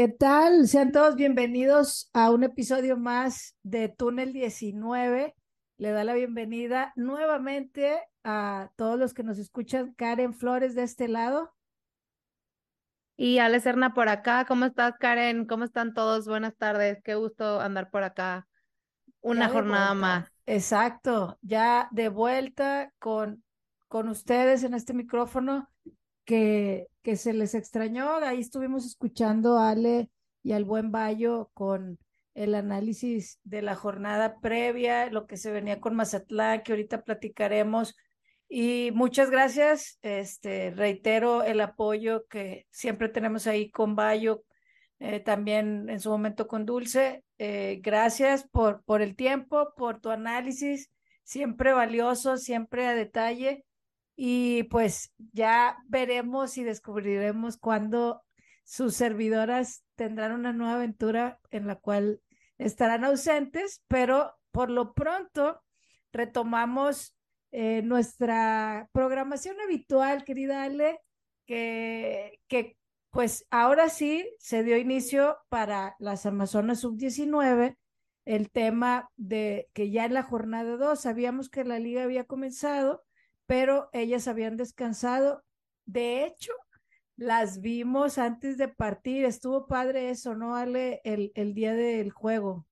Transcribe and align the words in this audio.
¿Qué 0.00 0.08
tal? 0.08 0.66
Sean 0.66 0.92
todos 0.92 1.14
bienvenidos 1.14 2.08
a 2.14 2.30
un 2.30 2.42
episodio 2.42 2.96
más 2.96 3.54
de 3.62 3.90
Túnel 3.90 4.32
19. 4.32 5.36
Le 5.76 5.90
da 5.90 6.04
la 6.04 6.14
bienvenida 6.14 6.94
nuevamente 6.96 8.00
a 8.24 8.70
todos 8.76 8.98
los 8.98 9.12
que 9.12 9.24
nos 9.24 9.36
escuchan. 9.38 9.92
Karen 9.98 10.32
Flores 10.32 10.74
de 10.74 10.84
este 10.84 11.06
lado. 11.06 11.54
Y 13.18 13.40
Ale 13.40 13.60
Serna 13.60 13.92
por 13.92 14.08
acá. 14.08 14.46
¿Cómo 14.46 14.64
estás, 14.64 14.94
Karen? 14.98 15.44
¿Cómo 15.44 15.64
están 15.64 15.92
todos? 15.92 16.26
Buenas 16.26 16.56
tardes. 16.56 17.02
Qué 17.04 17.14
gusto 17.16 17.60
andar 17.60 17.90
por 17.90 18.02
acá. 18.02 18.48
Una 19.20 19.50
jornada 19.50 19.92
más. 19.92 20.32
Exacto. 20.46 21.38
Ya 21.42 21.90
de 21.90 22.08
vuelta 22.08 22.90
con, 22.98 23.44
con 23.86 24.08
ustedes 24.08 24.64
en 24.64 24.72
este 24.72 24.94
micrófono 24.94 25.68
que, 26.24 26.88
que 27.02 27.16
se 27.16 27.32
les 27.32 27.54
extrañó. 27.54 28.16
Ahí 28.16 28.40
estuvimos 28.40 28.86
escuchando 28.86 29.58
a 29.58 29.70
Ale 29.70 30.10
y 30.42 30.52
al 30.52 30.64
buen 30.64 30.90
Bayo 30.90 31.50
con 31.54 31.98
el 32.34 32.54
análisis 32.54 33.40
de 33.44 33.62
la 33.62 33.74
jornada 33.74 34.40
previa, 34.40 35.10
lo 35.10 35.26
que 35.26 35.36
se 35.36 35.50
venía 35.50 35.80
con 35.80 35.94
Mazatlán, 35.96 36.62
que 36.62 36.72
ahorita 36.72 37.02
platicaremos. 37.02 37.96
Y 38.48 38.90
muchas 38.94 39.30
gracias. 39.30 39.98
Este, 40.02 40.70
reitero 40.70 41.42
el 41.42 41.60
apoyo 41.60 42.26
que 42.26 42.66
siempre 42.70 43.08
tenemos 43.08 43.46
ahí 43.46 43.70
con 43.70 43.94
Bayo, 43.94 44.44
eh, 44.98 45.20
también 45.20 45.88
en 45.88 46.00
su 46.00 46.10
momento 46.10 46.46
con 46.46 46.66
Dulce. 46.66 47.24
Eh, 47.38 47.80
gracias 47.82 48.46
por, 48.48 48.82
por 48.84 49.02
el 49.02 49.16
tiempo, 49.16 49.72
por 49.76 50.00
tu 50.00 50.10
análisis, 50.10 50.90
siempre 51.22 51.72
valioso, 51.72 52.36
siempre 52.36 52.86
a 52.86 52.94
detalle. 52.94 53.64
Y 54.22 54.64
pues 54.64 55.14
ya 55.32 55.78
veremos 55.88 56.58
y 56.58 56.62
descubriremos 56.62 57.56
cuándo 57.56 58.20
sus 58.64 58.94
servidoras 58.94 59.82
tendrán 59.94 60.32
una 60.32 60.52
nueva 60.52 60.74
aventura 60.74 61.40
en 61.50 61.66
la 61.66 61.76
cual 61.76 62.20
estarán 62.58 63.06
ausentes, 63.06 63.82
pero 63.88 64.34
por 64.50 64.68
lo 64.68 64.92
pronto 64.92 65.62
retomamos 66.12 67.16
eh, 67.50 67.80
nuestra 67.80 68.90
programación 68.92 69.58
habitual, 69.58 70.22
querida 70.24 70.64
Ale, 70.64 71.00
que, 71.46 72.40
que 72.46 72.76
pues 73.08 73.46
ahora 73.48 73.88
sí 73.88 74.30
se 74.38 74.62
dio 74.64 74.76
inicio 74.76 75.38
para 75.48 75.96
las 75.98 76.26
Amazonas 76.26 76.80
Sub-19 76.80 77.74
el 78.26 78.50
tema 78.50 79.08
de 79.16 79.70
que 79.72 79.90
ya 79.90 80.04
en 80.04 80.12
la 80.12 80.24
jornada 80.24 80.76
2 80.76 81.00
sabíamos 81.00 81.48
que 81.48 81.64
la 81.64 81.78
liga 81.78 82.02
había 82.02 82.24
comenzado 82.24 83.02
pero 83.50 83.90
ellas 83.92 84.28
habían 84.28 84.56
descansado. 84.56 85.42
De 85.84 86.24
hecho, 86.24 86.52
las 87.16 87.60
vimos 87.60 88.16
antes 88.16 88.56
de 88.56 88.68
partir. 88.68 89.24
Estuvo 89.24 89.66
padre 89.66 90.10
eso, 90.10 90.36
¿no, 90.36 90.54
Ale? 90.54 91.00
El, 91.02 91.32
el 91.34 91.52
día 91.52 91.74
del 91.74 92.12
juego. 92.12 92.68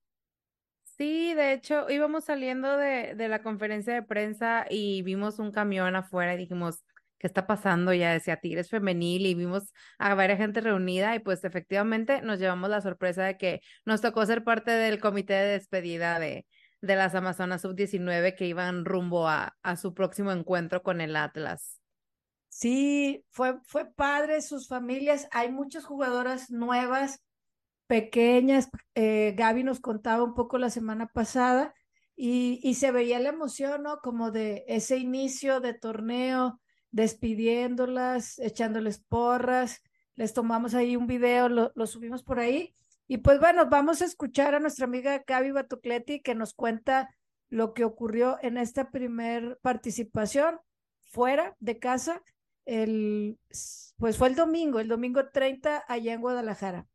Sí, 0.84 1.34
de 1.34 1.52
hecho, 1.52 1.90
íbamos 1.90 2.26
saliendo 2.26 2.76
de, 2.76 3.16
de 3.16 3.26
la 3.26 3.42
conferencia 3.42 3.92
de 3.92 4.04
prensa 4.04 4.66
y 4.70 5.02
vimos 5.02 5.40
un 5.40 5.50
camión 5.50 5.96
afuera 5.96 6.34
y 6.34 6.38
dijimos, 6.38 6.84
¿qué 7.18 7.26
está 7.26 7.48
pasando? 7.48 7.92
Ya 7.92 8.12
decía 8.12 8.36
Tigres 8.36 8.70
Femenil 8.70 9.26
y 9.26 9.34
vimos 9.34 9.72
a 9.98 10.14
varias 10.14 10.38
gente 10.38 10.60
reunida 10.60 11.16
y 11.16 11.18
pues 11.18 11.42
efectivamente 11.42 12.22
nos 12.22 12.38
llevamos 12.38 12.70
la 12.70 12.82
sorpresa 12.82 13.24
de 13.24 13.36
que 13.36 13.62
nos 13.84 14.00
tocó 14.00 14.24
ser 14.26 14.44
parte 14.44 14.70
del 14.70 15.00
comité 15.00 15.34
de 15.34 15.52
despedida 15.54 16.20
de, 16.20 16.46
de 16.80 16.96
las 16.96 17.14
Amazonas 17.14 17.62
Sub-19 17.62 18.34
que 18.36 18.46
iban 18.46 18.84
rumbo 18.84 19.28
a, 19.28 19.56
a 19.62 19.76
su 19.76 19.94
próximo 19.94 20.32
encuentro 20.32 20.82
con 20.82 21.00
el 21.00 21.16
Atlas. 21.16 21.80
Sí, 22.48 23.24
fue, 23.30 23.58
fue 23.64 23.92
padre, 23.92 24.40
sus 24.42 24.68
familias, 24.68 25.28
hay 25.30 25.50
muchas 25.50 25.84
jugadoras 25.84 26.50
nuevas, 26.50 27.20
pequeñas, 27.86 28.68
eh, 28.94 29.34
Gaby 29.36 29.64
nos 29.64 29.80
contaba 29.80 30.22
un 30.22 30.34
poco 30.34 30.58
la 30.58 30.70
semana 30.70 31.06
pasada 31.06 31.74
y, 32.16 32.60
y 32.62 32.74
se 32.74 32.90
veía 32.90 33.18
la 33.18 33.30
emoción, 33.30 33.82
¿no? 33.82 33.98
Como 33.98 34.30
de 34.30 34.64
ese 34.68 34.98
inicio 34.98 35.60
de 35.60 35.74
torneo, 35.74 36.60
despidiéndolas, 36.90 38.38
echándoles 38.38 38.98
porras, 38.98 39.82
les 40.16 40.32
tomamos 40.32 40.74
ahí 40.74 40.96
un 40.96 41.06
video, 41.06 41.48
lo, 41.48 41.72
lo 41.74 41.86
subimos 41.86 42.22
por 42.22 42.40
ahí 42.40 42.74
y 43.08 43.18
pues 43.18 43.40
bueno, 43.40 43.70
vamos 43.70 44.02
a 44.02 44.04
escuchar 44.04 44.54
a 44.54 44.60
nuestra 44.60 44.84
amiga 44.84 45.24
Gaby 45.26 45.50
Batucleti 45.50 46.20
que 46.20 46.34
nos 46.34 46.52
cuenta 46.52 47.08
lo 47.48 47.72
que 47.72 47.84
ocurrió 47.84 48.38
en 48.42 48.58
esta 48.58 48.90
primer 48.90 49.58
participación 49.62 50.60
fuera 51.06 51.56
de 51.58 51.78
casa. 51.78 52.22
El, 52.66 53.38
pues 53.96 54.18
fue 54.18 54.28
el 54.28 54.34
domingo, 54.34 54.78
el 54.78 54.88
domingo 54.88 55.30
30 55.30 55.84
allá 55.88 56.12
en 56.12 56.20
Guadalajara. 56.20 56.86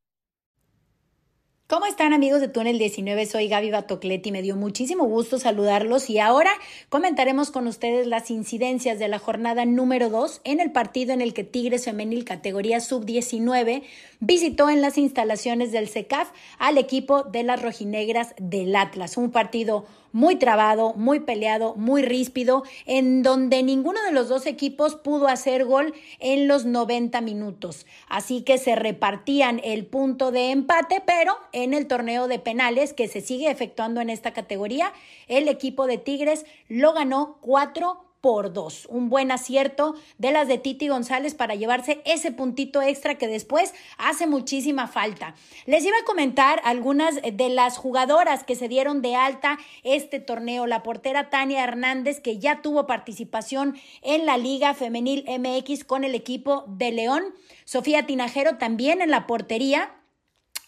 ¿Cómo 1.73 1.88
están 1.88 2.13
amigos 2.13 2.39
de 2.39 2.50
Túnel 2.50 2.78
19? 2.78 3.25
Soy 3.25 3.47
Gaby 3.47 3.72
Batocletti, 3.72 4.31
me 4.31 4.44
dio 4.44 4.56
muchísimo 4.56 5.06
gusto 5.06 5.39
saludarlos 5.39 6.07
y 6.07 6.19
ahora 6.19 6.51
comentaremos 6.89 7.50
con 7.50 7.66
ustedes 7.66 8.06
las 8.06 8.29
incidencias 8.29 9.00
de 9.00 9.07
la 9.07 9.17
jornada 9.17 9.66
número 9.66 10.12
2 10.12 10.41
en 10.44 10.59
el 10.59 10.72
partido 10.72 11.13
en 11.13 11.22
el 11.22 11.33
que 11.33 11.44
Tigres 11.44 11.85
Femenil 11.85 12.25
categoría 12.25 12.79
sub-19 12.79 13.81
visitó 14.19 14.69
en 14.69 14.83
las 14.83 15.00
instalaciones 15.00 15.72
del 15.72 15.89
CECAF 15.89 16.29
al 16.59 16.78
equipo 16.78 17.23
de 17.23 17.41
las 17.41 17.59
rojinegras 17.59 18.35
del 18.38 18.75
Atlas, 18.75 19.17
un 19.17 19.31
partido 19.31 19.88
muy 20.13 20.38
trabado, 20.38 20.94
muy 20.94 21.19
peleado, 21.19 21.75
muy 21.75 22.03
ríspido, 22.03 22.63
en 22.85 23.24
donde 23.24 23.62
ninguno 23.63 24.01
de 24.03 24.13
los 24.13 24.29
dos 24.29 24.46
equipos 24.46 24.96
pudo 24.96 25.28
hacer 25.28 25.66
gol 25.66 25.94
en 26.19 26.47
los 26.47 26.66
90 26.66 27.19
minutos. 27.19 27.85
Así 28.07 28.44
que 28.44 28.57
se 28.57 28.75
repartían 28.75 29.59
el 29.63 29.85
punto 29.85 30.31
de 30.31 30.51
empate, 30.51 31.03
pero 31.06 31.35
en 31.51 31.74
el 31.74 31.88
torneo 31.88 32.29
de 32.29 32.40
penales 32.40 32.94
que 32.94 33.09
se 33.09 33.19
sigue 33.19 33.51
efectuando 33.51 34.00
en 34.00 34.09
esta 34.09 34.31
categoría, 34.31 34.94
el 35.28 35.50
equipo 35.50 35.88
de 35.88 35.97
Tigres 35.97 36.45
lo 36.69 36.94
ganó 36.94 37.38
4 37.41 38.12
por 38.23 38.53
dos. 38.53 38.85
Un 38.89 39.09
buen 39.09 39.34
acierto 39.34 39.95
de 40.17 40.31
las 40.31 40.47
de 40.47 40.57
Titi 40.57 40.88
González 40.88 41.35
para 41.35 41.56
llevarse 41.56 42.01
ese 42.06 42.31
puntito 42.31 42.81
extra 42.81 43.16
que 43.16 43.28
después 43.28 43.73
hace 43.97 44.28
muchísima 44.28 44.88
falta. 44.88 45.35
Les 45.66 45.84
iba 45.84 45.97
a 45.97 46.06
comentar 46.06 46.62
algunas 46.63 47.16
de 47.22 47.50
las 47.50 47.75
jugadoras 47.75 48.45
que 48.45 48.56
se 48.56 48.69
dieron 48.69 49.01
de 49.01 49.17
alta 49.17 49.59
este 49.83 50.22
torneo. 50.22 50.67
La 50.67 50.83
portera 50.83 51.29
Tania 51.29 51.66
Hernández, 51.66 52.22
que 52.22 52.39
ya 52.39 52.62
tuvo 52.62 52.88
participación 52.88 53.75
en 54.01 54.25
la 54.25 54.38
Liga 54.38 54.73
Femenil 54.73 55.25
MX 55.28 55.83
con 55.83 56.06
el 56.06 56.16
equipo 56.16 56.63
de 56.69 56.94
León. 56.94 57.23
Sofía 57.66 58.06
Tinajero 58.06 58.57
también 58.57 59.01
en 59.01 59.12
la 59.12 59.28
portería. 59.28 59.91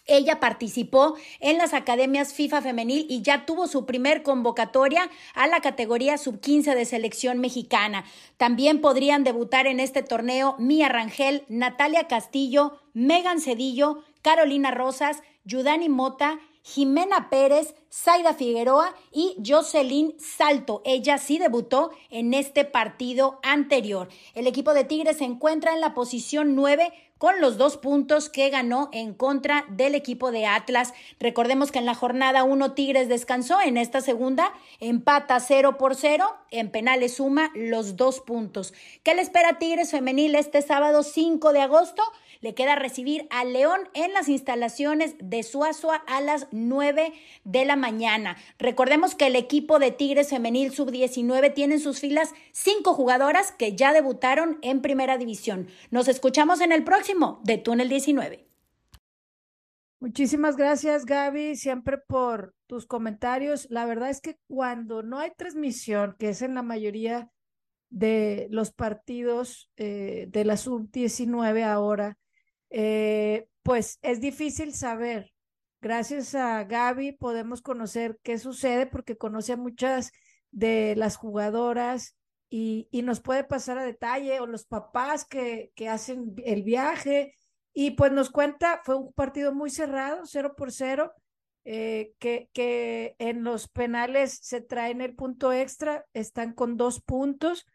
Ella 0.06 0.38
participó 0.38 1.16
en 1.40 1.58
las 1.58 1.74
academias 1.74 2.32
FIFA 2.32 2.62
femenil 2.62 3.06
y 3.08 3.22
ya 3.22 3.44
tuvo 3.44 3.66
su 3.66 3.86
primer 3.86 4.22
convocatoria 4.22 5.10
a 5.34 5.46
la 5.46 5.60
categoría 5.60 6.16
sub-15 6.16 6.74
de 6.74 6.84
selección 6.84 7.38
mexicana. 7.38 8.04
También 8.36 8.80
podrían 8.80 9.24
debutar 9.24 9.66
en 9.66 9.80
este 9.80 10.02
torneo 10.02 10.54
Mía 10.58 10.88
Rangel, 10.88 11.44
Natalia 11.48 12.06
Castillo, 12.06 12.78
Megan 12.94 13.40
Cedillo, 13.40 14.04
Carolina 14.22 14.70
Rosas, 14.70 15.22
Yudani 15.44 15.88
Mota, 15.88 16.38
Jimena 16.62 17.30
Pérez, 17.30 17.76
Zaida 17.92 18.34
Figueroa 18.34 18.92
y 19.12 19.36
Jocelyn 19.46 20.16
Salto. 20.18 20.82
Ella 20.84 21.16
sí 21.16 21.38
debutó 21.38 21.92
en 22.10 22.34
este 22.34 22.64
partido 22.64 23.38
anterior. 23.44 24.08
El 24.34 24.48
equipo 24.48 24.74
de 24.74 24.82
Tigres 24.82 25.18
se 25.18 25.24
encuentra 25.24 25.74
en 25.74 25.80
la 25.80 25.94
posición 25.94 26.56
9 26.56 26.92
con 27.18 27.40
los 27.40 27.56
dos 27.56 27.76
puntos 27.76 28.28
que 28.28 28.50
ganó 28.50 28.88
en 28.92 29.14
contra 29.14 29.64
del 29.68 29.94
equipo 29.94 30.32
de 30.32 30.46
Atlas. 30.46 30.92
Recordemos 31.18 31.72
que 31.72 31.78
en 31.78 31.86
la 31.86 31.94
jornada 31.94 32.44
1 32.44 32.72
Tigres 32.74 33.08
descansó, 33.08 33.60
en 33.60 33.76
esta 33.76 34.00
segunda 34.00 34.52
empata 34.80 35.40
0 35.40 35.78
por 35.78 35.94
0, 35.94 36.36
en 36.50 36.70
penales 36.70 37.16
suma 37.16 37.50
los 37.54 37.96
dos 37.96 38.20
puntos. 38.20 38.74
¿Qué 39.02 39.14
le 39.14 39.22
espera 39.22 39.50
a 39.50 39.58
Tigres 39.58 39.90
femenil 39.90 40.34
este 40.34 40.62
sábado 40.62 41.02
5 41.02 41.52
de 41.52 41.60
agosto? 41.60 42.02
Le 42.40 42.54
queda 42.54 42.74
recibir 42.74 43.26
a 43.30 43.44
León 43.44 43.80
en 43.94 44.12
las 44.12 44.28
instalaciones 44.28 45.16
de 45.18 45.42
Suazua 45.42 45.96
a 46.06 46.20
las 46.20 46.48
9 46.52 47.12
de 47.44 47.64
la 47.64 47.76
mañana. 47.76 48.36
Recordemos 48.58 49.14
que 49.14 49.26
el 49.26 49.36
equipo 49.36 49.78
de 49.78 49.90
Tigres 49.90 50.30
Femenil 50.30 50.72
Sub-19 50.72 51.54
tiene 51.54 51.74
en 51.74 51.80
sus 51.80 52.00
filas 52.00 52.32
cinco 52.52 52.94
jugadoras 52.94 53.52
que 53.52 53.76
ya 53.76 53.92
debutaron 53.92 54.58
en 54.62 54.82
Primera 54.82 55.18
División. 55.18 55.68
Nos 55.90 56.08
escuchamos 56.08 56.60
en 56.60 56.72
el 56.72 56.84
próximo 56.84 57.40
de 57.44 57.58
Túnel 57.58 57.88
19. 57.88 58.46
Muchísimas 59.98 60.56
gracias, 60.56 61.06
Gaby, 61.06 61.56
siempre 61.56 61.96
por 61.96 62.54
tus 62.66 62.86
comentarios. 62.86 63.66
La 63.70 63.86
verdad 63.86 64.10
es 64.10 64.20
que 64.20 64.38
cuando 64.46 65.02
no 65.02 65.18
hay 65.18 65.30
transmisión, 65.36 66.16
que 66.18 66.28
es 66.28 66.42
en 66.42 66.54
la 66.54 66.62
mayoría 66.62 67.30
de 67.88 68.46
los 68.50 68.72
partidos 68.72 69.70
eh, 69.76 70.26
de 70.28 70.44
la 70.44 70.58
sub-19 70.58 71.64
ahora, 71.64 72.18
eh, 72.70 73.48
pues 73.62 73.98
es 74.02 74.20
difícil 74.20 74.74
saber. 74.74 75.32
Gracias 75.80 76.34
a 76.34 76.64
Gaby 76.64 77.12
podemos 77.12 77.62
conocer 77.62 78.18
qué 78.22 78.38
sucede 78.38 78.86
porque 78.86 79.16
conoce 79.16 79.52
a 79.52 79.56
muchas 79.56 80.12
de 80.50 80.94
las 80.96 81.16
jugadoras 81.16 82.16
y, 82.48 82.88
nos 83.04 83.20
puede 83.20 83.44
pasar 83.44 83.78
a 83.78 83.84
detalle 83.84 84.40
o 84.40 84.46
los 84.46 84.64
papás 84.64 85.26
que, 85.26 85.72
hacen 85.88 86.34
el 86.44 86.62
viaje 86.62 87.34
Y 87.72 87.92
pues 87.92 88.12
nos 88.12 88.30
cuenta, 88.30 88.80
fue 88.84 88.96
un 88.96 89.12
partido 89.12 89.52
muy 89.52 89.70
cerrado, 89.70 90.22
cero 90.24 90.54
por 90.56 90.72
cero, 90.72 91.12
eh, 91.64 92.14
que, 92.18 92.48
que 92.52 93.16
en 93.18 93.44
los 93.44 93.68
penales 93.68 94.38
se 94.42 94.60
traen 94.60 95.00
el 95.02 95.14
punto 95.14 95.52
extra, 95.52 96.06
están 96.14 96.54
con 96.54 96.76
dos 96.76 97.02
puntos. 97.02 97.66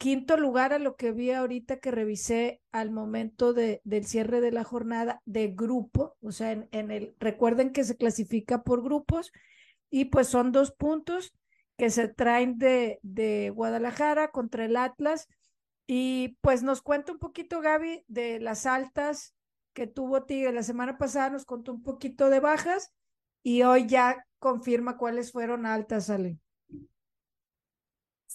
Quinto 0.00 0.38
lugar 0.38 0.72
a 0.72 0.78
lo 0.78 0.96
que 0.96 1.12
vi 1.12 1.30
ahorita 1.30 1.78
que 1.78 1.90
revisé 1.90 2.62
al 2.72 2.90
momento 2.90 3.52
de, 3.52 3.82
del 3.84 4.06
cierre 4.06 4.40
de 4.40 4.50
la 4.50 4.64
jornada 4.64 5.20
de 5.26 5.48
grupo, 5.48 6.16
o 6.22 6.32
sea, 6.32 6.52
en, 6.52 6.70
en 6.72 6.90
el, 6.90 7.14
recuerden 7.20 7.70
que 7.70 7.84
se 7.84 7.98
clasifica 7.98 8.62
por 8.62 8.82
grupos 8.82 9.30
y 9.90 10.06
pues 10.06 10.28
son 10.28 10.52
dos 10.52 10.72
puntos 10.72 11.34
que 11.76 11.90
se 11.90 12.08
traen 12.08 12.56
de, 12.56 12.98
de 13.02 13.50
Guadalajara 13.50 14.30
contra 14.30 14.64
el 14.64 14.78
Atlas. 14.78 15.28
Y 15.86 16.38
pues 16.40 16.62
nos 16.62 16.80
cuenta 16.80 17.12
un 17.12 17.18
poquito 17.18 17.60
Gaby 17.60 18.02
de 18.08 18.40
las 18.40 18.64
altas 18.64 19.34
que 19.74 19.86
tuvo 19.86 20.24
Tigre 20.24 20.54
la 20.54 20.62
semana 20.62 20.96
pasada, 20.96 21.28
nos 21.28 21.44
contó 21.44 21.74
un 21.74 21.82
poquito 21.82 22.30
de 22.30 22.40
bajas 22.40 22.90
y 23.42 23.64
hoy 23.64 23.86
ya 23.86 24.24
confirma 24.38 24.96
cuáles 24.96 25.30
fueron 25.30 25.66
altas, 25.66 26.08
Ale. 26.08 26.38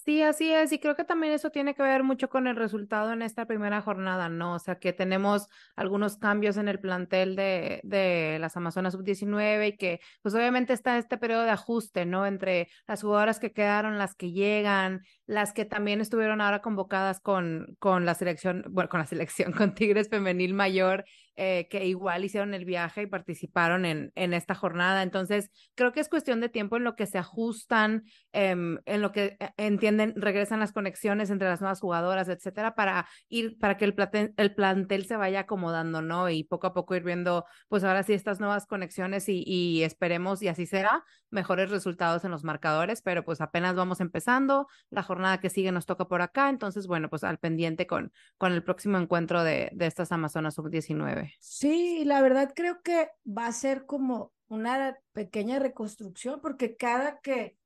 Sí, 0.06 0.22
así 0.22 0.52
es, 0.54 0.72
y 0.72 0.78
creo 0.78 0.96
que 0.96 1.04
también 1.04 1.34
eso 1.34 1.50
tiene 1.50 1.74
que 1.74 1.82
ver 1.82 2.04
mucho 2.04 2.30
con 2.30 2.46
el 2.46 2.56
resultado 2.56 3.12
en 3.12 3.24
esta 3.24 3.48
primera 3.48 3.82
jornada, 3.82 4.30
¿no? 4.30 4.54
O 4.54 4.60
sea, 4.60 4.78
que 4.78 4.94
tenemos 4.94 5.48
algunos 5.76 6.18
cambios 6.18 6.58
en 6.58 6.68
el 6.68 6.80
plantel 6.80 7.36
de, 7.36 7.82
de 7.84 8.38
las 8.40 8.56
Amazonas 8.56 8.94
Sub-19 8.94 9.70
y 9.70 9.78
que 9.78 10.00
pues 10.22 10.36
obviamente 10.36 10.74
está 10.74 11.00
este 11.00 11.18
periodo 11.18 11.42
de 11.42 11.50
ajuste, 11.50 12.06
¿no? 12.06 12.28
Entre 12.28 12.68
las 12.88 13.02
jugadoras 13.02 13.40
que 13.40 13.52
quedaron, 13.52 13.98
las 13.98 14.14
que 14.14 14.32
llegan, 14.32 15.02
las 15.26 15.54
que 15.54 15.66
también 15.66 16.02
estuvieron 16.02 16.40
ahora 16.40 16.62
convocadas 16.62 17.20
con, 17.20 17.76
con 17.80 18.06
la 18.06 18.14
selección, 18.14 18.64
bueno, 18.70 18.90
con 18.90 19.00
la 19.00 19.08
selección, 19.08 19.54
con 19.54 19.74
Tigres 19.74 20.10
Femenil 20.10 20.54
Mayor 20.54 21.04
eh, 21.38 21.68
que 21.70 21.86
igual 21.86 22.24
hicieron 22.24 22.54
el 22.54 22.66
viaje 22.66 23.04
y 23.04 23.08
participaron 23.08 23.86
en, 23.86 24.12
en 24.16 24.34
esta 24.34 24.56
jornada. 24.56 25.04
Entonces, 25.04 25.52
creo 25.76 25.92
que 25.92 26.00
es 26.00 26.10
cuestión 26.10 26.40
de 26.42 26.50
tiempo 26.50 26.78
en 26.78 26.84
lo 26.84 26.96
que 26.96 27.06
se 27.06 27.18
ajustan, 27.18 28.04
em, 28.32 28.80
en 28.86 29.02
lo 29.02 29.12
que 29.12 29.38
eh, 29.40 29.50
entienden, 29.58 30.14
regresan 30.16 30.60
las 30.60 30.72
conexiones 30.72 31.30
entre 31.30 31.50
las 31.50 31.62
nuevas 31.62 31.80
jugadoras, 31.80 32.30
etcétera, 32.30 32.76
para 32.76 33.08
ir, 33.30 33.58
para 33.60 33.78
que 33.78 33.86
el, 33.86 33.96
el 34.38 34.56
plantel 34.56 35.06
se 35.06 35.18
vaya 35.18 35.42
acomodando, 35.42 36.02
¿no? 36.02 36.30
Y 36.30 36.44
poco 36.44 36.68
a 36.68 36.74
poco 36.74 36.96
ir 36.96 37.04
viendo, 37.04 37.46
pues 37.68 37.84
ahora 37.84 38.04
sí, 38.04 38.14
estas 38.14 38.40
nuevas 38.40 38.66
conexiones 38.66 39.28
y, 39.30 39.44
y 39.46 39.84
esperemos, 39.84 40.42
y 40.42 40.48
así 40.48 40.66
será, 40.66 41.04
mejores 41.30 41.70
resultados 41.70 42.24
en 42.26 42.32
los 42.32 42.44
marcadores, 42.44 43.02
pero 43.02 43.24
pues 43.26 43.42
apenas 43.42 43.76
vamos 43.76 44.00
empezando, 44.00 44.68
la 44.90 45.04
jornada 45.04 45.40
que 45.40 45.50
sigue 45.50 45.72
nos 45.72 45.86
toca 45.86 46.06
por 46.08 46.22
acá, 46.22 46.50
entonces, 46.50 46.88
bueno, 46.88 47.10
pues 47.10 47.24
al 47.24 47.40
pendiente 47.40 47.88
con, 47.88 48.12
con 48.38 48.54
el 48.54 48.64
próximo 48.64 48.98
encuentro 48.98 49.44
de, 49.44 49.70
de 49.74 49.86
estas 49.88 50.12
Amazonas 50.12 50.56
Sub-19. 50.56 51.25
Sí, 51.40 52.04
la 52.06 52.22
verdad 52.22 52.54
creo 52.56 52.82
que 52.82 53.10
va 53.26 53.48
a 53.48 53.52
ser 53.52 53.86
como 53.86 54.34
una 54.48 54.98
pequeña 55.14 55.60
reconstrucción, 55.60 56.42
porque 56.42 56.76
cada 56.76 57.20
que 57.20 57.58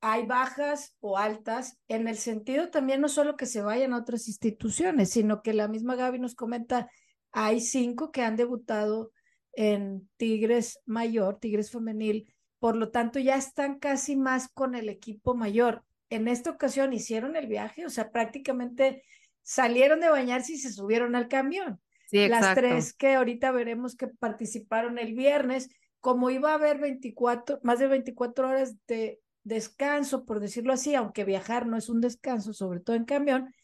hay 0.00 0.26
bajas 0.26 0.96
o 1.00 1.16
altas, 1.16 1.78
en 1.88 2.08
el 2.08 2.18
sentido 2.18 2.68
también 2.68 3.00
no 3.00 3.08
solo 3.08 3.36
que 3.36 3.46
se 3.46 3.62
vayan 3.62 3.94
a 3.94 3.98
otras 3.98 4.28
instituciones, 4.28 5.10
sino 5.10 5.42
que 5.42 5.54
la 5.54 5.66
misma 5.66 5.96
Gaby 5.96 6.18
nos 6.18 6.34
comenta, 6.34 6.90
hay 7.32 7.60
cinco 7.60 8.12
que 8.12 8.22
han 8.22 8.36
debutado 8.36 9.12
en 9.52 10.08
Tigres 10.16 10.78
Mayor, 10.84 11.38
Tigres 11.38 11.70
Femenil, 11.70 12.34
por 12.58 12.76
lo 12.76 12.90
tanto 12.90 13.18
ya 13.18 13.36
están 13.36 13.78
casi 13.78 14.16
más 14.16 14.48
con 14.48 14.74
el 14.74 14.88
equipo 14.88 15.34
mayor. 15.34 15.84
En 16.10 16.28
esta 16.28 16.50
ocasión 16.50 16.92
hicieron 16.92 17.34
el 17.34 17.46
viaje, 17.46 17.86
o 17.86 17.90
sea, 17.90 18.10
prácticamente 18.10 19.02
salieron 19.42 20.00
de 20.00 20.10
bañarse 20.10 20.52
y 20.52 20.58
se 20.58 20.72
subieron 20.72 21.14
al 21.14 21.28
camión 21.28 21.80
las 22.14 22.54
tres 22.54 22.94
que 22.94 23.14
ahorita 23.14 23.50
veremos 23.50 23.96
que 23.96 24.08
participaron 24.08 24.98
el 24.98 25.14
viernes, 25.14 25.68
como 26.00 26.30
iba 26.30 26.52
a 26.52 26.54
haber 26.54 26.78
24, 26.78 27.60
más 27.62 27.78
de 27.78 27.88
24 27.88 28.48
horas 28.48 28.76
de 28.86 29.20
descanso, 29.42 30.24
por 30.24 30.40
decirlo 30.40 30.72
así, 30.72 30.94
aunque 30.94 31.24
viajar 31.24 31.66
no 31.66 31.76
es 31.76 31.88
un 31.88 32.00
descanso, 32.00 32.52
sobre 32.52 32.80
todo 32.80 32.96
en 32.96 33.04
camión, 33.04 33.54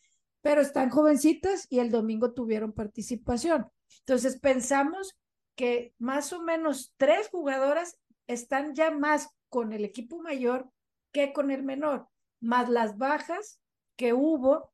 pero 0.42 0.60
están 0.60 0.90
jovencitas 0.90 1.66
y 1.70 1.80
el 1.80 1.90
domingo 1.90 2.32
tuvieron 2.32 2.72
participación. 2.72 3.70
Entonces 4.00 4.38
pensamos 4.38 5.16
que 5.54 5.94
más 5.98 6.32
o 6.32 6.42
menos 6.42 6.94
tres 6.96 7.28
jugadoras 7.28 7.98
están 8.26 8.74
ya 8.74 8.90
más 8.90 9.28
con 9.48 9.72
el 9.72 9.84
equipo 9.84 10.20
mayor 10.22 10.70
que 11.12 11.32
con 11.32 11.50
el 11.50 11.62
menor, 11.62 12.08
más 12.40 12.68
las 12.68 12.96
bajas 12.96 13.60
que 13.96 14.12
hubo 14.12 14.72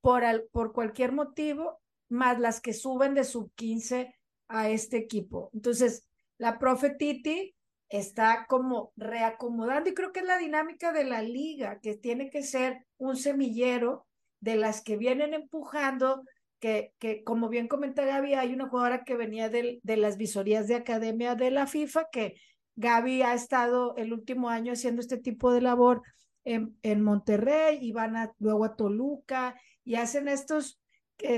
por, 0.00 0.48
por 0.50 0.72
cualquier 0.72 1.12
motivo 1.12 1.80
más 2.08 2.38
las 2.38 2.60
que 2.60 2.72
suben 2.72 3.14
de 3.14 3.24
sub 3.24 3.52
15 3.54 4.14
a 4.48 4.70
este 4.70 4.96
equipo. 4.96 5.50
Entonces, 5.52 6.06
la 6.38 6.58
profe 6.58 6.90
Titi 6.90 7.54
está 7.88 8.46
como 8.48 8.92
reacomodando 8.96 9.90
y 9.90 9.94
creo 9.94 10.12
que 10.12 10.20
es 10.20 10.26
la 10.26 10.38
dinámica 10.38 10.92
de 10.92 11.04
la 11.04 11.22
liga, 11.22 11.80
que 11.80 11.94
tiene 11.94 12.30
que 12.30 12.42
ser 12.42 12.84
un 12.98 13.16
semillero 13.16 14.06
de 14.40 14.56
las 14.56 14.82
que 14.82 14.96
vienen 14.96 15.34
empujando, 15.34 16.22
que, 16.60 16.92
que 16.98 17.24
como 17.24 17.48
bien 17.48 17.68
comenta 17.68 18.04
Gaby, 18.04 18.34
hay 18.34 18.52
una 18.52 18.68
jugadora 18.68 19.04
que 19.04 19.16
venía 19.16 19.48
de, 19.48 19.80
de 19.82 19.96
las 19.96 20.16
visorías 20.16 20.68
de 20.68 20.74
academia 20.74 21.34
de 21.34 21.50
la 21.50 21.66
FIFA, 21.66 22.08
que 22.10 22.34
Gaby 22.76 23.22
ha 23.22 23.34
estado 23.34 23.96
el 23.96 24.12
último 24.12 24.48
año 24.48 24.72
haciendo 24.72 25.00
este 25.00 25.16
tipo 25.18 25.52
de 25.52 25.60
labor 25.60 26.02
en, 26.44 26.78
en 26.82 27.02
Monterrey 27.02 27.78
y 27.80 27.92
van 27.92 28.16
a, 28.16 28.32
luego 28.38 28.64
a 28.64 28.76
Toluca 28.76 29.60
y 29.84 29.96
hacen 29.96 30.28
estos 30.28 30.78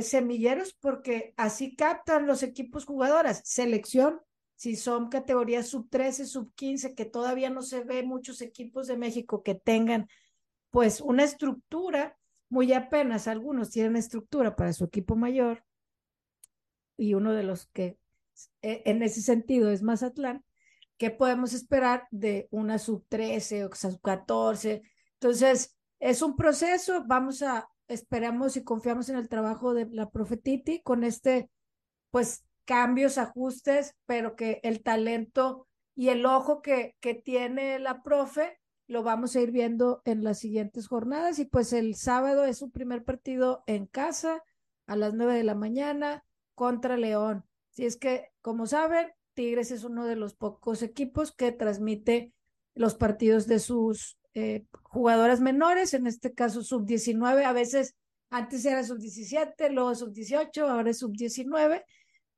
semilleros 0.03 0.75
porque 0.75 1.35
así 1.37 1.75
captan 1.75 2.27
los 2.27 2.43
equipos 2.43 2.85
jugadoras. 2.85 3.43
Selección, 3.45 4.21
si 4.55 4.77
son 4.77 5.09
categorías 5.09 5.69
sub 5.69 5.89
13, 5.89 6.27
sub 6.27 6.53
15, 6.55 6.95
que 6.95 7.05
todavía 7.05 7.51
no 7.51 7.63
se 7.63 7.83
ve 7.83 8.03
muchos 8.03 8.43
equipos 8.43 8.87
de 8.87 8.97
México 8.97 9.43
que 9.43 9.55
tengan 9.55 10.09
pues 10.71 11.01
una 11.01 11.25
estructura, 11.25 12.17
muy 12.49 12.73
apenas 12.73 13.29
algunos 13.29 13.71
tienen 13.71 13.97
estructura 13.97 14.57
para 14.57 14.73
su 14.73 14.85
equipo 14.85 15.17
mayor 15.17 15.65
y 17.01 17.15
uno 17.15 17.33
de 17.33 17.43
los 17.43 17.67
que 17.69 17.99
e, 18.61 18.83
en 18.85 19.03
ese 19.03 19.23
sentido 19.23 19.71
es 19.71 19.83
Mazatlán, 19.83 20.45
¿qué 20.99 21.11
podemos 21.11 21.55
esperar 21.55 22.07
de 22.11 22.47
una 22.51 22.79
sub 22.79 23.07
13 23.09 23.65
o 23.65 23.75
sub 23.75 24.01
14? 24.03 24.83
Entonces, 25.15 25.75
es 25.99 26.21
un 26.21 26.37
proceso, 26.37 27.05
vamos 27.07 27.43
a, 27.43 27.70
esperamos 27.91 28.57
y 28.57 28.65
confiamos 28.65 29.09
en 29.09 29.17
el 29.17 29.29
trabajo 29.29 29.75
de 29.75 29.87
la 29.91 30.11
profe 30.11 30.37
Titi 30.37 30.81
con 30.81 31.05
este, 31.05 31.51
pues, 32.11 32.45
cambios, 32.65 33.19
ajustes, 33.19 33.95
pero 34.07 34.37
que 34.37 34.61
el 34.63 34.83
talento 34.83 35.67
y 35.95 36.09
el 36.09 36.25
ojo 36.25 36.63
que, 36.63 36.97
que 37.01 37.15
tiene 37.15 37.79
la 37.79 38.03
profe 38.03 38.59
lo 38.87 39.03
vamos 39.03 39.37
a 39.37 39.41
ir 39.41 39.51
viendo 39.51 40.03
en 40.05 40.25
las 40.25 40.39
siguientes 40.39 40.89
jornadas. 40.89 41.39
Y 41.39 41.45
pues 41.45 41.73
el 41.73 41.95
sábado 41.95 42.45
es 42.45 42.59
su 42.59 42.71
primer 42.71 43.05
partido 43.05 43.63
en 43.67 43.87
casa 43.87 44.43
a 44.87 44.97
las 44.97 45.15
nueve 45.15 45.35
de 45.35 45.45
la 45.45 45.55
mañana 45.55 46.25
contra 46.55 46.97
León. 46.97 47.45
Si 47.71 47.87
es 47.87 47.97
que, 47.97 48.29
como 48.41 48.67
saben, 48.67 49.09
Tigres 49.35 49.71
es 49.71 49.85
uno 49.85 50.07
de 50.07 50.17
los 50.17 50.35
pocos 50.35 50.83
equipos 50.83 51.33
que 51.33 51.53
transmite 51.53 52.33
los 52.75 52.95
partidos 52.95 53.47
de 53.47 53.61
sus 53.61 54.19
eh, 54.35 54.65
jugadoras 54.83 55.41
menores, 55.41 55.95
en 55.95 56.07
este 56.07 56.33
caso 56.33 56.63
sub-19, 56.63 57.45
a 57.45 57.53
veces 57.53 57.97
antes 58.31 58.65
era 58.65 58.85
sub-17, 58.85 59.71
luego 59.71 59.95
sub-18, 59.95 60.69
ahora 60.69 60.91
es 60.91 60.99
sub-19. 60.99 61.85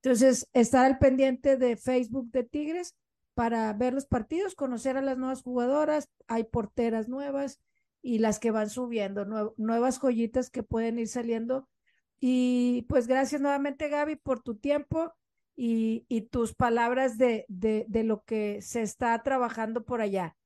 Entonces, 0.02 0.48
estar 0.52 0.86
al 0.86 0.98
pendiente 0.98 1.56
de 1.56 1.76
Facebook 1.76 2.30
de 2.30 2.44
Tigres 2.44 2.96
para 3.34 3.72
ver 3.74 3.92
los 3.92 4.06
partidos, 4.06 4.54
conocer 4.54 4.96
a 4.96 5.02
las 5.02 5.18
nuevas 5.18 5.42
jugadoras, 5.42 6.08
hay 6.28 6.44
porteras 6.44 7.08
nuevas 7.08 7.60
y 8.00 8.18
las 8.18 8.38
que 8.38 8.50
van 8.50 8.68
subiendo, 8.68 9.24
nuevas 9.56 9.98
joyitas 9.98 10.50
que 10.50 10.62
pueden 10.62 10.98
ir 10.98 11.08
saliendo. 11.08 11.68
Y 12.18 12.82
pues 12.88 13.06
gracias 13.06 13.40
nuevamente 13.40 13.88
Gaby 13.88 14.16
por 14.16 14.42
tu 14.42 14.56
tiempo 14.56 15.12
y, 15.54 16.28
tus 16.30 16.54
palabras 16.54 17.18
de, 17.18 17.44
de 17.48 18.04
lo 18.04 18.24
que 18.24 18.62
se 18.62 18.82
está 18.82 19.22
trabajando 19.22 19.84
por 19.84 20.00
allá. 20.00 20.36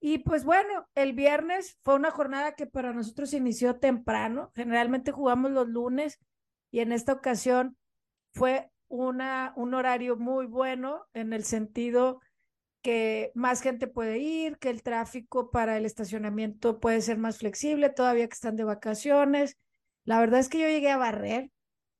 Y 0.00 0.18
pues 0.18 0.44
bueno, 0.44 0.88
el 0.94 1.12
viernes 1.12 1.78
fue 1.84 1.94
una 1.94 2.10
jornada 2.10 2.52
que 2.52 2.66
para 2.66 2.94
nosotros 2.94 3.34
inició 3.34 3.76
temprano. 3.76 4.50
Generalmente 4.54 5.12
jugamos 5.12 5.50
los 5.50 5.68
lunes 5.68 6.18
y 6.70 6.80
en 6.80 6.92
esta 6.92 7.12
ocasión 7.12 7.76
fue 8.32 8.70
una, 8.88 9.52
un 9.56 9.74
horario 9.74 10.16
muy 10.16 10.46
bueno 10.46 11.04
en 11.12 11.34
el 11.34 11.44
sentido 11.44 12.20
que 12.82 13.30
más 13.34 13.60
gente 13.60 13.88
puede 13.88 14.18
ir, 14.18 14.56
que 14.56 14.70
el 14.70 14.82
tráfico 14.82 15.50
para 15.50 15.76
el 15.76 15.84
estacionamiento 15.84 16.80
puede 16.80 17.02
ser 17.02 17.18
más 17.18 17.36
flexible, 17.36 17.90
todavía 17.90 18.26
que 18.26 18.34
están 18.34 18.56
de 18.56 18.64
vacaciones. 18.64 19.58
La 20.04 20.18
verdad 20.18 20.40
es 20.40 20.48
que 20.48 20.60
yo 20.60 20.66
llegué 20.66 20.90
a 20.90 20.96
barrer, 20.96 21.50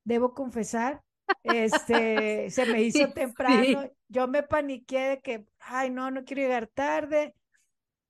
debo 0.05 0.33
confesar. 0.33 1.03
Este, 1.43 2.49
se 2.49 2.65
me 2.65 2.83
hizo 2.83 3.13
temprano. 3.13 3.91
Yo 4.09 4.27
me 4.27 4.43
paniqué 4.43 5.01
de 5.01 5.21
que, 5.21 5.45
ay, 5.59 5.91
no, 5.91 6.11
no 6.11 6.25
quiero 6.25 6.41
llegar 6.41 6.67
tarde 6.67 7.35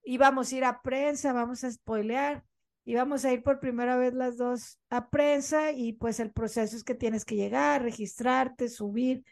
y 0.02 0.18
vamos 0.18 0.52
a 0.52 0.56
ir 0.56 0.64
a 0.64 0.82
prensa, 0.82 1.32
vamos 1.32 1.64
a 1.64 1.70
spoilear. 1.70 2.44
íbamos 2.84 3.24
a 3.24 3.32
ir 3.32 3.42
por 3.42 3.60
primera 3.60 3.96
vez 3.96 4.14
las 4.14 4.36
dos 4.36 4.78
a 4.90 5.10
prensa 5.10 5.72
y 5.72 5.92
pues 5.92 6.20
el 6.20 6.32
proceso 6.32 6.76
es 6.76 6.84
que 6.84 6.94
tienes 6.94 7.24
que 7.24 7.36
llegar, 7.36 7.82
registrarte, 7.82 8.68
subir. 8.68 9.24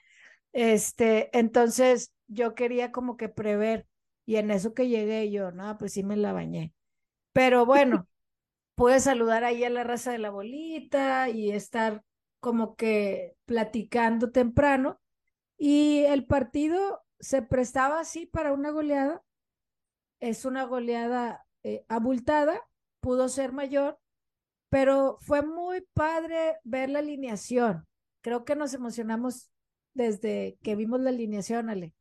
Este, 0.53 1.37
entonces 1.37 2.13
yo 2.27 2.55
quería 2.55 2.93
como 2.93 3.17
que 3.17 3.29
prever 3.29 3.87
y 4.27 4.37
en 4.37 4.51
eso 4.51 4.75
que 4.75 4.89
llegué 4.89 5.31
yo, 5.31 5.53
no, 5.53 5.79
pues 5.79 5.95
sí 5.95 6.03
me 6.03 6.17
la 6.17 6.33
bañé. 6.33 6.75
Pero 7.33 7.67
bueno, 7.67 8.07
pude 8.75 9.01
saludar 9.01 9.45
ahí 9.45 9.65
a 9.65 9.71
la 9.71 9.85
raza 9.85 10.13
de 10.13 10.19
la 10.19 10.31
bolita 10.31 11.29
y 11.31 11.51
estar 11.51 12.05
como 12.41 12.77
que 12.77 13.37
platicando 13.47 14.31
temprano 14.31 15.01
y 15.59 16.05
el 16.05 16.25
partido 16.25 17.03
se 17.19 17.43
prestaba 17.43 18.01
así 18.01 18.27
para 18.27 18.53
una 18.53 18.71
goleada. 18.71 19.23
Es 20.21 20.45
una 20.45 20.65
goleada 20.65 21.45
eh, 21.63 21.85
abultada, 21.89 22.61
pudo 23.01 23.29
ser 23.29 23.53
mayor, 23.53 23.99
pero 24.69 25.19
fue 25.21 25.43
muy 25.43 25.87
padre 25.95 26.57
ver 26.65 26.91
la 26.91 27.01
alineación. 27.01 27.87
Creo 28.21 28.45
que 28.45 28.57
nos 28.57 28.75
emocionamos 28.75 29.51
desde 29.95 30.59
que 30.63 30.77
vimos 30.77 31.01
la 31.01 31.11
alineación, 31.11 31.71
Ale. 31.71 31.95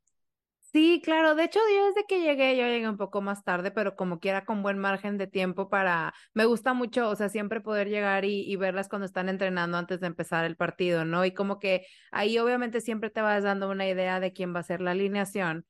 Sí, 0.73 1.01
claro. 1.03 1.33
De 1.33 1.45
hecho, 1.45 1.59
yo 1.73 1.87
desde 1.87 2.05
que 2.07 2.21
llegué, 2.21 2.57
yo 2.57 2.65
llegué 2.65 2.87
un 2.89 2.97
poco 2.97 3.21
más 3.21 3.43
tarde, 3.43 3.71
pero 3.71 3.95
como 3.95 4.19
quiera 4.19 4.45
con 4.45 4.61
buen 4.61 4.77
margen 4.77 5.17
de 5.17 5.25
tiempo 5.25 5.69
para, 5.69 6.13
me 6.33 6.45
gusta 6.45 6.73
mucho, 6.73 7.09
o 7.09 7.15
sea, 7.15 7.29
siempre 7.29 7.61
poder 7.61 7.87
llegar 7.89 8.25
y, 8.25 8.41
y, 8.41 8.55
verlas 8.57 8.89
cuando 8.89 9.05
están 9.05 9.29
entrenando 9.29 9.77
antes 9.77 10.01
de 10.01 10.07
empezar 10.07 10.45
el 10.45 10.57
partido, 10.57 11.05
¿no? 11.05 11.25
Y 11.25 11.33
como 11.33 11.57
que 11.59 11.87
ahí 12.11 12.37
obviamente 12.37 12.81
siempre 12.81 13.09
te 13.09 13.21
vas 13.21 13.43
dando 13.43 13.69
una 13.71 13.87
idea 13.87 14.19
de 14.19 14.33
quién 14.33 14.53
va 14.53 14.59
a 14.59 14.63
ser 14.63 14.81
la 14.81 14.91
alineación. 14.91 15.65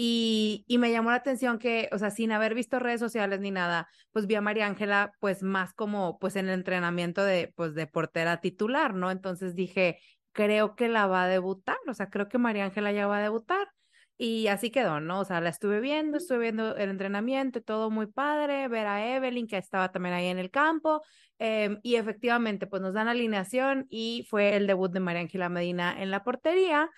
Y, 0.00 0.64
y 0.68 0.78
me 0.78 0.92
llamó 0.92 1.10
la 1.10 1.16
atención 1.16 1.58
que, 1.58 1.88
o 1.90 1.98
sea, 1.98 2.12
sin 2.12 2.30
haber 2.30 2.54
visto 2.54 2.78
redes 2.78 3.00
sociales 3.00 3.40
ni 3.40 3.50
nada, 3.50 3.88
pues 4.12 4.28
vi 4.28 4.36
a 4.36 4.40
María 4.40 4.68
Ángela, 4.68 5.10
pues 5.18 5.42
más 5.42 5.74
como, 5.74 6.20
pues 6.20 6.36
en 6.36 6.46
el 6.46 6.54
entrenamiento 6.54 7.24
de, 7.24 7.52
pues 7.56 7.74
de 7.74 7.88
portera 7.88 8.40
titular, 8.40 8.94
¿no? 8.94 9.10
Entonces 9.10 9.56
dije, 9.56 9.98
creo 10.30 10.76
que 10.76 10.86
la 10.86 11.08
va 11.08 11.24
a 11.24 11.26
debutar, 11.26 11.78
o 11.88 11.94
sea, 11.94 12.10
creo 12.10 12.28
que 12.28 12.38
María 12.38 12.64
Ángela 12.66 12.92
ya 12.92 13.08
va 13.08 13.18
a 13.18 13.22
debutar. 13.22 13.66
Y 14.16 14.46
así 14.46 14.70
quedó, 14.70 15.00
¿no? 15.00 15.18
O 15.18 15.24
sea, 15.24 15.40
la 15.40 15.48
estuve 15.48 15.80
viendo, 15.80 16.18
estuve 16.18 16.38
viendo 16.38 16.76
el 16.76 16.90
entrenamiento, 16.90 17.60
todo 17.60 17.90
muy 17.90 18.06
padre, 18.06 18.68
ver 18.68 18.86
a 18.86 19.16
Evelyn, 19.16 19.48
que 19.48 19.56
estaba 19.56 19.90
también 19.90 20.14
ahí 20.14 20.26
en 20.26 20.38
el 20.38 20.52
campo, 20.52 21.02
eh, 21.40 21.76
y 21.82 21.96
efectivamente, 21.96 22.68
pues 22.68 22.82
nos 22.82 22.94
dan 22.94 23.08
alineación 23.08 23.88
y 23.90 24.24
fue 24.30 24.54
el 24.54 24.68
debut 24.68 24.92
de 24.92 25.00
María 25.00 25.22
Ángela 25.22 25.48
Medina 25.48 26.00
en 26.00 26.12
la 26.12 26.22
portería, 26.22 26.88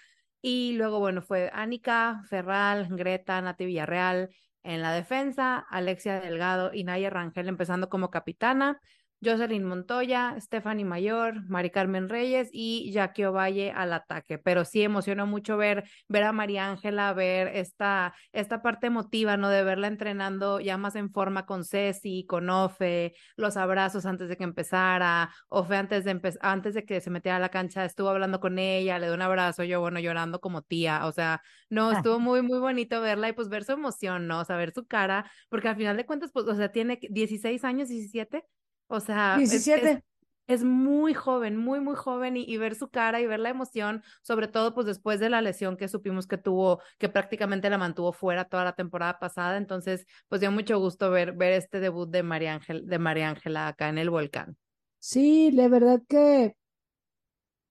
y 0.42 0.72
luego, 0.72 0.98
bueno, 1.00 1.22
fue 1.22 1.50
Anika, 1.52 2.22
Ferral, 2.28 2.88
Greta, 2.90 3.40
Nati 3.42 3.66
Villarreal 3.66 4.30
en 4.62 4.82
la 4.82 4.92
defensa, 4.92 5.58
Alexia 5.70 6.20
Delgado 6.20 6.72
y 6.74 6.84
Naya 6.84 7.10
Rangel 7.10 7.48
empezando 7.48 7.88
como 7.88 8.10
capitana, 8.10 8.80
Jocelyn 9.22 9.64
Montoya, 9.64 10.36
Stephanie 10.40 10.84
Mayor, 10.84 11.48
Mari 11.48 11.70
Carmen 11.70 12.08
Reyes 12.08 12.48
y 12.52 12.90
Jackie 12.92 13.24
Ovalle 13.24 13.70
al 13.72 13.92
ataque. 13.92 14.38
Pero 14.38 14.64
sí 14.64 14.82
emocionó 14.82 15.26
mucho 15.26 15.56
ver, 15.56 15.84
ver 16.08 16.24
a 16.24 16.32
María 16.32 16.70
Ángela, 16.70 17.12
ver 17.12 17.48
esta, 17.48 18.14
esta 18.32 18.62
parte 18.62 18.86
emotiva, 18.86 19.36
¿no? 19.36 19.48
De 19.48 19.62
verla 19.62 19.88
entrenando 19.88 20.60
ya 20.60 20.76
más 20.76 20.96
en 20.96 21.10
forma 21.10 21.46
con 21.46 21.64
Ceci, 21.64 22.24
con 22.26 22.48
Ofe, 22.50 23.14
los 23.36 23.56
abrazos 23.56 24.06
antes 24.06 24.28
de 24.28 24.36
que 24.36 24.44
empezara, 24.44 25.30
Ofe 25.48 25.76
antes 25.76 26.04
de 26.04 26.20
antes 26.40 26.74
de 26.74 26.84
que 26.84 27.00
se 27.00 27.10
metiera 27.10 27.36
a 27.36 27.40
la 27.40 27.48
cancha, 27.48 27.84
estuvo 27.84 28.08
hablando 28.08 28.40
con 28.40 28.58
ella, 28.58 28.98
le 28.98 29.06
dio 29.06 29.14
un 29.14 29.22
abrazo, 29.22 29.64
yo, 29.64 29.80
bueno, 29.80 30.00
llorando 30.00 30.40
como 30.40 30.62
tía, 30.62 31.06
o 31.06 31.12
sea, 31.12 31.42
no, 31.68 31.92
estuvo 31.92 32.18
muy, 32.18 32.42
muy 32.42 32.58
bonito 32.58 33.00
verla 33.00 33.28
y 33.28 33.32
pues 33.32 33.48
ver 33.48 33.64
su 33.64 33.72
emoción, 33.72 34.26
¿no? 34.26 34.40
O 34.40 34.44
sea, 34.44 34.56
ver 34.56 34.72
su 34.72 34.86
cara, 34.86 35.30
porque 35.48 35.68
al 35.68 35.76
final 35.76 35.96
de 35.96 36.06
cuentas, 36.06 36.30
pues, 36.32 36.46
o 36.46 36.54
sea, 36.54 36.70
tiene 36.72 36.98
16 37.02 37.64
años, 37.64 37.88
17 37.88 38.44
o 38.90 38.98
sea, 39.00 39.36
17. 39.36 40.02
Es, 40.48 40.64
muy 40.64 41.14
joven, 41.14 41.56
muy, 41.56 41.78
muy 41.78 41.94
joven 41.94 42.36
y, 42.36 42.56
ver 42.56 42.74
su 42.74 42.88
cara 42.90 43.20
y 43.20 43.26
ver 43.26 43.38
la 43.38 43.50
emoción, 43.50 44.02
sobre 44.20 44.48
todo 44.48 44.74
pues 44.74 44.84
después 44.84 45.20
de 45.20 45.30
la 45.30 45.40
lesión 45.40 45.76
que 45.76 45.86
supimos 45.86 46.26
que 46.26 46.38
tuvo, 46.38 46.80
que 46.98 47.08
prácticamente 47.08 47.70
la 47.70 47.78
mantuvo 47.78 48.12
fuera 48.12 48.46
toda 48.46 48.64
la 48.64 48.74
temporada 48.74 49.20
pasada. 49.20 49.58
Entonces, 49.58 50.06
pues 50.28 50.40
dio 50.40 50.50
mucho 50.50 50.80
gusto 50.80 51.08
ver, 51.08 51.34
ver 51.34 51.52
este 51.52 51.78
debut 51.78 52.10
de 52.10 52.24
María, 52.24 52.54
Ángel, 52.54 52.84
de 52.88 52.98
María 52.98 53.30
Ángela 53.30 53.68
acá 53.68 53.88
en 53.88 53.98
el 53.98 54.10
volcán. 54.10 54.56
Sí, 54.98 55.52
la 55.52 55.68
verdad 55.68 56.02
que 56.08 56.56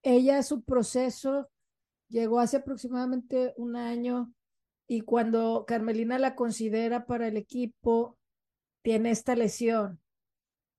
ella, 0.02 0.42
su 0.42 0.64
proceso 0.64 1.50
llegó 2.08 2.40
hace 2.40 2.58
aproximadamente 2.58 3.54
un 3.58 3.76
año 3.76 4.34
y 4.88 5.02
cuando 5.02 5.66
Carmelina 5.68 6.18
la 6.18 6.34
considera 6.34 7.06
para 7.06 7.28
el 7.28 7.36
equipo, 7.36 8.18
tiene 8.82 9.12
esta 9.12 9.36
lesión 9.36 10.00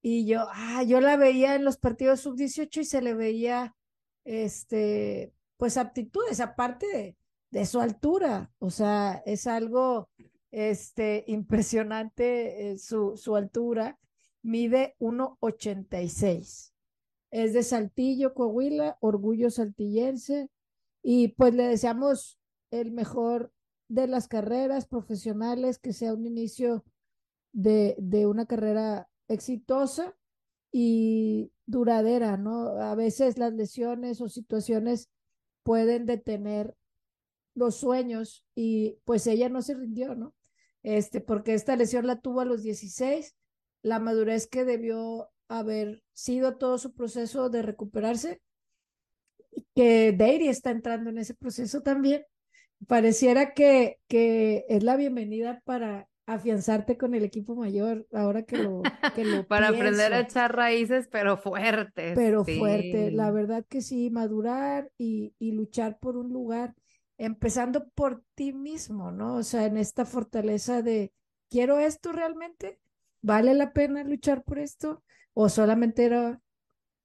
y 0.03 0.27
yo, 0.27 0.47
ah, 0.53 0.83
yo 0.83 1.01
la 1.01 1.17
veía 1.17 1.55
en 1.55 1.65
los 1.65 1.77
partidos 1.77 2.21
sub-18 2.21 2.81
y 2.81 2.85
se 2.85 3.03
le 3.03 3.15
veía, 3.15 3.77
este, 4.25 5.35
pues 5.57 5.77
aptitudes, 5.77 6.41
aparte 6.41 7.17
de, 7.51 7.67
su 7.67 7.81
altura. 7.81 8.51
O 8.59 8.71
sea, 8.71 9.23
es 9.27 9.47
algo, 9.47 10.09
este, 10.51 11.25
impresionante 11.27 12.73
eh, 12.73 12.79
su, 12.79 13.17
su 13.17 13.37
altura. 13.37 13.99
Mide 14.43 14.97
1,86. 15.01 16.73
Es 17.31 17.53
de 17.53 17.63
Saltillo, 17.63 18.33
Coahuila, 18.33 18.97
orgullo 19.01 19.51
saltillense. 19.51 20.49
Y 21.03 21.29
pues 21.29 21.55
le 21.55 21.65
deseamos 21.65 22.39
el 22.71 22.93
mejor 22.93 23.53
de 23.89 24.07
las 24.07 24.29
carreras 24.29 24.87
profesionales, 24.87 25.79
que 25.79 25.93
sea 25.93 26.15
un 26.15 26.25
inicio 26.25 26.85
de, 27.53 27.97
de 27.99 28.27
una 28.27 28.47
carrera 28.47 29.10
exitosa 29.31 30.15
y 30.73 31.53
duradera, 31.67 32.37
¿no? 32.37 32.81
A 32.81 32.95
veces 32.95 33.39
las 33.39 33.53
lesiones 33.55 34.21
o 34.21 34.29
situaciones 34.29 35.09
pueden 35.63 36.05
detener 36.05 36.75
los 37.55 37.77
sueños 37.77 38.45
y 38.55 38.99
pues 39.05 39.27
ella 39.27 39.49
no 39.49 39.63
se 39.63 39.75
rindió, 39.75 40.15
¿no? 40.15 40.35
Este, 40.83 41.21
porque 41.21 41.55
esta 41.55 41.77
lesión 41.77 42.07
la 42.07 42.21
tuvo 42.21 42.41
a 42.41 42.45
los 42.45 42.63
16, 42.63 43.37
la 43.83 44.01
madurez 44.01 44.47
que 44.49 44.65
debió 44.65 45.31
haber 45.49 46.03
sido 46.13 46.57
todo 46.57 46.79
su 46.79 46.93
proceso 46.93 47.51
de 47.51 47.63
recuperarse, 47.63 48.41
que 49.75 50.13
Deiry 50.13 50.49
está 50.49 50.71
entrando 50.71 51.11
en 51.11 51.19
ese 51.19 51.35
proceso 51.35 51.83
también. 51.83 52.25
Pareciera 52.87 53.53
que, 53.53 53.99
que 54.09 54.65
es 54.69 54.83
la 54.83 54.97
bienvenida 54.97 55.61
para 55.65 56.10
afianzarte 56.35 56.97
con 56.97 57.15
el 57.15 57.25
equipo 57.25 57.55
mayor, 57.55 58.07
ahora 58.13 58.43
que 58.45 58.59
lo, 58.59 58.83
que 59.13 59.25
lo 59.25 59.45
Para 59.49 59.69
pienso. 59.69 59.77
aprender 59.77 60.13
a 60.13 60.21
echar 60.21 60.55
raíces, 60.55 61.09
pero 61.11 61.37
fuertes. 61.37 62.15
Pero 62.15 62.45
sí. 62.45 62.59
fuerte, 62.59 63.11
la 63.11 63.31
verdad 63.31 63.65
que 63.69 63.83
sí, 63.83 64.11
madurar 64.11 64.91
y, 64.99 65.35
y 65.39 65.53
luchar 65.53 65.99
por 65.99 66.17
un 66.17 66.33
lugar, 66.33 66.75
empezando 67.19 67.89
por 67.91 68.23
ti 68.35 68.53
mismo, 68.53 69.11
¿no? 69.13 69.37
O 69.37 69.43
sea, 69.43 69.67
en 69.67 69.77
esta 69.77 70.05
fortaleza 70.05 70.83
de, 70.83 71.13
¿quiero 71.49 71.79
esto 71.79 72.13
realmente? 72.13 72.81
¿Vale 73.23 73.55
la 73.55 73.73
pena 73.73 74.03
luchar 74.05 74.43
por 74.45 74.59
esto? 74.59 75.03
¿O 75.35 75.49
solamente 75.49 76.05
era 76.05 76.41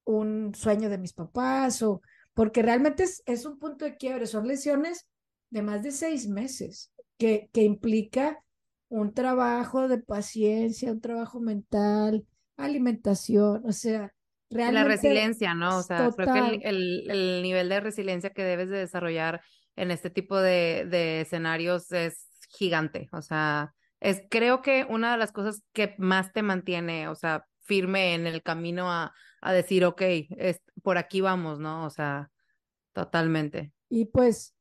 un 0.05 0.53
sueño 0.55 0.89
de 0.89 0.97
mis 0.97 1.13
papás? 1.13 1.81
O 1.83 2.01
porque 2.33 2.61
realmente 2.61 3.03
es, 3.03 3.23
es 3.25 3.45
un 3.45 3.59
punto 3.59 3.85
de 3.85 3.97
quiebre, 3.97 4.27
son 4.27 4.47
lesiones 4.47 5.07
de 5.49 5.61
más 5.61 5.83
de 5.83 5.91
seis 5.91 6.27
meses, 6.27 6.91
que, 7.17 7.49
que 7.53 7.63
implica 7.63 8.43
un 8.89 9.13
trabajo 9.13 9.87
de 9.87 9.99
paciencia, 9.99 10.91
un 10.91 11.01
trabajo 11.01 11.39
mental, 11.39 12.25
alimentación, 12.57 13.63
o 13.65 13.71
sea, 13.71 14.13
realmente. 14.49 14.89
La 14.89 14.95
resiliencia, 14.95 15.53
¿no? 15.53 15.77
O 15.77 15.83
sea, 15.83 16.09
total. 16.09 16.25
creo 16.25 16.33
que 16.61 16.67
el, 16.67 17.09
el, 17.09 17.11
el, 17.11 17.41
nivel 17.41 17.69
de 17.69 17.79
resiliencia 17.79 18.29
que 18.29 18.43
debes 18.43 18.69
de 18.69 18.77
desarrollar 18.77 19.41
en 19.75 19.91
este 19.91 20.09
tipo 20.09 20.39
de, 20.39 20.85
de 20.89 21.21
escenarios 21.21 21.91
es 21.91 22.29
gigante, 22.49 23.09
o 23.11 23.21
sea, 23.21 23.73
es 23.99 24.21
creo 24.29 24.61
que 24.61 24.85
una 24.89 25.11
de 25.11 25.17
las 25.17 25.31
cosas 25.31 25.63
que 25.73 25.95
más 25.97 26.31
te 26.31 26.43
mantiene, 26.43 27.07
o 27.09 27.15
sea, 27.15 27.45
firme 27.61 28.13
en 28.13 28.27
el 28.27 28.43
camino 28.43 28.91
a, 28.91 29.13
a 29.41 29.53
decir, 29.53 29.83
ok, 29.85 30.01
es, 30.37 30.61
por 30.83 30.97
aquí 30.97 31.21
vamos, 31.21 31.59
¿no? 31.59 31.85
O 31.85 31.89
sea, 31.89 32.29
totalmente. 32.93 33.73
Y 33.89 34.05
pues 34.05 34.54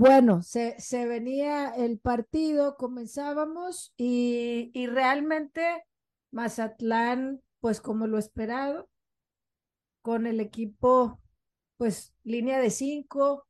bueno, 0.00 0.40
se, 0.40 0.80
se, 0.80 1.06
venía 1.06 1.74
el 1.76 1.98
partido, 1.98 2.78
comenzábamos 2.78 3.92
y, 3.98 4.70
y, 4.72 4.86
realmente 4.86 5.84
Mazatlán, 6.30 7.42
pues 7.60 7.82
como 7.82 8.06
lo 8.06 8.16
esperado, 8.16 8.88
con 10.00 10.26
el 10.26 10.40
equipo, 10.40 11.20
pues 11.76 12.14
línea 12.24 12.58
de 12.60 12.70
cinco, 12.70 13.46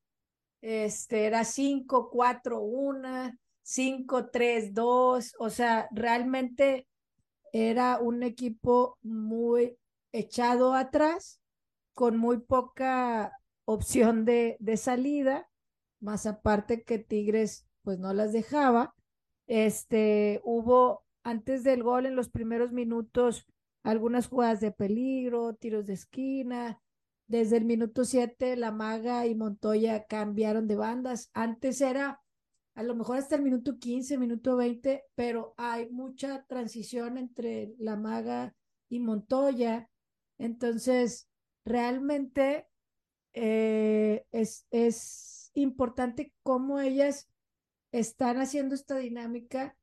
este 0.61 1.26
era 1.26 1.45
cinco, 1.45 2.11
cuatro, 2.11 2.61
una, 2.61 3.38
cinco, 3.62 4.28
tres, 4.30 4.75
dos, 4.75 5.37
o 5.38 5.50
sea, 5.50 5.88
realmente 5.92 6.88
era 7.52 8.00
un 8.00 8.25
equipo 8.25 8.99
muy 9.02 9.78
echado 10.11 10.75
atrás, 10.75 11.40
con 11.95 12.16
muy 12.16 12.38
poca 12.38 13.38
opción 13.66 14.25
de, 14.25 14.57
de 14.59 14.76
salida 14.76 15.47
más 16.00 16.26
aparte 16.26 16.83
que 16.83 16.99
Tigres 16.99 17.66
pues 17.83 17.99
no 17.99 18.12
las 18.12 18.33
dejaba, 18.33 18.95
este, 19.47 20.40
hubo 20.45 21.04
antes 21.23 21.64
del 21.64 21.83
gol, 21.83 22.07
en 22.07 22.16
los 22.16 22.28
primeros 22.28 22.73
minutos, 22.73 23.47
algunas 23.83 24.28
jugadas 24.28 24.61
de 24.61 24.73
peligro, 24.73 25.54
tiros 25.54 25.87
de 25.87 25.95
esquina. 25.95 26.80
Desde 27.26 27.57
el 27.57 27.64
minuto 27.64 28.04
7, 28.04 28.57
la 28.57 28.73
maga 28.73 29.26
y 29.26 29.35
Montoya 29.35 30.04
cambiaron 30.07 30.66
de 30.66 30.76
bandas. 30.76 31.30
Antes 31.33 31.80
era 31.80 32.21
a 32.75 32.83
lo 32.83 32.95
mejor 32.95 33.19
hasta 33.19 33.37
el 33.37 33.42
minuto 33.42 33.78
15, 33.78 34.19
minuto 34.19 34.57
20, 34.57 35.04
pero 35.14 35.54
hay 35.57 35.90
mucha 35.90 36.45
transición 36.47 37.19
entre 37.19 37.75
la 37.78 37.97
maga 37.97 38.54
y 38.88 39.00
Montoya. 39.00 39.88
Entonces, 40.38 41.28
realmente 41.64 42.66
eh, 43.33 44.25
es, 44.33 44.66
es 44.71 45.39
importante 45.54 46.33
cómo 46.42 46.80
ellas 46.80 47.28
están 47.92 48.38
haciendo 48.38 48.75
esta 48.75 48.97
dinámica 48.97 49.76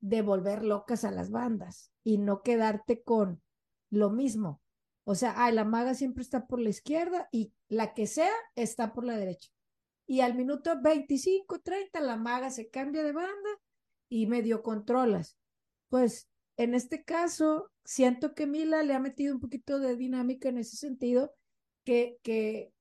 de 0.00 0.22
volver 0.22 0.64
locas 0.64 1.04
a 1.04 1.10
las 1.10 1.30
bandas 1.30 1.92
y 2.02 2.18
no 2.18 2.42
quedarte 2.42 3.02
con 3.02 3.42
lo 3.90 4.10
mismo. 4.10 4.60
O 5.04 5.14
sea, 5.14 5.34
ay, 5.36 5.54
la 5.54 5.64
maga 5.64 5.94
siempre 5.94 6.22
está 6.22 6.46
por 6.46 6.60
la 6.60 6.70
izquierda 6.70 7.28
y 7.32 7.52
la 7.68 7.94
que 7.94 8.06
sea 8.06 8.32
está 8.54 8.92
por 8.92 9.04
la 9.04 9.16
derecha. 9.16 9.50
Y 10.06 10.20
al 10.20 10.34
minuto 10.34 10.80
25, 10.80 11.60
30, 11.60 12.00
la 12.00 12.16
maga 12.16 12.50
se 12.50 12.68
cambia 12.70 13.02
de 13.02 13.12
banda 13.12 13.50
y 14.08 14.26
medio 14.26 14.62
controlas. 14.62 15.36
Pues 15.88 16.28
en 16.56 16.74
este 16.74 17.04
caso, 17.04 17.70
siento 17.84 18.34
que 18.34 18.46
Mila 18.46 18.82
le 18.82 18.94
ha 18.94 19.00
metido 19.00 19.34
un 19.34 19.40
poquito 19.40 19.78
de 19.78 19.96
dinámica 19.96 20.48
en 20.48 20.58
ese 20.58 20.76
sentido, 20.76 21.34
que, 21.84 22.18
que 22.22 22.72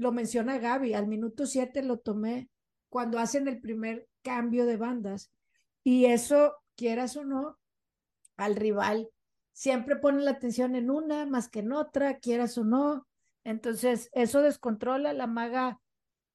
lo 0.00 0.12
menciona 0.12 0.58
Gaby, 0.58 0.94
al 0.94 1.06
minuto 1.06 1.46
7 1.46 1.82
lo 1.82 1.98
tomé 1.98 2.48
cuando 2.88 3.18
hacen 3.18 3.46
el 3.48 3.60
primer 3.60 4.08
cambio 4.22 4.66
de 4.66 4.76
bandas. 4.76 5.30
Y 5.84 6.06
eso, 6.06 6.56
quieras 6.74 7.16
o 7.16 7.24
no, 7.24 7.58
al 8.36 8.56
rival 8.56 9.10
siempre 9.52 9.96
pone 9.96 10.22
la 10.22 10.30
atención 10.30 10.74
en 10.74 10.90
una 10.90 11.26
más 11.26 11.50
que 11.50 11.58
en 11.58 11.72
otra, 11.72 12.18
quieras 12.18 12.56
o 12.56 12.64
no. 12.64 13.06
Entonces, 13.44 14.08
eso 14.12 14.40
descontrola. 14.40 15.12
La 15.12 15.26
maga, 15.26 15.78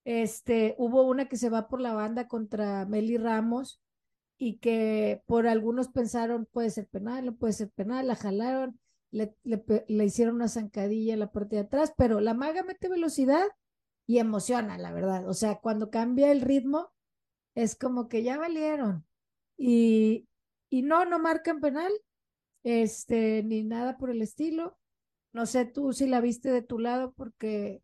este, 0.03 0.75
hubo 0.77 1.01
una 1.03 1.27
que 1.27 1.37
se 1.37 1.49
va 1.49 1.67
por 1.67 1.81
la 1.81 1.93
banda 1.93 2.27
contra 2.27 2.85
Meli 2.85 3.17
Ramos 3.17 3.81
y 4.37 4.57
que 4.59 5.23
por 5.25 5.47
algunos 5.47 5.89
pensaron 5.89 6.45
puede 6.51 6.69
ser 6.69 6.87
penal, 6.87 7.25
no 7.25 7.35
puede 7.35 7.53
ser 7.53 7.71
penal, 7.71 8.07
la 8.07 8.15
jalaron, 8.15 8.79
le, 9.15 9.33
le, 9.43 9.63
le 9.87 10.05
hicieron 10.05 10.35
una 10.35 10.49
zancadilla 10.49 11.13
en 11.13 11.19
la 11.21 11.31
parte 11.31 11.55
de 11.55 11.61
atrás, 11.63 11.93
pero 11.97 12.19
la 12.19 12.33
maga 12.33 12.63
mete 12.63 12.89
velocidad 12.89 13.45
y 14.05 14.19
emociona, 14.19 14.77
la 14.77 14.91
verdad. 14.91 15.27
O 15.29 15.33
sea, 15.33 15.55
cuando 15.55 15.89
cambia 15.89 16.31
el 16.31 16.41
ritmo, 16.41 16.91
es 17.55 17.75
como 17.77 18.09
que 18.09 18.23
ya 18.23 18.37
valieron. 18.37 19.05
Y, 19.57 20.27
y 20.69 20.81
no, 20.81 21.05
no 21.05 21.17
marcan 21.19 21.61
penal, 21.61 21.91
este, 22.63 23.41
ni 23.43 23.63
nada 23.63 23.97
por 23.97 24.09
el 24.09 24.21
estilo. 24.21 24.77
No 25.31 25.45
sé 25.45 25.65
tú 25.65 25.93
si 25.93 26.07
la 26.07 26.19
viste 26.19 26.51
de 26.51 26.61
tu 26.61 26.77
lado 26.77 27.13
porque 27.13 27.81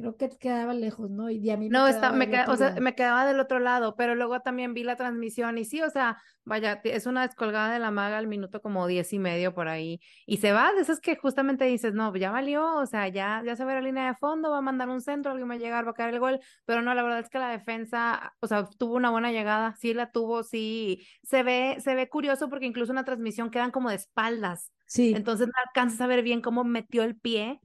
creo 0.00 0.16
que 0.16 0.28
quedaba 0.38 0.72
lejos, 0.72 1.10
¿no? 1.10 1.28
Y 1.30 1.50
a 1.50 1.56
mí 1.56 1.68
me 1.68 1.78
no, 1.78 1.86
está, 1.86 2.10
me, 2.12 2.26
o 2.48 2.56
sea, 2.56 2.74
me 2.80 2.94
quedaba 2.94 3.26
del 3.26 3.38
otro 3.38 3.58
lado, 3.58 3.94
pero 3.96 4.14
luego 4.14 4.40
también 4.40 4.72
vi 4.72 4.82
la 4.82 4.96
transmisión 4.96 5.58
y 5.58 5.64
sí, 5.66 5.82
o 5.82 5.90
sea, 5.90 6.16
vaya, 6.44 6.80
es 6.84 7.04
una 7.04 7.26
descolgada 7.26 7.72
de 7.72 7.78
la 7.78 7.90
maga 7.90 8.16
al 8.16 8.26
minuto 8.26 8.62
como 8.62 8.86
diez 8.86 9.12
y 9.12 9.18
medio 9.18 9.52
por 9.52 9.68
ahí 9.68 10.00
y 10.24 10.38
se 10.38 10.52
va, 10.52 10.72
de 10.72 10.80
esas 10.80 11.00
que 11.00 11.16
justamente 11.16 11.66
dices, 11.66 11.92
no, 11.92 12.14
ya 12.16 12.30
valió, 12.30 12.76
o 12.76 12.86
sea, 12.86 13.08
ya, 13.08 13.42
ya 13.44 13.56
se 13.56 13.64
ve 13.64 13.74
la 13.74 13.82
línea 13.82 14.06
de 14.06 14.14
fondo, 14.14 14.50
va 14.50 14.58
a 14.58 14.62
mandar 14.62 14.88
un 14.88 15.02
centro, 15.02 15.32
alguien 15.32 15.50
va 15.50 15.54
a 15.54 15.58
llegar, 15.58 15.86
va 15.86 15.90
a 15.90 15.94
caer 15.94 16.14
el 16.14 16.20
gol, 16.20 16.40
pero 16.64 16.80
no, 16.80 16.94
la 16.94 17.02
verdad 17.02 17.18
es 17.20 17.28
que 17.28 17.38
la 17.38 17.50
defensa, 17.50 18.32
o 18.40 18.46
sea, 18.46 18.64
tuvo 18.78 18.94
una 18.94 19.10
buena 19.10 19.30
llegada, 19.32 19.74
sí 19.78 19.92
la 19.92 20.10
tuvo, 20.10 20.42
sí, 20.44 21.06
se 21.22 21.42
ve, 21.42 21.76
se 21.80 21.94
ve 21.94 22.08
curioso 22.08 22.48
porque 22.48 22.66
incluso 22.66 22.92
en 22.92 22.96
la 22.96 23.04
transmisión 23.04 23.50
quedan 23.50 23.70
como 23.70 23.90
de 23.90 23.96
espaldas. 23.96 24.72
Sí. 24.86 25.12
Entonces 25.14 25.46
no 25.46 25.52
alcanzas 25.66 26.00
a 26.00 26.06
ver 26.06 26.22
bien 26.22 26.40
cómo 26.40 26.64
metió 26.64 27.04
el 27.04 27.16
pie 27.16 27.60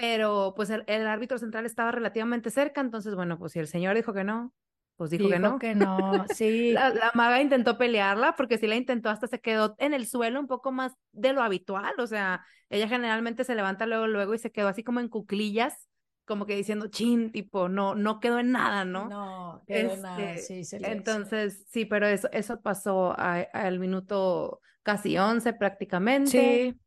pero 0.00 0.54
pues 0.56 0.70
el, 0.70 1.06
árbitro 1.06 1.38
central 1.38 1.66
estaba 1.66 1.92
relativamente 1.92 2.50
cerca, 2.50 2.80
entonces 2.80 3.14
bueno, 3.14 3.38
pues 3.38 3.52
si 3.52 3.58
el 3.58 3.66
señor 3.66 3.94
dijo 3.94 4.14
que 4.14 4.24
no, 4.24 4.54
pues 4.96 5.10
dijo, 5.10 5.28
que 5.28 5.38
no. 5.38 5.58
que 5.58 5.74
no, 5.74 6.24
sí. 6.34 6.72
La, 6.72 7.10
maga 7.14 7.42
intentó 7.42 7.76
pelearla 7.76 8.34
porque 8.34 8.56
si 8.56 8.66
la 8.66 8.76
intentó 8.76 9.10
hasta 9.10 9.26
se 9.26 9.40
quedó 9.40 9.74
en 9.78 9.92
el 9.92 10.06
suelo 10.06 10.40
un 10.40 10.46
poco 10.46 10.72
más 10.72 10.94
de 11.12 11.34
lo 11.34 11.42
habitual, 11.42 11.92
o 11.98 12.06
sea, 12.06 12.42
ella 12.70 12.88
generalmente 12.88 13.44
se 13.44 13.54
levanta 13.54 13.84
luego, 13.84 14.06
luego 14.06 14.32
y 14.32 14.38
se 14.38 14.50
quedó 14.50 14.68
así 14.68 14.82
como 14.82 15.00
en 15.00 15.08
cuclillas, 15.08 15.90
como 16.24 16.46
que 16.46 16.56
diciendo, 16.56 16.86
chin, 16.86 17.30
tipo, 17.30 17.68
no, 17.68 17.94
no 17.94 18.20
quedó 18.20 18.38
en 18.38 18.52
nada, 18.52 18.86
¿no? 18.86 19.06
No, 19.06 19.62
quedó 19.66 19.92
en 19.92 20.02
nada, 20.02 20.32
este, 20.32 20.64
sí. 20.64 20.76
entonces, 20.80 21.66
sí, 21.68 21.84
pero 21.84 22.06
eso, 22.06 22.30
eso 22.32 22.62
pasó 22.62 23.14
al 23.18 23.78
minuto 23.78 24.62
casi 24.82 25.18
once 25.18 25.52
prácticamente. 25.52 26.30
Sí. 26.30 26.80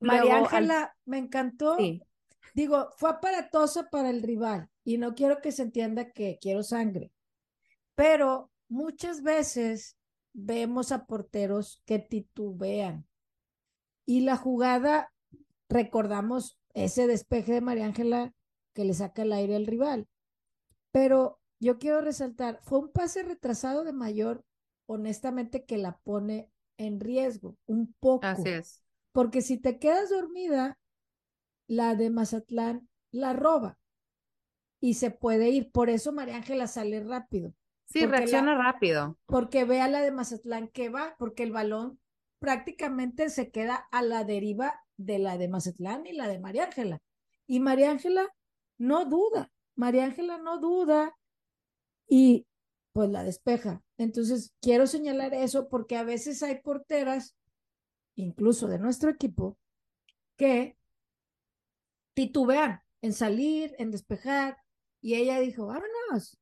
María 0.00 0.38
Ángela, 0.38 0.96
me 1.04 1.18
encantó. 1.18 1.76
Sí 1.76 2.02
digo, 2.54 2.90
fue 2.96 3.10
aparatosa 3.10 3.90
para 3.90 4.10
el 4.10 4.22
rival 4.22 4.68
y 4.84 4.98
no 4.98 5.14
quiero 5.14 5.40
que 5.40 5.52
se 5.52 5.62
entienda 5.62 6.12
que 6.12 6.38
quiero 6.40 6.62
sangre, 6.62 7.12
pero 7.94 8.50
muchas 8.68 9.22
veces 9.22 9.96
vemos 10.32 10.92
a 10.92 11.06
porteros 11.06 11.82
que 11.84 11.98
titubean 11.98 13.06
y 14.06 14.20
la 14.20 14.36
jugada, 14.36 15.12
recordamos 15.68 16.58
ese 16.72 17.06
despeje 17.06 17.52
de 17.52 17.60
María 17.60 17.84
Ángela 17.84 18.34
que 18.72 18.84
le 18.84 18.94
saca 18.94 19.22
el 19.22 19.32
aire 19.32 19.56
al 19.56 19.66
rival, 19.66 20.08
pero 20.92 21.40
yo 21.60 21.78
quiero 21.78 22.00
resaltar, 22.00 22.60
fue 22.62 22.78
un 22.78 22.90
pase 22.90 23.22
retrasado 23.22 23.84
de 23.84 23.92
mayor, 23.92 24.44
honestamente, 24.86 25.64
que 25.64 25.76
la 25.76 25.98
pone 25.98 26.50
en 26.76 27.00
riesgo, 27.00 27.56
un 27.66 27.94
poco. 28.00 28.26
Así 28.26 28.48
es. 28.48 28.82
Porque 29.12 29.42
si 29.42 29.58
te 29.58 29.78
quedas 29.78 30.10
dormida, 30.10 30.78
la 31.68 31.94
de 31.94 32.10
Mazatlán 32.10 32.88
la 33.12 33.32
roba 33.32 33.78
y 34.80 34.94
se 34.94 35.10
puede 35.10 35.50
ir. 35.50 35.70
Por 35.70 35.90
eso 35.90 36.12
María 36.12 36.36
Ángela 36.36 36.66
sale 36.66 37.02
rápido. 37.04 37.54
Sí, 37.86 38.04
reacciona 38.04 38.56
rápido. 38.56 39.16
Porque 39.26 39.64
ve 39.64 39.80
a 39.80 39.88
la 39.88 40.02
de 40.02 40.10
Mazatlán 40.10 40.68
que 40.68 40.88
va, 40.88 41.14
porque 41.18 41.42
el 41.42 41.52
balón 41.52 42.00
prácticamente 42.38 43.30
se 43.30 43.50
queda 43.50 43.86
a 43.90 44.02
la 44.02 44.24
deriva 44.24 44.80
de 44.96 45.18
la 45.18 45.38
de 45.38 45.48
Mazatlán 45.48 46.06
y 46.06 46.12
la 46.12 46.28
de 46.28 46.38
María 46.38 46.64
Ángela. 46.64 47.00
Y 47.46 47.60
María 47.60 47.90
Ángela 47.90 48.28
no 48.78 49.06
duda, 49.06 49.50
María 49.74 50.04
Ángela 50.04 50.38
no 50.38 50.58
duda 50.58 51.16
y 52.08 52.46
pues 52.92 53.10
la 53.10 53.24
despeja. 53.24 53.82
Entonces, 53.96 54.54
quiero 54.60 54.86
señalar 54.86 55.34
eso 55.34 55.68
porque 55.68 55.96
a 55.96 56.04
veces 56.04 56.42
hay 56.42 56.60
porteras, 56.60 57.36
incluso 58.16 58.68
de 58.68 58.78
nuestro 58.78 59.10
equipo, 59.10 59.58
que 60.36 60.77
titubean 62.18 62.82
en 63.00 63.12
salir, 63.12 63.76
en 63.78 63.92
despejar, 63.92 64.56
y 65.00 65.14
ella 65.14 65.38
dijo, 65.38 65.66
vámonos. 65.66 66.36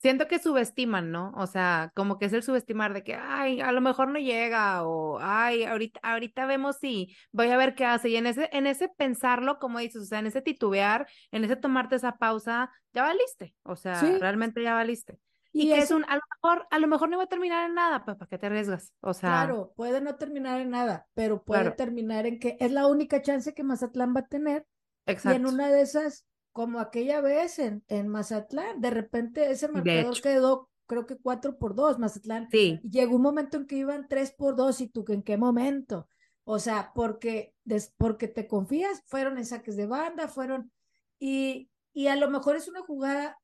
Siento 0.00 0.28
que 0.28 0.38
subestiman, 0.38 1.10
¿no? 1.10 1.32
O 1.34 1.48
sea, 1.48 1.90
como 1.96 2.20
que 2.20 2.26
es 2.26 2.32
el 2.32 2.44
subestimar 2.44 2.94
de 2.94 3.02
que, 3.02 3.16
ay, 3.16 3.60
a 3.60 3.72
lo 3.72 3.80
mejor 3.80 4.10
no 4.10 4.20
llega, 4.20 4.86
o 4.86 5.18
ay, 5.20 5.64
ahorita, 5.64 5.98
ahorita 6.04 6.46
vemos 6.46 6.76
si 6.76 7.16
voy 7.32 7.48
a 7.48 7.56
ver 7.56 7.74
qué 7.74 7.84
hace. 7.84 8.10
Y 8.10 8.16
en 8.16 8.28
ese, 8.28 8.48
en 8.52 8.68
ese 8.68 8.88
pensarlo, 8.88 9.58
como 9.58 9.80
dices, 9.80 10.02
o 10.02 10.04
sea, 10.04 10.20
en 10.20 10.28
ese 10.28 10.40
titubear, 10.40 11.08
en 11.32 11.42
ese 11.42 11.56
tomarte 11.56 11.96
esa 11.96 12.16
pausa, 12.16 12.70
ya 12.92 13.02
valiste. 13.02 13.56
O 13.64 13.74
sea, 13.74 14.00
realmente 14.20 14.62
ya 14.62 14.74
valiste. 14.74 15.18
Y, 15.52 15.66
que 15.66 15.78
es 15.78 15.90
un, 15.90 16.04
a 16.04 16.14
lo 16.14 16.22
mejor, 16.36 16.68
a 16.70 16.78
lo 16.78 16.86
mejor 16.86 17.08
no 17.08 17.16
va 17.16 17.24
a 17.24 17.28
terminar 17.28 17.68
en 17.68 17.74
nada, 17.74 18.04
pues 18.04 18.16
¿para 18.16 18.28
qué 18.28 18.38
te 18.38 18.46
arriesgas? 18.46 18.92
O 19.00 19.14
sea. 19.14 19.30
Claro, 19.30 19.72
puede 19.74 20.00
no 20.00 20.14
terminar 20.14 20.60
en 20.60 20.70
nada, 20.70 21.08
pero 21.14 21.42
puede 21.42 21.72
terminar 21.72 22.24
en 22.26 22.38
que 22.38 22.56
es 22.60 22.70
la 22.70 22.86
única 22.86 23.20
chance 23.20 23.52
que 23.52 23.64
Mazatlán 23.64 24.14
va 24.14 24.20
a 24.20 24.28
tener 24.28 24.64
y 25.08 25.28
en 25.28 25.46
una 25.46 25.70
de 25.70 25.80
esas, 25.80 26.26
como 26.52 26.80
aquella 26.80 27.20
vez 27.20 27.58
en, 27.58 27.82
en 27.88 28.08
Mazatlán, 28.08 28.80
de 28.80 28.90
repente 28.90 29.50
ese 29.50 29.68
marcador 29.68 30.20
quedó, 30.20 30.70
creo 30.86 31.06
que 31.06 31.16
cuatro 31.16 31.58
por 31.58 31.74
dos, 31.74 31.98
Mazatlán. 31.98 32.48
Sí. 32.50 32.80
Y 32.82 32.90
llegó 32.90 33.16
un 33.16 33.22
momento 33.22 33.56
en 33.56 33.66
que 33.66 33.76
iban 33.76 34.08
tres 34.08 34.32
por 34.32 34.56
dos 34.56 34.80
y 34.80 34.88
tú, 34.88 35.04
¿en 35.08 35.22
qué 35.22 35.36
momento? 35.36 36.08
O 36.44 36.58
sea, 36.58 36.92
porque, 36.94 37.54
porque 37.96 38.28
te 38.28 38.46
confías, 38.46 39.02
fueron 39.06 39.38
en 39.38 39.44
saques 39.44 39.76
de 39.76 39.86
banda, 39.86 40.28
fueron, 40.28 40.72
y, 41.18 41.70
y 41.92 42.06
a 42.06 42.16
lo 42.16 42.30
mejor 42.30 42.56
es 42.56 42.68
una 42.68 42.80
jugada 42.80 43.38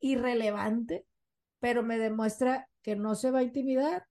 irrelevante, 0.00 1.06
pero 1.58 1.82
me 1.82 1.98
demuestra 1.98 2.68
que 2.82 2.96
no 2.96 3.14
se 3.14 3.30
va 3.30 3.38
a 3.40 3.44
intimidar 3.44 4.06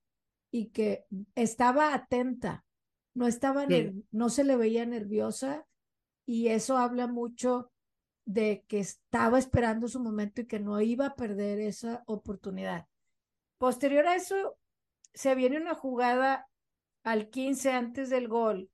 y 0.52 0.68
que 0.70 1.06
estaba 1.36 1.94
atenta, 1.94 2.66
no 3.14 3.28
estaba, 3.28 3.66
no 4.12 4.30
se 4.30 4.44
le 4.44 4.58
veía 4.58 4.86
nerviosa, 4.86 5.66
y 6.26 6.48
eso 6.48 6.78
habla 6.78 7.08
mucho 7.08 7.72
de 8.26 8.66
que 8.68 8.80
estaba 8.80 9.38
esperando 9.38 9.88
su 9.88 10.00
momento 10.00 10.42
y 10.42 10.48
que 10.48 10.60
no 10.60 10.82
iba 10.82 11.08
a 11.08 11.16
perder 11.16 11.60
esa 11.60 12.04
oportunidad. 12.08 12.88
Posterior 13.58 14.08
a 14.08 14.16
eso, 14.16 14.58
se 15.14 15.36
viene 15.36 15.58
una 15.58 15.76
jugada 15.76 16.48
al 17.04 17.30
15 17.30 17.72
antes 17.72 18.10
del 18.10 18.28
gol, 18.28 18.70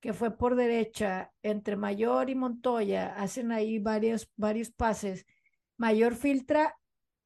que 0.00 0.12
fue 0.12 0.36
por 0.36 0.56
derecha 0.56 1.32
entre 1.42 1.76
Mayor 1.76 2.30
y 2.30 2.34
Montoya, 2.34 3.14
hacen 3.14 3.52
ahí 3.52 3.78
varios, 3.78 4.30
varios 4.36 4.70
pases. 4.70 5.26
Mayor 5.76 6.14
filtra, 6.14 6.76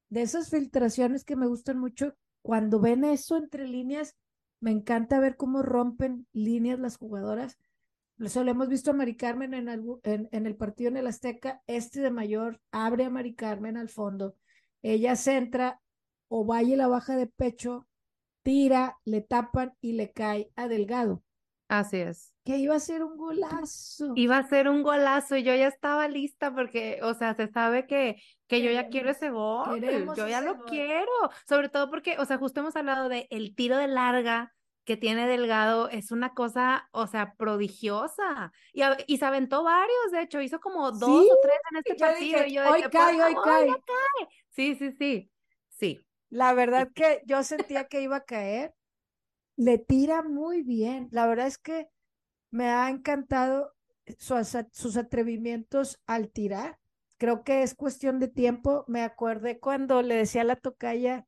de 0.09 0.21
esas 0.21 0.49
filtraciones 0.49 1.23
que 1.23 1.35
me 1.35 1.47
gustan 1.47 1.79
mucho, 1.79 2.15
cuando 2.41 2.79
ven 2.79 3.03
eso 3.03 3.37
entre 3.37 3.67
líneas, 3.67 4.15
Me 4.59 4.71
encanta 4.71 5.19
ver 5.19 5.37
cómo 5.37 5.61
rompen 5.61 6.25
líneas 6.33 6.79
las 6.79 6.97
jugadoras. 6.97 7.59
Eso 8.19 8.43
lo 8.43 8.51
hemos 8.51 8.67
visto 8.67 8.91
a 8.91 8.93
Mari 8.93 9.15
Carmen 9.15 9.53
en, 9.53 9.69
en, 9.69 10.29
en, 10.31 10.45
el 10.47 10.55
partido 10.55 10.89
en 10.89 10.97
el 10.97 11.07
Azteca. 11.07 11.61
Este 11.67 11.99
de 11.99 12.09
mayor 12.09 12.59
abre 12.71 13.05
a 13.05 13.09
Mari 13.09 13.35
Carmen 13.35 13.77
al 13.77 13.89
fondo. 13.89 14.35
Ella 14.81 15.15
centra 15.15 15.79
o 16.27 16.45
vaya 16.45 16.75
la 16.75 16.87
baja 16.87 17.15
de 17.15 17.27
pecho, 17.27 17.87
tira, 18.41 18.97
le 19.05 19.21
tapan 19.21 19.73
y 19.81 19.93
le 19.93 20.11
cae 20.11 20.51
a 20.55 20.67
Delgado. 20.67 21.23
Así 21.67 21.97
es. 21.97 22.33
Que 22.45 22.57
iba 22.57 22.75
a 22.75 22.79
ser 22.79 23.03
un 23.03 23.17
golazo. 23.17 24.13
Iba 24.15 24.37
a 24.37 24.47
ser 24.47 24.69
un 24.69 24.81
golazo 24.81 25.35
y 25.35 25.43
yo 25.43 25.53
ya 25.53 25.67
estaba 25.67 26.07
lista 26.07 26.53
porque, 26.55 26.99
o 27.03 27.13
sea, 27.13 27.35
se 27.35 27.49
sabe 27.49 27.85
que, 27.87 28.21
que 28.47 28.61
yo 28.61 28.71
ya 28.71 28.87
quiero 28.87 29.11
ese 29.11 29.29
gol. 29.29 29.81
Yo 30.15 30.27
ya 30.27 30.41
lo 30.41 30.63
quiero. 30.63 31.11
Sobre 31.47 31.67
todo 31.67 31.89
porque, 31.89 32.17
o 32.19 32.25
sea, 32.25 32.37
justo 32.37 32.61
hemos 32.61 32.75
hablado 32.77 33.09
de 33.09 33.27
el 33.31 33.53
tiro 33.53 33.77
de 33.77 33.87
larga 33.87 34.55
que 34.87 34.95
tiene 34.95 35.27
Delgado 35.27 35.89
es 35.89 36.11
una 36.11 36.33
cosa, 36.33 36.87
o 36.93 37.07
sea, 37.07 37.33
prodigiosa. 37.33 38.53
Y, 38.71 38.83
y 39.05 39.17
se 39.17 39.25
aventó 39.25 39.61
varios, 39.61 40.11
de 40.13 40.21
hecho, 40.21 40.39
hizo 40.39 40.61
como 40.61 40.93
dos 40.93 41.25
o 41.29 41.37
tres 41.43 41.57
en 41.71 41.77
este 41.79 41.95
partido. 41.95 42.45
y 42.45 42.53
yo 42.53 42.71
hoy 42.71 42.83
cae, 42.83 43.21
hoy 43.21 43.35
cae. 43.43 43.67
Sí, 44.51 44.75
sí, 44.75 44.93
sí. 44.93 45.29
Sí. 45.67 45.99
La 46.29 46.53
verdad 46.53 46.89
que 46.95 47.21
yo 47.25 47.43
sentía 47.43 47.89
que 47.89 48.01
iba 48.01 48.15
a 48.15 48.23
caer. 48.23 48.73
Le 49.57 49.77
tira 49.77 50.23
muy 50.23 50.63
bien. 50.63 51.09
La 51.11 51.27
verdad 51.27 51.47
es 51.47 51.57
que 51.57 51.89
me 52.49 52.69
ha 52.69 52.89
encantado 52.89 53.73
sus 54.17 54.95
atrevimientos 54.95 55.99
al 56.05 56.29
tirar. 56.29 56.79
Creo 57.17 57.43
que 57.43 57.61
es 57.61 57.75
cuestión 57.75 58.19
de 58.19 58.29
tiempo. 58.29 58.85
Me 58.87 59.01
acordé 59.01 59.59
cuando 59.59 60.01
le 60.01 60.15
decía 60.15 60.43
a 60.43 60.45
la 60.45 60.55
tocaya, 60.55 61.27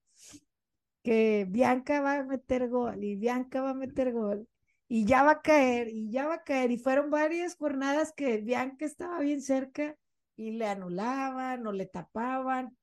que 1.10 1.48
Bianca 1.50 2.02
va 2.02 2.20
a 2.20 2.24
meter 2.24 2.70
gol 2.70 3.04
y 3.04 3.16
Bianca 3.16 3.64
va 3.64 3.72
a 3.72 3.74
meter 3.74 4.14
gol 4.14 4.48
y 4.88 5.06
ya 5.06 5.24
va 5.24 5.32
a 5.32 5.42
caer 5.42 5.88
y 5.88 6.12
ya 6.12 6.28
va 6.28 6.36
a 6.36 6.44
caer. 6.44 6.70
Y 6.70 6.78
fueron 6.78 7.10
varias 7.10 7.56
jornadas 7.56 8.14
que 8.16 8.38
Bianca 8.38 8.86
estaba 8.86 9.20
bien 9.20 9.42
cerca 9.42 9.98
y 10.36 10.52
le 10.52 10.68
anulaban 10.68 11.66
o 11.66 11.72
le 11.72 11.88
tapaban. 11.88 12.78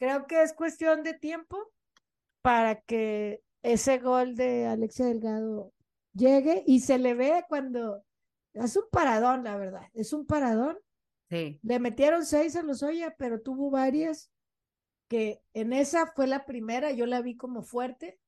Creo 0.00 0.26
que 0.26 0.42
es 0.42 0.54
cuestión 0.54 1.04
de 1.04 1.14
tiempo 1.14 1.56
para 2.42 2.80
que 2.80 3.44
ese 3.62 3.98
gol 3.98 4.34
de 4.34 4.66
Alexia 4.66 5.06
Delgado 5.06 5.72
llegue 6.12 6.64
y 6.66 6.80
se 6.80 6.98
le 6.98 7.14
ve 7.14 7.44
cuando 7.48 8.02
es 8.54 8.76
un 8.76 8.88
paradón, 8.90 9.44
la 9.44 9.56
verdad, 9.56 9.86
es 9.94 10.12
un 10.12 10.26
paradón. 10.26 10.76
Sí. 11.30 11.60
Le 11.62 11.78
metieron 11.78 12.26
seis 12.26 12.56
a 12.56 12.62
los 12.64 12.82
Oya, 12.82 13.14
pero 13.16 13.40
tuvo 13.40 13.70
varias 13.70 14.32
que 15.08 15.42
en 15.54 15.72
esa 15.72 16.06
fue 16.14 16.26
la 16.26 16.44
primera, 16.44 16.92
yo 16.92 17.06
la 17.06 17.20
vi 17.20 17.36
como 17.36 17.62
fuerte, 17.62 18.18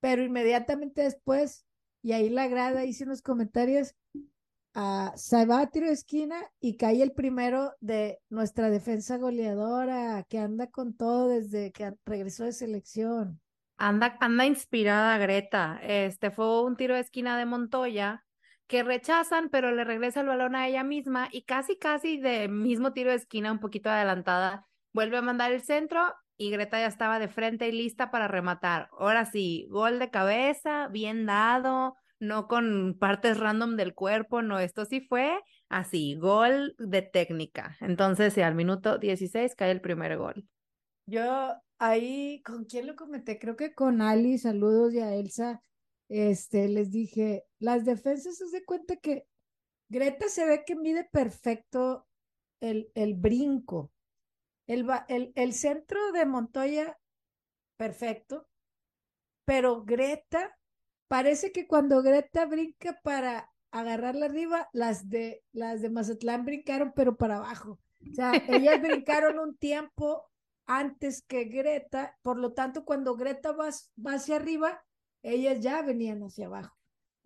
pero 0.00 0.22
inmediatamente 0.22 1.02
después, 1.02 1.66
y 2.02 2.12
ahí 2.12 2.28
la 2.28 2.48
grada 2.48 2.84
hice 2.84 3.04
unos 3.04 3.22
comentarios, 3.22 3.94
a 4.74 5.12
se 5.16 5.46
va 5.46 5.60
a 5.60 5.70
tiro 5.70 5.86
de 5.86 5.92
esquina 5.92 6.44
y 6.60 6.76
cae 6.76 7.02
el 7.02 7.12
primero 7.12 7.74
de 7.80 8.20
nuestra 8.28 8.70
defensa 8.70 9.16
goleadora, 9.16 10.24
que 10.28 10.38
anda 10.38 10.68
con 10.68 10.94
todo 10.94 11.28
desde 11.28 11.72
que 11.72 11.94
regresó 12.04 12.44
de 12.44 12.52
selección. 12.52 13.40
Anda, 13.76 14.16
anda 14.20 14.44
inspirada 14.44 15.18
Greta. 15.18 15.80
Este 15.82 16.30
fue 16.30 16.62
un 16.62 16.76
tiro 16.76 16.94
de 16.94 17.00
esquina 17.00 17.38
de 17.38 17.46
Montoya 17.46 18.24
que 18.66 18.82
rechazan, 18.82 19.48
pero 19.48 19.72
le 19.72 19.84
regresa 19.84 20.20
el 20.20 20.26
balón 20.26 20.54
a 20.54 20.68
ella 20.68 20.84
misma 20.84 21.28
y 21.32 21.42
casi, 21.42 21.78
casi 21.78 22.18
de 22.18 22.48
mismo 22.48 22.92
tiro 22.92 23.10
de 23.10 23.16
esquina, 23.16 23.50
un 23.50 23.60
poquito 23.60 23.88
adelantada, 23.88 24.66
Vuelve 24.98 25.18
a 25.18 25.22
mandar 25.22 25.52
el 25.52 25.62
centro 25.62 26.12
y 26.36 26.50
Greta 26.50 26.80
ya 26.80 26.88
estaba 26.88 27.20
de 27.20 27.28
frente 27.28 27.68
y 27.68 27.70
lista 27.70 28.10
para 28.10 28.26
rematar. 28.26 28.88
Ahora 28.98 29.26
sí, 29.26 29.68
gol 29.70 30.00
de 30.00 30.10
cabeza, 30.10 30.88
bien 30.88 31.24
dado, 31.24 31.94
no 32.18 32.48
con 32.48 32.96
partes 32.98 33.38
random 33.38 33.76
del 33.76 33.94
cuerpo, 33.94 34.42
no, 34.42 34.58
esto 34.58 34.86
sí 34.86 35.00
fue 35.00 35.38
así, 35.68 36.16
gol 36.16 36.74
de 36.80 37.02
técnica. 37.02 37.76
Entonces, 37.80 38.34
sí, 38.34 38.40
al 38.40 38.56
minuto 38.56 38.98
16 38.98 39.54
cae 39.54 39.70
el 39.70 39.80
primer 39.80 40.16
gol. 40.16 40.48
Yo 41.06 41.54
ahí, 41.78 42.42
¿con 42.42 42.64
quién 42.64 42.88
lo 42.88 42.96
comenté? 42.96 43.38
Creo 43.38 43.54
que 43.54 43.74
con 43.74 44.02
Ali, 44.02 44.36
saludos 44.36 44.94
y 44.94 44.98
a 44.98 45.14
Elsa, 45.14 45.62
este, 46.08 46.66
les 46.66 46.90
dije, 46.90 47.44
las 47.60 47.84
defensas 47.84 48.36
se 48.36 48.50
de 48.50 48.64
cuenta 48.64 48.96
que 48.96 49.28
Greta 49.88 50.26
se 50.26 50.44
ve 50.44 50.64
que 50.66 50.74
mide 50.74 51.04
perfecto 51.04 52.08
el, 52.58 52.90
el 52.96 53.14
brinco. 53.14 53.92
El, 54.68 55.32
el, 55.34 55.52
centro 55.54 56.12
de 56.12 56.26
Montoya, 56.26 56.98
perfecto, 57.76 58.46
pero 59.44 59.82
Greta, 59.82 60.56
parece 61.08 61.52
que 61.52 61.66
cuando 61.66 62.02
Greta 62.02 62.44
brinca 62.44 63.00
para 63.02 63.50
agarrarla 63.70 64.26
arriba, 64.26 64.68
las 64.72 65.08
de, 65.08 65.42
las 65.52 65.80
de 65.80 65.90
Mazatlán 65.90 66.44
brincaron, 66.44 66.92
pero 66.94 67.16
para 67.16 67.38
abajo. 67.38 67.80
O 68.10 68.14
sea, 68.14 68.32
ellas 68.48 68.80
brincaron 68.80 69.38
un 69.38 69.56
tiempo 69.56 70.30
antes 70.66 71.22
que 71.22 71.44
Greta, 71.44 72.16
por 72.22 72.38
lo 72.38 72.52
tanto, 72.52 72.84
cuando 72.84 73.16
Greta 73.16 73.52
va, 73.52 73.70
va 74.06 74.12
hacia 74.12 74.36
arriba, 74.36 74.84
ellas 75.22 75.60
ya 75.60 75.82
venían 75.82 76.22
hacia 76.22 76.46
abajo. 76.46 76.77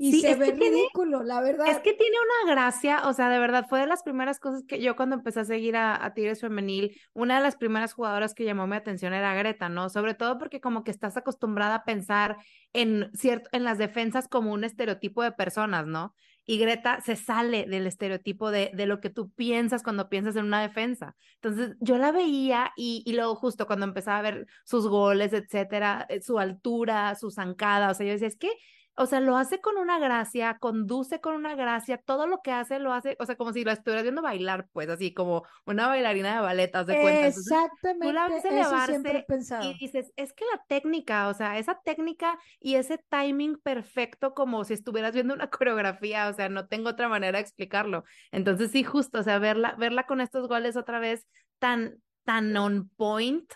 Y 0.04 0.20
se 0.20 0.34
ve 0.34 0.50
ridículo, 0.50 1.22
la 1.22 1.40
verdad. 1.40 1.68
Es 1.68 1.78
que 1.78 1.92
tiene 1.92 2.16
una 2.44 2.52
gracia, 2.52 3.02
o 3.06 3.12
sea, 3.12 3.28
de 3.28 3.38
verdad, 3.38 3.66
fue 3.68 3.78
de 3.78 3.86
las 3.86 4.02
primeras 4.02 4.40
cosas 4.40 4.64
que 4.66 4.82
yo 4.82 4.96
cuando 4.96 5.14
empecé 5.14 5.40
a 5.40 5.44
seguir 5.44 5.76
a, 5.76 6.04
a 6.04 6.12
Tigres 6.12 6.40
Femenil, 6.40 7.00
una 7.12 7.36
de 7.36 7.42
las 7.42 7.54
primeras 7.54 7.92
jugadoras 7.92 8.34
que 8.34 8.44
llamó 8.44 8.66
mi 8.66 8.74
atención 8.74 9.14
era 9.14 9.32
Greta, 9.34 9.68
¿no? 9.68 9.88
Sobre 9.90 10.14
todo 10.14 10.38
porque 10.38 10.60
como 10.60 10.82
que 10.82 10.90
estás 10.90 11.16
acostumbrada 11.16 11.76
a 11.76 11.84
pensar 11.84 12.36
en, 12.72 13.12
cierto, 13.14 13.48
en 13.52 13.62
las 13.62 13.78
defensas 13.78 14.26
como 14.26 14.52
un 14.52 14.64
estereotipo 14.64 15.22
de 15.22 15.30
personas, 15.30 15.86
¿no? 15.86 16.14
Y 16.44 16.58
Greta 16.58 17.00
se 17.00 17.14
sale 17.14 17.66
del 17.66 17.86
estereotipo 17.86 18.50
de, 18.50 18.72
de 18.74 18.86
lo 18.86 19.00
que 19.00 19.10
tú 19.10 19.30
piensas 19.30 19.84
cuando 19.84 20.08
piensas 20.08 20.34
en 20.34 20.46
una 20.46 20.60
defensa. 20.60 21.14
Entonces, 21.36 21.76
yo 21.78 21.98
la 21.98 22.10
veía 22.10 22.72
y, 22.76 23.04
y 23.06 23.12
luego 23.12 23.36
justo 23.36 23.68
cuando 23.68 23.86
empezaba 23.86 24.18
a 24.18 24.22
ver 24.22 24.46
sus 24.64 24.88
goles, 24.88 25.32
etcétera, 25.32 26.06
eh, 26.08 26.20
su 26.20 26.40
altura, 26.40 27.14
su 27.14 27.30
zancada, 27.30 27.92
o 27.92 27.94
sea, 27.94 28.04
yo 28.04 28.14
decía, 28.14 28.26
es 28.26 28.36
que 28.36 28.50
o 28.94 29.06
sea, 29.06 29.20
lo 29.20 29.36
hace 29.36 29.60
con 29.60 29.78
una 29.78 29.98
gracia, 29.98 30.58
conduce 30.58 31.20
con 31.20 31.34
una 31.34 31.54
gracia, 31.54 31.98
todo 31.98 32.26
lo 32.26 32.42
que 32.42 32.52
hace 32.52 32.78
lo 32.78 32.92
hace, 32.92 33.16
o 33.18 33.26
sea, 33.26 33.36
como 33.36 33.52
si 33.52 33.64
lo 33.64 33.70
estuvieras 33.70 34.02
viendo 34.02 34.20
bailar, 34.20 34.68
pues 34.72 34.88
así 34.88 35.14
como 35.14 35.44
una 35.64 35.88
bailarina 35.88 36.34
de 36.34 36.40
baletas 36.40 36.86
de 36.86 37.00
cuenta. 37.00 37.26
Exactamente. 37.28 38.06
tú 38.06 38.12
la 38.12 38.28
ves 38.28 38.44
elevarse 38.44 39.26
y 39.62 39.78
dices, 39.78 40.12
es 40.16 40.32
que 40.34 40.44
la 40.52 40.62
técnica, 40.68 41.28
o 41.28 41.34
sea, 41.34 41.58
esa 41.58 41.80
técnica 41.82 42.38
y 42.60 42.74
ese 42.74 42.98
timing 43.08 43.58
perfecto 43.62 44.34
como 44.34 44.64
si 44.64 44.74
estuvieras 44.74 45.14
viendo 45.14 45.34
una 45.34 45.48
coreografía, 45.50 46.28
o 46.28 46.34
sea, 46.34 46.48
no 46.48 46.66
tengo 46.66 46.90
otra 46.90 47.08
manera 47.08 47.38
de 47.38 47.42
explicarlo. 47.42 48.04
Entonces 48.30 48.70
sí, 48.70 48.84
justo, 48.84 49.20
o 49.20 49.22
sea, 49.22 49.38
verla, 49.38 49.74
verla 49.78 50.04
con 50.04 50.20
estos 50.20 50.48
goles 50.48 50.76
otra 50.76 50.98
vez 50.98 51.26
tan, 51.58 51.96
tan 52.24 52.54
on 52.56 52.90
point, 52.90 53.50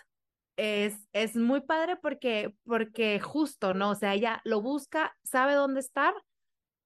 es, 0.57 1.07
es 1.13 1.35
muy 1.35 1.61
padre 1.61 1.95
porque, 1.95 2.53
porque 2.65 3.19
justo, 3.19 3.73
¿no? 3.73 3.91
O 3.91 3.95
sea, 3.95 4.13
ella 4.13 4.41
lo 4.43 4.61
busca, 4.61 5.15
sabe 5.23 5.53
dónde 5.53 5.79
estar, 5.79 6.13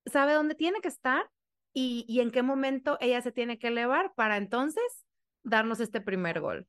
sabe 0.06 0.34
dónde 0.34 0.56
tiene 0.56 0.82
que 0.82 0.90
estar 0.90 1.30
y, 1.74 2.06
y 2.08 2.20
en 2.20 2.32
qué 2.32 2.44
momento 2.44 2.98
ella 3.00 3.22
se 3.22 3.32
tiene 3.32 3.58
que 3.58 3.70
elevar 3.70 4.14
para 4.16 4.38
entonces 4.38 4.84
darnos 5.44 5.80
este 5.80 6.02
primer 6.02 6.42
gol. 6.42 6.68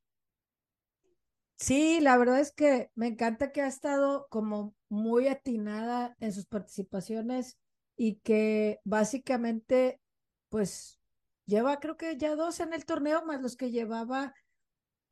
Sí, 1.57 2.01
la 2.01 2.17
verdad 2.17 2.41
es 2.41 2.53
que 2.53 2.91
me 2.97 3.07
encanta 3.07 3.53
que 3.53 3.63
ha 3.63 3.69
estado 3.69 4.27
como 4.31 4.75
muy 4.89 5.29
atinada 5.29 6.17
en 6.19 6.33
sus 6.33 6.47
participaciones 6.47 7.57
y 7.97 8.17
que 8.17 8.81
básicamente, 8.85 10.01
pues, 10.49 10.99
lleva 11.47 11.79
creo 11.79 11.97
que 11.97 12.17
ya 12.17 12.35
dos 12.35 12.59
en 12.59 12.73
el 12.73 12.85
torneo, 12.85 13.25
más 13.25 13.41
los 13.41 13.57
que 13.57 13.71
llevaba 13.71 14.35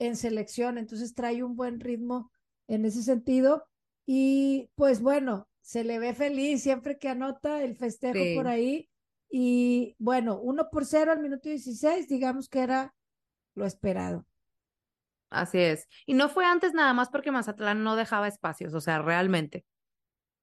en 0.00 0.16
selección, 0.16 0.78
entonces 0.78 1.14
trae 1.14 1.44
un 1.44 1.54
buen 1.54 1.78
ritmo 1.78 2.32
en 2.66 2.84
ese 2.84 3.02
sentido. 3.02 3.68
Y 4.06 4.70
pues 4.74 5.00
bueno, 5.00 5.48
se 5.60 5.84
le 5.84 6.00
ve 6.00 6.14
feliz 6.14 6.62
siempre 6.62 6.98
que 6.98 7.08
anota 7.08 7.62
el 7.62 7.76
festejo 7.76 8.18
por 8.34 8.48
ahí. 8.48 8.88
Y 9.30 9.94
bueno, 9.98 10.40
uno 10.40 10.68
por 10.70 10.84
cero 10.84 11.12
al 11.12 11.20
minuto 11.20 11.48
16, 11.48 12.08
digamos 12.08 12.48
que 12.48 12.60
era 12.60 12.94
lo 13.54 13.66
esperado. 13.66 14.26
Así 15.28 15.58
es. 15.58 15.86
Y 16.06 16.14
no 16.14 16.28
fue 16.28 16.44
antes 16.44 16.74
nada 16.74 16.92
más 16.92 17.08
porque 17.10 17.30
Mazatlán 17.30 17.84
no 17.84 17.94
dejaba 17.94 18.26
espacios, 18.26 18.74
o 18.74 18.80
sea, 18.80 19.00
realmente. 19.00 19.64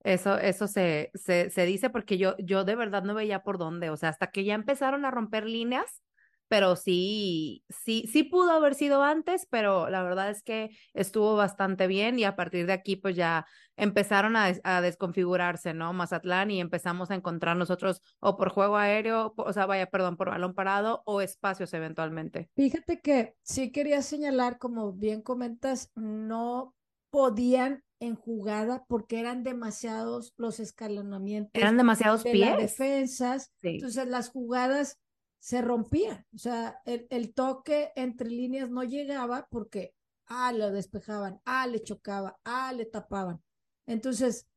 Eso, 0.03 0.37
eso 0.37 0.67
se, 0.67 1.11
se, 1.15 1.49
se 1.49 1.65
dice 1.65 1.89
porque 1.89 2.17
yo, 2.17 2.37
yo 2.37 2.63
de 2.63 2.75
verdad 2.75 3.03
no 3.03 3.13
veía 3.13 3.43
por 3.43 3.57
dónde, 3.57 3.89
o 3.89 3.97
sea, 3.97 4.09
hasta 4.09 4.27
que 4.27 4.45
ya 4.45 4.53
empezaron 4.53 5.03
a 5.03 5.11
romper 5.11 5.45
líneas, 5.45 6.01
pero 6.47 6.75
sí, 6.75 7.63
sí, 7.69 8.05
sí 8.11 8.23
pudo 8.23 8.51
haber 8.51 8.75
sido 8.75 9.03
antes, 9.03 9.47
pero 9.49 9.89
la 9.89 10.03
verdad 10.03 10.29
es 10.29 10.43
que 10.43 10.69
estuvo 10.93 11.35
bastante 11.35 11.87
bien 11.87 12.19
y 12.19 12.23
a 12.23 12.35
partir 12.35 12.65
de 12.65 12.73
aquí 12.73 12.95
pues 12.95 13.15
ya 13.15 13.45
empezaron 13.75 14.35
a, 14.35 14.51
a 14.63 14.81
desconfigurarse, 14.81 15.73
¿no? 15.73 15.93
Mazatlán 15.93 16.51
y 16.51 16.59
empezamos 16.59 17.11
a 17.11 17.15
encontrar 17.15 17.57
nosotros 17.57 18.01
o 18.19 18.37
por 18.37 18.49
juego 18.49 18.77
aéreo, 18.77 19.33
o 19.37 19.53
sea, 19.53 19.65
vaya, 19.65 19.87
perdón, 19.87 20.17
por 20.17 20.29
balón 20.29 20.53
parado 20.53 21.03
o 21.05 21.21
espacios 21.21 21.73
eventualmente. 21.73 22.49
Fíjate 22.55 23.01
que 23.01 23.35
sí 23.43 23.71
quería 23.71 24.01
señalar, 24.01 24.57
como 24.57 24.93
bien 24.93 25.21
comentas, 25.21 25.91
no 25.95 26.73
podían 27.09 27.83
en 27.99 28.15
jugada 28.15 28.85
porque 28.87 29.19
eran 29.19 29.43
demasiados 29.43 30.33
los 30.37 30.59
escalonamientos. 30.59 31.51
Eran 31.53 31.77
demasiados 31.77 32.23
de 32.23 32.31
pies. 32.31 32.49
las 32.49 32.57
defensas. 32.57 33.51
Sí. 33.61 33.69
Entonces 33.75 34.07
las 34.07 34.29
jugadas 34.29 34.99
se 35.39 35.61
rompían. 35.61 36.25
O 36.33 36.37
sea, 36.37 36.81
el, 36.85 37.07
el, 37.09 37.33
toque 37.33 37.91
entre 37.95 38.29
líneas 38.29 38.69
no 38.69 38.83
llegaba 38.83 39.47
porque, 39.49 39.93
ah, 40.25 40.51
lo 40.51 40.71
despejaban, 40.71 41.41
ah, 41.45 41.67
le 41.67 41.81
chocaba, 41.81 42.39
ah, 42.43 42.73
le 42.73 42.85
tapaban. 42.85 43.41
Entonces, 43.85 44.47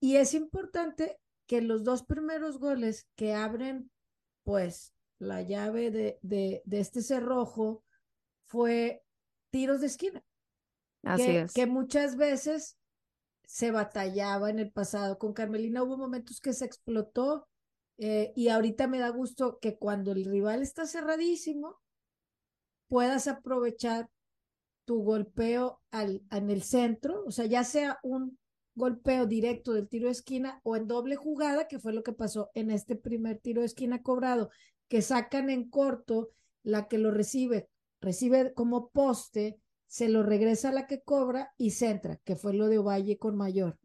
y 0.00 0.16
es 0.16 0.34
importante 0.34 1.18
que 1.46 1.60
los 1.60 1.84
dos 1.84 2.02
primeros 2.02 2.58
goles 2.58 3.06
que 3.16 3.34
abren, 3.34 3.90
pues, 4.42 4.94
la 5.18 5.42
llave 5.42 5.90
de, 5.90 6.18
de, 6.22 6.62
de 6.64 6.80
este 6.80 7.02
cerrojo 7.02 7.84
fue 8.44 9.02
tiros 9.50 9.80
de 9.80 9.86
esquina. 9.86 10.24
Así 11.02 11.24
que, 11.24 11.40
es. 11.42 11.52
que 11.52 11.66
muchas 11.66 12.16
veces 12.16 12.76
se 13.44 13.70
batallaba 13.70 14.50
en 14.50 14.58
el 14.58 14.72
pasado. 14.72 15.18
Con 15.18 15.32
Carmelina 15.32 15.82
hubo 15.82 15.96
momentos 15.96 16.40
que 16.40 16.52
se 16.52 16.64
explotó 16.64 17.48
eh, 17.98 18.32
y 18.34 18.48
ahorita 18.48 18.88
me 18.88 18.98
da 18.98 19.08
gusto 19.08 19.58
que 19.60 19.76
cuando 19.76 20.12
el 20.12 20.24
rival 20.24 20.62
está 20.62 20.86
cerradísimo, 20.86 21.76
puedas 22.88 23.28
aprovechar 23.28 24.10
tu 24.84 25.02
golpeo 25.02 25.80
al, 25.90 26.22
en 26.30 26.50
el 26.50 26.62
centro, 26.62 27.24
o 27.26 27.30
sea, 27.30 27.46
ya 27.46 27.64
sea 27.64 27.98
un 28.02 28.38
golpeo 28.74 29.26
directo 29.26 29.72
del 29.72 29.88
tiro 29.88 30.06
de 30.06 30.12
esquina 30.12 30.60
o 30.64 30.76
en 30.76 30.86
doble 30.86 31.16
jugada, 31.16 31.68
que 31.68 31.78
fue 31.78 31.92
lo 31.92 32.02
que 32.02 32.12
pasó 32.12 32.50
en 32.54 32.70
este 32.70 32.96
primer 32.96 33.38
tiro 33.38 33.60
de 33.60 33.66
esquina 33.66 34.02
cobrado, 34.02 34.50
que 34.88 35.00
sacan 35.00 35.48
en 35.48 35.70
corto 35.70 36.30
la 36.62 36.88
que 36.88 36.98
lo 36.98 37.10
recibe, 37.10 37.68
recibe 38.00 38.52
como 38.54 38.88
poste, 38.90 39.58
se 39.86 40.08
lo 40.08 40.22
regresa 40.22 40.70
a 40.70 40.72
la 40.72 40.86
que 40.86 41.02
cobra 41.02 41.52
y 41.56 41.70
centra, 41.70 42.16
que 42.24 42.36
fue 42.36 42.52
lo 42.52 42.68
de 42.68 42.78
Ovalle 42.78 43.16
con 43.16 43.36
Mayor, 43.36 43.78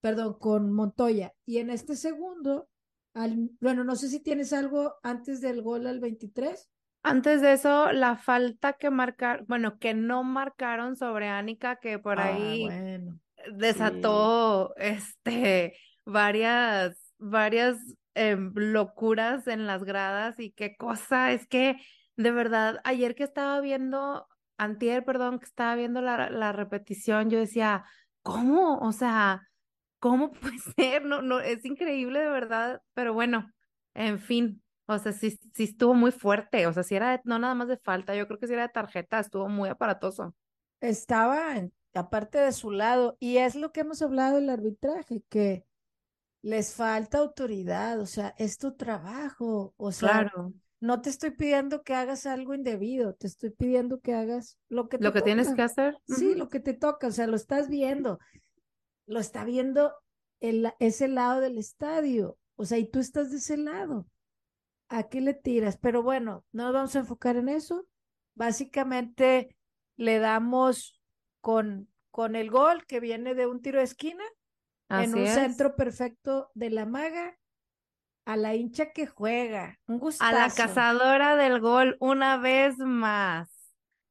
perdón, 0.00 0.38
con 0.38 0.72
Montoya. 0.72 1.34
Y 1.44 1.58
en 1.58 1.70
este 1.70 1.96
segundo, 1.96 2.68
al, 3.16 3.50
bueno, 3.60 3.84
no 3.84 3.96
sé 3.96 4.08
si 4.08 4.20
tienes 4.22 4.52
algo 4.52 4.94
antes 5.02 5.40
del 5.40 5.62
gol 5.62 5.86
al 5.86 6.00
23. 6.00 6.70
Antes 7.02 7.40
de 7.40 7.52
eso, 7.52 7.92
la 7.92 8.16
falta 8.16 8.72
que 8.74 8.90
marcar, 8.90 9.44
bueno, 9.46 9.78
que 9.78 9.94
no 9.94 10.24
marcaron 10.24 10.96
sobre 10.96 11.28
Ánica, 11.28 11.76
que 11.76 11.98
por 12.00 12.18
Ah, 12.18 12.26
ahí 12.26 12.66
bueno. 12.66 13.20
desató 13.52 14.74
este 14.76 15.76
varias, 16.04 16.96
varias 17.18 17.76
em, 18.14 18.52
locuras 18.54 19.46
en 19.46 19.66
las 19.66 19.84
gradas 19.84 20.40
y 20.40 20.50
qué 20.52 20.76
cosa, 20.76 21.32
es 21.32 21.46
que 21.46 21.76
de 22.16 22.30
verdad, 22.32 22.80
ayer 22.84 23.14
que 23.14 23.24
estaba 23.24 23.60
viendo, 23.60 24.26
antier, 24.56 25.04
perdón, 25.04 25.38
que 25.38 25.44
estaba 25.46 25.74
viendo 25.76 26.00
la, 26.00 26.30
la 26.30 26.52
repetición, 26.52 27.30
yo 27.30 27.38
decía, 27.38 27.84
¿cómo? 28.22 28.78
O 28.78 28.92
sea, 28.92 29.42
¿cómo 30.10 30.30
puede 30.32 30.56
ser? 30.76 31.04
No, 31.04 31.22
no, 31.22 31.40
es 31.40 31.64
increíble 31.64 32.20
de 32.20 32.28
verdad, 32.28 32.82
pero 32.94 33.14
bueno, 33.14 33.52
en 33.94 34.18
fin, 34.20 34.62
o 34.86 34.98
sea, 34.98 35.12
sí, 35.12 35.38
sí 35.54 35.64
estuvo 35.64 35.94
muy 35.94 36.12
fuerte, 36.12 36.66
o 36.66 36.72
sea, 36.72 36.82
si 36.82 36.94
era 36.96 37.12
de- 37.12 37.20
no 37.24 37.38
nada 37.38 37.54
más 37.54 37.68
de 37.68 37.78
falta, 37.78 38.14
yo 38.14 38.26
creo 38.26 38.38
que 38.38 38.46
si 38.46 38.52
era 38.54 38.62
de 38.62 38.68
tarjeta, 38.70 39.18
estuvo 39.20 39.48
muy 39.48 39.68
aparatoso. 39.68 40.34
Estaba 40.80 41.56
en- 41.56 41.72
aparte 41.94 42.38
de 42.38 42.52
su 42.52 42.70
lado, 42.70 43.16
y 43.20 43.38
es 43.38 43.54
lo 43.56 43.72
que 43.72 43.80
hemos 43.80 44.02
hablado 44.02 44.36
del 44.36 44.50
arbitraje, 44.50 45.22
que 45.28 45.64
les 46.42 46.74
falta 46.74 47.18
autoridad, 47.18 48.00
o 48.00 48.06
sea, 48.06 48.34
es 48.38 48.58
tu 48.58 48.76
trabajo, 48.76 49.74
o 49.78 49.92
sea, 49.92 50.24
Claro, 50.24 50.54
no 50.80 51.02
te 51.02 51.10
estoy 51.10 51.32
pidiendo 51.32 51.82
que 51.84 51.94
hagas 51.94 52.26
algo 52.26 52.54
indebido, 52.54 53.14
te 53.14 53.26
estoy 53.28 53.50
pidiendo 53.50 54.00
que 54.00 54.14
hagas 54.14 54.58
lo 54.68 54.88
que 54.88 54.98
te 54.98 55.04
lo 55.04 55.12
que 55.12 55.22
tienes 55.22 55.52
que 55.54 55.62
hacer. 55.62 55.96
Sí, 56.06 56.34
lo 56.36 56.48
que 56.50 56.60
te 56.60 56.74
toca, 56.74 57.08
o 57.08 57.12
sea, 57.12 57.26
lo 57.28 57.36
estás 57.36 57.68
viendo, 57.68 58.18
lo 59.06 59.20
está 59.20 59.44
viendo 59.44 59.94
el, 60.40 60.72
ese 60.78 61.08
lado 61.08 61.40
del 61.40 61.58
estadio, 61.58 62.38
o 62.56 62.64
sea, 62.64 62.78
y 62.78 62.88
tú 62.90 62.98
estás 62.98 63.30
de 63.30 63.38
ese 63.38 63.56
lado. 63.56 64.06
¿A 64.88 65.08
qué 65.08 65.20
le 65.20 65.34
tiras? 65.34 65.78
Pero 65.78 66.02
bueno, 66.02 66.44
no 66.52 66.64
nos 66.64 66.74
vamos 66.74 66.96
a 66.96 67.00
enfocar 67.00 67.36
en 67.36 67.48
eso. 67.48 67.86
Básicamente 68.34 69.56
le 69.96 70.18
damos 70.18 71.00
con, 71.40 71.88
con 72.10 72.36
el 72.36 72.50
gol 72.50 72.86
que 72.86 73.00
viene 73.00 73.34
de 73.34 73.46
un 73.46 73.62
tiro 73.62 73.78
de 73.78 73.84
esquina 73.84 74.24
en 74.88 75.14
un 75.14 75.26
es. 75.26 75.34
centro 75.34 75.74
perfecto 75.74 76.50
de 76.54 76.70
la 76.70 76.86
maga 76.86 77.36
a 78.26 78.36
la 78.36 78.54
hincha 78.54 78.92
que 78.92 79.06
juega. 79.06 79.78
Un 79.86 80.00
A 80.18 80.32
la 80.32 80.50
cazadora 80.50 81.36
del 81.36 81.60
gol 81.60 81.96
una 82.00 82.36
vez 82.36 82.76
más. 82.78 83.55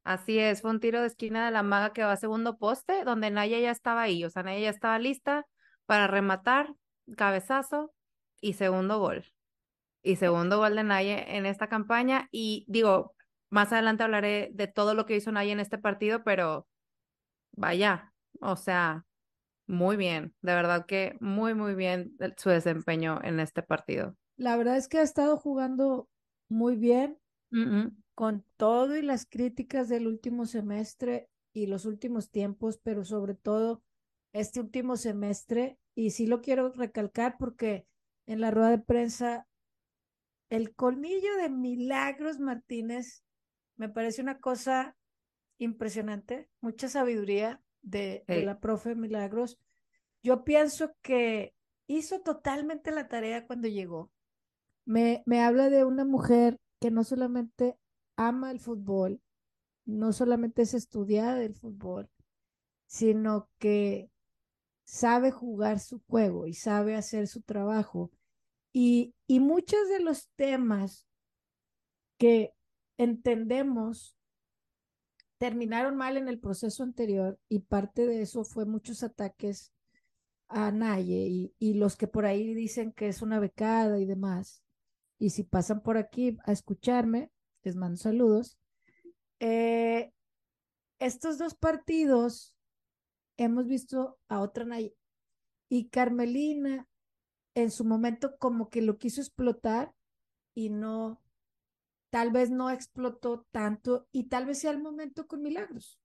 Así 0.06 0.38
es, 0.38 0.62
fue 0.62 0.70
un 0.70 0.80
tiro 0.80 1.02
de 1.02 1.08
esquina 1.08 1.46
de 1.46 1.52
la 1.52 1.64
maga 1.64 1.92
que 1.92 2.04
va 2.04 2.12
a 2.12 2.18
segundo 2.18 2.60
poste, 2.60 3.04
donde 3.04 3.32
Naya 3.32 3.58
ya 3.58 3.72
estaba 3.72 4.04
ahí, 4.04 4.24
o 4.24 4.30
sea, 4.30 4.44
Naya 4.44 4.60
ya 4.60 4.70
estaba 4.70 5.00
lista 5.00 5.48
para 5.88 6.06
rematar, 6.06 6.76
cabezazo 7.18 7.92
y 8.40 8.54
segundo 8.54 9.00
gol. 9.00 9.26
Y 10.04 10.18
segundo 10.18 10.60
gol 10.60 10.76
de 10.76 10.84
Naya 10.84 11.18
en 11.18 11.48
esta 11.48 11.68
campaña. 11.70 12.30
Y 12.32 12.66
digo, 12.68 13.16
más 13.50 13.74
adelante 13.74 14.04
hablaré 14.04 14.52
de 14.54 14.68
todo 14.68 14.94
lo 14.94 15.08
que 15.08 15.16
hizo 15.16 15.32
Naya 15.32 15.52
en 15.52 15.60
este 15.60 15.80
partido, 15.80 16.24
pero 16.24 16.68
vaya, 17.54 18.14
o 18.42 18.56
sea, 18.56 19.06
muy 19.66 19.98
bien, 19.98 20.36
de 20.42 20.54
verdad 20.54 20.86
que 20.86 21.18
muy, 21.20 21.56
muy 21.56 21.74
bien 21.74 22.16
su 22.38 22.52
desempeño 22.52 23.20
en 23.24 23.40
este 23.40 23.64
partido. 23.64 24.16
La 24.38 24.56
verdad 24.56 24.78
es 24.78 24.88
que 24.88 25.00
ha 25.00 25.02
estado 25.02 25.38
jugando 25.38 26.08
muy 26.48 26.76
bien 26.76 27.18
Mm, 27.52 27.78
mm. 27.78 27.92
Con 28.16 28.46
todo 28.56 28.96
y 28.96 29.02
las 29.02 29.26
críticas 29.26 29.90
del 29.90 30.08
último 30.08 30.46
semestre 30.46 31.30
y 31.54 31.68
los 31.68 31.86
últimos 31.86 32.32
tiempos, 32.32 32.80
pero 32.82 33.04
sobre 33.04 33.36
todo 33.36 33.84
este 34.34 34.62
último 34.62 34.96
semestre. 34.96 35.78
Y 35.94 36.12
sí 36.12 36.26
lo 36.26 36.42
quiero 36.42 36.72
recalcar 36.72 37.38
porque 37.38 37.86
en 38.26 38.42
la 38.42 38.52
rueda 38.52 38.72
de 38.72 38.80
prensa, 38.80 39.48
el 40.50 40.74
colmillo 40.74 41.36
de 41.38 41.50
Milagros 41.50 42.40
Martínez 42.40 43.24
me 43.76 43.90
parece 43.90 44.22
una 44.22 44.40
cosa 44.40 44.96
impresionante, 45.58 46.50
mucha 46.62 46.88
sabiduría 46.88 47.62
de, 47.82 48.24
la 48.28 48.60
profe 48.60 48.96
Milagros. 48.96 49.60
Yo 50.24 50.44
pienso 50.44 50.96
que 51.02 51.54
hizo 51.88 52.22
totalmente 52.22 52.92
la 52.92 53.08
tarea 53.08 53.46
cuando 53.46 53.68
llegó. 53.68 54.12
Me, 54.86 55.24
me 55.26 55.42
habla 55.42 55.70
de 55.70 55.84
una 55.84 56.06
mujer 56.06 56.60
que 56.80 56.92
no 56.92 57.04
solamente 57.04 57.78
ama 58.16 58.52
el 58.52 58.60
fútbol, 58.60 59.22
no 59.86 60.14
solamente 60.14 60.64
es 60.64 60.74
estudiada 60.74 61.36
del 61.36 61.56
fútbol, 61.56 62.10
sino 62.88 63.50
que 63.60 64.12
sabe 64.84 65.32
jugar 65.32 65.80
su 65.80 66.00
juego 66.08 66.48
y 66.48 66.54
sabe 66.54 66.96
hacer 66.96 67.28
su 67.28 67.42
trabajo. 67.42 68.12
Y, 68.72 69.16
y 69.28 69.40
muchos 69.40 69.90
de 69.90 70.00
los 70.00 70.30
temas 70.36 71.08
que 72.18 72.54
entendemos 72.98 74.18
terminaron 75.38 75.96
mal 75.96 76.18
en 76.18 76.28
el 76.28 76.40
proceso 76.40 76.84
anterior 76.84 77.40
y 77.50 77.60
parte 77.60 78.06
de 78.08 78.22
eso 78.22 78.44
fue 78.44 78.66
muchos 78.66 79.04
ataques 79.04 79.74
a 80.48 80.72
Naye 80.72 81.28
y, 81.28 81.54
y 81.60 81.74
los 81.74 81.96
que 81.98 82.08
por 82.08 82.26
ahí 82.26 82.54
dicen 82.54 82.92
que 82.92 83.08
es 83.08 83.22
una 83.22 83.40
becada 83.40 84.00
y 84.00 84.06
demás. 84.06 84.62
Y 85.18 85.32
si 85.32 85.44
pasan 85.44 85.82
por 85.82 85.98
aquí 85.98 86.38
a 86.46 86.52
escucharme, 86.52 87.32
les 87.66 87.76
mando 87.76 87.98
saludos. 87.98 88.58
Eh, 89.40 90.14
estos 91.00 91.38
dos 91.38 91.56
partidos 91.56 92.56
hemos 93.38 93.68
visto 93.68 94.18
a 94.30 94.40
otra 94.40 94.64
Naye 94.64 94.96
y 95.68 95.90
Carmelina 95.90 96.88
en 97.56 97.72
su 97.72 97.84
momento 97.84 98.38
como 98.38 98.70
que 98.70 98.82
lo 98.82 98.98
quiso 98.98 99.20
explotar 99.20 99.94
y 100.54 100.70
no, 100.70 101.22
tal 102.12 102.32
vez 102.32 102.50
no 102.50 102.70
explotó 102.70 103.46
tanto 103.52 104.08
y 104.12 104.26
tal 104.26 104.46
vez 104.46 104.60
sea 104.60 104.72
el 104.72 104.82
momento 104.82 105.28
con 105.28 105.42
Milagros, 105.42 106.00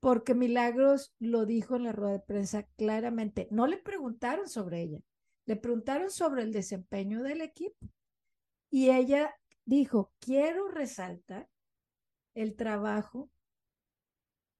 porque 0.00 0.34
Milagros 0.34 1.12
lo 1.18 1.44
dijo 1.44 1.76
en 1.76 1.84
la 1.84 1.92
rueda 1.92 2.14
de 2.14 2.20
prensa 2.20 2.64
claramente. 2.76 3.48
No 3.50 3.66
le 3.66 3.78
preguntaron 3.78 4.48
sobre 4.48 4.82
ella, 4.82 5.00
le 5.44 5.56
preguntaron 5.56 6.10
sobre 6.10 6.42
el 6.42 6.52
desempeño 6.52 7.22
del 7.22 7.42
equipo 7.42 7.86
y 8.70 8.90
ella 8.90 9.32
dijo, 9.66 10.12
quiero 10.20 10.68
resaltar 10.68 11.48
el 12.34 12.56
trabajo 12.56 13.30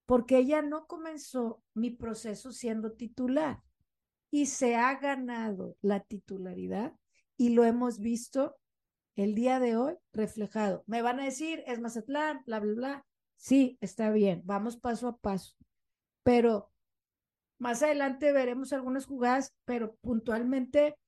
porque 0.05 0.39
ella 0.39 0.63
no 0.63 0.87
comenzó 0.87 1.63
mi 1.75 1.91
proceso 1.91 2.53
siendo 2.53 2.93
titular 2.93 3.63
y 4.31 4.47
se 4.47 4.77
ha 4.77 4.95
ganado 4.99 5.77
la 5.81 6.01
titularidad 6.01 6.95
y 7.37 7.51
lo 7.51 7.65
hemos 7.65 8.01
visto 8.01 8.57
el 9.15 9.35
día 9.35 9.61
de 9.61 9.77
hoy 9.77 9.95
reflejado. 10.13 10.85
Me 10.87 11.03
van 11.03 11.21
a 11.21 11.25
decir, 11.25 11.63
es 11.67 11.81
Mazatlán, 11.81 12.43
bla, 12.45 12.61
bla, 12.61 12.75
bla. 12.75 13.07
Sí, 13.37 13.79
está 13.81 14.11
bien, 14.11 14.43
vamos 14.45 14.77
paso 14.77 15.09
a 15.09 15.17
paso. 15.17 15.57
Pero 16.23 16.71
más 17.59 17.83
adelante 17.83 18.33
veremos 18.33 18.73
algunas 18.73 19.07
jugadas, 19.07 19.55
pero 19.65 19.97
puntualmente 19.97 20.99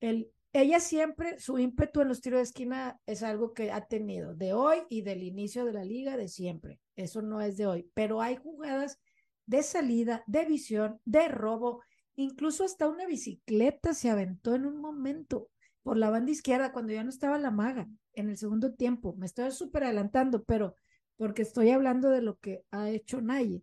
el, 0.00 0.32
ella 0.52 0.80
siempre, 0.80 1.38
su 1.38 1.58
ímpetu 1.58 2.00
en 2.00 2.08
los 2.08 2.20
tiros 2.20 2.38
de 2.38 2.44
esquina 2.44 3.00
es 3.06 3.22
algo 3.22 3.54
que 3.54 3.70
ha 3.70 3.86
tenido 3.86 4.34
de 4.34 4.52
hoy 4.52 4.78
y 4.88 5.02
del 5.02 5.22
inicio 5.22 5.64
de 5.64 5.72
la 5.72 5.84
liga 5.84 6.16
de 6.16 6.28
siempre. 6.28 6.80
Eso 6.96 7.22
no 7.22 7.40
es 7.40 7.56
de 7.56 7.66
hoy, 7.66 7.90
pero 7.94 8.20
hay 8.20 8.36
jugadas 8.36 8.98
de 9.46 9.62
salida, 9.62 10.24
de 10.26 10.44
visión, 10.44 11.00
de 11.04 11.28
robo, 11.28 11.82
incluso 12.16 12.64
hasta 12.64 12.88
una 12.88 13.06
bicicleta 13.06 13.94
se 13.94 14.10
aventó 14.10 14.54
en 14.54 14.66
un 14.66 14.80
momento 14.80 15.48
por 15.82 15.96
la 15.96 16.10
banda 16.10 16.32
izquierda 16.32 16.72
cuando 16.72 16.92
ya 16.92 17.04
no 17.04 17.10
estaba 17.10 17.38
la 17.38 17.50
maga 17.50 17.88
en 18.12 18.28
el 18.28 18.36
segundo 18.36 18.74
tiempo. 18.74 19.14
Me 19.16 19.26
estoy 19.26 19.50
súper 19.50 19.84
adelantando, 19.84 20.44
pero 20.44 20.74
porque 21.16 21.42
estoy 21.42 21.70
hablando 21.70 22.10
de 22.10 22.22
lo 22.22 22.38
que 22.38 22.64
ha 22.70 22.90
hecho 22.90 23.20
Naye 23.20 23.62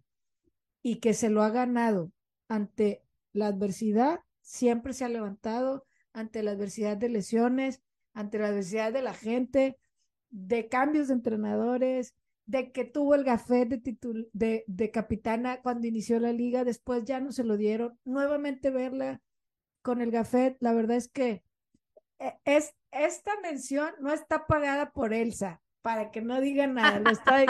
y 0.83 0.99
que 0.99 1.13
se 1.13 1.29
lo 1.29 1.41
ha 1.41 1.49
ganado 1.49 2.11
ante 2.47 3.03
la 3.33 3.47
adversidad, 3.47 4.19
siempre 4.41 4.93
se 4.93 5.05
ha 5.05 5.09
levantado 5.09 5.86
ante 6.17 6.41
la 6.41 6.51
adversidad 6.51 6.97
de 6.97 7.09
lesiones, 7.09 7.79
ante 8.13 8.39
la 8.39 8.47
adversidad 8.47 8.91
de 8.91 9.03
la 9.03 9.13
gente, 9.13 9.77
de 10.31 10.67
cambios 10.67 11.07
de 11.07 11.13
entrenadores, 11.13 12.15
de 12.47 12.71
que 12.71 12.85
tuvo 12.85 13.13
el 13.13 13.23
gafet 13.23 13.69
de, 13.69 14.27
de, 14.33 14.63
de 14.65 14.91
capitana 14.91 15.61
cuando 15.61 15.85
inició 15.85 16.19
la 16.19 16.33
liga, 16.33 16.63
después 16.63 17.03
ya 17.05 17.19
no 17.19 17.31
se 17.31 17.43
lo 17.43 17.55
dieron. 17.55 17.99
Nuevamente 18.03 18.71
verla 18.71 19.21
con 19.83 20.01
el 20.01 20.09
gafet, 20.09 20.57
la 20.59 20.73
verdad 20.73 20.97
es 20.97 21.07
que 21.07 21.43
e, 22.17 22.33
es, 22.45 22.73
esta 22.89 23.39
mención 23.41 23.91
no 23.99 24.11
está 24.11 24.47
pagada 24.47 24.91
por 24.91 25.13
Elsa, 25.13 25.61
para 25.83 26.09
que 26.09 26.21
no 26.21 26.41
diga 26.41 26.65
nada, 26.65 26.99
lo 26.99 27.11
estoy, 27.11 27.45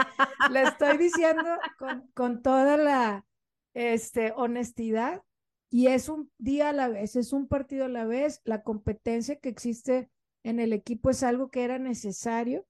lo 0.51 0.60
estoy 0.60 0.97
diciendo 0.97 1.58
con, 1.80 2.12
con 2.13 2.41
toda 2.41 2.75
la 2.75 3.25
este, 3.73 4.34
honestidad 4.36 5.23
y 5.69 5.88
es 5.88 6.10
un 6.10 6.32
día 6.38 6.69
a 6.69 6.73
la 6.73 6.88
vez, 6.88 7.15
es 7.15 7.34
un 7.34 7.47
partido 7.47 7.86
a 7.86 7.89
la 7.89 8.06
vez, 8.06 8.41
la 8.45 8.63
competencia 8.63 9.38
que 9.38 9.49
existe 9.49 10.10
en 10.43 10.60
el 10.60 10.71
equipo 10.73 11.10
es 11.10 11.23
algo 11.23 11.49
que 11.49 11.63
era 11.63 11.77
necesario 11.77 12.65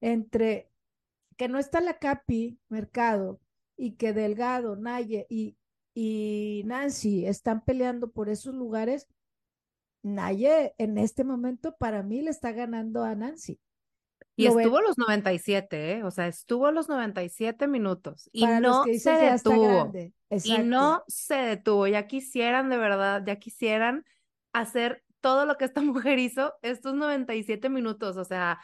entre 0.00 0.70
que 1.36 1.48
no 1.48 1.58
está 1.58 1.80
la 1.80 1.98
Capi 1.98 2.58
Mercado 2.68 3.40
y 3.76 3.92
que 3.92 4.12
Delgado, 4.12 4.76
Naye 4.76 5.26
y, 5.28 5.56
y 5.94 6.62
Nancy 6.66 7.26
están 7.26 7.64
peleando 7.64 8.10
por 8.10 8.28
esos 8.28 8.54
lugares, 8.54 9.06
Naye 10.02 10.74
en 10.78 10.96
este 10.98 11.24
momento 11.24 11.76
para 11.76 12.02
mí 12.02 12.22
le 12.22 12.30
está 12.30 12.52
ganando 12.52 13.04
a 13.04 13.14
Nancy. 13.14 13.60
Y 14.38 14.46
estuvo 14.46 14.80
los 14.80 14.96
97, 14.96 15.92
¿eh? 15.92 16.04
O 16.04 16.12
sea, 16.12 16.28
estuvo 16.28 16.70
los 16.70 16.88
97 16.88 17.66
minutos 17.66 18.30
y 18.32 18.46
no 18.46 18.84
se 18.84 19.10
detuvo. 19.10 19.92
Y 20.30 20.58
no 20.58 21.02
se 21.08 21.34
detuvo. 21.34 21.88
Ya 21.88 22.06
quisieran, 22.06 22.68
de 22.68 22.76
verdad, 22.76 23.24
ya 23.26 23.36
quisieran 23.36 24.04
hacer 24.52 25.02
todo 25.20 25.44
lo 25.44 25.56
que 25.56 25.64
esta 25.64 25.80
mujer 25.82 26.20
hizo 26.20 26.54
estos 26.62 26.94
97 26.94 27.68
minutos. 27.68 28.16
O 28.16 28.24
sea, 28.24 28.60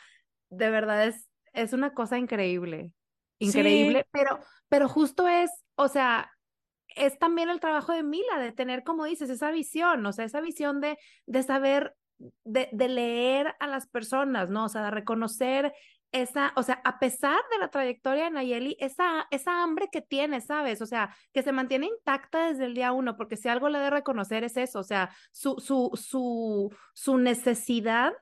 de 0.49 0.71
verdad 0.71 1.07
es, 1.09 1.29
es 1.53 1.73
una 1.73 1.93
cosa 1.93 2.19
increíble. 2.19 2.93
Increíble, 3.41 4.07
pero, 4.13 4.39
pero 4.69 4.89
justo 4.89 5.27
es, 5.27 5.51
o 5.75 5.89
sea, 5.89 6.31
es 6.95 7.19
también 7.19 7.51
el 7.51 7.59
trabajo 7.59 7.93
de 7.93 8.05
Mila, 8.05 8.39
de 8.39 8.53
tener, 8.53 8.85
como 8.85 9.07
dices, 9.07 9.29
esa 9.29 9.51
visión, 9.51 10.07
o 10.07 10.13
sea, 10.13 10.25
esa 10.25 10.41
visión 10.41 10.81
de, 10.81 10.99
de 11.27 11.43
saber 11.43 11.97
de, 12.45 12.69
de, 12.73 12.89
leer 12.89 13.55
a 13.61 13.67
las 13.67 13.87
personas, 13.87 14.51
¿no? 14.51 14.65
O 14.65 14.69
sea, 14.69 14.83
de 14.85 14.91
reconocer 14.91 15.73
esa, 16.15 16.53
o 16.55 16.63
sea, 16.63 16.81
a 16.85 17.01
pesar 17.01 17.41
de 17.51 17.59
la 17.59 17.69
trayectoria 17.69 18.25
de 18.25 18.31
Nayeli, 18.31 18.77
esa, 18.79 19.27
esa 19.33 19.63
hambre 19.63 19.89
que 19.91 20.01
tiene, 20.01 20.41
¿sabes? 20.41 20.81
O 20.81 20.87
sea, 20.87 21.15
que 21.33 21.43
se 21.43 21.51
mantiene 21.51 21.87
intacta 21.87 22.47
desde 22.47 22.67
el 22.67 22.75
día 22.75 22.93
uno, 22.93 23.17
porque 23.17 23.37
si 23.37 23.49
algo 23.49 23.69
le 23.69 23.81
de 23.81 23.91
reconocer 23.91 24.45
es 24.45 24.57
eso, 24.57 24.79
o 24.79 24.85
sea, 24.85 25.11
su, 25.33 25.57
su, 25.59 25.91
su, 25.95 26.73
su 26.95 27.19
necesidad 27.19 28.13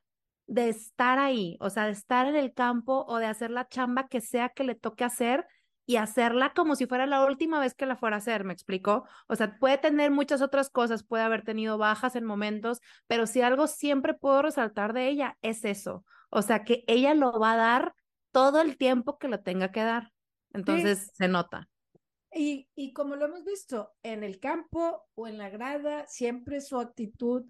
de 0.47 0.71
estar 0.71 1.19
ahí, 1.19 1.59
o 1.61 1.69
sea, 1.69 1.85
de 1.85 1.93
estar 1.93 2.27
en 2.27 2.37
el 2.37 2.55
campo 2.55 3.05
o 3.07 3.19
de 3.19 3.27
hacer 3.27 3.51
la 3.51 3.69
chamba 3.69 4.09
que 4.09 4.23
sea 4.23 4.49
que 4.49 4.65
le 4.65 4.75
toque 4.75 5.05
hacer 5.05 5.47
y 5.87 5.97
hacerla 5.97 6.53
como 6.55 6.77
si 6.77 6.87
fuera 6.87 7.07
la 7.07 7.25
última 7.25 7.61
vez 7.61 7.75
que 7.75 7.87
la 7.87 7.97
fuera 7.97 8.17
a 8.17 8.19
hacer, 8.19 8.45
¿me 8.45 8.53
explico? 8.53 9.05
O 9.29 9.37
sea, 9.37 9.59
puede 9.59 9.79
tener 9.79 10.11
muchas 10.11 10.43
otras 10.43 10.71
cosas, 10.71 11.03
puede 11.03 11.25
haber 11.25 11.43
tenido 11.43 11.79
bajas 11.79 12.17
en 12.17 12.25
momentos, 12.25 12.81
pero 13.07 13.27
si 13.27 13.43
algo 13.43 13.67
siempre 13.67 14.15
puedo 14.15 14.43
resaltar 14.43 14.93
de 14.93 15.09
ella 15.09 15.39
es 15.43 15.65
eso, 15.65 16.05
o 16.31 16.43
sea, 16.43 16.65
que 16.65 16.85
ella 16.87 17.15
lo 17.15 17.39
va 17.39 17.53
a 17.53 17.57
dar 17.57 17.95
todo 18.31 18.61
el 18.61 18.77
tiempo 18.77 19.19
que 19.19 19.29
lo 19.29 19.41
tenga 19.41 19.71
que 19.73 19.83
dar. 19.83 20.13
Entonces 20.53 21.11
se 21.15 21.29
nota. 21.29 21.69
Y, 22.35 22.69
y 22.75 22.93
como 22.93 23.17
lo 23.17 23.27
hemos 23.27 23.45
visto, 23.45 23.93
en 24.03 24.25
el 24.25 24.41
campo 24.41 25.05
o 25.15 25.29
en 25.29 25.37
la 25.37 25.51
grada, 25.51 26.07
siempre 26.07 26.61
su 26.61 26.79
actitud 26.81 27.45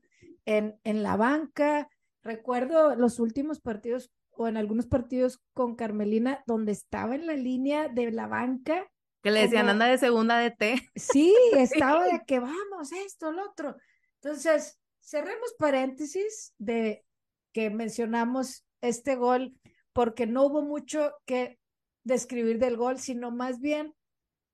en, 0.44 0.78
en 0.82 1.02
la 1.02 1.16
banca. 1.16 1.88
Recuerdo 2.22 2.96
los 2.96 3.20
últimos 3.20 3.60
partidos 3.60 4.10
o 4.32 4.48
en 4.48 4.56
algunos 4.56 4.86
partidos 4.86 5.40
con 5.54 5.76
Carmelina, 5.76 6.42
donde 6.46 6.72
estaba 6.72 7.14
en 7.14 7.26
la 7.26 7.34
línea 7.34 7.88
de 7.88 8.10
la 8.10 8.26
banca. 8.26 8.90
Que 9.22 9.30
le 9.30 9.40
decían, 9.42 9.68
anda 9.68 9.86
de 9.86 9.98
segunda 9.98 10.38
de 10.38 10.50
té. 10.50 10.74
Sí, 10.94 11.34
estaba 11.52 12.04
de 12.04 12.22
que 12.26 12.40
vamos, 12.40 12.92
esto, 12.92 13.32
lo 13.32 13.44
otro. 13.44 13.76
Entonces, 14.20 14.78
cerremos 15.00 15.54
paréntesis 15.58 16.54
de 16.58 17.04
que 17.52 17.70
mencionamos 17.70 18.64
este 18.80 19.16
gol, 19.16 19.54
porque 19.92 20.26
no 20.26 20.46
hubo 20.46 20.62
mucho 20.62 21.12
que 21.26 21.58
describir 22.04 22.58
del 22.58 22.76
gol, 22.76 22.98
sino 22.98 23.30
más 23.30 23.60
bien 23.60 23.94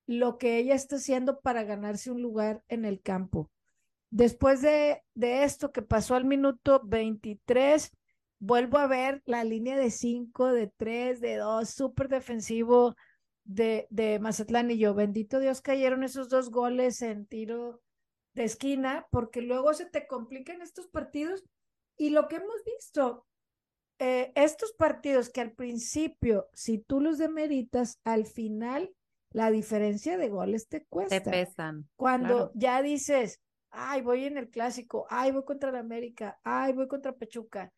lo 0.05 0.37
que 0.37 0.57
ella 0.57 0.75
está 0.75 0.97
haciendo 0.97 1.39
para 1.39 1.63
ganarse 1.63 2.11
un 2.11 2.21
lugar 2.21 2.63
en 2.67 2.83
el 2.83 3.01
campo. 3.01 3.49
Después 4.11 4.61
de, 4.61 5.03
de 5.13 5.43
esto 5.43 5.71
que 5.71 5.83
pasó 5.83 6.15
al 6.15 6.25
minuto 6.25 6.81
23, 6.83 7.91
vuelvo 8.39 8.77
a 8.77 8.87
ver 8.87 9.21
la 9.25 9.43
línea 9.43 9.77
de 9.77 9.91
cinco, 9.91 10.51
de 10.51 10.67
tres, 10.67 11.21
de 11.21 11.35
dos, 11.35 11.69
súper 11.69 12.07
defensivo 12.07 12.95
de, 13.43 13.87
de 13.89 14.19
Mazatlán 14.19 14.71
y 14.71 14.77
yo. 14.77 14.93
Bendito 14.93 15.39
Dios 15.39 15.61
cayeron 15.61 16.03
esos 16.03 16.29
dos 16.29 16.49
goles 16.49 17.01
en 17.01 17.25
tiro 17.25 17.81
de 18.33 18.45
esquina, 18.45 19.07
porque 19.11 19.41
luego 19.41 19.73
se 19.73 19.85
te 19.85 20.07
complican 20.07 20.61
estos 20.61 20.87
partidos. 20.87 21.43
Y 21.97 22.11
lo 22.11 22.27
que 22.27 22.37
hemos 22.37 22.63
visto, 22.65 23.27
eh, 23.99 24.31
estos 24.35 24.71
partidos 24.73 25.29
que 25.29 25.41
al 25.41 25.51
principio, 25.51 26.47
si 26.53 26.79
tú 26.79 27.01
los 27.01 27.17
demeritas, 27.17 27.99
al 28.05 28.25
final 28.25 28.93
la 29.31 29.51
diferencia 29.51 30.17
de 30.17 30.29
goles 30.29 30.67
te 30.69 30.85
cuesta. 30.85 31.21
Te 31.21 31.29
pesan. 31.29 31.89
Cuando 31.97 32.51
ya 32.55 32.81
dices, 32.81 33.41
ay, 33.69 34.01
voy 34.01 34.25
en 34.25 34.37
el 34.37 34.49
clásico, 34.49 35.05
ay, 35.09 35.31
voy 35.31 35.43
contra 35.43 35.71
la 35.71 35.79
América, 35.79 36.39
ay, 36.43 36.73
voy 36.73 36.87
contra 36.87 37.15
Pechuca 37.15 37.71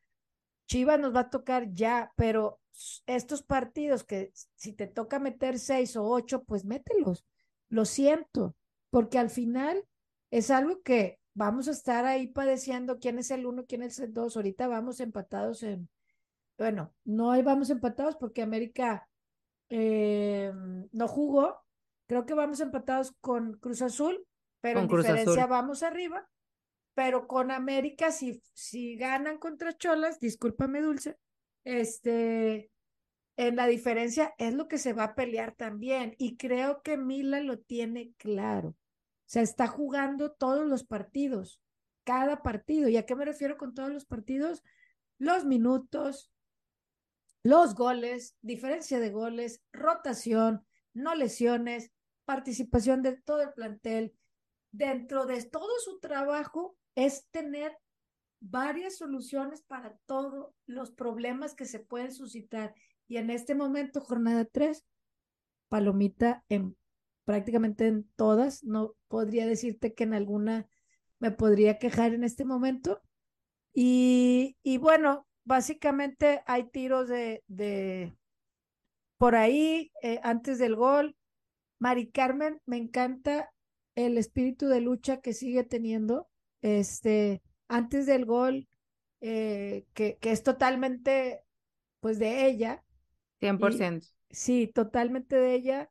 Chivas 0.71 1.01
nos 1.01 1.13
va 1.13 1.19
a 1.19 1.29
tocar 1.29 1.73
ya, 1.73 2.13
pero 2.15 2.61
estos 3.05 3.43
partidos 3.43 4.05
que 4.05 4.31
si 4.55 4.71
te 4.71 4.87
toca 4.87 5.19
meter 5.19 5.59
seis 5.59 5.97
o 5.97 6.05
ocho, 6.05 6.45
pues 6.45 6.63
mételos. 6.63 7.25
Lo 7.67 7.83
siento, 7.83 8.55
porque 8.89 9.19
al 9.19 9.29
final 9.29 9.83
es 10.29 10.49
algo 10.49 10.81
que 10.81 11.19
vamos 11.33 11.67
a 11.67 11.71
estar 11.71 12.05
ahí 12.05 12.27
padeciendo 12.27 12.99
quién 12.99 13.19
es 13.19 13.31
el 13.31 13.45
uno, 13.45 13.65
quién 13.65 13.83
es 13.83 13.99
el 13.99 14.13
dos. 14.13 14.37
Ahorita 14.37 14.69
vamos 14.69 15.01
empatados 15.01 15.61
en, 15.63 15.89
bueno, 16.57 16.93
no 17.03 17.31
vamos 17.43 17.69
empatados 17.69 18.15
porque 18.15 18.41
América 18.41 19.09
eh, 19.67 20.53
no 20.93 21.07
jugó. 21.09 21.65
Creo 22.07 22.25
que 22.25 22.33
vamos 22.33 22.61
empatados 22.61 23.13
con 23.19 23.57
Cruz 23.59 23.81
Azul, 23.81 24.25
pero 24.61 24.79
en 24.79 24.87
diferencia 24.87 25.47
vamos 25.47 25.83
arriba 25.83 26.30
pero 26.93 27.27
con 27.27 27.51
América, 27.51 28.11
si, 28.11 28.41
si 28.53 28.95
ganan 28.95 29.37
contra 29.37 29.77
Cholas, 29.77 30.19
discúlpame 30.19 30.81
Dulce, 30.81 31.17
este, 31.63 32.71
en 33.37 33.55
la 33.55 33.67
diferencia 33.67 34.33
es 34.37 34.53
lo 34.53 34.67
que 34.67 34.77
se 34.77 34.93
va 34.93 35.03
a 35.05 35.15
pelear 35.15 35.55
también. 35.55 36.15
Y 36.17 36.37
creo 36.37 36.81
que 36.81 36.97
Mila 36.97 37.39
lo 37.39 37.59
tiene 37.59 38.13
claro. 38.17 38.69
O 38.69 38.75
sea, 39.25 39.41
está 39.41 39.67
jugando 39.67 40.31
todos 40.31 40.67
los 40.67 40.83
partidos, 40.83 41.61
cada 42.03 42.43
partido. 42.43 42.89
¿Y 42.89 42.97
a 42.97 43.05
qué 43.05 43.15
me 43.15 43.25
refiero 43.25 43.57
con 43.57 43.73
todos 43.73 43.89
los 43.89 44.05
partidos? 44.05 44.63
Los 45.17 45.45
minutos, 45.45 46.31
los 47.43 47.75
goles, 47.75 48.35
diferencia 48.41 48.99
de 48.99 49.09
goles, 49.09 49.61
rotación, 49.71 50.65
no 50.93 51.15
lesiones, 51.15 51.91
participación 52.25 53.01
de 53.01 53.17
todo 53.21 53.41
el 53.41 53.53
plantel. 53.53 54.13
Dentro 54.71 55.25
de 55.25 55.43
todo 55.45 55.79
su 55.79 55.99
trabajo, 55.99 56.77
es 56.95 57.27
tener 57.31 57.77
varias 58.39 58.97
soluciones 58.97 59.61
para 59.61 59.95
todos 60.05 60.53
los 60.65 60.91
problemas 60.91 61.53
que 61.53 61.65
se 61.65 61.79
pueden 61.79 62.11
suscitar. 62.11 62.73
Y 63.07 63.17
en 63.17 63.29
este 63.29 63.55
momento, 63.55 64.01
jornada 64.01 64.45
3, 64.45 64.85
palomita 65.69 66.43
en 66.49 66.75
prácticamente 67.23 67.87
en 67.87 68.09
todas. 68.15 68.63
No 68.63 68.95
podría 69.07 69.45
decirte 69.45 69.93
que 69.93 70.03
en 70.03 70.13
alguna 70.13 70.67
me 71.19 71.31
podría 71.31 71.77
quejar 71.77 72.13
en 72.13 72.23
este 72.23 72.45
momento. 72.45 73.01
Y, 73.73 74.57
y 74.63 74.77
bueno, 74.77 75.27
básicamente 75.45 76.41
hay 76.45 76.69
tiros 76.69 77.07
de, 77.07 77.43
de 77.47 78.13
por 79.17 79.35
ahí, 79.35 79.91
eh, 80.01 80.19
antes 80.23 80.57
del 80.57 80.75
gol. 80.75 81.15
Mari 81.79 82.09
Carmen, 82.11 82.59
me 82.65 82.77
encanta 82.77 83.53
el 83.95 84.17
espíritu 84.17 84.67
de 84.67 84.81
lucha 84.81 85.21
que 85.21 85.33
sigue 85.33 85.63
teniendo 85.63 86.30
este, 86.61 87.41
antes 87.67 88.05
del 88.05 88.25
gol, 88.25 88.67
eh, 89.21 89.85
que, 89.93 90.17
que, 90.17 90.31
es 90.31 90.43
totalmente, 90.43 91.43
pues, 91.99 92.19
de 92.19 92.47
ella. 92.47 92.83
100%. 93.41 94.07
sí, 94.29 94.67
totalmente 94.67 95.35
de 95.35 95.53
ella. 95.53 95.89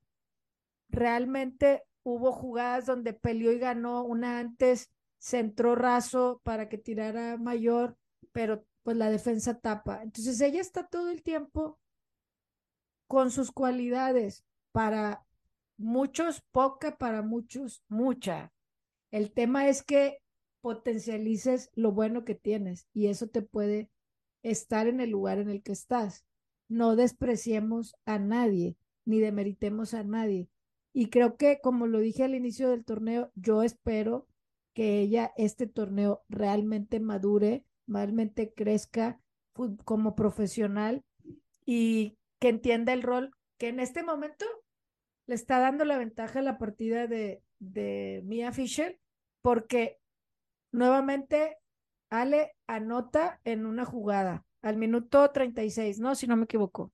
Realmente 0.88 1.82
hubo 2.02 2.32
jugadas 2.32 2.86
donde 2.86 3.12
peleó 3.12 3.52
y 3.52 3.58
ganó, 3.58 4.02
una 4.04 4.38
antes 4.38 4.90
centró 5.18 5.74
raso 5.74 6.40
para 6.42 6.68
que 6.68 6.78
tirara 6.78 7.36
mayor, 7.36 7.96
pero 8.32 8.64
pues 8.82 8.96
la 8.96 9.10
defensa 9.10 9.58
tapa. 9.58 10.02
Entonces 10.02 10.40
ella 10.40 10.60
está 10.60 10.86
todo 10.86 11.10
el 11.10 11.22
tiempo 11.22 11.78
con 13.06 13.30
sus 13.30 13.52
cualidades, 13.52 14.44
para 14.72 15.24
muchos 15.76 16.42
poca, 16.52 16.96
para 16.96 17.22
muchos 17.22 17.82
mucha. 17.88 18.52
El 19.10 19.32
tema 19.32 19.68
es 19.68 19.82
que 19.82 20.19
potencialices 20.60 21.70
lo 21.74 21.92
bueno 21.92 22.24
que 22.24 22.34
tienes 22.34 22.86
y 22.92 23.06
eso 23.06 23.28
te 23.28 23.42
puede 23.42 23.90
estar 24.42 24.86
en 24.86 25.00
el 25.00 25.10
lugar 25.10 25.38
en 25.38 25.50
el 25.50 25.62
que 25.62 25.72
estás. 25.72 26.24
No 26.68 26.96
despreciemos 26.96 27.94
a 28.04 28.18
nadie, 28.18 28.76
ni 29.04 29.20
demeritemos 29.20 29.94
a 29.94 30.04
nadie. 30.04 30.48
Y 30.92 31.06
creo 31.06 31.36
que, 31.36 31.60
como 31.62 31.86
lo 31.86 31.98
dije 31.98 32.24
al 32.24 32.34
inicio 32.34 32.70
del 32.70 32.84
torneo, 32.84 33.30
yo 33.34 33.62
espero 33.62 34.26
que 34.74 35.00
ella, 35.00 35.32
este 35.36 35.66
torneo, 35.66 36.22
realmente 36.28 37.00
madure, 37.00 37.64
realmente 37.86 38.52
crezca 38.54 39.20
como 39.84 40.14
profesional 40.14 41.04
y 41.66 42.16
que 42.38 42.48
entienda 42.48 42.92
el 42.92 43.02
rol 43.02 43.32
que 43.58 43.68
en 43.68 43.80
este 43.80 44.02
momento 44.02 44.46
le 45.26 45.34
está 45.34 45.58
dando 45.58 45.84
la 45.84 45.98
ventaja 45.98 46.38
a 46.38 46.42
la 46.42 46.58
partida 46.58 47.06
de, 47.06 47.42
de 47.58 48.22
Mia 48.24 48.52
Fisher, 48.52 48.98
porque 49.42 49.99
nuevamente 50.72 51.58
Ale 52.10 52.56
anota 52.66 53.40
en 53.44 53.66
una 53.66 53.84
jugada 53.84 54.44
al 54.62 54.76
minuto 54.76 55.30
36, 55.30 56.00
¿no? 56.00 56.14
Si 56.14 56.26
no 56.26 56.36
me 56.36 56.44
equivoco. 56.44 56.90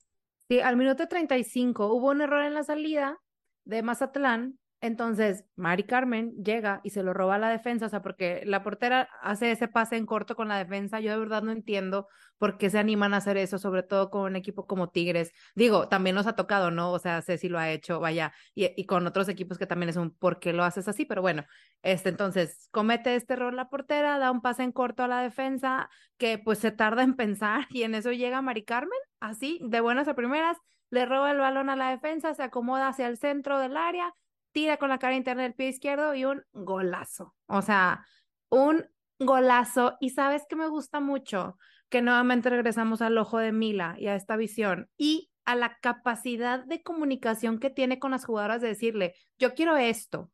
Sí, 0.49 0.61
al 0.61 0.77
minuto 0.77 1.09
35 1.09 1.93
hubo 1.93 2.11
un 2.11 2.21
error 2.21 2.45
en 2.45 2.55
la 2.55 2.63
salida 2.63 3.19
de 3.65 3.83
Mazatlán 3.83 4.59
entonces, 4.87 5.45
Mari 5.57 5.85
Carmen 5.85 6.33
llega 6.43 6.81
y 6.85 6.91
se 6.91 7.03
lo 7.03 7.13
roba 7.13 7.37
a 7.37 7.39
la 7.39 7.51
defensa, 7.51 7.87
o 7.87 7.89
sea, 7.89 8.03
porque 8.03 8.43
la 8.47 8.63
portera 8.63 9.09
hace 9.23 9.51
ese 9.51 9.69
pase 9.69 9.97
en 9.97 10.07
corto 10.07 10.37
con 10.37 10.49
la 10.49 10.59
defensa. 10.59 11.01
Yo 11.01 11.13
de 11.13 11.19
verdad 11.19 11.43
no 11.43 11.53
entiendo 11.53 12.09
por 12.39 12.59
qué 12.59 12.71
se 12.71 12.79
animan 12.79 13.15
a 13.15 13.19
hacer 13.19 13.37
eso, 13.37 13.59
sobre 13.59 13.83
todo 13.83 14.11
con 14.11 14.23
un 14.23 14.37
equipo 14.37 14.67
como 14.67 14.91
Tigres. 14.91 15.33
Digo, 15.55 15.89
también 15.89 16.15
nos 16.17 16.27
ha 16.27 16.37
tocado, 16.37 16.71
¿no? 16.71 16.93
O 16.93 16.99
sea, 16.99 17.23
Ceci 17.23 17.49
lo 17.49 17.59
ha 17.59 17.71
hecho, 17.71 18.01
vaya, 18.01 18.33
y, 18.55 18.71
y 18.81 18.87
con 18.87 19.07
otros 19.07 19.29
equipos 19.29 19.59
que 19.59 19.67
también 19.67 19.89
es 19.91 19.97
un 19.97 20.11
por 20.11 20.39
qué 20.41 20.53
lo 20.53 20.65
haces 20.65 20.89
así, 20.89 21.05
pero 21.05 21.23
bueno, 21.23 21.45
este, 21.83 22.09
entonces 22.11 22.69
comete 22.71 23.15
este 23.15 23.35
error 23.35 23.55
la 23.55 23.69
portera, 23.69 24.19
da 24.19 24.31
un 24.31 24.43
pase 24.43 24.63
en 24.63 24.73
corto 24.73 25.03
a 25.03 25.09
la 25.09 25.21
defensa, 25.21 25.89
que 26.19 26.39
pues 26.39 26.59
se 26.59 26.71
tarda 26.71 27.03
en 27.03 27.17
pensar, 27.17 27.67
y 27.71 27.83
en 27.83 27.95
eso 27.95 28.13
llega 28.13 28.43
Mari 28.43 28.65
Carmen, 28.65 28.99
así, 29.21 29.59
de 29.63 29.81
buenas 29.81 30.09
a 30.09 30.15
primeras, 30.15 30.59
le 30.91 31.07
roba 31.07 31.33
el 31.33 31.39
balón 31.39 31.71
a 31.71 31.77
la 31.77 31.91
defensa, 31.91 32.35
se 32.35 32.43
acomoda 32.43 32.89
hacia 32.89 33.09
el 33.09 33.17
centro 33.17 33.59
del 33.59 33.77
área 33.77 34.15
tira 34.57 34.79
con 34.79 34.89
la 34.89 34.99
cara 34.99 35.15
interna 35.15 35.43
del 35.43 35.53
pie 35.53 35.69
izquierdo 35.69 36.15
y 36.15 36.25
un 36.25 36.43
golazo. 36.55 37.35
O 37.45 37.61
sea, 37.61 38.07
un 38.49 38.87
golazo. 39.19 39.99
Y 40.01 40.11
sabes 40.11 40.47
que 40.49 40.57
me 40.57 40.67
gusta 40.67 40.99
mucho 40.99 41.59
que 41.91 42.01
nuevamente 42.01 42.49
regresamos 42.49 43.03
al 43.03 43.19
ojo 43.19 43.37
de 43.37 43.53
Mila 43.53 43.97
y 43.99 44.07
a 44.07 44.15
esta 44.15 44.35
visión 44.35 44.89
y 44.97 45.31
a 45.45 45.57
la 45.57 45.77
capacidad 45.83 46.65
de 46.65 46.83
comunicación 46.83 47.59
que 47.59 47.69
tiene 47.69 47.99
con 47.99 48.13
las 48.13 48.25
jugadoras 48.25 48.63
de 48.63 48.69
decirle, 48.69 49.15
yo 49.39 49.53
quiero 49.53 49.77
esto, 49.77 50.33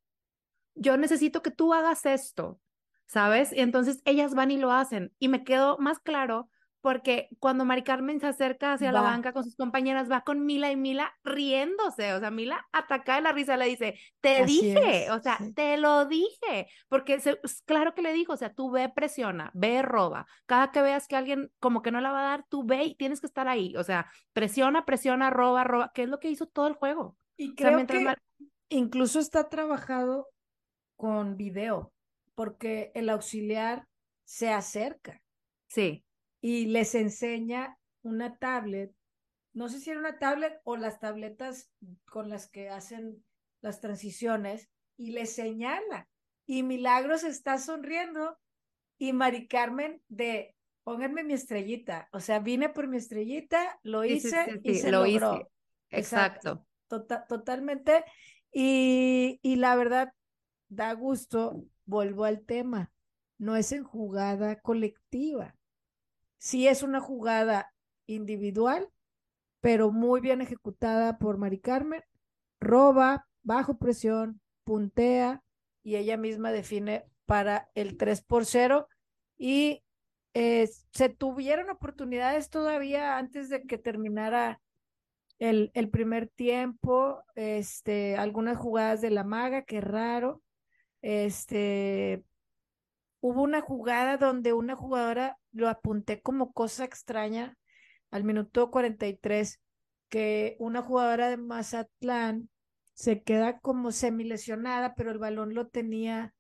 yo 0.76 0.96
necesito 0.96 1.42
que 1.42 1.50
tú 1.50 1.74
hagas 1.74 2.06
esto, 2.06 2.60
¿sabes? 3.06 3.52
Y 3.52 3.58
entonces 3.58 4.02
ellas 4.04 4.36
van 4.36 4.52
y 4.52 4.56
lo 4.56 4.70
hacen. 4.70 5.12
Y 5.18 5.26
me 5.30 5.42
quedó 5.42 5.78
más 5.78 5.98
claro 5.98 6.48
porque 6.82 7.28
cuando 7.38 7.64
Mari 7.64 7.84
Carmen 7.84 8.20
se 8.20 8.26
acerca 8.26 8.72
hacia 8.72 8.90
la 8.90 9.00
banca 9.00 9.32
con 9.32 9.44
sus 9.44 9.54
compañeras, 9.54 10.10
va 10.10 10.22
con 10.22 10.44
Mila 10.44 10.70
y 10.72 10.76
Mila 10.76 11.14
riéndose, 11.22 12.12
o 12.12 12.18
sea, 12.18 12.32
Mila 12.32 12.66
ataca 12.72 13.14
de 13.14 13.22
la 13.22 13.30
risa, 13.30 13.56
le 13.56 13.66
dice, 13.66 13.98
te 14.20 14.44
dije, 14.44 15.08
o 15.12 15.20
sea, 15.20 15.38
te 15.54 15.76
lo 15.76 16.06
dije, 16.06 16.66
porque 16.88 17.20
claro 17.64 17.94
que 17.94 18.02
le 18.02 18.12
dijo, 18.12 18.32
o 18.32 18.36
sea, 18.36 18.52
tú 18.52 18.72
ve, 18.72 18.88
presiona, 18.88 19.52
ve, 19.54 19.80
roba, 19.80 20.26
cada 20.44 20.72
que 20.72 20.82
veas 20.82 21.06
que 21.06 21.14
alguien 21.14 21.52
como 21.60 21.82
que 21.82 21.92
no 21.92 22.00
la 22.00 22.10
va 22.10 22.20
a 22.20 22.30
dar, 22.30 22.46
tú 22.48 22.64
ve 22.64 22.82
y 22.82 22.94
tienes 22.96 23.20
que 23.20 23.28
estar 23.28 23.46
ahí, 23.46 23.76
o 23.76 23.84
sea, 23.84 24.10
presiona, 24.32 24.84
presiona, 24.84 25.30
roba, 25.30 25.62
roba, 25.62 25.92
que 25.94 26.02
es 26.02 26.08
lo 26.08 26.18
que 26.18 26.30
hizo 26.30 26.46
todo 26.46 26.66
el 26.66 26.74
juego. 26.74 27.16
Y 27.36 27.54
creo 27.54 27.86
que 27.86 28.14
incluso 28.70 29.20
está 29.20 29.48
trabajado 29.48 30.28
con 30.96 31.36
video, 31.36 31.92
porque 32.34 32.90
el 32.96 33.08
auxiliar 33.08 33.86
se 34.24 34.52
acerca. 34.52 35.22
Sí 35.68 36.04
y 36.42 36.66
les 36.66 36.94
enseña 36.96 37.78
una 38.02 38.36
tablet, 38.36 38.92
no 39.54 39.68
sé 39.68 39.78
si 39.78 39.90
era 39.90 40.00
una 40.00 40.18
tablet 40.18 40.60
o 40.64 40.76
las 40.76 40.98
tabletas 40.98 41.70
con 42.04 42.28
las 42.28 42.48
que 42.48 42.68
hacen 42.68 43.24
las 43.60 43.80
transiciones, 43.80 44.68
y 44.96 45.12
les 45.12 45.32
señala. 45.34 46.08
Y 46.44 46.64
Milagros 46.64 47.22
está 47.22 47.58
sonriendo 47.58 48.38
y 48.98 49.12
Mari 49.12 49.46
Carmen 49.46 50.02
de, 50.08 50.56
pónganme 50.82 51.22
mi 51.22 51.32
estrellita, 51.32 52.08
o 52.12 52.18
sea, 52.18 52.40
vine 52.40 52.68
por 52.68 52.88
mi 52.88 52.96
estrellita, 52.96 53.78
lo 53.84 54.04
hice 54.04 54.60
y 54.64 54.74
se 54.74 54.90
lo 54.90 55.06
logró. 55.06 55.36
Hice. 55.36 55.46
Exacto. 55.90 56.66
Tota-, 56.88 57.24
totalmente. 57.26 58.04
Y, 58.52 59.38
y 59.42 59.56
la 59.56 59.76
verdad, 59.76 60.12
da 60.68 60.92
gusto, 60.92 61.64
vuelvo 61.84 62.24
al 62.24 62.44
tema, 62.44 62.92
no 63.38 63.54
es 63.56 63.70
en 63.70 63.84
jugada 63.84 64.60
colectiva 64.60 65.54
sí 66.42 66.66
es 66.66 66.82
una 66.82 66.98
jugada 66.98 67.72
individual, 68.06 68.88
pero 69.60 69.92
muy 69.92 70.20
bien 70.20 70.40
ejecutada 70.40 71.16
por 71.18 71.38
Mari 71.38 71.60
Carmen, 71.60 72.02
roba, 72.58 73.28
bajo 73.44 73.78
presión, 73.78 74.40
puntea 74.64 75.40
y 75.84 75.94
ella 75.94 76.16
misma 76.16 76.50
define 76.50 77.04
para 77.26 77.70
el 77.76 77.96
3 77.96 78.22
por 78.22 78.44
0 78.44 78.88
y 79.38 79.84
eh, 80.34 80.68
se 80.92 81.08
tuvieron 81.10 81.70
oportunidades 81.70 82.50
todavía 82.50 83.18
antes 83.18 83.48
de 83.48 83.62
que 83.62 83.78
terminara 83.78 84.60
el, 85.38 85.70
el, 85.74 85.90
primer 85.90 86.26
tiempo, 86.26 87.22
este, 87.36 88.16
algunas 88.16 88.58
jugadas 88.58 89.00
de 89.00 89.10
la 89.10 89.22
maga, 89.22 89.62
qué 89.62 89.80
raro, 89.80 90.42
este, 91.02 92.24
hubo 93.20 93.42
una 93.42 93.60
jugada 93.60 94.16
donde 94.16 94.52
una 94.52 94.74
jugadora 94.74 95.38
lo 95.52 95.68
apunté 95.68 96.20
como 96.20 96.52
cosa 96.52 96.84
extraña 96.84 97.56
al 98.10 98.24
minuto 98.24 98.70
43, 98.70 99.60
que 100.08 100.56
una 100.58 100.82
jugadora 100.82 101.30
de 101.30 101.36
Mazatlán 101.36 102.50
se 102.94 103.22
queda 103.22 103.58
como 103.60 103.92
semilesionada, 103.92 104.94
pero 104.94 105.10
el 105.10 105.18
balón 105.18 105.54
lo 105.54 105.68
tenía 105.68 106.34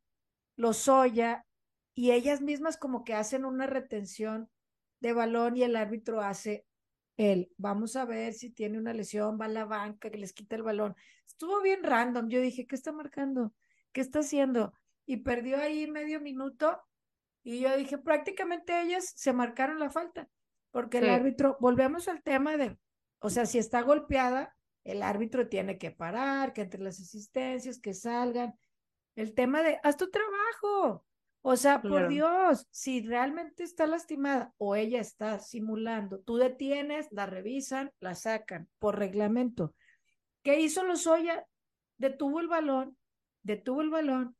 Lozoya 0.56 1.46
y 1.94 2.10
ellas 2.10 2.40
mismas 2.40 2.76
como 2.76 3.04
que 3.04 3.14
hacen 3.14 3.44
una 3.44 3.66
retención 3.66 4.50
de 5.00 5.12
balón 5.12 5.56
y 5.56 5.62
el 5.62 5.76
árbitro 5.76 6.20
hace 6.20 6.66
el, 7.16 7.50
vamos 7.56 7.96
a 7.96 8.04
ver 8.04 8.32
si 8.32 8.50
tiene 8.50 8.78
una 8.78 8.94
lesión, 8.94 9.38
va 9.40 9.46
a 9.46 9.48
la 9.48 9.64
banca, 9.64 10.10
que 10.10 10.18
les 10.18 10.32
quita 10.32 10.56
el 10.56 10.62
balón. 10.62 10.94
Estuvo 11.26 11.60
bien 11.60 11.82
random. 11.82 12.28
Yo 12.28 12.40
dije, 12.40 12.66
¿qué 12.66 12.74
está 12.74 12.92
marcando? 12.92 13.52
¿Qué 13.92 14.00
está 14.00 14.20
haciendo? 14.20 14.72
Y 15.06 15.18
perdió 15.18 15.58
ahí 15.58 15.90
medio 15.90 16.20
minuto 16.20 16.80
y 17.42 17.60
yo 17.60 17.76
dije, 17.76 17.98
prácticamente 17.98 18.80
ellas 18.80 19.12
se 19.16 19.32
marcaron 19.32 19.78
la 19.78 19.90
falta, 19.90 20.28
porque 20.70 20.98
el 20.98 21.10
árbitro, 21.10 21.56
volvemos 21.60 22.08
al 22.08 22.22
tema 22.22 22.56
de, 22.56 22.78
o 23.18 23.30
sea, 23.30 23.46
si 23.46 23.58
está 23.58 23.82
golpeada, 23.82 24.56
el 24.84 25.02
árbitro 25.02 25.48
tiene 25.48 25.78
que 25.78 25.90
parar, 25.90 26.52
que 26.52 26.62
entre 26.62 26.80
las 26.80 27.00
asistencias, 27.00 27.78
que 27.78 27.94
salgan. 27.94 28.54
El 29.14 29.34
tema 29.34 29.62
de, 29.62 29.78
haz 29.82 29.96
tu 29.96 30.10
trabajo. 30.10 31.04
O 31.44 31.56
sea, 31.56 31.82
por 31.82 32.08
Dios, 32.08 32.68
si 32.70 33.02
realmente 33.02 33.64
está 33.64 33.86
lastimada 33.86 34.54
o 34.58 34.76
ella 34.76 35.00
está 35.00 35.40
simulando, 35.40 36.20
tú 36.20 36.36
detienes, 36.36 37.08
la 37.10 37.26
revisan, 37.26 37.92
la 37.98 38.14
sacan 38.14 38.68
por 38.78 38.96
reglamento. 38.96 39.74
¿Qué 40.44 40.60
hizo 40.60 40.84
Lozoya? 40.84 41.44
Detuvo 41.98 42.38
el 42.38 42.46
balón, 42.46 42.96
detuvo 43.42 43.82
el 43.82 43.90
balón, 43.90 44.36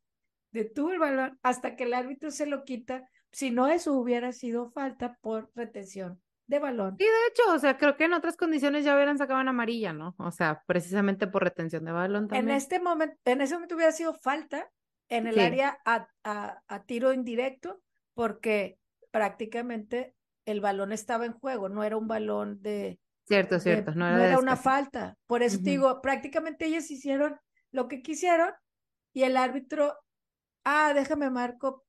detuvo 0.53 0.91
el 0.91 0.99
balón 0.99 1.37
hasta 1.43 1.75
que 1.75 1.83
el 1.83 1.93
árbitro 1.93 2.31
se 2.31 2.45
lo 2.45 2.63
quita. 2.63 3.09
Si 3.31 3.51
no, 3.51 3.67
eso 3.67 3.93
hubiera 3.93 4.31
sido 4.31 4.69
falta 4.71 5.17
por 5.21 5.51
retención 5.55 6.21
de 6.47 6.59
balón. 6.59 6.95
Sí, 6.97 7.05
de 7.05 7.27
hecho, 7.29 7.53
o 7.53 7.59
sea, 7.59 7.77
creo 7.77 7.97
que 7.97 8.05
en 8.05 8.13
otras 8.13 8.37
condiciones 8.37 8.85
ya 8.85 8.95
hubieran 8.95 9.17
sacado 9.17 9.41
en 9.41 9.47
amarilla, 9.47 9.91
¿no? 9.91 10.15
O 10.17 10.31
sea, 10.31 10.61
precisamente 10.67 11.27
por 11.27 11.43
retención 11.43 11.83
de 11.83 11.91
balón 11.91 12.27
también. 12.27 12.49
En 12.49 12.55
este 12.55 12.79
momento, 12.79 13.17
en 13.25 13.41
ese 13.41 13.55
momento 13.55 13.75
hubiera 13.75 13.91
sido 13.91 14.13
falta 14.13 14.69
en 15.09 15.27
el 15.27 15.39
área 15.39 15.77
a, 15.85 16.07
a, 16.23 16.83
tiro 16.85 17.13
indirecto, 17.13 17.81
porque 18.13 18.77
prácticamente 19.11 20.15
el 20.45 20.61
balón 20.61 20.91
estaba 20.91 21.25
en 21.25 21.33
juego, 21.33 21.69
no 21.69 21.83
era 21.83 21.97
un 21.97 22.07
balón 22.07 22.61
de. 22.61 22.99
Cierto, 23.25 23.59
cierto, 23.59 23.93
no 23.95 24.07
era, 24.17 24.37
una 24.37 24.57
falta. 24.57 25.17
Por 25.27 25.43
eso 25.43 25.57
digo, 25.61 26.01
prácticamente 26.01 26.65
ellos 26.65 26.91
hicieron 26.91 27.39
lo 27.71 27.87
que 27.87 28.01
quisieron 28.01 28.51
y 29.13 29.23
el 29.23 29.37
árbitro 29.37 29.95
ah, 30.63 30.93
déjame 30.93 31.29
marco 31.29 31.85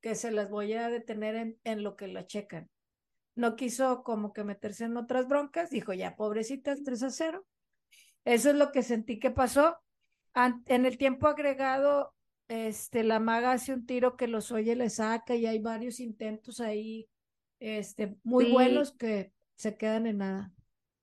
que 0.00 0.14
se 0.14 0.30
las 0.30 0.50
voy 0.50 0.72
a 0.74 0.88
detener 0.88 1.34
en, 1.34 1.58
en 1.64 1.82
lo 1.82 1.96
que 1.96 2.08
la 2.08 2.26
checan. 2.26 2.70
No 3.34 3.56
quiso 3.56 4.02
como 4.02 4.32
que 4.32 4.44
meterse 4.44 4.84
en 4.84 4.96
otras 4.96 5.28
broncas, 5.28 5.70
dijo 5.70 5.92
ya, 5.92 6.16
pobrecitas, 6.16 6.82
3 6.82 7.02
a 7.02 7.10
0. 7.10 7.46
Eso 8.24 8.50
es 8.50 8.56
lo 8.56 8.72
que 8.72 8.82
sentí 8.82 9.18
que 9.18 9.30
pasó. 9.30 9.78
en 10.34 10.86
el 10.86 10.98
tiempo 10.98 11.28
agregado, 11.28 12.14
este, 12.48 13.04
la 13.04 13.20
maga 13.20 13.52
hace 13.52 13.72
un 13.72 13.86
tiro 13.86 14.16
que 14.16 14.26
los 14.26 14.52
oye, 14.52 14.76
le 14.76 14.90
saca 14.90 15.34
y 15.34 15.46
hay 15.46 15.58
varios 15.58 16.00
intentos 16.00 16.60
ahí, 16.60 17.08
este, 17.60 18.16
muy 18.22 18.50
buenos 18.52 18.92
que 18.92 19.32
se 19.56 19.76
quedan 19.76 20.06
en 20.06 20.18
nada. 20.18 20.52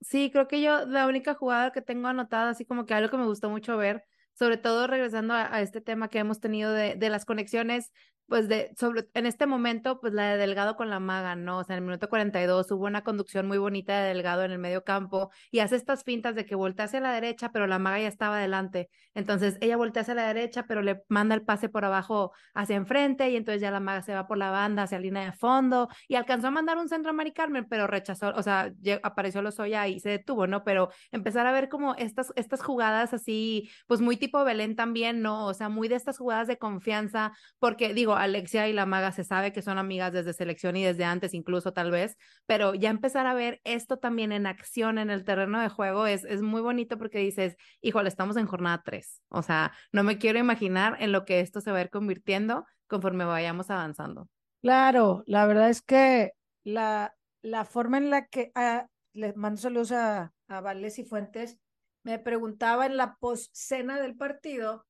Sí, 0.02 0.30
creo 0.32 0.48
que 0.48 0.62
yo 0.62 0.86
la 0.86 1.08
única 1.08 1.34
jugada 1.34 1.72
que 1.72 1.82
tengo 1.82 2.08
anotada, 2.08 2.50
así 2.50 2.66
como 2.66 2.86
que 2.86 2.94
algo 2.94 3.10
que 3.10 3.18
me 3.18 3.26
gustó 3.26 3.50
mucho 3.50 3.78
ver, 3.78 4.04
sobre 4.34 4.58
todo 4.58 4.88
regresando 4.88 5.34
a, 5.34 5.62
este 5.62 5.82
tema 5.82 6.08
que 6.10 6.20
hemos 6.20 6.40
tenido 6.40 6.72
de, 6.72 6.96
de, 6.96 7.10
las 7.10 7.26
conexiones 7.26 7.92
pues 8.28 8.48
de, 8.48 8.72
sobre, 8.78 9.08
en 9.14 9.26
este 9.26 9.46
momento, 9.46 10.00
pues 10.00 10.14
la 10.14 10.32
de 10.32 10.38
Delgado 10.38 10.76
con 10.76 10.90
la 10.90 11.00
maga, 11.00 11.36
¿no? 11.36 11.60
O 11.60 11.64
sea, 11.64 11.76
en 11.76 11.84
el 11.84 11.86
minuto 11.86 12.10
42 12.10 12.72
hubo 12.72 12.86
una 12.86 13.04
conducción 13.04 13.48
muy 13.48 13.58
bonita 13.58 14.02
de 14.02 14.08
Delgado 14.10 14.44
en 14.44 14.52
el 14.52 14.60
medio 14.60 14.84
campo 14.84 15.32
y 15.52 15.60
hace 15.60 15.76
estas 15.76 16.04
fintas 16.04 16.36
de 16.36 16.46
que 16.46 16.56
voltea 16.56 16.86
hacia 16.86 17.00
la 17.00 17.12
derecha, 17.12 17.52
pero 17.52 17.68
la 17.68 17.80
maga 17.80 18.00
ya 18.00 18.08
estaba 18.08 18.38
adelante. 18.38 18.90
Entonces 19.14 19.58
ella 19.62 19.78
voltea 19.78 20.02
hacia 20.02 20.16
la 20.16 20.28
derecha, 20.28 20.66
pero 20.68 20.82
le 20.82 21.04
manda 21.10 21.36
el 21.36 21.44
pase 21.44 21.70
por 21.70 21.86
abajo 21.86 22.32
hacia 22.54 22.76
enfrente 22.76 23.30
y 23.30 23.36
entonces 23.36 23.62
ya 23.62 23.72
la 23.72 23.80
maga 23.80 24.02
se 24.02 24.14
va 24.14 24.28
por 24.28 24.38
la 24.38 24.50
banda 24.50 24.84
hacia 24.84 24.98
la 24.98 25.04
línea 25.04 25.26
de 25.26 25.34
fondo 25.34 25.90
y 26.08 26.16
alcanzó 26.16 26.48
a 26.48 26.52
mandar 26.52 26.78
un 26.78 26.90
centro 26.90 27.12
a 27.12 27.14
Mari 27.14 27.34
Carmen, 27.34 27.68
pero 27.70 27.88
rechazó, 27.88 28.34
o 28.36 28.42
sea, 28.44 28.72
apareció 29.04 29.42
Lozoya 29.42 29.88
y 29.88 30.00
se 30.00 30.10
detuvo, 30.10 30.48
¿no? 30.48 30.64
Pero 30.64 30.90
empezar 31.12 31.46
a 31.46 31.52
ver 31.52 31.70
como 31.70 31.96
estas, 31.96 32.32
estas 32.36 32.62
jugadas 32.64 33.14
así, 33.14 33.70
pues 33.88 34.02
muy 34.02 34.18
tipo 34.18 34.44
Belén 34.44 34.76
también, 34.76 35.22
¿no? 35.22 35.46
O 35.46 35.54
sea, 35.54 35.70
muy 35.70 35.88
de 35.88 35.96
estas 35.96 36.18
jugadas 36.18 36.48
de 36.48 36.58
confianza, 36.58 37.34
porque 37.60 37.94
digo, 37.94 38.13
Alexia 38.16 38.68
y 38.68 38.74
la 38.74 38.86
maga 38.86 39.12
se 39.12 39.24
sabe 39.24 39.52
que 39.52 39.62
son 39.62 39.78
amigas 39.78 40.14
desde 40.14 40.34
selección 40.34 40.76
y 40.76 40.84
desde 40.84 41.06
antes 41.06 41.34
incluso 41.34 41.74
tal 41.74 41.92
vez, 41.92 42.18
pero 42.46 42.74
ya 42.74 42.90
empezar 42.90 43.28
a 43.28 43.34
ver 43.34 43.62
esto 43.64 43.98
también 43.98 44.32
en 44.32 44.46
acción 44.46 44.98
en 44.98 45.10
el 45.10 45.24
terreno 45.24 45.62
de 45.62 45.70
juego 45.70 46.08
es, 46.08 46.24
es 46.26 46.42
muy 46.42 46.62
bonito 46.62 46.98
porque 46.98 47.20
dices, 47.20 47.56
híjole, 47.82 48.10
estamos 48.10 48.38
en 48.38 48.48
jornada 48.48 48.82
3, 48.84 49.22
o 49.30 49.42
sea, 49.42 49.74
no 49.92 50.04
me 50.04 50.18
quiero 50.18 50.40
imaginar 50.40 50.98
en 51.00 51.12
lo 51.12 51.26
que 51.26 51.40
esto 51.40 51.62
se 51.62 51.72
va 51.72 51.80
a 51.80 51.82
ir 51.82 51.90
convirtiendo 51.90 52.66
conforme 52.88 53.26
vayamos 53.26 53.70
avanzando. 53.70 54.30
Claro, 54.62 55.24
la 55.26 55.46
verdad 55.46 55.70
es 55.70 55.82
que 55.82 56.32
la, 56.64 57.16
la 57.42 57.66
forma 57.66 57.98
en 57.98 58.10
la 58.10 58.28
que, 58.28 58.52
ah, 58.56 58.88
les 59.14 59.36
mando 59.36 59.60
saludos 59.60 59.92
a, 59.92 60.34
a 60.48 60.62
Vales 60.62 61.00
y 61.00 61.04
Fuentes, 61.04 61.58
me 62.04 62.20
preguntaba 62.20 62.86
en 62.86 62.98
la 62.98 63.16
postcena 63.16 64.00
del 64.00 64.16
partido 64.16 64.86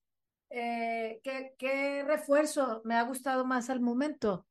eh, 0.56 1.20
¿qué, 1.58 2.04
refuerzo 2.06 2.84
me 2.86 2.94
ha 2.94 3.02
gustado 3.02 3.44
más 3.44 3.72
al 3.72 3.82
momento? 3.82 4.46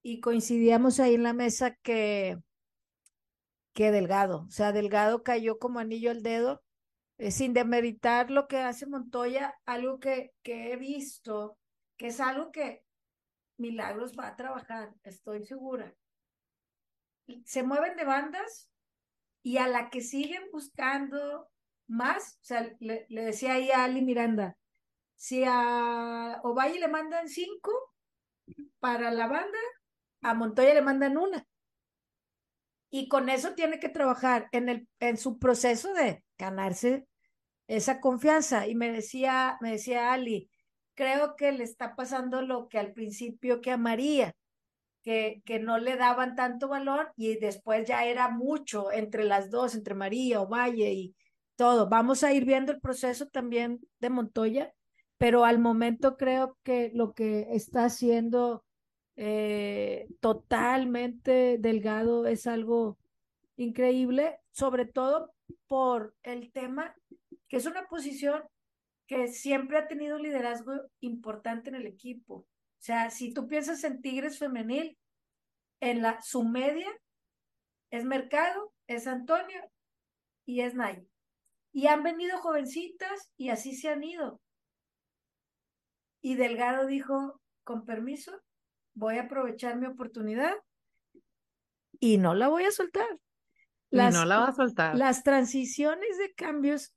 Y 0.00 0.20
coincidíamos 0.20 1.00
ahí 1.00 1.16
en 1.16 1.24
la 1.24 1.32
mesa 1.32 1.74
que, 1.82 2.38
que 3.74 3.90
Delgado, 3.90 4.44
o 4.46 4.50
sea, 4.50 4.70
Delgado 4.70 5.24
cayó 5.24 5.58
como 5.58 5.80
anillo 5.80 6.12
al 6.12 6.22
dedo, 6.22 6.62
eh, 7.18 7.32
sin 7.32 7.52
demeritar 7.52 8.30
lo 8.30 8.46
que 8.46 8.58
hace 8.58 8.86
Montoya, 8.86 9.58
algo 9.66 9.98
que, 9.98 10.32
que 10.44 10.72
he 10.72 10.76
visto, 10.76 11.58
que 11.96 12.06
es 12.06 12.20
algo 12.20 12.52
que 12.52 12.84
Milagros 13.58 14.16
va 14.16 14.28
a 14.28 14.36
trabajar, 14.36 14.94
estoy 15.02 15.44
segura. 15.44 15.92
Se 17.44 17.64
mueven 17.64 17.96
de 17.96 18.04
bandas 18.04 18.70
y 19.42 19.56
a 19.56 19.66
la 19.66 19.90
que 19.90 20.00
siguen 20.00 20.44
buscando 20.52 21.50
más, 21.88 22.36
o 22.36 22.44
sea, 22.44 22.72
le, 22.78 23.06
le 23.08 23.22
decía 23.24 23.54
ahí 23.54 23.72
a 23.72 23.82
Ali 23.82 24.00
Miranda, 24.00 24.56
si 25.20 25.44
a 25.46 26.40
Ovalle 26.44 26.80
le 26.80 26.88
mandan 26.88 27.28
cinco 27.28 27.70
para 28.78 29.10
la 29.10 29.26
banda, 29.26 29.58
a 30.22 30.32
Montoya 30.32 30.72
le 30.72 30.80
mandan 30.80 31.18
una. 31.18 31.46
Y 32.88 33.06
con 33.06 33.28
eso 33.28 33.52
tiene 33.52 33.78
que 33.78 33.90
trabajar 33.90 34.48
en, 34.52 34.70
el, 34.70 34.88
en 34.98 35.18
su 35.18 35.38
proceso 35.38 35.92
de 35.92 36.24
ganarse 36.38 37.06
esa 37.66 38.00
confianza. 38.00 38.66
Y 38.66 38.74
me 38.74 38.90
decía, 38.90 39.58
me 39.60 39.72
decía 39.72 40.14
Ali, 40.14 40.50
creo 40.94 41.36
que 41.36 41.52
le 41.52 41.64
está 41.64 41.94
pasando 41.96 42.40
lo 42.40 42.68
que 42.68 42.78
al 42.78 42.94
principio 42.94 43.60
que 43.60 43.72
a 43.72 43.76
María, 43.76 44.34
que, 45.02 45.42
que 45.44 45.58
no 45.58 45.76
le 45.76 45.96
daban 45.96 46.34
tanto 46.34 46.66
valor 46.66 47.12
y 47.14 47.36
después 47.36 47.86
ya 47.86 48.06
era 48.06 48.30
mucho 48.30 48.90
entre 48.90 49.24
las 49.24 49.50
dos, 49.50 49.74
entre 49.74 49.92
María, 49.94 50.40
Ovalle 50.40 50.90
y 50.94 51.14
todo. 51.56 51.90
Vamos 51.90 52.24
a 52.24 52.32
ir 52.32 52.46
viendo 52.46 52.72
el 52.72 52.80
proceso 52.80 53.28
también 53.28 53.80
de 53.98 54.08
Montoya 54.08 54.72
pero 55.20 55.44
al 55.44 55.58
momento 55.58 56.16
creo 56.16 56.56
que 56.62 56.90
lo 56.94 57.12
que 57.12 57.48
está 57.54 57.84
haciendo 57.84 58.64
eh, 59.16 60.08
totalmente 60.20 61.58
delgado 61.58 62.26
es 62.26 62.46
algo 62.46 62.96
increíble, 63.56 64.38
sobre 64.50 64.86
todo 64.86 65.34
por 65.66 66.14
el 66.22 66.50
tema 66.52 66.96
que 67.48 67.58
es 67.58 67.66
una 67.66 67.86
posición 67.86 68.42
que 69.06 69.28
siempre 69.28 69.76
ha 69.76 69.88
tenido 69.88 70.16
liderazgo 70.16 70.72
importante 71.00 71.68
en 71.68 71.74
el 71.74 71.86
equipo. 71.86 72.36
O 72.36 72.46
sea, 72.78 73.10
si 73.10 73.34
tú 73.34 73.46
piensas 73.46 73.84
en 73.84 74.00
Tigres 74.00 74.38
femenil, 74.38 74.96
en 75.80 76.00
la 76.00 76.22
su 76.22 76.44
media 76.44 76.88
es 77.90 78.06
Mercado, 78.06 78.72
es 78.86 79.06
Antonio 79.06 79.70
y 80.46 80.62
es 80.62 80.74
Nay. 80.74 81.06
Y 81.74 81.88
han 81.88 82.02
venido 82.02 82.38
jovencitas 82.38 83.34
y 83.36 83.50
así 83.50 83.76
se 83.76 83.90
han 83.90 84.02
ido. 84.02 84.40
Y 86.22 86.34
Delgado 86.34 86.86
dijo, 86.86 87.40
con 87.64 87.84
permiso, 87.84 88.32
voy 88.94 89.18
a 89.18 89.22
aprovechar 89.22 89.76
mi 89.76 89.86
oportunidad 89.86 90.54
y 91.98 92.18
no 92.18 92.34
la 92.34 92.48
voy 92.48 92.64
a 92.64 92.70
soltar. 92.70 93.08
Las, 93.90 94.14
no 94.14 94.24
la 94.24 94.38
va 94.38 94.48
a 94.48 94.54
soltar. 94.54 94.96
Las 94.96 95.22
transiciones 95.22 96.18
de 96.18 96.32
cambios 96.34 96.94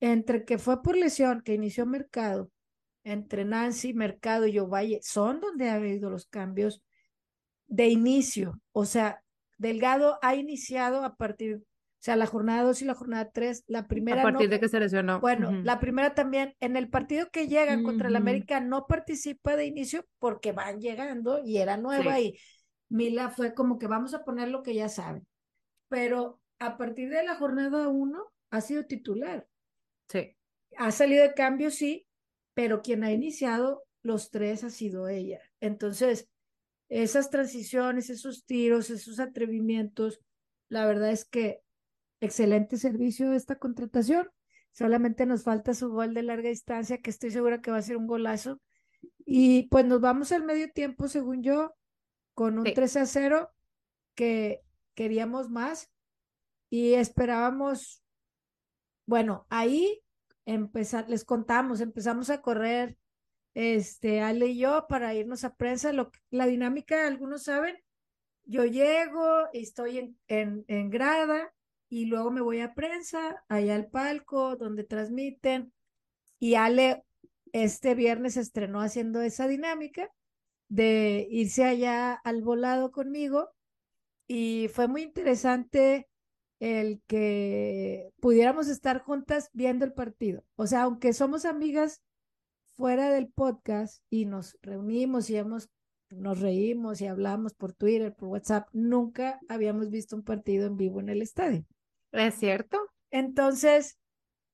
entre 0.00 0.44
que 0.44 0.58
fue 0.58 0.82
por 0.82 0.96
lesión 0.96 1.42
que 1.42 1.54
inició 1.54 1.86
Mercado, 1.86 2.50
entre 3.04 3.44
Nancy, 3.44 3.94
Mercado 3.94 4.46
y 4.46 4.58
Ovalle, 4.58 5.00
son 5.02 5.40
donde 5.40 5.70
ha 5.70 5.74
habido 5.74 6.10
los 6.10 6.26
cambios 6.26 6.82
de 7.66 7.88
inicio. 7.88 8.60
O 8.72 8.84
sea, 8.84 9.22
Delgado 9.58 10.18
ha 10.22 10.34
iniciado 10.34 11.04
a 11.04 11.16
partir 11.16 11.62
sea, 12.04 12.16
la 12.16 12.26
jornada 12.26 12.64
2 12.64 12.82
y 12.82 12.84
la 12.84 12.94
jornada 12.94 13.30
3, 13.30 13.64
la 13.68 13.86
primera. 13.86 14.22
A 14.22 14.24
partir 14.24 14.50
de 14.50 14.58
que 14.58 14.68
se 14.68 14.80
lesionó. 14.80 15.20
Bueno, 15.20 15.52
la 15.62 15.78
primera 15.78 16.14
también, 16.14 16.54
en 16.58 16.76
el 16.76 16.90
partido 16.90 17.28
que 17.30 17.46
llegan 17.46 17.84
contra 17.84 18.08
el 18.08 18.16
América, 18.16 18.58
no 18.58 18.86
participa 18.88 19.54
de 19.54 19.66
inicio 19.66 20.04
porque 20.18 20.50
van 20.50 20.80
llegando 20.80 21.40
y 21.44 21.58
era 21.58 21.76
nueva 21.76 22.18
y 22.18 22.36
Mila 22.88 23.30
fue 23.30 23.54
como 23.54 23.78
que 23.78 23.86
vamos 23.86 24.14
a 24.14 24.24
poner 24.24 24.48
lo 24.48 24.64
que 24.64 24.74
ya 24.74 24.88
saben. 24.88 25.26
Pero 25.88 26.40
a 26.58 26.76
partir 26.76 27.08
de 27.08 27.22
la 27.22 27.36
jornada 27.36 27.86
1 27.86 28.32
ha 28.50 28.60
sido 28.60 28.84
titular. 28.84 29.46
Sí. 30.08 30.36
Ha 30.78 30.90
salido 30.90 31.22
de 31.22 31.34
cambio, 31.34 31.70
sí, 31.70 32.06
pero 32.52 32.82
quien 32.82 33.04
ha 33.04 33.12
iniciado 33.12 33.84
los 34.02 34.30
tres 34.30 34.64
ha 34.64 34.70
sido 34.70 35.08
ella. 35.08 35.40
Entonces, 35.60 36.28
esas 36.88 37.30
transiciones, 37.30 38.10
esos 38.10 38.44
tiros, 38.44 38.90
esos 38.90 39.20
atrevimientos, 39.20 40.20
la 40.68 40.84
verdad 40.84 41.10
es 41.12 41.24
que 41.24 41.60
excelente 42.22 42.76
servicio 42.76 43.32
esta 43.32 43.56
contratación. 43.56 44.30
Solamente 44.70 45.26
nos 45.26 45.42
falta 45.42 45.74
su 45.74 45.90
gol 45.90 46.14
de 46.14 46.22
larga 46.22 46.48
distancia, 46.48 46.98
que 46.98 47.10
estoy 47.10 47.30
segura 47.30 47.60
que 47.60 47.70
va 47.70 47.78
a 47.78 47.82
ser 47.82 47.96
un 47.96 48.06
golazo. 48.06 48.60
Y 49.26 49.64
pues 49.64 49.84
nos 49.84 50.00
vamos 50.00 50.32
al 50.32 50.44
medio 50.44 50.70
tiempo, 50.72 51.08
según 51.08 51.42
yo, 51.42 51.74
con 52.34 52.58
un 52.58 52.64
3 52.64 52.96
a 52.96 53.06
0 53.06 53.50
que 54.14 54.62
queríamos 54.94 55.50
más 55.50 55.90
y 56.70 56.94
esperábamos, 56.94 58.02
bueno, 59.04 59.46
ahí 59.50 60.00
empezar, 60.46 61.10
les 61.10 61.24
contamos, 61.24 61.80
empezamos 61.80 62.30
a 62.30 62.40
correr, 62.40 62.96
este, 63.54 64.22
Ale 64.22 64.46
y 64.46 64.58
yo, 64.58 64.86
para 64.88 65.12
irnos 65.12 65.44
a 65.44 65.54
prensa. 65.56 65.92
Lo, 65.92 66.10
la 66.30 66.46
dinámica, 66.46 67.06
algunos 67.06 67.42
saben, 67.42 67.76
yo 68.44 68.64
llego, 68.64 69.48
estoy 69.52 69.98
en, 69.98 70.18
en, 70.28 70.64
en 70.68 70.88
grada, 70.88 71.52
y 71.92 72.06
luego 72.06 72.30
me 72.30 72.40
voy 72.40 72.60
a 72.60 72.72
prensa, 72.72 73.44
allá 73.48 73.74
al 73.74 73.86
palco 73.86 74.56
donde 74.56 74.82
transmiten 74.82 75.74
y 76.38 76.54
Ale 76.54 77.04
este 77.52 77.94
viernes 77.94 78.38
estrenó 78.38 78.80
haciendo 78.80 79.20
esa 79.20 79.46
dinámica 79.46 80.10
de 80.70 81.28
irse 81.30 81.64
allá 81.64 82.14
al 82.14 82.40
volado 82.40 82.92
conmigo 82.92 83.50
y 84.26 84.70
fue 84.72 84.88
muy 84.88 85.02
interesante 85.02 86.08
el 86.60 87.02
que 87.06 88.10
pudiéramos 88.20 88.68
estar 88.68 89.02
juntas 89.02 89.50
viendo 89.52 89.84
el 89.84 89.92
partido. 89.92 90.44
O 90.56 90.66
sea, 90.66 90.84
aunque 90.84 91.12
somos 91.12 91.44
amigas 91.44 92.00
fuera 92.74 93.10
del 93.10 93.28
podcast 93.28 94.02
y 94.08 94.24
nos 94.24 94.56
reunimos 94.62 95.28
y 95.28 95.36
hemos, 95.36 95.68
nos 96.08 96.40
reímos 96.40 97.02
y 97.02 97.06
hablamos 97.06 97.52
por 97.52 97.74
Twitter, 97.74 98.14
por 98.14 98.30
WhatsApp, 98.30 98.66
nunca 98.72 99.40
habíamos 99.46 99.90
visto 99.90 100.16
un 100.16 100.22
partido 100.22 100.66
en 100.66 100.78
vivo 100.78 100.98
en 100.98 101.10
el 101.10 101.20
estadio. 101.20 101.66
Es 102.12 102.34
cierto. 102.34 102.78
Entonces, 103.10 103.98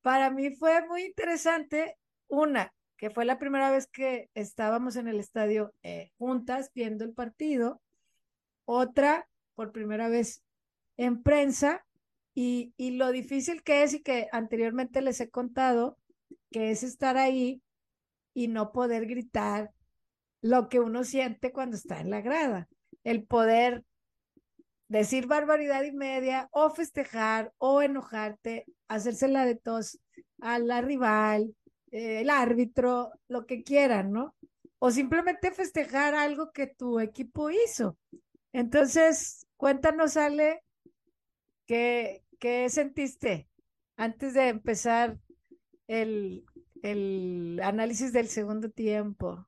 para 0.02 0.30
mí 0.30 0.54
fue 0.54 0.86
muy 0.86 1.02
interesante, 1.04 1.96
una, 2.28 2.72
que 2.96 3.11
fue 3.11 3.24
la 3.24 3.38
primera 3.38 3.70
vez 3.70 3.86
que 3.86 4.30
estábamos 4.34 4.96
en 4.96 5.09
el 5.09 5.20
estadio 5.20 5.72
eh, 5.82 6.11
juntas 6.18 6.70
viendo 6.74 7.04
el 7.04 7.12
partido, 7.12 7.80
otra, 8.64 9.28
por 9.54 9.72
primera 9.72 10.09
vez 10.09 10.42
en 10.96 11.22
prensa, 11.22 11.84
y, 12.34 12.72
y 12.76 12.92
lo 12.92 13.11
difícil 13.11 13.62
que 13.62 13.82
es 13.82 13.94
y 13.94 14.02
que 14.02 14.28
anteriormente 14.30 15.02
les 15.02 15.20
he 15.20 15.28
contado, 15.28 15.98
que 16.50 16.70
es 16.70 16.82
estar 16.84 17.16
ahí 17.16 17.62
y 18.34 18.46
no 18.46 18.72
poder 18.72 19.06
gritar 19.06 19.72
lo 20.40 20.68
que 20.68 20.78
uno 20.78 21.02
siente 21.02 21.52
cuando 21.52 21.76
está 21.76 22.00
en 22.00 22.11
la 22.11 22.20
grada. 22.20 22.68
El 23.02 23.24
poder 23.24 23.84
decir 24.89 25.26
barbaridad 25.26 25.84
y 25.84 25.93
media 25.93 26.49
o 26.51 26.70
festejar 26.70 27.53
o 27.59 27.82
enojarte, 27.82 28.66
hacérsela 28.89 29.45
de 29.45 29.55
tos 29.55 30.01
a 30.41 30.59
la 30.59 30.80
rival, 30.80 31.55
eh, 31.91 32.20
el 32.20 32.30
árbitro, 32.30 33.12
lo 33.28 33.47
que 33.47 33.62
quieran, 33.62 34.12
¿no? 34.12 34.34
O 34.78 34.91
simplemente 34.91 35.51
festejar 35.53 36.14
algo 36.14 36.53
que 36.53 36.66
tu 36.66 37.01
equipo 37.01 37.51
hizo. 37.51 37.97
Entonces, 38.53 39.47
cuéntanos, 39.57 40.16
Ale, 40.16 40.62
¿qué, 41.66 42.24
qué 42.39 42.68
sentiste 42.70 43.49
antes 43.97 44.34
de 44.34 44.49
empezar 44.49 45.18
el, 45.86 46.45
el 46.82 47.61
análisis 47.62 48.12
del 48.12 48.28
segundo 48.28 48.70
tiempo? 48.70 49.47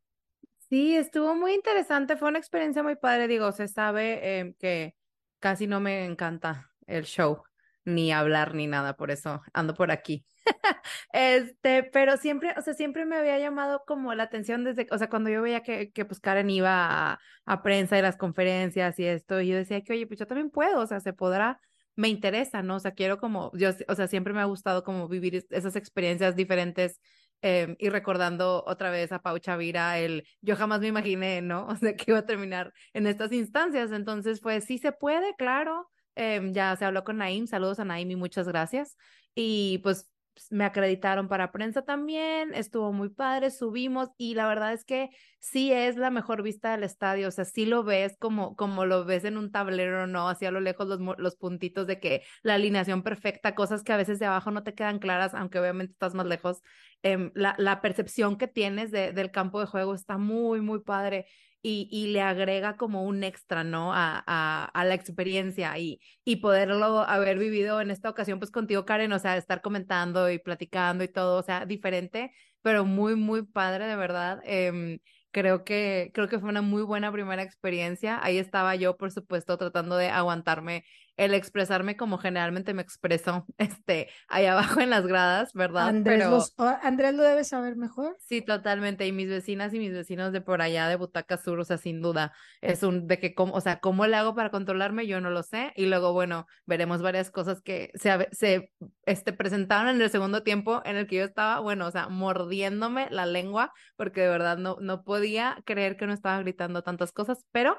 Sí, 0.69 0.97
estuvo 0.97 1.35
muy 1.35 1.55
interesante, 1.55 2.17
fue 2.17 2.29
una 2.29 2.39
experiencia 2.39 2.83
muy 2.83 2.95
padre, 2.97 3.27
digo, 3.27 3.51
se 3.53 3.67
sabe 3.67 4.39
em, 4.39 4.55
que 4.55 4.95
casi 5.41 5.67
no 5.67 5.81
me 5.81 6.05
encanta 6.05 6.71
el 6.87 7.05
show, 7.05 7.43
ni 7.85 8.13
hablar 8.13 8.55
ni 8.55 8.67
nada, 8.67 8.97
por 8.97 9.11
eso 9.11 9.43
ando 9.53 9.75
por 9.75 9.91
aquí. 9.91 10.25
este, 11.13 11.85
pero 11.85 12.17
siempre, 12.17 12.55
o 12.57 12.63
sea, 12.63 12.75
siempre 12.75 13.07
me 13.07 13.17
había 13.17 13.39
llamado 13.39 13.83
como 13.87 14.15
la 14.15 14.25
atención 14.25 14.65
desde, 14.65 14.87
o 14.91 14.99
sea, 14.99 15.09
cuando 15.09 15.31
yo 15.31 15.43
veía 15.43 15.63
que, 15.63 15.91
que 15.93 16.05
pues 16.05 16.21
Karen 16.21 16.51
iba 16.51 17.19
a, 17.45 17.63
prensa 17.63 17.99
y 17.99 18.03
las 18.03 18.17
conferencias 18.17 18.99
y 18.99 19.05
esto, 19.05 19.41
y 19.41 19.49
yo 19.49 19.57
decía 19.57 19.83
que, 19.83 19.93
oye, 19.93 20.07
pues 20.07 20.21
yo 20.21 20.27
también 20.27 20.51
puedo, 20.51 20.81
o 20.81 20.87
sea, 20.87 21.01
se 21.01 21.13
podrá, 21.13 21.61
me 21.97 22.09
interesa, 22.09 22.63
¿no? 22.63 22.77
O 22.77 22.81
sea, 22.81 22.93
quiero 22.93 23.19
como, 23.19 23.51
yo, 23.55 23.71
o 23.89 23.95
sea, 23.95 24.09
siempre 24.09 24.33
me 24.33 24.41
ha 24.41 24.45
gustado 24.45 24.85
como 24.85 25.09
vivir 25.09 25.45
esas 25.51 25.77
experiencias 25.77 26.37
diferentes 26.37 27.01
eh, 27.43 27.77
y 27.79 27.89
recordando 27.89 28.65
otra 28.67 28.91
vez 28.91 29.13
a 29.13 29.23
Pau 29.23 29.39
Chavira, 29.39 29.99
el 29.99 30.27
yo 30.41 30.57
jamás 30.57 30.81
me 30.81 30.89
imaginé, 30.89 31.43
¿no? 31.43 31.67
O 31.69 31.77
sea, 31.77 31.95
que 31.97 32.05
iba 32.09 32.19
a 32.19 32.27
terminar 32.27 32.73
en 32.93 33.07
estas 33.07 33.33
instancias. 33.33 33.93
Entonces, 33.93 34.41
pues 34.41 34.65
sí 34.65 34.79
se 34.79 34.93
puede, 34.93 35.35
claro. 35.37 35.91
Eh, 36.17 36.41
ya 36.53 36.77
se 36.77 36.85
habló 36.85 37.05
con 37.05 37.19
Naim, 37.19 37.47
saludos 37.47 37.81
a 37.81 37.85
Naim 37.85 38.11
y 38.11 38.17
muchas 38.17 38.47
gracias. 38.49 38.97
Y 39.35 39.79
pues 39.79 40.11
me 40.51 40.65
acreditaron 40.65 41.29
para 41.29 41.53
prensa 41.53 41.83
también, 41.83 42.55
estuvo 42.55 42.93
muy 42.93 43.11
padre, 43.11 43.51
subimos 43.51 44.09
y 44.17 44.35
la 44.35 44.49
verdad 44.49 44.73
es 44.73 44.85
que 44.85 45.11
sí 45.39 45.73
es 45.73 45.97
la 45.97 46.11
mejor 46.11 46.43
vista 46.43 46.73
del 46.73 46.85
estadio, 46.85 47.29
o 47.29 47.31
sea, 47.31 47.45
sí 47.45 47.67
lo 47.67 47.85
ves 47.85 48.17
como, 48.19 48.57
como 48.57 48.85
lo 48.87 49.05
ves 49.05 49.25
en 49.25 49.37
un 49.37 49.51
tablero, 49.53 50.07
¿no? 50.07 50.29
Así 50.29 50.47
a 50.47 50.51
lo 50.51 50.61
lejos 50.61 50.87
los, 50.87 51.01
los 51.19 51.37
puntitos 51.37 51.87
de 51.87 52.01
que 52.01 52.23
la 52.43 52.55
alineación 52.55 53.03
perfecta, 53.03 53.55
cosas 53.55 53.83
que 53.83 53.93
a 53.93 53.97
veces 53.97 54.19
de 54.19 54.27
abajo 54.27 54.51
no 54.51 54.63
te 54.63 54.75
quedan 54.75 54.99
claras, 54.99 55.35
aunque 55.35 55.59
obviamente 55.59 55.93
estás 55.93 56.15
más 56.15 56.27
lejos, 56.27 56.63
eh, 57.03 57.31
la, 57.35 57.55
la, 57.59 57.81
percepción 57.81 58.37
que 58.37 58.47
tienes 58.47 58.91
de, 58.91 59.13
del 59.13 59.31
campo 59.31 59.61
de 59.61 59.67
juego 59.67 59.95
está 59.95 60.19
muy, 60.19 60.61
muy 60.61 60.81
padre 60.81 61.27
y, 61.63 61.89
y, 61.91 62.09
le 62.09 62.23
agrega 62.23 62.77
como 62.77 63.05
un 63.05 63.23
extra, 63.25 63.65
¿no? 63.65 63.93
A, 63.95 64.23
a, 64.27 64.65
a, 64.65 64.85
la 64.85 64.95
experiencia 64.95 65.77
y, 65.79 66.01
y 66.25 66.37
poderlo 66.37 67.01
haber 67.01 67.39
vivido 67.39 67.81
en 67.81 67.91
esta 67.91 68.11
ocasión, 68.11 68.39
pues 68.39 68.51
contigo, 68.51 68.85
Karen, 68.85 69.13
o 69.13 69.19
sea, 69.19 69.37
estar 69.37 69.61
comentando 69.63 70.31
y 70.31 70.39
platicando 70.39 71.05
y 71.05 71.09
todo, 71.09 71.39
o 71.39 71.43
sea, 71.43 71.67
diferente, 71.67 72.33
pero 72.63 72.85
muy, 72.85 73.17
muy 73.17 73.43
padre, 73.45 73.87
de 73.87 73.97
verdad. 73.97 74.41
Eh, 74.45 75.01
creo 75.31 75.65
que, 75.65 76.11
creo 76.15 76.29
que 76.29 76.39
fue 76.39 76.49
una 76.49 76.63
muy 76.63 76.83
buena 76.83 77.13
primera 77.13 77.43
experiencia. 77.43 78.19
Ahí 78.23 78.39
estaba 78.39 78.75
yo, 78.77 78.97
por 78.97 79.13
supuesto, 79.13 79.57
tratando 79.59 79.97
de 79.97 80.09
aguantarme 80.09 80.85
el 81.21 81.35
expresarme 81.35 81.99
como 81.99 82.17
generalmente 82.17 82.73
me 82.73 82.81
expreso, 82.81 83.45
este, 83.59 84.09
ahí 84.29 84.47
abajo 84.47 84.81
en 84.81 84.89
las 84.89 85.07
gradas, 85.07 85.53
¿verdad? 85.53 85.89
Andrés, 85.89 86.19
Pero... 86.19 86.31
los, 86.31 86.55
Andrés 86.83 87.15
lo 87.15 87.23
debe 87.23 87.45
saber 87.45 87.77
mejor. 87.77 88.17
Sí, 88.21 88.41
totalmente. 88.41 89.07
Y 89.07 89.13
mis 89.13 89.29
vecinas 89.29 89.75
y 89.75 89.79
mis 89.79 89.93
vecinos 89.93 90.33
de 90.33 90.41
por 90.41 90.63
allá 90.63 90.89
de 90.89 90.97
Butaca 90.97 91.37
Sur, 91.37 91.61
o 91.61 91.65
sea, 91.65 91.77
sin 91.77 92.01
duda, 92.01 92.33
es 92.63 92.83
un 92.83 93.07
de 93.07 93.19
que, 93.19 93.35
cómo, 93.35 93.53
o 93.53 93.61
sea, 93.61 93.81
¿cómo 93.81 94.07
le 94.07 94.17
hago 94.17 94.35
para 94.35 94.51
controlarme? 94.51 95.07
Yo 95.07 95.21
no 95.21 95.29
lo 95.29 95.43
sé. 95.43 95.75
Y 95.77 95.87
luego, 95.87 96.15
bueno, 96.15 96.47
veremos 96.65 97.03
varias 97.03 97.31
cosas 97.31 97.61
que 97.61 97.91
se, 97.97 98.29
se 98.33 98.73
este, 99.05 99.35
presentaron 99.35 99.97
en 99.97 100.01
el 100.01 100.09
segundo 100.09 100.43
tiempo 100.43 100.81
en 100.87 100.97
el 100.97 101.07
que 101.07 101.17
yo 101.17 101.25
estaba, 101.25 101.61
bueno, 101.61 101.87
o 101.87 101.91
sea, 101.91 102.09
mordiéndome 102.09 103.09
la 103.11 103.27
lengua, 103.27 103.75
porque 103.97 104.23
de 104.23 104.29
verdad 104.29 104.57
no, 104.57 104.79
no 104.81 105.05
podía 105.05 105.59
creer 105.67 105.99
que 105.99 106.07
no 106.07 106.15
estaba 106.15 106.41
gritando 106.41 106.83
tantas 106.83 107.13
cosas, 107.13 107.45
pero 107.53 107.77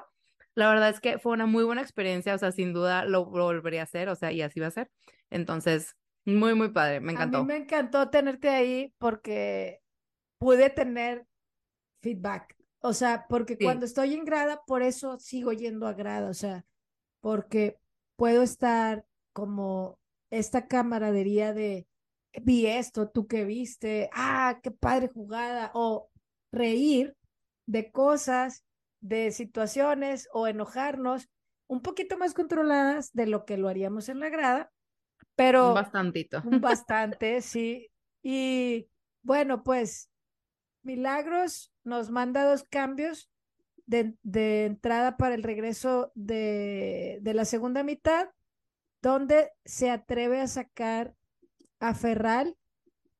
la 0.54 0.68
verdad 0.68 0.90
es 0.90 1.00
que 1.00 1.18
fue 1.18 1.32
una 1.32 1.46
muy 1.46 1.64
buena 1.64 1.80
experiencia, 1.80 2.34
o 2.34 2.38
sea, 2.38 2.52
sin 2.52 2.72
duda 2.72 3.04
lo, 3.04 3.24
volvería 3.26 3.80
a 3.80 3.84
hacer, 3.84 4.08
o 4.08 4.16
sea, 4.16 4.32
y 4.32 4.42
así 4.42 4.60
va 4.60 4.66
a 4.66 4.72
ser. 4.72 4.90
Entonces, 5.30 5.96
muy, 6.24 6.54
muy 6.54 6.68
padre, 6.70 7.00
me 7.00 7.12
encantó. 7.12 7.38
A 7.38 7.40
mí 7.40 7.46
me 7.46 7.56
encantó 7.56 8.10
tenerte 8.10 8.48
ahí 8.48 8.94
porque 8.98 9.80
pude 10.38 10.70
tener 10.70 11.26
feedback, 12.02 12.56
o 12.80 12.92
sea, 12.92 13.26
porque 13.28 13.56
sí. 13.56 13.64
cuando 13.64 13.86
estoy 13.86 14.14
en 14.14 14.24
grada, 14.24 14.62
por 14.66 14.82
eso 14.82 15.18
sigo 15.18 15.52
yendo 15.52 15.86
a 15.86 15.94
grada, 15.94 16.28
o 16.28 16.34
sea, 16.34 16.64
porque 17.20 17.78
puedo 18.16 18.42
estar 18.42 19.04
como 19.32 19.98
esta 20.30 20.66
camaradería 20.66 21.54
de 21.54 21.86
vi 22.42 22.66
esto, 22.66 23.08
tú 23.08 23.26
que 23.26 23.44
viste, 23.44 24.10
ah, 24.12 24.58
qué 24.62 24.70
padre 24.70 25.08
jugada, 25.08 25.70
o 25.74 26.10
reír 26.50 27.16
de 27.66 27.90
cosas 27.90 28.64
de 29.02 29.32
situaciones 29.32 30.28
o 30.32 30.46
enojarnos 30.46 31.28
un 31.66 31.82
poquito 31.82 32.16
más 32.16 32.32
controladas 32.32 33.12
de 33.12 33.26
lo 33.26 33.44
que 33.44 33.58
lo 33.58 33.68
haríamos 33.68 34.08
en 34.08 34.20
la 34.20 34.30
grada, 34.30 34.72
pero... 35.36 35.68
Un 35.68 35.74
bastantito. 35.74 36.42
Un 36.44 36.60
bastante, 36.60 37.42
sí. 37.42 37.90
Y 38.22 38.88
bueno, 39.22 39.62
pues 39.62 40.10
Milagros 40.82 41.72
nos 41.84 42.10
manda 42.10 42.44
dos 42.44 42.64
cambios 42.64 43.30
de, 43.86 44.14
de 44.22 44.66
entrada 44.66 45.16
para 45.16 45.34
el 45.34 45.42
regreso 45.42 46.12
de, 46.14 47.18
de, 47.22 47.34
la 47.34 47.44
segunda 47.44 47.82
mitad, 47.82 48.28
donde 49.00 49.50
se 49.64 49.90
atreve 49.90 50.40
a 50.40 50.46
sacar 50.46 51.14
a 51.80 51.94
Ferral 51.94 52.56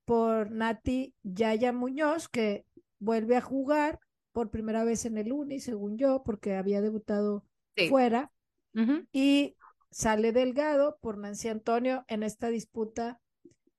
por 0.04 0.50
Nati 0.50 1.14
Yaya 1.22 1.72
Muñoz, 1.72 2.28
que 2.28 2.64
vuelve 2.98 3.36
a 3.36 3.40
jugar 3.40 3.98
por 4.32 4.50
primera 4.50 4.84
vez 4.84 5.04
en 5.04 5.18
el 5.18 5.32
Uni, 5.32 5.60
según 5.60 5.98
yo, 5.98 6.22
porque 6.24 6.54
había 6.54 6.80
debutado 6.80 7.44
sí. 7.76 7.88
fuera. 7.88 8.32
Uh 8.74 8.80
-huh. 8.80 9.08
Y 9.12 9.56
sale 9.90 10.32
Delgado 10.32 10.98
por 11.00 11.18
Nancy 11.18 11.48
Antonio 11.48 12.04
en 12.08 12.22
esta 12.22 12.48
disputa 12.48 13.20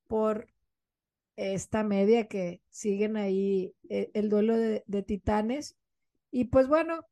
por 0.08 0.48
esta 1.36 1.84
media 1.84 2.28
que 2.28 2.62
siguen 2.70 3.18
ahí 3.18 3.74
eh, 3.90 4.12
el 4.14 4.30
duelo 4.30 4.56
de, 4.56 4.84
de, 4.86 5.04
titanes. 5.04 5.76
Y 6.30 6.46
pues 6.46 6.68
bueno, 6.68 7.06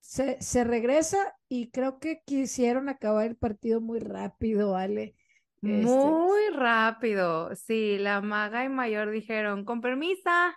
se, 0.00 0.40
se, 0.42 0.64
regresa 0.64 1.36
y 1.48 1.70
creo 1.70 1.98
que 1.98 2.22
quisieron 2.24 2.88
acabar 2.88 3.26
el 3.26 3.36
partido 3.36 3.80
muy 3.80 4.00
rápido, 4.00 4.76
Ale. 4.76 5.14
Muy 5.60 6.42
este... 6.44 6.56
rápido, 6.56 7.54
sí, 7.56 7.98
la 7.98 8.20
maga 8.20 8.64
y 8.64 8.68
mayor 8.68 9.10
dijeron, 9.10 9.64
con 9.64 9.80
permisa, 9.80 10.56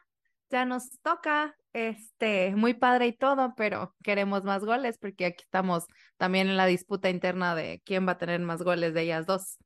ya 0.51 0.65
nos 0.65 0.89
toca, 1.01 1.55
este, 1.73 2.55
muy 2.55 2.73
padre 2.73 3.07
y 3.07 3.13
todo, 3.13 3.53
pero 3.55 3.95
queremos 4.03 4.43
más 4.43 4.63
goles 4.63 4.97
porque 4.99 5.25
aquí 5.25 5.43
estamos 5.43 5.85
también 6.17 6.49
en 6.49 6.57
la 6.57 6.65
disputa 6.65 7.09
interna 7.09 7.55
de 7.55 7.81
quién 7.85 8.07
va 8.07 8.13
a 8.13 8.17
tener 8.17 8.39
más 8.41 8.61
goles 8.61 8.93
de 8.93 9.01
ellas 9.03 9.25
dos 9.25 9.57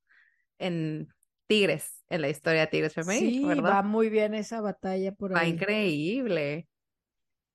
en 0.59 1.07
Tigres, 1.47 2.03
en 2.09 2.21
la 2.21 2.29
historia 2.29 2.61
de 2.61 2.67
Tigres 2.67 2.93
femenil, 2.93 3.33
sí, 3.33 3.45
¿verdad? 3.45 3.71
va 3.71 3.83
muy 3.83 4.09
bien 4.09 4.33
esa 4.33 4.61
batalla 4.61 5.11
por 5.11 5.31
ahí. 5.31 5.35
Va 5.35 5.47
increíble. 5.47 6.67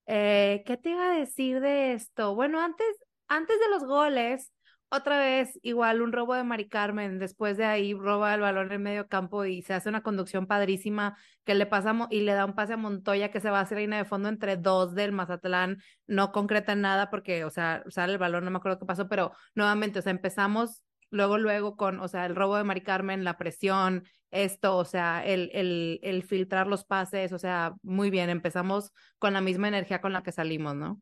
Eh, 0.06 0.62
¿Qué 0.66 0.76
te 0.76 0.90
iba 0.90 1.12
a 1.12 1.18
decir 1.18 1.60
de 1.60 1.92
esto? 1.92 2.34
Bueno, 2.34 2.60
antes, 2.60 2.86
antes 3.28 3.58
de 3.60 3.68
los 3.68 3.84
goles, 3.84 4.52
otra 4.90 5.18
vez, 5.18 5.58
igual 5.62 6.02
un 6.02 6.12
robo 6.12 6.34
de 6.34 6.42
Mari 6.44 6.68
Carmen, 6.68 7.18
después 7.18 7.56
de 7.56 7.64
ahí 7.64 7.94
roba 7.94 8.34
el 8.34 8.40
balón 8.40 8.72
en 8.72 8.82
medio 8.82 9.06
campo 9.06 9.44
y 9.44 9.62
se 9.62 9.72
hace 9.74 9.88
una 9.88 10.02
conducción 10.02 10.46
padrísima 10.46 11.16
que 11.44 11.54
le 11.54 11.66
pasa 11.66 11.94
y 12.10 12.22
le 12.22 12.32
da 12.34 12.44
un 12.44 12.54
pase 12.54 12.72
a 12.72 12.76
Montoya 12.76 13.30
que 13.30 13.40
se 13.40 13.50
va 13.50 13.58
a 13.60 13.62
hacer 13.62 13.78
línea 13.78 13.98
de 13.98 14.04
fondo 14.04 14.28
entre 14.28 14.56
dos 14.56 14.94
del 14.94 15.12
Mazatlán, 15.12 15.78
no 16.06 16.32
concreta 16.32 16.74
nada 16.74 17.08
porque, 17.08 17.44
o 17.44 17.50
sea, 17.50 17.84
sale 17.88 18.14
el 18.14 18.18
balón, 18.18 18.44
no 18.44 18.50
me 18.50 18.58
acuerdo 18.58 18.78
qué 18.80 18.86
pasó, 18.86 19.08
pero 19.08 19.32
nuevamente, 19.54 20.00
o 20.00 20.02
sea, 20.02 20.10
empezamos 20.10 20.82
luego, 21.10 21.38
luego 21.38 21.76
con, 21.76 22.00
o 22.00 22.08
sea, 22.08 22.26
el 22.26 22.34
robo 22.36 22.56
de 22.56 22.64
Mari 22.64 22.82
Carmen, 22.82 23.24
la 23.24 23.36
presión, 23.36 24.04
esto, 24.30 24.76
o 24.76 24.84
sea, 24.84 25.24
el, 25.24 25.50
el, 25.52 26.00
el 26.02 26.22
filtrar 26.22 26.66
los 26.66 26.84
pases, 26.84 27.32
o 27.32 27.38
sea, 27.38 27.74
muy 27.82 28.10
bien, 28.10 28.30
empezamos 28.30 28.92
con 29.18 29.32
la 29.32 29.40
misma 29.40 29.68
energía 29.68 30.00
con 30.00 30.12
la 30.12 30.22
que 30.22 30.32
salimos, 30.32 30.74
¿no? 30.76 31.00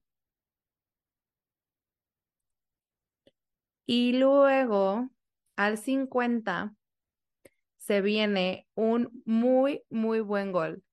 Y 3.90 4.12
luego, 4.12 5.08
al 5.56 5.78
50, 5.78 6.76
se 7.78 8.02
viene 8.02 8.68
un 8.74 9.22
muy, 9.24 9.82
muy 9.88 10.20
buen 10.20 10.52
gol. 10.52 10.84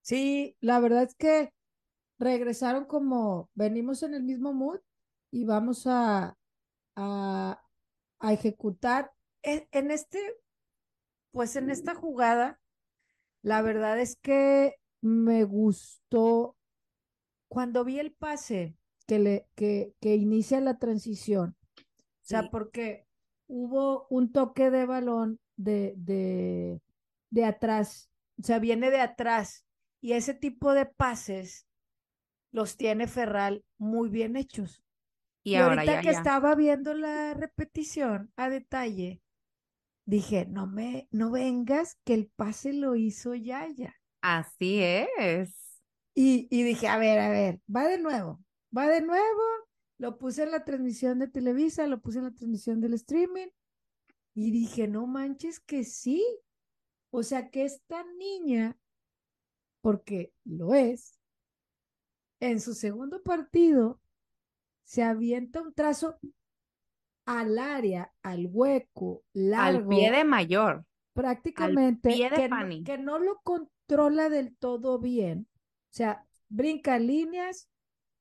Sí, 0.00 0.56
la 0.60 0.78
verdad 0.78 1.02
es 1.02 1.16
que 1.16 1.52
regresaron 2.20 2.84
como 2.84 3.50
venimos 3.54 4.04
en 4.04 4.14
el 4.14 4.22
mismo 4.22 4.52
mood 4.52 4.78
y 5.32 5.44
vamos 5.44 5.88
a, 5.88 6.38
a, 6.94 7.60
ejecutar 8.30 9.10
en, 9.42 9.66
en, 9.72 9.90
este, 9.90 10.20
pues 11.32 11.56
en 11.56 11.68
esta 11.68 11.96
jugada, 11.96 12.60
La 13.42 13.60
verdad 13.60 13.98
es 13.98 14.14
que 14.22 14.76
me 15.00 15.42
gustó 15.42 16.56
cuando 17.48 17.84
vi 17.84 17.98
el 17.98 18.12
pase 18.12 18.76
que, 19.08 19.18
le, 19.18 19.48
que, 19.56 19.96
que 20.00 20.14
inicia 20.14 20.60
la 20.60 20.78
transición. 20.78 21.56
O 22.24 22.28
sea, 22.28 22.42
Sí. 22.42 22.50
porque 22.50 23.06
hubo 23.46 24.06
un 24.10 24.32
toque 24.32 24.70
de 24.70 24.86
balón 24.86 25.40
de, 25.56 25.94
de, 25.96 26.80
de 27.30 27.44
atrás, 27.44 28.10
o 28.40 28.42
sea, 28.44 28.58
viene 28.58 28.90
de 28.90 29.00
atrás. 29.00 29.64
Y 30.00 30.12
ese 30.14 30.34
tipo 30.34 30.72
de 30.74 30.86
pases 30.86 31.66
los 32.52 32.76
tiene 32.76 33.06
Ferral 33.08 33.64
muy 33.78 34.08
bien 34.10 34.36
hechos. 34.36 34.82
Y, 35.44 35.54
Y, 35.54 35.60
ahora 35.60 35.84
ahorita 35.84 35.84
ya, 35.84 36.00
que 36.00 36.10
ya. 36.10 36.10
estaba 36.10 36.54
viendo 36.56 36.94
la 36.94 37.34
repetición 37.34 38.32
a 38.36 38.50
detalle, 38.50 39.22
dije, 40.06 40.46
no 40.46 40.66
me, 40.66 41.08
no 41.12 41.30
vengas 41.32 41.96
que 42.04 42.14
el 42.14 42.28
pase 42.28 42.72
lo 42.74 42.96
hizo 42.96 43.34
Yaya. 43.34 43.96
Así 44.22 44.80
es. 44.82 45.82
Y, 46.14 46.48
y 46.50 46.62
dije, 46.62 46.88
a 46.88 46.96
ver, 46.98 47.18
a 47.20 47.28
ver, 47.30 47.60
va 47.74 47.84
de 47.88 47.98
nuevo, 47.98 48.40
va 48.76 48.86
de 48.88 49.00
nuevo. 49.02 49.42
Lo 50.04 50.18
puse 50.18 50.42
en 50.42 50.50
la 50.50 50.66
transmisión 50.66 51.18
de 51.18 51.28
Televisa, 51.28 51.86
lo 51.86 52.02
puse 52.02 52.18
en 52.18 52.24
la 52.24 52.34
transmisión 52.34 52.78
del 52.78 52.92
streaming. 52.92 53.48
Y 54.34 54.50
dije, 54.50 54.86
no 54.86 55.06
manches 55.06 55.60
que 55.60 55.82
sí. 55.82 56.22
O 57.10 57.22
sea, 57.22 57.48
que 57.48 57.64
esta 57.64 58.04
niña, 58.18 58.76
porque 59.80 60.34
lo 60.44 60.74
es, 60.74 61.18
en 62.38 62.60
su 62.60 62.74
segundo 62.74 63.22
partido 63.22 63.98
se 64.84 65.02
avienta 65.02 65.62
un 65.62 65.72
trazo 65.72 66.18
al 67.24 67.58
área, 67.58 68.12
al 68.20 68.46
hueco, 68.52 69.24
largo, 69.32 69.78
Al 69.78 69.88
pie 69.88 70.10
de 70.10 70.24
mayor. 70.24 70.84
prácticamente 71.14 72.10
pie 72.10 72.28
de 72.28 72.36
que, 72.36 72.48
no, 72.50 72.84
que 72.84 72.98
no 72.98 73.18
lo 73.20 73.40
controla 73.42 74.28
del 74.28 74.54
todo 74.54 74.98
bien. 74.98 75.48
O 75.92 75.94
sea, 75.94 76.26
brinca 76.50 76.98
líneas, 76.98 77.70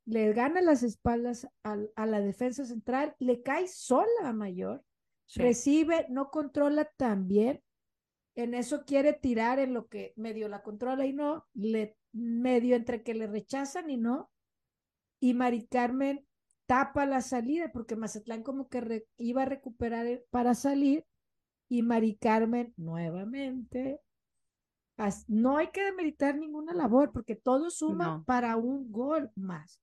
le 0.05 0.33
gana 0.33 0.61
las 0.61 0.83
espaldas 0.83 1.47
al- 1.63 1.91
a, 1.95 2.05
la 2.05 2.19
defensa 2.19 2.65
central, 2.65 3.15
le 3.19 3.41
cae 3.41 3.67
sola 3.67 4.07
a 4.25 4.33
Mayor, 4.33 4.83
Sí. 5.25 5.41
recibe, 5.41 6.05
no 6.09 6.29
controla 6.29 6.85
tan 6.97 7.27
bien. 7.27 7.61
En 8.35 8.53
eso 8.53 8.83
quiere 8.85 9.13
tirar 9.13 9.59
en 9.59 9.73
lo 9.73 9.87
que 9.87 10.13
medio 10.15 10.49
la 10.49 10.61
controla 10.63 11.05
y 11.05 11.13
no, 11.13 11.45
le 11.53 11.97
medio 12.11 12.75
entre 12.75 13.03
que 13.03 13.13
le 13.13 13.27
rechazan 13.27 13.89
y 13.89 13.97
no. 13.97 14.29
Y 15.19 15.33
Mari 15.33 15.65
Carmen 15.67 16.25
tapa 16.65 17.05
la 17.05 17.21
salida 17.21 17.71
porque 17.71 17.95
Mazatlán 17.95 18.43
como 18.43 18.67
que 18.69 18.81
re- 18.81 19.07
iba 19.17 19.43
a 19.43 19.45
recuperar 19.45 20.05
el- 20.07 20.23
para 20.29 20.53
salir 20.55 21.05
y 21.69 21.81
Mari 21.83 22.15
Carmen 22.17 22.73
nuevamente. 22.77 24.01
No 25.27 25.57
hay 25.57 25.67
que 25.71 25.83
demeritar 25.83 26.35
ninguna 26.37 26.73
labor 26.73 27.11
porque 27.11 27.35
todo 27.35 27.69
suma 27.71 28.17
No. 28.17 28.23
para 28.25 28.57
un 28.57 28.91
gol 28.91 29.31
más. 29.35 29.79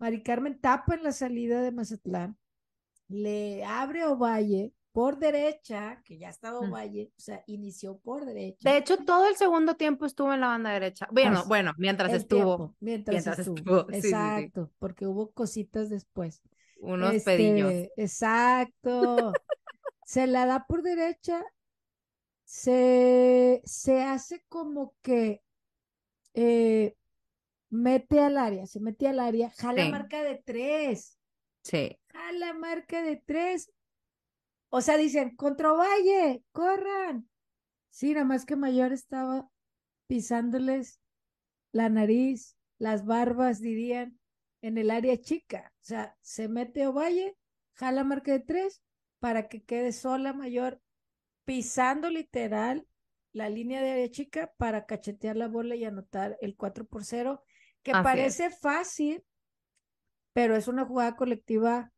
Mari 0.00 0.22
Carmen 0.22 0.58
tapa 0.58 0.94
en 0.94 1.02
la 1.02 1.12
salida 1.12 1.60
de 1.60 1.72
Mazatlán, 1.72 2.36
le 3.08 3.64
abre 3.64 4.04
Ovalle 4.06 4.72
por 4.92 5.18
derecha, 5.18 6.02
que 6.04 6.18
ya 6.18 6.30
estaba 6.30 6.60
Mm. 6.60 6.70
Ovalle, 6.70 7.12
o 7.16 7.20
sea, 7.20 7.44
inició 7.46 7.98
por 7.98 8.24
derecha. 8.24 8.68
De 8.68 8.78
hecho, 8.78 8.96
todo 9.04 9.28
el 9.28 9.36
segudo 9.36 9.76
tiempo 9.76 10.06
estuvo 10.06 10.32
en 10.32 10.40
la 10.40 10.48
banda 10.48 10.70
derecha. 10.70 11.06
Bueno, 11.12 11.44
bueno, 11.46 11.74
mientras 11.76 12.12
estuvo 12.12 12.56
tiempo, 12.56 12.76
mientras, 12.80 13.14
mientras 13.14 13.38
estuvo. 13.38 13.56
estuvo, 13.56 13.86
sí, 13.90 13.94
sí, 13.94 14.00
sí. 14.00 14.08
Exacto, 14.08 14.70
porque 14.78 15.06
hubo 15.06 15.30
cositas 15.30 15.90
después. 15.90 16.42
unos 16.80 17.22
pedillos. 17.22 17.70
Este, 17.70 18.02
exacto. 18.02 19.32
se 20.06 20.26
la 20.26 20.46
da 20.46 20.66
por 20.66 20.82
derecha, 20.82 21.44
se, 22.44 23.60
se 23.64 24.02
hace 24.02 24.44
como 24.48 24.94
que 25.02 25.42
eh, 26.34 26.96
mete 27.70 28.20
al 28.20 28.36
área, 28.36 28.66
se 28.66 28.80
mete 28.80 29.08
al 29.08 29.20
área, 29.20 29.50
jala 29.50 29.84
Sí. 29.84 29.90
marca 29.90 30.22
de 30.22 30.36
tres, 30.44 31.18
Sí. 31.62 31.98
jala 32.08 32.52
marca 32.54 33.02
de 33.02 33.16
tres. 33.16 33.72
O 34.70 34.80
sea, 34.80 34.96
dicen, 34.96 35.34
contra 35.36 35.72
Valle, 35.72 36.44
corran. 36.52 37.28
Sí, 37.90 38.12
nada 38.14 38.24
más 38.24 38.44
que 38.46 38.56
Mayor 38.56 38.92
estaba 38.92 39.50
pisándoles 40.06 41.00
la 41.72 41.88
nariz, 41.88 42.56
las 42.78 43.04
barbas, 43.04 43.60
dirían, 43.60 44.18
en 44.62 44.78
el 44.78 44.90
área 44.90 45.20
chica. 45.20 45.72
O 45.80 45.84
sea, 45.84 46.16
se 46.20 46.48
mete 46.48 46.86
Ovalle, 46.86 47.36
jala 47.74 48.04
marca 48.04 48.32
de 48.32 48.40
tres 48.40 48.82
para 49.18 49.48
que 49.48 49.62
quede 49.62 49.92
sola 49.92 50.32
Mayor, 50.32 50.80
pisando 51.44 52.10
literal 52.10 52.86
la 53.32 53.48
línea 53.48 53.82
de 53.82 53.90
área 53.92 54.10
chica 54.10 54.52
para 54.56 54.86
cachetear 54.86 55.36
la 55.36 55.48
bola 55.48 55.76
y 55.76 55.84
anotar 55.84 56.36
el 56.40 56.56
4 56.56 56.84
por 56.86 57.04
0, 57.04 57.42
que 57.82 57.92
Así 57.92 57.98
es. 57.98 58.04
parece 58.04 58.50
fácil, 58.50 59.24
pero 60.32 60.56
es 60.56 60.68
una 60.68 60.84
jugada 60.84 61.16
colectiva 61.16 61.92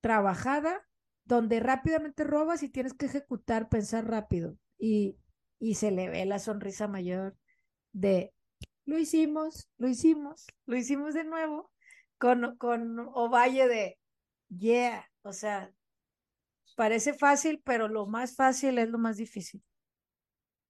trabajada 0.00 0.86
donde 1.24 1.60
rápidamente 1.60 2.24
robas 2.24 2.62
y 2.62 2.68
tienes 2.68 2.94
que 2.94 3.06
ejecutar, 3.06 3.68
pensar 3.68 4.06
rápido. 4.06 4.56
Y, 4.78 5.16
y 5.58 5.76
se 5.76 5.90
le 5.90 6.08
ve 6.08 6.26
la 6.26 6.38
sonrisa 6.38 6.88
mayor 6.88 7.36
de 7.92 8.32
lo 8.84 8.98
hicimos, 8.98 9.68
lo 9.78 9.88
hicimos, 9.88 10.46
lo 10.66 10.76
hicimos 10.76 11.14
de 11.14 11.24
nuevo 11.24 11.70
con, 12.18 12.56
con 12.58 12.98
Ovalle 13.14 13.66
de 13.68 13.98
yeah, 14.48 15.10
o 15.22 15.32
sea, 15.32 15.72
parece 16.76 17.14
fácil, 17.14 17.62
pero 17.64 17.88
lo 17.88 18.06
más 18.06 18.36
fácil 18.36 18.78
es 18.78 18.88
lo 18.90 18.98
más 18.98 19.16
difícil. 19.16 19.62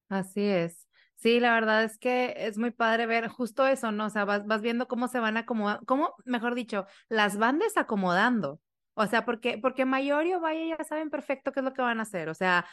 Así 0.08 0.42
es. 0.42 0.84
Sí, 1.16 1.40
la 1.40 1.54
verdad 1.54 1.84
es 1.84 1.96
que 1.98 2.34
es 2.36 2.58
muy 2.58 2.70
padre 2.70 3.06
ver 3.06 3.28
justo 3.28 3.66
eso, 3.66 3.92
¿no? 3.92 4.06
O 4.06 4.10
sea, 4.10 4.24
vas, 4.24 4.46
vas 4.46 4.60
viendo 4.60 4.86
cómo 4.88 5.08
se 5.08 5.20
van 5.20 5.36
acomodando, 5.38 5.84
cómo, 5.86 6.14
mejor 6.24 6.54
dicho, 6.54 6.86
las 7.08 7.38
van 7.38 7.58
desacomodando. 7.58 8.60
O 8.94 9.06
sea, 9.06 9.24
porque, 9.24 9.58
porque 9.58 9.84
Mayor 9.86 10.26
y 10.26 10.34
Ovalle 10.34 10.68
ya 10.68 10.84
saben 10.84 11.10
perfecto 11.10 11.50
qué 11.52 11.60
es 11.60 11.64
lo 11.64 11.72
que 11.72 11.82
van 11.82 11.98
a 11.98 12.02
hacer. 12.02 12.28
O 12.28 12.34
sea, 12.34 12.66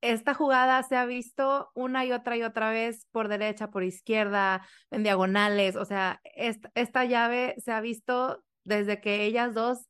esta 0.00 0.32
jugada 0.32 0.82
se 0.84 0.96
ha 0.96 1.04
visto 1.04 1.70
una 1.74 2.04
y 2.06 2.12
otra 2.12 2.36
y 2.36 2.42
otra 2.42 2.70
vez 2.70 3.06
por 3.10 3.28
derecha, 3.28 3.70
por 3.70 3.84
izquierda, 3.84 4.66
en 4.90 5.02
diagonales. 5.02 5.76
O 5.76 5.84
sea, 5.84 6.20
esta, 6.34 6.70
esta 6.74 7.04
llave 7.04 7.56
se 7.58 7.72
ha 7.72 7.80
visto 7.80 8.42
desde 8.64 9.00
que 9.00 9.24
ellas 9.24 9.54
dos 9.54 9.86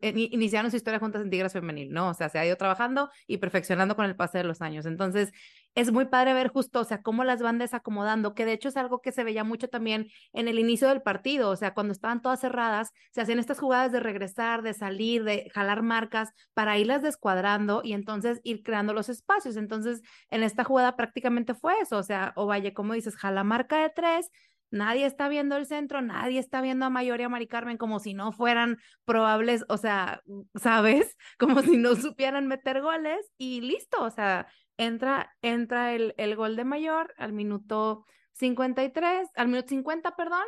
ini- 0.00 0.28
iniciaron 0.32 0.70
su 0.70 0.76
historia 0.76 0.98
juntas 1.00 1.22
en 1.22 1.30
Tigres 1.30 1.52
Femenil, 1.52 1.90
¿no? 1.92 2.10
O 2.10 2.14
sea, 2.14 2.28
se 2.28 2.38
ha 2.38 2.46
ido 2.46 2.56
trabajando 2.56 3.10
y 3.26 3.38
perfeccionando 3.38 3.96
con 3.96 4.04
el 4.04 4.16
pase 4.16 4.38
de 4.38 4.44
los 4.44 4.60
años. 4.62 4.86
Entonces, 4.86 5.32
es 5.76 5.92
muy 5.92 6.06
padre 6.06 6.32
ver 6.32 6.48
justo, 6.48 6.80
o 6.80 6.84
sea, 6.84 7.02
cómo 7.02 7.22
las 7.22 7.42
van 7.42 7.58
desacomodando, 7.58 8.34
que 8.34 8.46
de 8.46 8.54
hecho 8.54 8.70
es 8.70 8.78
algo 8.78 9.02
que 9.02 9.12
se 9.12 9.24
veía 9.24 9.44
mucho 9.44 9.68
también 9.68 10.08
en 10.32 10.48
el 10.48 10.58
inicio 10.58 10.88
del 10.88 11.02
partido, 11.02 11.50
o 11.50 11.56
sea, 11.56 11.74
cuando 11.74 11.92
estaban 11.92 12.22
todas 12.22 12.40
cerradas, 12.40 12.92
se 13.12 13.20
hacían 13.20 13.38
estas 13.38 13.60
jugadas 13.60 13.92
de 13.92 14.00
regresar, 14.00 14.62
de 14.62 14.72
salir, 14.72 15.22
de 15.22 15.50
jalar 15.54 15.82
marcas 15.82 16.30
para 16.54 16.78
irlas 16.78 17.02
descuadrando 17.02 17.82
y 17.84 17.92
entonces 17.92 18.40
ir 18.42 18.62
creando 18.62 18.94
los 18.94 19.10
espacios. 19.10 19.56
Entonces, 19.56 20.00
en 20.30 20.42
esta 20.42 20.64
jugada 20.64 20.96
prácticamente 20.96 21.54
fue 21.54 21.74
eso, 21.80 21.98
o 21.98 22.02
sea, 22.02 22.32
Ovalle, 22.36 22.72
como 22.72 22.94
dices, 22.94 23.14
jala 23.14 23.44
marca 23.44 23.82
de 23.82 23.90
tres, 23.90 24.30
nadie 24.70 25.04
está 25.04 25.28
viendo 25.28 25.56
el 25.56 25.66
centro, 25.66 26.00
nadie 26.00 26.38
está 26.38 26.62
viendo 26.62 26.86
a 26.86 26.90
Mayor 26.90 27.20
y 27.20 27.24
a 27.24 27.28
Mari 27.28 27.48
Carmen 27.48 27.76
como 27.76 28.00
si 28.00 28.14
no 28.14 28.32
fueran 28.32 28.78
probables, 29.04 29.64
o 29.68 29.76
sea, 29.76 30.22
¿sabes? 30.54 31.16
Como 31.38 31.60
si 31.62 31.76
no 31.76 31.96
supieran 31.96 32.46
meter 32.46 32.80
goles 32.80 33.30
y 33.36 33.60
listo, 33.60 34.02
o 34.02 34.10
sea, 34.10 34.48
entra, 34.76 35.34
entra 35.42 35.94
el, 35.94 36.14
el 36.18 36.36
gol 36.36 36.56
de 36.56 36.64
Mayor 36.64 37.14
al 37.18 37.32
minuto 37.32 38.04
53, 38.32 39.28
al 39.34 39.48
minuto 39.48 39.68
50, 39.68 40.16
perdón, 40.16 40.44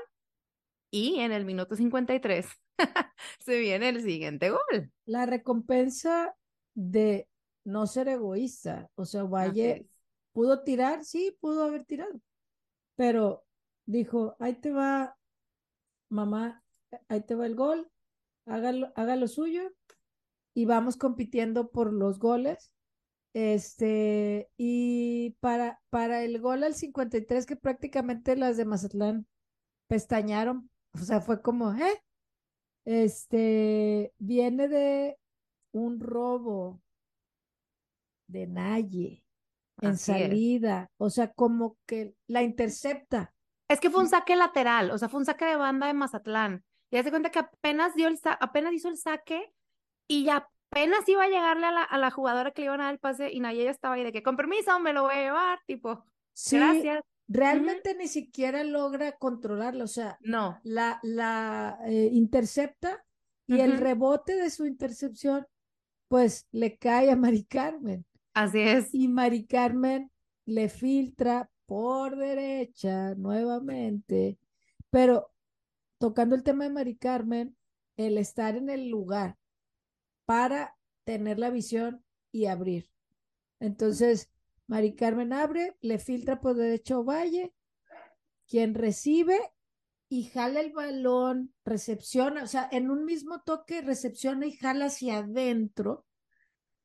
y 0.90 1.20
en 1.20 1.32
el 1.32 1.44
minuto 1.44 1.76
53 1.76 2.46
se 3.40 3.58
viene 3.58 3.88
el 3.88 4.02
siguiente 4.02 4.50
gol. 4.50 4.92
La 5.06 5.26
recompensa 5.26 6.34
de 6.74 7.28
no 7.64 7.86
ser 7.86 8.08
egoísta, 8.08 8.90
o 8.94 9.04
sea, 9.04 9.24
Valle 9.24 9.86
pudo 10.32 10.62
tirar, 10.62 11.04
sí, 11.04 11.36
pudo 11.40 11.64
haber 11.64 11.84
tirado, 11.84 12.20
pero 12.96 13.44
dijo, 13.86 14.36
ahí 14.38 14.54
te 14.54 14.70
va, 14.70 15.16
mamá, 16.08 16.62
ahí 17.08 17.22
te 17.22 17.34
va 17.34 17.46
el 17.46 17.54
gol, 17.54 17.90
hágalo, 18.46 18.92
haga 18.94 19.16
lo 19.16 19.28
suyo 19.28 19.72
y 20.54 20.64
vamos 20.64 20.96
compitiendo 20.96 21.70
por 21.70 21.92
los 21.92 22.18
goles. 22.18 22.72
Este, 23.34 24.50
y 24.56 25.36
para, 25.40 25.80
para 25.90 26.22
el 26.24 26.40
gol 26.40 26.64
al 26.64 26.74
53, 26.74 27.46
que 27.46 27.56
prácticamente 27.56 28.36
las 28.36 28.56
de 28.56 28.64
Mazatlán 28.64 29.26
pestañaron, 29.86 30.70
o 30.94 30.98
sea, 30.98 31.20
fue 31.20 31.42
como, 31.42 31.72
¿eh? 31.74 32.02
Este, 32.84 34.12
viene 34.18 34.68
de 34.68 35.18
un 35.72 36.00
robo 36.00 36.80
de 38.28 38.46
Naye 38.46 39.24
en 39.80 39.90
Así 39.90 40.12
es. 40.12 40.18
salida, 40.18 40.90
o 40.96 41.10
sea, 41.10 41.32
como 41.32 41.76
que 41.86 42.14
la 42.26 42.42
intercepta. 42.42 43.34
Es 43.68 43.80
que 43.80 43.90
fue 43.90 44.00
un 44.00 44.08
saque 44.08 44.36
lateral, 44.36 44.90
o 44.90 44.98
sea, 44.98 45.08
fue 45.08 45.20
un 45.20 45.26
saque 45.26 45.44
de 45.44 45.56
banda 45.56 45.86
de 45.86 45.94
Mazatlán. 45.94 46.64
Y 46.90 46.96
hace 46.96 47.10
cuenta 47.10 47.30
que 47.30 47.40
apenas 47.40 47.94
dio 47.94 48.08
el 48.08 48.18
apenas 48.40 48.72
hizo 48.72 48.88
el 48.88 48.96
saque 48.96 49.52
y 50.08 50.24
ya 50.24 50.48
apenas 50.70 51.08
iba 51.08 51.24
a 51.24 51.28
llegarle 51.28 51.66
a 51.66 51.72
la, 51.72 51.82
a 51.84 51.98
la 51.98 52.10
jugadora 52.10 52.50
que 52.52 52.62
le 52.62 52.66
iban 52.66 52.80
a 52.80 52.84
dar 52.84 52.94
el 52.94 53.00
pase 53.00 53.32
y 53.32 53.40
Naya 53.40 53.64
ya 53.64 53.70
estaba 53.70 53.94
ahí 53.94 54.04
de 54.04 54.12
que 54.12 54.22
con 54.22 54.36
permiso 54.36 54.78
me 54.80 54.92
lo 54.92 55.02
voy 55.04 55.14
a 55.14 55.22
llevar, 55.22 55.58
tipo, 55.66 56.04
Sí, 56.34 56.56
gracias. 56.56 57.02
realmente 57.26 57.94
ni 57.96 58.06
siquiera 58.08 58.62
logra 58.64 59.12
controlarla, 59.12 59.84
o 59.84 59.88
sea, 59.88 60.18
No. 60.22 60.58
la, 60.62 61.00
la 61.02 61.78
eh, 61.86 62.10
intercepta 62.12 63.04
y 63.46 63.60
el 63.60 63.78
rebote 63.78 64.36
de 64.36 64.50
su 64.50 64.66
intercepción, 64.66 65.46
pues 66.08 66.46
le 66.52 66.76
cae 66.76 67.10
a 67.10 67.16
Mari 67.16 67.44
Carmen. 67.44 68.04
Así 68.34 68.60
es. 68.60 68.94
Y 68.94 69.08
Mari 69.08 69.46
Carmen 69.46 70.10
le 70.44 70.68
filtra 70.68 71.50
por 71.66 72.16
derecha 72.16 73.14
nuevamente. 73.14 74.38
Pero 74.90 75.32
tocando 75.98 76.34
el 76.34 76.42
tema 76.42 76.64
de 76.64 76.70
Mari 76.70 76.96
Carmen, 76.96 77.56
el 77.96 78.18
estar 78.18 78.54
en 78.56 78.68
el 78.68 78.90
lugar 78.90 79.36
para 80.28 80.76
tener 81.04 81.38
la 81.38 81.48
visión 81.48 82.04
y 82.30 82.44
abrir. 82.46 82.90
Entonces, 83.60 84.30
Mari 84.66 84.94
Carmen 84.94 85.32
abre, 85.32 85.78
le 85.80 85.98
filtra 85.98 86.38
por 86.38 86.54
derecha 86.54 86.96
a 86.96 87.02
Valle, 87.02 87.54
quien 88.46 88.74
recibe 88.74 89.40
y 90.10 90.24
jala 90.24 90.60
el 90.60 90.74
balón, 90.74 91.54
recepciona, 91.64 92.42
o 92.42 92.46
sea, 92.46 92.68
en 92.70 92.90
un 92.90 93.06
mismo 93.06 93.40
toque 93.40 93.80
recepciona 93.80 94.44
y 94.44 94.52
jala 94.52 94.86
hacia 94.86 95.20
adentro 95.20 96.04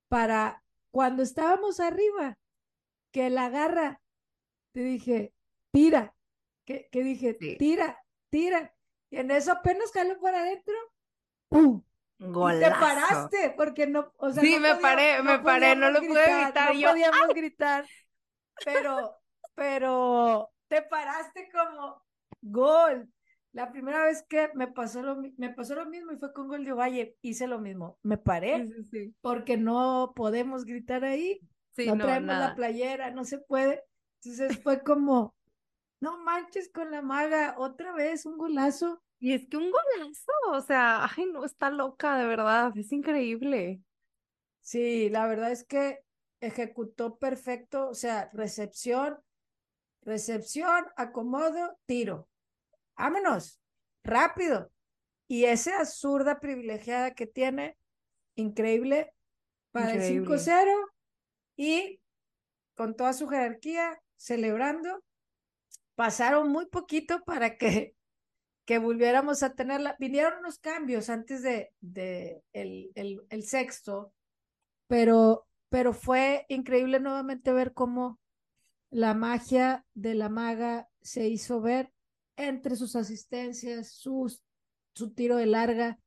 para 0.07 0.63
cuando 0.89 1.21
estábamos 1.21 1.81
arriba, 1.81 2.39
que 3.11 3.29
la 3.29 3.47
agarra, 3.47 4.01
te 4.71 4.85
dije, 4.85 5.33
tira, 5.69 6.15
que, 6.63 6.87
que 6.89 7.03
dije, 7.03 7.35
Sí. 7.37 7.57
tira, 7.57 8.05
tira, 8.29 8.73
y 9.09 9.17
en 9.17 9.31
eso 9.31 9.51
apenas 9.51 9.91
jaló 9.91 10.17
para 10.21 10.43
adentro, 10.43 10.75
¡pum! 11.49 11.83
Y 12.32 12.57
te 12.57 12.65
Golazo. 12.65 12.80
paraste, 12.80 13.53
porque 13.57 13.88
no, 13.88 14.11
o 14.17 14.32
sea, 14.32 14.43
Sí, 14.43 14.55
no 14.55 14.59
me 14.59 14.76
paré, 14.76 15.21
me 15.24 15.39
paré, 15.39 15.76
no 15.76 15.89
lo 15.91 16.01
pude 16.01 16.41
evitar, 16.41 16.74
No 16.74 16.80
yo, 16.80 16.89
podíamos 16.89 17.34
gritar, 17.34 17.89
pero, 18.63 19.15
pero 19.55 20.51
te 20.67 20.82
paraste 20.84 21.49
como 21.51 22.01
gol. 22.41 23.09
La 23.51 23.71
primera 23.71 24.05
vez 24.05 24.24
que 24.28 24.49
me 24.55 24.67
pasó 24.67 25.03
lo, 25.03 25.17
me 25.38 25.51
pasó 25.51 25.76
lo 25.76 25.86
mismo 25.86 26.11
y 26.11 26.17
fue 26.17 26.34
con 26.34 26.47
gol 26.47 26.65
de 26.65 26.74
Valle, 26.74 27.17
hice 27.21 27.47
lo 27.47 27.59
mismo. 27.59 27.99
Me 28.03 28.17
paré 28.17 28.67
Sí, 28.67 28.74
sí, 28.74 28.84
sí. 28.91 29.15
porque 29.21 29.57
no 29.57 30.13
podemos 30.15 30.65
gritar 30.65 31.03
ahí, 31.05 31.41
Sí, 31.76 31.88
no 31.88 31.97
no, 31.97 32.05
traemos 32.05 32.36
la 32.38 32.55
playera, 32.55 33.11
no 33.11 33.26
se 33.26 33.39
puede. 33.39 33.84
Entonces 34.24 34.61
fue 34.63 34.82
como, 34.84 35.36
no 36.01 36.19
manches 36.19 36.71
con 36.71 36.91
la 36.91 37.03
maga, 37.03 37.55
otra 37.59 37.93
vez 37.93 38.26
un 38.26 38.38
golazo. 38.39 39.02
Y 39.24 39.32
es 39.32 39.47
que 39.47 39.55
un 39.55 39.71
golazo, 39.71 40.34
o 40.51 40.59
sea, 40.59 41.05
ay, 41.05 41.28
no, 41.28 41.45
está 41.45 41.69
loca, 41.69 42.17
de 42.17 42.28
verdad, 42.28 42.78
es 42.78 42.91
increíble. 42.91 43.80
Sí, 44.59 45.07
la 45.09 45.26
verdad 45.28 45.49
es 45.49 45.63
que 45.63 46.01
ejecutó 46.41 47.17
perfecto, 47.19 47.88
o 47.88 47.93
sea, 47.93 48.30
recepción, 48.34 49.17
recepción, 50.01 50.88
acomodo, 50.97 51.80
tiro. 51.86 52.28
Vámonos, 52.97 53.61
rápido. 54.03 54.69
Y 55.30 55.45
esa 55.45 55.86
zurda 55.86 56.41
privilegiada 56.41 57.13
que 57.13 57.26
tiene, 57.26 57.78
increíble, 58.36 59.13
para 59.71 59.93
Increíble. 59.93 60.34
el 60.34 60.39
5-0 60.41 60.91
y 61.55 62.01
con 62.76 62.93
toda 62.97 63.13
su 63.13 63.30
jerarquía, 63.30 64.01
celebrando. 64.17 65.01
Pasaron 65.95 66.51
muy 66.51 66.65
poquito 66.65 67.24
para 67.24 67.57
que, 67.57 67.95
que 68.66 68.80
volviéramos 68.80 69.43
a 69.43 69.53
tenerla. 69.53 69.95
Vinieron 69.99 70.39
unos 70.39 70.59
cambios 70.59 71.09
antes 71.09 71.41
de, 71.41 71.74
de 71.82 72.43
el, 72.53 72.91
el, 72.95 73.22
el 73.30 73.43
sexto, 73.43 74.14
pero, 74.88 75.47
pero 75.70 75.93
fue 75.93 76.45
increíble 76.49 76.99
nuevamente 76.99 77.51
ver 77.53 77.74
cómo 77.74 78.20
la 78.89 79.14
magia 79.14 79.86
de 79.93 80.16
la 80.16 80.30
maga 80.30 80.88
se 81.01 81.28
hizo 81.28 81.61
ver 81.61 81.91
entre 82.36 82.76
sus 82.76 82.95
asistencias, 82.95 83.91
sus, 83.91 84.43
su 84.93 85.14
tiro 85.14 85.38
de 85.38 85.45
larga, 85.47 85.99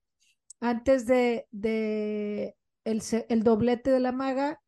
antes 0.61 1.07
de, 1.07 1.47
de 1.51 2.57
el, 2.85 3.03
el 3.29 3.43
doblete 3.43 3.91
de 3.91 4.01
la 4.01 4.13
maga. 4.13 4.61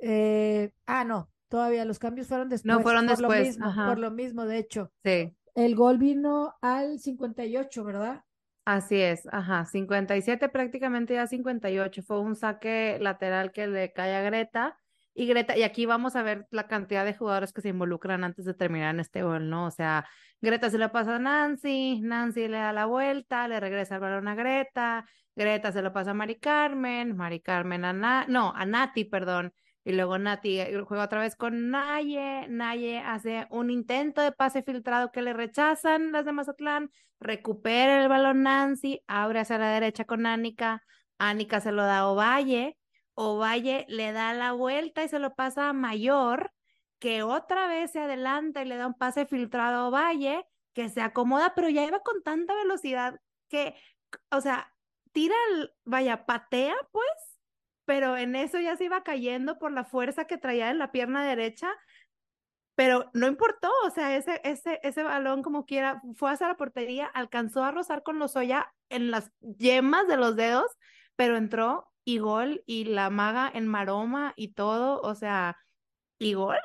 eh, 0.00 0.72
ah, 0.86 1.04
no, 1.04 1.30
todavía 1.48 1.84
los 1.84 1.98
cambios 1.98 2.28
fueron 2.28 2.48
después. 2.48 2.82
fueron 2.82 3.06
por 3.06 3.20
lo 3.20 3.28
después, 3.28 3.58
mismo, 3.58 3.74
por 3.74 3.98
lo 3.98 4.10
mismo, 4.10 4.44
de 4.46 4.58
hecho. 4.58 4.92
Sí, 5.04 5.34
El 5.58 5.74
gol 5.74 5.98
vino 5.98 6.54
al 6.62 7.00
58, 7.00 7.82
¿verdad? 7.82 8.22
así 8.64 9.00
es, 9.00 9.26
ajá, 9.32 9.64
57 9.64 10.48
prácticamente 10.48 11.14
ya 11.14 11.26
58, 11.26 12.04
fue 12.04 12.20
un 12.20 12.36
saque 12.36 12.96
lateral 13.00 13.50
que 13.50 13.66
le 13.66 13.92
cae 13.92 14.14
a 14.14 14.22
Greta. 14.22 14.78
Y 15.14 15.26
Greta, 15.26 15.56
y 15.56 15.64
aquí 15.64 15.84
vamos 15.84 16.14
a 16.14 16.22
ver 16.22 16.46
la 16.52 16.68
cantidad 16.68 17.04
de 17.04 17.12
jugadores 17.16 17.52
que 17.52 17.60
se 17.60 17.70
involucran 17.70 18.22
antes 18.22 18.44
de 18.44 18.54
terminar 18.54 18.94
en 18.94 19.00
este 19.00 19.24
gol, 19.24 19.50
¿no? 19.50 19.66
O 19.66 19.72
sea, 19.72 20.06
Greta 20.40 20.70
se 20.70 20.78
lo 20.78 20.92
pasa 20.92 21.16
a 21.16 21.18
Nancy, 21.18 22.00
Nancy 22.04 22.46
le 22.46 22.58
da 22.58 22.72
la 22.72 22.86
vuelta, 22.86 23.48
le 23.48 23.58
regresa 23.58 23.96
el 23.96 24.00
balón 24.00 24.28
a 24.28 24.36
Greta, 24.36 25.06
Greta 25.34 25.72
se 25.72 25.82
lo 25.82 25.92
pasa 25.92 26.12
a 26.12 26.14
Mari 26.14 26.36
Carmen, 26.38 27.16
Mari 27.16 27.40
Carmen 27.40 27.84
a 27.84 27.92
Na- 27.92 28.26
no, 28.28 28.52
a 28.54 28.64
Nati, 28.64 29.06
perdón, 29.06 29.52
y 29.88 29.92
luego 29.92 30.18
Nati 30.18 30.60
eh, 30.60 30.84
juega 30.86 31.04
otra 31.04 31.20
vez 31.20 31.34
con 31.34 31.70
Naye, 31.70 32.46
Naye 32.50 32.98
hace 32.98 33.46
un 33.48 33.70
intento 33.70 34.20
de 34.20 34.32
pase 34.32 34.62
filtrado 34.62 35.10
que 35.12 35.22
le 35.22 35.32
rechazan 35.32 36.12
las 36.12 36.26
de 36.26 36.32
Mazatlán, 36.32 36.90
recupera 37.20 38.02
el 38.02 38.10
balón 38.10 38.42
Nancy, 38.42 39.00
abre 39.06 39.40
hacia 39.40 39.56
la 39.56 39.70
derecha 39.70 40.04
con 40.04 40.26
Anika, 40.26 40.82
Anika 41.16 41.60
se 41.60 41.72
lo 41.72 41.84
da 41.84 42.00
a 42.00 42.08
Ovalle, 42.08 42.76
Ovalle 43.14 43.86
le 43.88 44.12
da 44.12 44.34
la 44.34 44.52
vuelta 44.52 45.04
y 45.04 45.08
se 45.08 45.18
lo 45.18 45.34
pasa 45.34 45.70
a 45.70 45.72
Mayor, 45.72 46.52
que 46.98 47.22
otra 47.22 47.66
vez 47.66 47.90
se 47.92 48.00
adelanta 48.00 48.60
y 48.60 48.66
le 48.66 48.76
da 48.76 48.88
un 48.88 48.94
pase 48.94 49.24
filtrado 49.24 49.78
a 49.78 49.88
Ovalle, 49.88 50.44
que 50.74 50.90
se 50.90 51.00
acomoda, 51.00 51.54
pero 51.54 51.70
ya 51.70 51.86
iba 51.86 52.00
con 52.00 52.22
tanta 52.22 52.54
velocidad 52.54 53.18
que, 53.48 53.74
o 54.30 54.42
sea, 54.42 54.70
tira, 55.12 55.34
el, 55.54 55.72
vaya, 55.86 56.26
patea 56.26 56.76
pues, 56.92 57.37
pero 57.88 58.18
en 58.18 58.36
eso 58.36 58.60
ya 58.60 58.76
se 58.76 58.84
iba 58.84 59.02
cayendo 59.02 59.58
por 59.58 59.72
la 59.72 59.82
fuerza 59.82 60.26
que 60.26 60.36
traía 60.36 60.70
en 60.70 60.76
la 60.76 60.92
pierna 60.92 61.24
derecha, 61.24 61.70
pero 62.74 63.10
no 63.14 63.26
importó, 63.26 63.70
o 63.86 63.88
sea, 63.88 64.14
ese, 64.14 64.42
ese, 64.44 64.78
ese 64.82 65.02
balón 65.02 65.42
como 65.42 65.64
quiera 65.64 66.02
fue 66.14 66.30
hacia 66.30 66.48
la 66.48 66.58
portería, 66.58 67.06
alcanzó 67.06 67.64
a 67.64 67.70
rozar 67.70 68.02
con 68.02 68.18
Lozoya 68.18 68.70
en 68.90 69.10
las 69.10 69.32
yemas 69.40 70.06
de 70.06 70.18
los 70.18 70.36
dedos, 70.36 70.70
pero 71.16 71.38
entró 71.38 71.90
y 72.04 72.18
gol 72.18 72.62
y 72.66 72.84
la 72.84 73.08
maga 73.08 73.50
en 73.54 73.66
maroma 73.66 74.34
y 74.36 74.48
todo, 74.48 75.00
o 75.00 75.14
sea, 75.14 75.56
y 76.18 76.34
gol. 76.34 76.58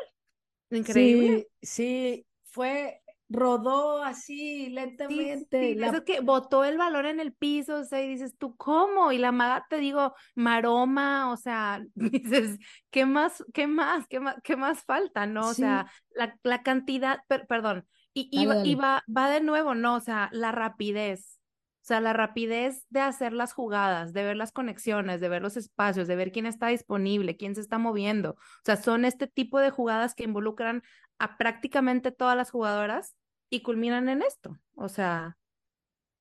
Increíble. 0.71 1.47
Sí, 1.61 1.65
sí, 1.65 2.27
fue, 2.43 3.01
rodó 3.33 4.03
así 4.03 4.69
Sí, 4.69 4.69
sí, 4.69 4.69
lentamente. 4.69 5.57
sí, 5.59 5.75
la- 5.75 5.87
esos 5.87 6.01
que 6.03 6.21
botó 6.21 6.63
el 6.63 6.77
balón 6.77 7.05
en 7.05 7.19
el 7.19 7.33
piso, 7.33 7.77
o 7.79 7.83
sea, 7.83 8.01
y 8.01 8.07
dices, 8.07 8.35
¿tú 8.37 8.55
cómo? 8.55 9.11
Y 9.11 9.17
la 9.17 9.31
maga, 9.31 9.65
te 9.69 9.77
digo, 9.77 10.15
maroma, 10.35 11.31
o 11.31 11.37
sea, 11.37 11.83
dices, 11.95 12.57
¿qué 12.89 13.05
más, 13.05 13.43
qué 13.53 13.67
más, 13.67 14.07
qué 14.07 14.19
más, 14.21 14.35
qué 14.43 14.55
más 14.55 14.83
falta, 14.85 15.25
no? 15.25 15.49
O 15.49 15.53
Sí. 15.53 15.61
sea, 15.61 15.91
la, 16.15 16.37
la 16.43 16.63
cantidad, 16.63 17.19
per- 17.27 17.47
perdón, 17.47 17.87
y, 18.13 18.29
y, 18.31 18.45
Dale, 18.45 18.47
va, 18.47 18.55
dale. 18.55 18.69
y 18.69 18.75
va, 18.75 19.03
va 19.15 19.29
de 19.29 19.41
nuevo, 19.41 19.75
¿no? 19.75 19.95
O 19.95 19.99
sea, 19.99 20.29
la 20.31 20.51
rapidez, 20.51 21.39
o 21.81 21.85
sea, 21.85 21.99
la 21.99 22.13
rapidez 22.13 22.85
de 22.89 23.01
hacer 23.01 23.33
las 23.33 23.53
jugadas, 23.53 24.13
de 24.13 24.23
ver 24.23 24.37
las 24.37 24.51
conexiones, 24.53 25.19
de 25.19 25.27
ver 25.29 25.41
los 25.41 25.57
espacios, 25.57 26.07
de 26.07 26.15
ver 26.15 26.31
quién 26.31 26.45
está 26.45 26.67
disponible, 26.67 27.35
quién 27.35 27.55
se 27.55 27.61
está 27.61 27.77
moviendo. 27.77 28.31
O 28.31 28.37
sea, 28.63 28.77
son 28.77 29.03
este 29.03 29.27
tipo 29.27 29.59
de 29.59 29.69
jugadas 29.69 30.15
que 30.15 30.23
involucran 30.23 30.81
a 31.19 31.37
prácticamente 31.37 32.11
todas 32.11 32.37
las 32.37 32.51
jugadoras 32.51 33.15
y 33.53 33.61
culminan 33.61 34.09
en 34.09 34.23
esto. 34.23 34.57
O 34.75 34.89
sea, 34.89 35.37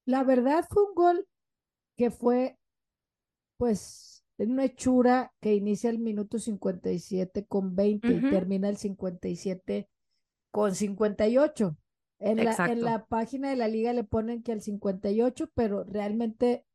La 0.04 0.22
verdad 0.22 0.66
fue 0.68 0.82
un 0.84 0.94
gol 0.94 1.28
que 1.96 2.10
fue, 2.10 2.58
pues, 3.56 4.24
en 4.36 4.52
una 4.52 4.64
hechura 4.64 5.32
que 5.40 5.54
inicia 5.54 5.88
el 5.88 5.98
minuto 5.98 6.38
57 6.38 7.46
con 7.46 7.74
20 7.74 8.08
y 8.08 8.16
Ujú. 8.18 8.30
termina 8.30 8.68
el 8.68 8.76
57 8.76 9.88
con 10.50 10.74
58. 10.74 11.76
En 12.18 12.44
la, 12.44 12.54
en 12.70 12.82
la 12.82 13.06
página 13.06 13.48
de 13.50 13.56
la 13.56 13.68
liga 13.68 13.92
le 13.94 14.04
ponen 14.04 14.42
que 14.42 14.52
al 14.52 14.60
58, 14.60 15.50
pero 15.54 15.84
realmente 15.84 16.66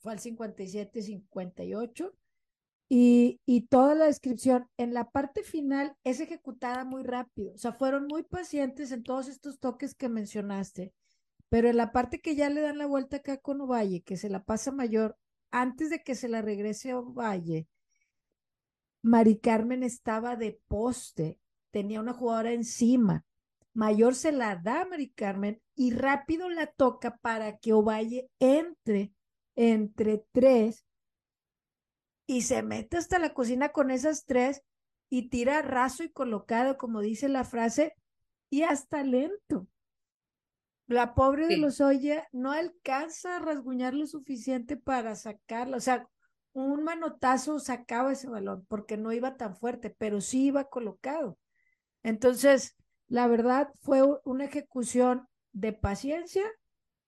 fue 0.00 0.12
al 0.12 0.18
57, 0.18 1.00
58. 1.00 2.14
Y, 2.94 3.68
toda 3.70 3.94
la 3.94 4.04
descripción 4.04 4.68
en 4.76 4.92
la 4.92 5.10
parte 5.10 5.44
final 5.44 5.96
es 6.04 6.20
ejecutada 6.20 6.84
muy 6.84 7.02
rápido. 7.04 7.54
O 7.54 7.56
sea, 7.56 7.72
fueron 7.72 8.06
muy 8.06 8.22
pacientes 8.22 8.92
en 8.92 9.02
todos 9.02 9.28
estos 9.28 9.58
toques 9.58 9.94
que 9.94 10.10
mencionaste. 10.10 10.92
Pero 11.48 11.70
en 11.70 11.78
la 11.78 11.90
parte 11.90 12.20
que 12.20 12.36
ya 12.36 12.50
le 12.50 12.60
dan 12.60 12.76
la 12.76 12.84
vuelta 12.84 13.16
acá 13.16 13.38
con 13.38 13.62
Ovalle, 13.62 14.02
que 14.02 14.18
se 14.18 14.28
la 14.28 14.44
pasa 14.44 14.72
mayor, 14.72 15.16
antes 15.50 15.88
de 15.88 16.02
que 16.02 16.14
se 16.14 16.28
la 16.28 16.42
regrese 16.42 16.90
a 16.90 16.98
Ovalle, 16.98 17.66
Mari 19.00 19.38
Carmen 19.38 19.84
estaba 19.84 20.36
de 20.36 20.60
poste, 20.68 21.40
tenía 21.70 21.98
una 21.98 22.12
jugadora 22.12 22.52
encima. 22.52 23.24
Mayor 23.72 24.14
se 24.14 24.32
la 24.32 24.56
da 24.56 24.82
a 24.82 24.86
Mari 24.86 25.08
Carmen 25.12 25.62
y 25.74 25.92
rápido 25.92 26.50
la 26.50 26.66
toca 26.66 27.16
para 27.22 27.56
que 27.56 27.72
Ovalle 27.72 28.28
entre 28.38 29.14
entre 29.54 30.26
tres 30.32 30.84
y 32.26 32.42
se 32.42 32.62
mete 32.62 32.96
hasta 32.96 33.18
la 33.18 33.34
cocina 33.34 33.70
con 33.70 33.90
esas 33.90 34.24
tres 34.24 34.62
y 35.10 35.28
tira 35.28 35.62
raso 35.62 36.04
y 36.04 36.10
colocado, 36.10 36.78
como 36.78 37.00
dice 37.00 37.28
la 37.28 37.44
frase, 37.44 37.94
y 38.50 38.62
hasta 38.62 39.02
lento. 39.02 39.66
La 40.86 41.14
pobre 41.14 41.46
de 41.46 41.54
Sí. 41.54 41.60
Lozoya 41.60 42.28
no 42.32 42.52
alcanza 42.52 43.36
a 43.36 43.38
rasguñar 43.40 43.94
lo 43.94 44.06
suficiente 44.06 44.76
para 44.76 45.14
sacarla. 45.16 45.76
O 45.76 45.80
sea, 45.80 46.08
un 46.52 46.84
manotazo 46.84 47.58
sacaba 47.58 48.12
ese 48.12 48.28
balón 48.28 48.66
porque 48.68 48.96
no 48.96 49.12
iba 49.12 49.36
tan 49.36 49.56
fuerte, 49.56 49.90
pero 49.90 50.20
sí 50.20 50.46
iba 50.46 50.68
colocado. 50.68 51.38
Entonces, 52.02 52.76
la 53.08 53.26
verdad 53.26 53.72
fue 53.80 54.02
una 54.24 54.44
ejecución 54.44 55.28
de 55.52 55.72
paciencia 55.72 56.44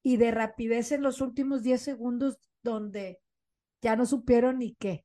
y 0.03 0.17
de 0.17 0.31
rapidez 0.31 0.93
en 0.93 1.03
los 1.03 1.21
últimos 1.21 1.63
10 1.63 1.81
segundos 1.83 2.39
donde 2.63 3.21
ya 3.83 3.97
no 3.97 4.07
supieron 4.07 4.59
ni 4.59 4.75
qué. 4.75 5.04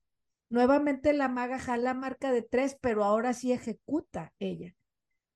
Nuevamente 0.50 1.14
la 1.14 1.30
maga 1.30 1.60
jala 1.60 1.94
marca 1.94 2.32
de 2.32 2.42
tres, 2.42 2.78
pero 2.82 3.04
ahora 3.04 3.34
sí 3.34 3.52
ejecuta 3.52 4.34
ella, 4.40 4.76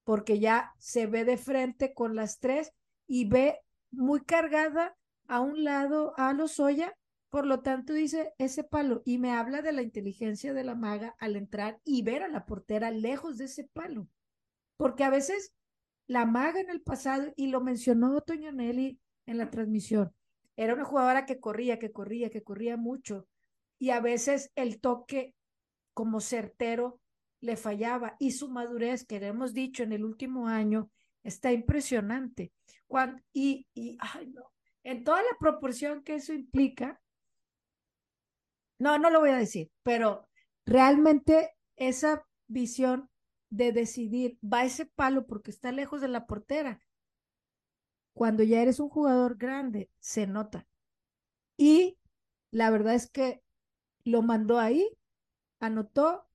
porque 0.03 0.39
ya 0.39 0.73
se 0.79 1.05
ve 1.05 1.23
de 1.23 1.37
frente 1.37 1.93
con 1.93 2.15
las 2.15 2.39
tres 2.39 2.73
y 3.05 3.25
ve 3.25 3.59
muy 3.91 4.21
cargada 4.21 4.95
a 5.27 5.39
un 5.39 5.63
lado 5.63 6.13
a 6.17 6.33
Lozoya, 6.33 6.95
por 7.29 7.45
lo 7.45 7.61
tanto 7.61 7.93
dice 7.93 8.33
ese 8.37 8.63
palo 8.63 9.01
y 9.05 9.17
me 9.19 9.31
habla 9.31 9.61
de 9.61 9.71
la 9.71 9.81
inteligencia 9.83 10.53
de 10.53 10.63
la 10.63 10.75
maga 10.75 11.15
al 11.19 11.35
entrar 11.35 11.79
y 11.83 12.01
ver 12.01 12.23
a 12.23 12.27
la 12.27 12.45
portera 12.45 12.91
lejos 12.91 13.37
de 13.37 13.45
ese 13.45 13.65
palo, 13.65 14.07
porque 14.77 15.03
a 15.03 15.09
veces 15.11 15.53
la 16.07 16.25
maga 16.25 16.59
en 16.59 16.69
el 16.69 16.81
pasado, 16.81 17.31
y 17.35 17.47
lo 17.47 17.61
mencionó 17.61 18.19
Toño 18.21 18.51
Nelly 18.51 18.99
en 19.25 19.37
la 19.37 19.49
transmisión, 19.49 20.11
era 20.55 20.73
una 20.73 20.85
jugadora 20.85 21.25
que 21.25 21.39
corría, 21.39 21.79
que 21.79 21.91
corría, 21.91 22.29
que 22.29 22.43
corría 22.43 22.77
mucho, 22.77 23.27
y 23.83 23.89
a 23.89 23.99
veces 23.99 24.49
el 24.55 24.79
toque 24.79 25.35
como 25.93 26.21
certero 26.21 27.01
le 27.41 27.57
fallaba 27.57 28.15
y 28.17 28.31
su 28.31 28.47
madurez, 28.47 29.05
que 29.05 29.19
le 29.19 29.27
hemos 29.27 29.53
dicho 29.53 29.83
en 29.83 29.91
el 29.91 30.05
último 30.05 30.47
año, 30.47 30.89
está 31.21 31.51
impresionante. 31.51 32.53
Cuando, 32.87 33.21
y, 33.33 33.67
y, 33.73 33.97
ay, 33.99 34.27
no, 34.27 34.53
en 34.83 35.03
toda 35.03 35.21
la 35.21 35.37
proporción 35.37 36.01
que 36.01 36.15
eso 36.15 36.31
implica, 36.31 37.01
no, 38.79 38.97
no 38.99 39.09
lo 39.09 39.19
voy 39.19 39.31
a 39.31 39.37
decir, 39.37 39.69
pero 39.83 40.29
realmente 40.65 41.51
esa 41.75 42.25
visión 42.47 43.09
de 43.49 43.73
decidir, 43.73 44.39
va 44.41 44.63
ese 44.63 44.85
palo 44.85 45.27
porque 45.27 45.51
está 45.51 45.73
lejos 45.73 45.99
de 45.99 46.07
la 46.07 46.25
portera. 46.25 46.79
Cuando 48.13 48.43
ya 48.43 48.61
eres 48.61 48.79
un 48.79 48.87
jugador 48.87 49.35
grande, 49.35 49.89
se 49.99 50.25
nota. 50.25 50.65
Y 51.57 51.97
la 52.49 52.69
verdad 52.69 52.93
es 52.93 53.11
que 53.11 53.42
lo 54.03 54.21
mandó 54.21 54.59
ahí, 54.59 54.87
anotó 55.59 56.27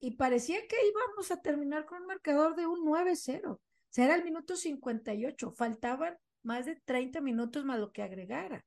y 0.00 0.12
parecía 0.16 0.58
que 0.66 0.76
íbamos 0.88 1.30
a 1.30 1.40
terminar 1.40 1.86
con 1.86 2.02
un 2.02 2.06
marcador 2.06 2.56
de 2.56 2.66
un 2.66 2.84
9-0. 2.84 3.52
O 3.52 3.60
sea, 3.88 4.06
era 4.06 4.14
el 4.14 4.24
minuto 4.24 4.56
58, 4.56 5.52
faltaban 5.52 6.18
más 6.42 6.66
de 6.66 6.76
30 6.84 7.20
minutos 7.20 7.64
más 7.64 7.78
lo 7.78 7.92
que 7.92 8.02
agregara. 8.02 8.64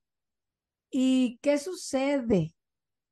¿Y 0.90 1.40
qué 1.42 1.58
sucede 1.58 2.56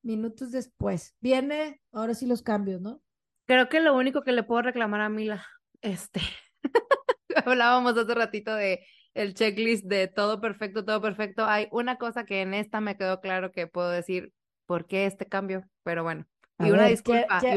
minutos 0.02 0.52
después? 0.52 1.16
Viene, 1.20 1.82
ahora 1.92 2.14
sí 2.14 2.26
los 2.26 2.44
cambios, 2.44 2.80
¿no? 2.80 3.02
Creo 3.46 3.68
que 3.68 3.82
lo 3.82 3.96
único 3.96 4.24
que 4.24 4.32
le 4.32 4.44
puedo 4.44 4.62
reclamar 4.62 5.02
a 5.02 5.10
Mila, 5.10 5.46
este, 5.82 6.22
hablábamos 7.46 7.98
hace 7.98 8.14
ratito 8.14 8.56
de 8.56 8.86
el 9.14 9.34
checklist 9.34 9.86
de 9.86 10.08
todo 10.08 10.40
perfecto, 10.40 10.86
todo 10.86 11.02
perfecto. 11.02 11.46
Hay 11.46 11.68
una 11.72 11.98
cosa 11.98 12.26
que 12.26 12.42
en 12.42 12.54
esta 12.54 12.80
me 12.80 12.98
quedó 12.98 13.20
claro 13.22 13.52
que 13.52 13.68
puedo 13.68 13.90
decir 13.90 14.34
por 14.74 14.88
qué 14.88 15.06
este 15.06 15.28
cambio, 15.28 15.64
pero 15.84 16.02
bueno. 16.02 16.26
Y 16.58 16.72
una 16.72 16.88
disculpa, 16.88 17.40
¿qué- 17.40 17.48
qué- 17.50 17.56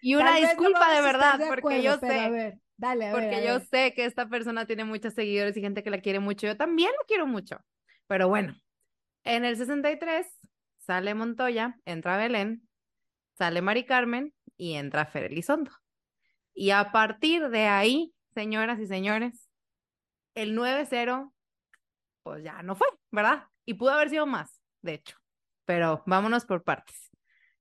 y 0.00 0.14
una, 0.14 0.36
disculpa 0.36 0.94
de 0.94 1.02
verdad, 1.02 1.38
de 1.40 1.48
porque 1.48 1.82
yo 1.82 1.94
a 1.94 1.98
sé, 1.98 2.30
ver, 2.30 2.58
dale, 2.76 3.06
a 3.06 3.14
ver, 3.14 3.30
porque 3.30 3.44
yo 3.44 3.54
ver. 3.54 3.66
sé 3.66 3.94
que 3.94 4.04
esta 4.04 4.28
persona 4.28 4.64
tiene 4.64 4.84
muchos 4.84 5.14
seguidores 5.14 5.56
y 5.56 5.60
gente 5.60 5.82
que 5.82 5.90
la 5.90 6.00
quiere 6.00 6.20
mucho. 6.20 6.46
Yo 6.46 6.56
también 6.56 6.90
la 6.90 7.04
quiero 7.08 7.26
mucho. 7.26 7.58
Pero 8.06 8.28
bueno, 8.28 8.54
en 9.24 9.44
el 9.44 9.56
63 9.56 10.28
sale 10.78 11.14
Montoya, 11.16 11.80
entra 11.84 12.16
Belén, 12.16 12.68
sale 13.36 13.60
Mari 13.60 13.84
Carmen 13.84 14.32
y 14.56 14.74
entra 14.74 15.04
Fer 15.04 15.24
Elizondo. 15.24 15.72
Y 16.54 16.70
a 16.70 16.92
partir 16.92 17.48
de 17.50 17.66
ahí, 17.66 18.14
señoras 18.34 18.78
y 18.78 18.86
señores, 18.86 19.48
el 20.36 20.54
9-0, 20.54 21.34
pues 22.22 22.44
ya 22.44 22.62
no 22.62 22.76
fue, 22.76 22.88
¿verdad? 23.10 23.48
Y 23.66 23.74
pudo 23.74 23.92
haber 23.92 24.10
sido 24.10 24.26
más, 24.26 24.62
de 24.82 24.94
hecho. 24.94 25.17
Pero 25.68 26.02
vámonos 26.06 26.46
por 26.46 26.64
partes. 26.64 26.96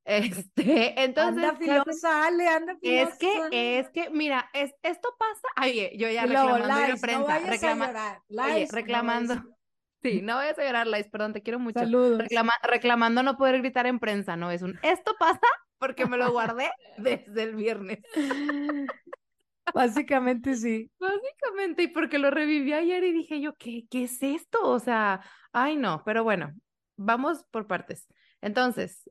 Este, 0.09 1.03
entonces, 1.03 1.43
anda 1.43 1.55
filosa, 1.57 2.25
Ale, 2.27 2.47
anda 2.47 2.77
Es 2.81 3.17
que, 3.17 3.29
filosa. 3.29 3.49
es 3.51 3.89
que, 3.89 4.09
mira, 4.09 4.49
es, 4.53 4.73
esto 4.81 5.09
pasa. 5.19 5.47
Ay, 5.57 5.97
yo 5.97 6.09
ya 6.09 6.21
reclamando 6.21 6.59
la 6.65 6.75
Lais, 6.79 7.01
prensa, 7.01 7.19
no 7.19 7.27
vayas 7.27 7.49
reclama- 7.49 7.83
a 7.83 7.87
llorar. 7.89 8.17
oye, 8.29 8.35
no 8.37 8.43
vayas 8.43 8.71
a 8.71 8.75
reclamando. 8.77 9.33
llorar. 9.35 9.49
Sí, 10.03 10.21
no 10.21 10.35
vayas 10.35 10.57
a 10.59 10.63
llorar, 10.63 10.87
Lais, 10.87 11.09
perdón, 11.09 11.33
te 11.33 11.41
quiero 11.41 11.59
mucho. 11.59 11.79
Saludos. 11.79 12.19
Reclama- 12.19 12.53
reclamando 12.63 13.21
no 13.23 13.35
poder 13.35 13.57
gritar 13.59 13.85
en 13.87 13.99
prensa, 13.99 14.37
¿no? 14.37 14.49
Es 14.51 14.61
un, 14.61 14.79
esto 14.83 15.13
pasa 15.19 15.41
porque 15.77 16.05
me 16.05 16.15
lo 16.15 16.31
guardé 16.31 16.69
desde 16.97 17.43
el 17.43 17.55
viernes. 17.57 17.99
Básicamente 19.73 20.55
sí. 20.55 20.89
Básicamente, 20.99 21.83
y 21.83 21.87
porque 21.89 22.17
lo 22.17 22.31
reviví 22.31 22.71
ayer 22.71 23.03
y 23.03 23.11
dije 23.11 23.41
yo, 23.41 23.55
¿qué, 23.57 23.83
qué 23.89 24.03
es 24.05 24.23
esto? 24.23 24.59
O 24.69 24.79
sea, 24.79 25.19
ay 25.51 25.75
no, 25.75 26.03
pero 26.05 26.23
bueno, 26.23 26.53
vamos 26.97 27.45
por 27.51 27.67
partes. 27.67 28.07
Entonces, 28.41 29.09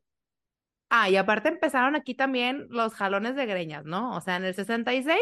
ah, 0.91 1.09
y 1.11 1.16
aparte 1.16 1.49
empezaron 1.49 1.97
aquí 1.97 2.14
también 2.14 2.66
los 2.70 2.95
jalones 2.95 3.37
de 3.37 3.47
greñas, 3.47 3.84
¿no? 3.84 4.16
O 4.16 4.20
sea, 4.20 4.37
en 4.37 4.45
el 4.45 4.55
66 4.55 5.18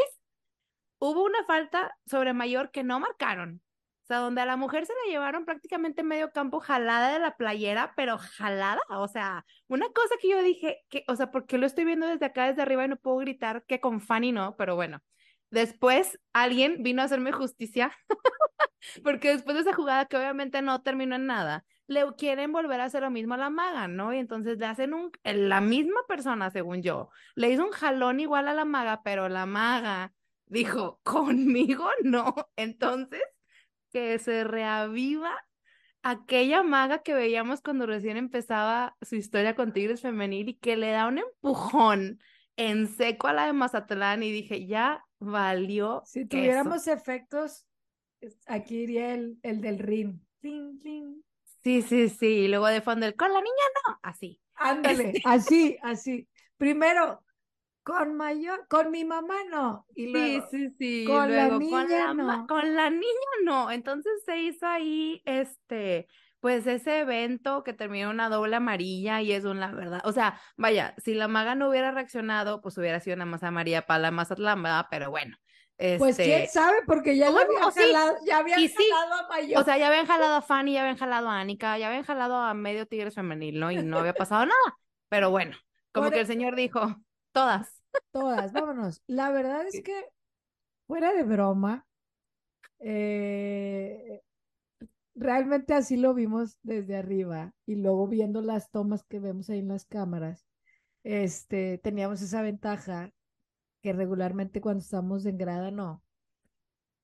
hubo 0.98 1.24
una 1.24 1.44
falta 1.44 1.94
sobre 2.06 2.32
mayor 2.32 2.70
que 2.70 2.82
no 2.82 3.00
marcaron. 3.00 3.62
O 4.04 4.06
sea, 4.06 4.18
donde 4.18 4.42
a 4.42 4.46
la 4.46 4.56
mujer 4.58 4.84
se 4.84 4.92
la 4.92 5.12
llevaron 5.12 5.46
prácticamente 5.46 6.02
medio 6.02 6.30
campo 6.30 6.60
jalada 6.60 7.14
de 7.14 7.18
la 7.18 7.36
playera, 7.36 7.94
pero 7.96 8.18
jalada. 8.18 8.82
O 8.90 9.08
sea, 9.08 9.46
una 9.66 9.86
cosa 9.88 10.16
que 10.20 10.28
yo 10.28 10.42
dije, 10.42 10.82
que, 10.90 11.04
o 11.08 11.16
sea, 11.16 11.30
porque 11.30 11.56
lo 11.56 11.64
estoy 11.64 11.86
viendo 11.86 12.06
desde 12.06 12.26
acá, 12.26 12.46
desde 12.46 12.60
arriba 12.60 12.84
y 12.84 12.88
no 12.88 12.96
puedo 12.96 13.16
gritar 13.18 13.64
que 13.66 13.80
con 13.80 14.02
Fanny 14.02 14.30
no, 14.32 14.56
pero 14.56 14.76
bueno. 14.76 15.00
Después 15.48 16.18
alguien 16.34 16.82
vino 16.82 17.00
a 17.00 17.06
hacerme 17.06 17.32
justicia, 17.32 17.96
porque 19.04 19.28
después 19.30 19.54
de 19.54 19.62
esa 19.62 19.72
jugada 19.72 20.04
que 20.04 20.18
obviamente 20.18 20.60
no 20.60 20.82
terminó 20.82 21.16
en 21.16 21.26
nada, 21.26 21.64
le 21.86 22.04
quieren 22.16 22.52
volver 22.52 22.80
a 22.80 22.84
hacer 22.84 23.02
lo 23.02 23.10
mismo 23.10 23.34
a 23.34 23.38
la 23.38 23.50
maga, 23.50 23.88
¿no? 23.88 24.12
Y 24.12 24.18
entonces 24.18 24.58
le 24.58 24.66
hacen 24.66 24.94
un, 24.94 25.10
la 25.22 25.60
misma 25.60 26.00
persona, 26.08 26.50
según 26.50 26.82
yo, 26.82 27.10
le 27.34 27.50
hizo 27.50 27.64
un 27.64 27.72
jalón 27.72 28.20
igual 28.20 28.48
a 28.48 28.54
la 28.54 28.64
maga, 28.64 29.02
pero 29.02 29.28
la 29.28 29.46
maga 29.46 30.12
dijo, 30.46 31.00
conmigo 31.02 31.88
no. 32.04 32.34
Entonces, 32.56 33.22
que 33.92 34.18
se 34.18 34.44
reaviva 34.44 35.32
aquella 36.02 36.62
maga 36.62 37.02
que 37.02 37.14
veíamos 37.14 37.62
cuando 37.62 37.86
recién 37.86 38.16
empezaba 38.16 38.96
su 39.00 39.16
historia 39.16 39.54
con 39.54 39.72
Tigres 39.72 40.02
Femenil 40.02 40.50
y 40.50 40.54
que 40.54 40.76
le 40.76 40.90
da 40.90 41.06
un 41.06 41.18
empujón 41.18 42.20
en 42.56 42.88
seco 42.88 43.26
a 43.26 43.32
la 43.32 43.46
de 43.46 43.52
Mazatlán 43.52 44.22
y 44.22 44.30
dije, 44.30 44.66
ya 44.66 45.04
valió. 45.18 46.02
Si 46.04 46.20
queso". 46.20 46.28
tuviéramos 46.28 46.86
efectos, 46.86 47.66
aquí 48.46 48.82
iría 48.82 49.14
el, 49.14 49.38
el 49.42 49.60
del 49.60 49.78
ring. 49.78 50.20
Cling, 50.40 50.78
cling. 50.78 51.24
Sí, 51.64 51.82
sí, 51.82 52.08
sí. 52.10 52.26
Y 52.26 52.48
luego 52.48 52.66
de 52.68 52.82
fondo 52.82 53.06
el 53.06 53.16
con 53.16 53.32
la 53.32 53.40
niña 53.40 53.54
no, 53.88 53.98
así. 54.02 54.40
Ándale, 54.54 55.20
así, 55.24 55.78
así. 55.82 56.28
Primero, 56.56 57.24
con 57.84 58.14
mayor, 58.16 58.66
con 58.68 58.90
mi 58.90 59.04
mamá 59.04 59.36
no. 59.50 59.86
Y 59.94 60.08
Sí, 60.12 60.12
luego, 60.12 60.48
sí, 60.50 60.70
sí. 60.78 61.04
con 61.04 61.36
la 61.36 61.48
Luego, 61.48 61.66
con 61.66 61.88
niña 61.88 61.96
la, 61.96 62.14
ma- 62.14 62.44
no. 62.44 62.46
con 62.46 62.74
la 62.74 62.90
niña 62.90 63.04
no. 63.44 63.70
Entonces 63.70 64.12
se 64.24 64.38
hizo 64.38 64.66
ahí, 64.66 65.22
este, 65.24 66.08
pues 66.40 66.66
ese 66.66 67.00
evento 67.00 67.64
que 67.64 67.72
terminó 67.72 68.04
en 68.06 68.10
una 68.16 68.28
doble 68.28 68.56
amarilla 68.56 69.22
y 69.22 69.32
es 69.32 69.44
una 69.44 69.72
verdad. 69.72 70.00
O 70.04 70.12
sea, 70.12 70.40
vaya, 70.56 70.94
si 70.98 71.14
la 71.14 71.28
maga 71.28 71.54
no 71.56 71.68
hubiera 71.70 71.90
reaccionado, 71.92 72.60
pues 72.62 72.78
hubiera 72.78 73.00
sido 73.00 73.16
una 73.16 73.26
más 73.26 73.42
amarilla 73.42 73.86
para 73.86 74.00
la 74.00 74.10
Mazatlán. 74.12 74.62
Pero 74.90 75.10
bueno, 75.10 75.36
pues 75.96 76.20
quién 76.20 76.42
este, 76.42 76.48
sabe, 76.48 76.76
porque 76.86 77.16
ya 77.16 77.30
Bueno, 77.30 77.52
habían 77.58 77.72
sí, 77.72 77.80
jalado, 77.80 78.16
ya 78.26 78.38
habían 78.38 78.60
y 78.60 78.68
sí, 78.68 78.84
jalado 78.90 79.14
a 79.24 79.28
mayor. 79.28 79.60
o 79.60 79.64
sea, 79.64 79.78
ya 79.78 79.88
habían 79.88 80.06
jalado 80.06 80.34
a 80.36 80.42
Fanny, 80.42 80.74
ya 80.74 80.80
habían 80.82 80.96
jalado 80.96 81.28
a 81.28 81.40
Anika, 81.40 81.78
ya 81.78 81.88
habían 81.88 82.04
jalado 82.04 82.36
a 82.36 82.54
medio 82.54 82.86
Tigres 82.86 83.14
femenil, 83.14 83.58
¿no? 83.60 83.70
Y 83.70 83.82
no 83.82 83.98
había 83.98 84.14
pasado 84.14 84.46
nada. 84.46 84.78
Pero 85.08 85.30
bueno, 85.30 85.56
como 85.92 86.06
Por 86.06 86.14
que 86.14 86.20
el 86.20 86.26
señor 86.26 86.56
dijo, 86.56 86.96
todas. 87.32 87.82
Todas, 88.12 88.52
vámonos. 88.52 89.02
La 89.06 89.30
verdad 89.30 89.66
es 89.66 89.80
que, 89.82 90.06
fuera 90.86 91.12
de 91.12 91.22
broma, 91.22 91.86
eh, 92.80 94.22
realmente 95.14 95.74
así 95.74 95.96
lo 95.96 96.14
vimos 96.14 96.58
desde 96.62 96.96
arriba 96.96 97.52
y 97.66 97.76
luego 97.76 98.08
viendo 98.08 98.40
las 98.42 98.70
tomas 98.70 99.04
que 99.04 99.20
vemos 99.20 99.48
ahí 99.50 99.60
en 99.60 99.68
las 99.68 99.84
cámaras, 99.86 100.44
este, 101.04 101.78
teníamos 101.78 102.22
esa 102.22 102.42
ventaja 102.42 103.10
que 103.84 103.92
regularmente 103.92 104.60
cuando 104.60 104.82
estamos 104.82 105.26
en 105.26 105.38
grada 105.38 105.70
no. 105.70 106.02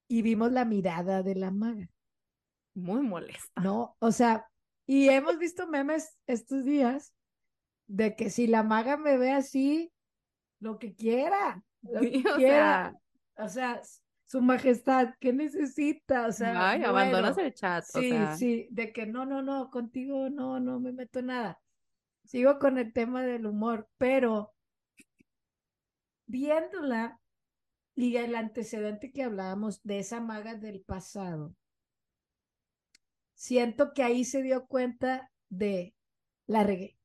Y 0.09 0.22
vimos 0.22 0.53
la 0.53 0.66
mirada 0.66 1.22
de 1.22 1.35
la 1.37 1.51
maga, 1.51 1.89
Muy 2.74 3.03
molesta. 3.03 3.62
¿no? 3.62 3.97
O 4.01 4.12
sea, 4.12 4.47
y 4.87 5.09
hemos 5.09 5.39
visto 5.39 5.66
memes 5.68 6.16
estos 6.26 6.64
días 6.64 7.14
de 7.87 8.16
que 8.16 8.31
si 8.31 8.47
la 8.47 8.62
maga 8.62 8.97
me 8.97 9.16
ve 9.18 9.33
así, 9.33 9.93
lo 10.61 10.78
que 10.78 10.95
quiera, 10.95 11.64
lo 11.83 12.01
que 12.11 12.24
o 12.28 12.37
quiera. 12.37 12.93
sea, 13.35 13.45
O 13.45 13.49
sea, 13.49 13.81
su 14.26 14.41
majestad, 14.43 15.14
¿qué 15.20 15.33
necesita? 15.33 16.26
O 16.26 16.33
sea, 16.33 16.70
Ay, 16.70 16.85
abandonas 16.85 17.39
el 17.39 17.55
chat, 17.55 17.85
o 17.95 18.01
Sí, 18.01 18.11
sea. 18.11 18.37
sí, 18.37 18.68
de 18.70 18.93
que 18.93 19.07
no, 19.07 19.26
no, 19.26 19.43
no, 19.43 19.70
contigo 19.70 20.31
no, 20.31 20.61
no 20.61 20.81
me 20.81 20.93
meto 20.93 21.22
nada. 21.22 21.61
Sigo 22.24 22.59
con 22.59 22.78
el 22.78 22.93
tema 22.93 23.22
del 23.24 23.47
humor, 23.47 23.89
pero 23.99 24.55
viéndola 26.31 27.20
y 27.95 28.16
el 28.16 28.35
antecedente 28.35 29.12
que 29.12 29.24
hablábamos 29.24 29.83
de 29.83 29.99
esa 29.99 30.20
maga 30.20 30.55
del 30.55 30.83
pasado, 30.83 31.55
siento 33.35 33.93
que 33.93 34.03
ahí 34.03 34.24
se 34.24 34.43
dio 34.43 34.66
cuenta 34.66 35.31
de 35.49 35.95
la 36.47 36.62
regué. 36.64 36.97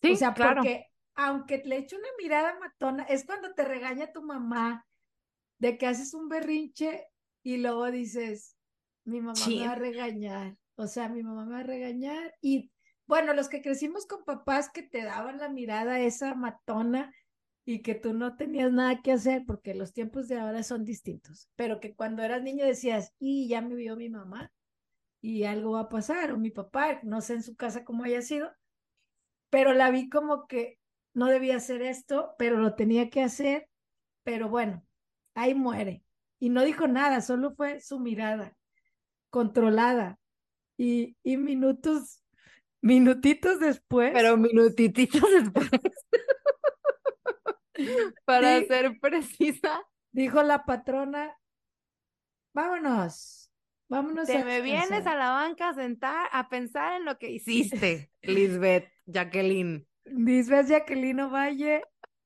Sí, 0.00 0.12
o 0.12 0.16
sea, 0.16 0.34
claro. 0.34 0.56
porque 0.56 0.86
aunque 1.14 1.62
le 1.64 1.76
eche 1.76 1.96
una 1.96 2.08
mirada 2.18 2.58
matona, 2.58 3.04
es 3.04 3.24
cuando 3.24 3.52
te 3.54 3.64
regaña 3.64 4.12
tu 4.12 4.22
mamá 4.22 4.86
de 5.58 5.78
que 5.78 5.86
haces 5.86 6.14
un 6.14 6.28
berrinche 6.28 7.06
y 7.42 7.58
luego 7.58 7.90
dices, 7.90 8.56
mi 9.04 9.20
mamá 9.20 9.46
me 9.46 9.66
va 9.66 9.72
a 9.72 9.76
regañar. 9.76 10.56
O 10.76 10.86
sea, 10.86 11.08
mi 11.08 11.22
mamá 11.22 11.44
me 11.44 11.52
va 11.52 11.60
a 11.60 11.64
regañar. 11.64 12.34
Y 12.40 12.72
bueno, 13.06 13.34
los 13.34 13.48
que 13.48 13.62
crecimos 13.62 14.06
con 14.06 14.24
papás 14.24 14.70
que 14.70 14.82
te 14.82 15.02
daban 15.02 15.38
la 15.38 15.48
mirada 15.48 16.00
esa 16.00 16.34
matona 16.34 17.12
y 17.64 17.82
que 17.82 17.94
tú 17.94 18.12
no 18.12 18.36
tenías 18.36 18.72
nada 18.72 19.02
que 19.02 19.12
hacer 19.12 19.44
porque 19.46 19.74
los 19.74 19.92
tiempos 19.92 20.28
de 20.28 20.38
ahora 20.38 20.62
son 20.62 20.84
distintos, 20.84 21.48
pero 21.56 21.80
que 21.80 21.94
cuando 21.94 22.22
eras 22.22 22.42
niño 22.42 22.64
decías, 22.64 23.12
y 23.18 23.48
ya 23.48 23.60
me 23.60 23.74
vio 23.74 23.96
mi 23.96 24.08
mamá 24.08 24.52
y 25.20 25.44
algo 25.44 25.72
va 25.72 25.82
a 25.82 25.88
pasar, 25.88 26.32
o 26.32 26.38
mi 26.38 26.50
papá, 26.50 27.00
no 27.04 27.20
sé 27.20 27.34
en 27.34 27.42
su 27.42 27.54
casa 27.54 27.84
cómo 27.84 28.04
haya 28.04 28.22
sido, 28.22 28.50
pero 29.50 29.72
la 29.72 29.90
vi 29.90 30.08
como 30.08 30.46
que 30.46 30.78
no 31.14 31.26
debía 31.26 31.56
hacer 31.56 31.82
esto, 31.82 32.34
pero 32.38 32.58
lo 32.58 32.74
tenía 32.74 33.10
que 33.10 33.22
hacer, 33.22 33.68
pero 34.24 34.48
bueno, 34.48 34.84
ahí 35.34 35.54
muere. 35.54 36.02
Y 36.40 36.48
no 36.48 36.64
dijo 36.64 36.88
nada, 36.88 37.20
solo 37.20 37.54
fue 37.54 37.80
su 37.80 38.00
mirada 38.00 38.56
controlada. 39.30 40.18
Y, 40.76 41.16
y 41.22 41.36
minutos, 41.36 42.22
minutitos 42.80 43.60
después, 43.60 44.10
Pero 44.12 44.36
minutititos 44.36 45.22
después. 45.30 45.70
Para 48.24 48.58
Sí. 48.60 48.66
ser 48.66 48.98
precisa, 49.00 49.82
dijo 50.12 50.42
la 50.42 50.64
patrona, 50.64 51.36
vámonos, 52.54 53.50
vámonos 53.88 54.26
te 54.26 54.38
a 54.38 54.44
me 54.44 54.60
vienes 54.60 54.88
descansar". 54.90 55.14
a 55.14 55.18
la 55.18 55.30
banca 55.30 55.68
a 55.70 55.74
sentar 55.74 56.28
a 56.32 56.48
pensar 56.48 56.94
en 57.00 57.04
lo 57.04 57.18
que 57.18 57.30
hiciste, 57.30 58.10
Lisbeth, 58.22 58.88
Jacqueline. 59.06 59.86
Lisbeth 60.04 60.68
Jacqueline 60.68 61.26
Valle, 61.30 61.82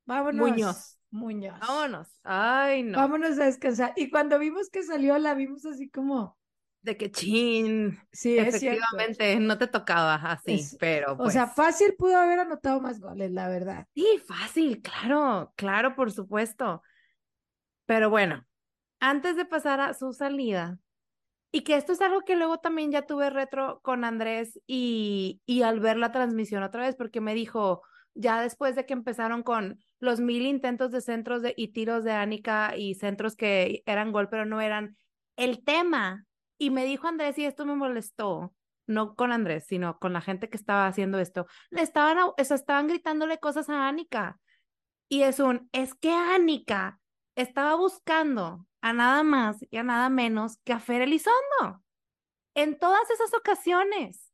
vámonos. 0.06 0.48
Muñoz. 0.50 0.98
Muñoz. 1.10 1.58
Vámonos. 1.60 2.08
Ay, 2.24 2.82
no. 2.82 2.98
Vámonos 2.98 3.38
a 3.38 3.44
descansar. 3.46 3.92
Y 3.96 4.10
cuando 4.10 4.38
vimos 4.38 4.68
que 4.70 4.82
salió, 4.82 5.16
la 5.18 5.34
vimos 5.34 5.64
así 5.64 5.88
como, 5.88 6.36
De 6.86 6.96
que 6.96 7.10
chin. 7.10 7.98
sí, 8.12 8.38
es. 8.38 8.48
Efectivamente, 8.48 9.40
no 9.40 9.58
te 9.58 9.66
tocaba 9.66 10.14
así, 10.14 10.52
Es- 10.52 10.76
pero 10.78 11.14
O 11.18 11.24
pues. 11.24 11.34
sea, 11.34 11.48
fácil 11.48 11.94
pudo 11.98 12.16
haber 12.16 12.38
anotado 12.38 12.80
más 12.80 13.00
goles, 13.00 13.32
la 13.32 13.48
verdad. 13.48 13.86
Sí, 13.94 14.06
fácil, 14.26 14.80
claro, 14.82 15.52
claro, 15.56 15.96
por 15.96 16.12
supuesto. 16.12 16.82
Pero 17.86 18.10
bueno, 18.10 18.46
antes 19.00 19.36
de 19.36 19.44
pasar 19.46 19.80
a 19.80 19.94
su 19.94 20.12
salida, 20.12 20.78
y 21.52 21.62
que 21.62 21.76
esto 21.76 21.92
es 21.94 22.02
algo 22.02 22.22
que 22.22 22.36
luego 22.36 22.58
también 22.58 22.92
ya 22.92 23.02
tuve 23.06 23.30
retro 23.30 23.80
con 23.82 24.04
Andrés 24.04 24.60
y, 24.66 25.40
y 25.46 25.62
al 25.62 25.80
ver 25.80 25.96
la 25.96 26.12
transmisión 26.12 26.62
otra 26.62 26.82
vez, 26.84 26.96
porque 26.96 27.22
me 27.22 27.34
dijo, 27.34 27.82
ya 28.14 28.42
después 28.42 28.76
de 28.76 28.86
que 28.86 28.92
empezaron 28.94 29.42
con 29.42 29.80
los 30.00 30.20
mil 30.20 30.46
intentos 30.46 30.92
de 30.92 31.00
centros 31.00 31.42
de, 31.42 31.54
y 31.56 31.68
tiros 31.70 32.04
de 32.04 32.12
Ánica 32.12 32.76
y 32.76 32.96
centros 32.96 33.36
que 33.36 33.82
eran 33.86 34.12
gol, 34.12 34.28
pero 34.28 34.44
no 34.46 34.60
eran, 34.60 34.98
el 35.36 35.64
tema, 35.64 36.25
y 36.58 36.70
me 36.70 36.84
dijo 36.84 37.06
Andrés, 37.06 37.38
y 37.38 37.44
esto 37.44 37.66
me 37.66 37.74
molestó, 37.74 38.54
no 38.86 39.14
con 39.14 39.32
Andrés, 39.32 39.66
sino 39.66 39.98
con 39.98 40.12
la 40.12 40.20
gente 40.20 40.48
que 40.48 40.56
estaba 40.56 40.86
haciendo 40.86 41.18
esto, 41.18 41.46
le 41.70 41.82
estaban, 41.82 42.18
o 42.18 42.34
estaban 42.36 42.86
gritándole 42.88 43.38
cosas 43.38 43.68
a 43.68 43.88
Ánica. 43.88 44.38
Y 45.08 45.22
es 45.22 45.40
un, 45.40 45.68
es 45.72 45.94
que 45.94 46.12
Ánica 46.12 47.00
estaba 47.36 47.74
buscando 47.74 48.66
a 48.80 48.92
nada 48.92 49.22
más 49.22 49.58
y 49.70 49.76
a 49.76 49.82
nada 49.82 50.08
menos 50.08 50.58
que 50.64 50.72
a 50.72 50.80
Fer 50.80 51.02
Elizondo. 51.02 51.82
En 52.54 52.78
todas 52.78 53.10
esas 53.10 53.34
ocasiones 53.34 54.32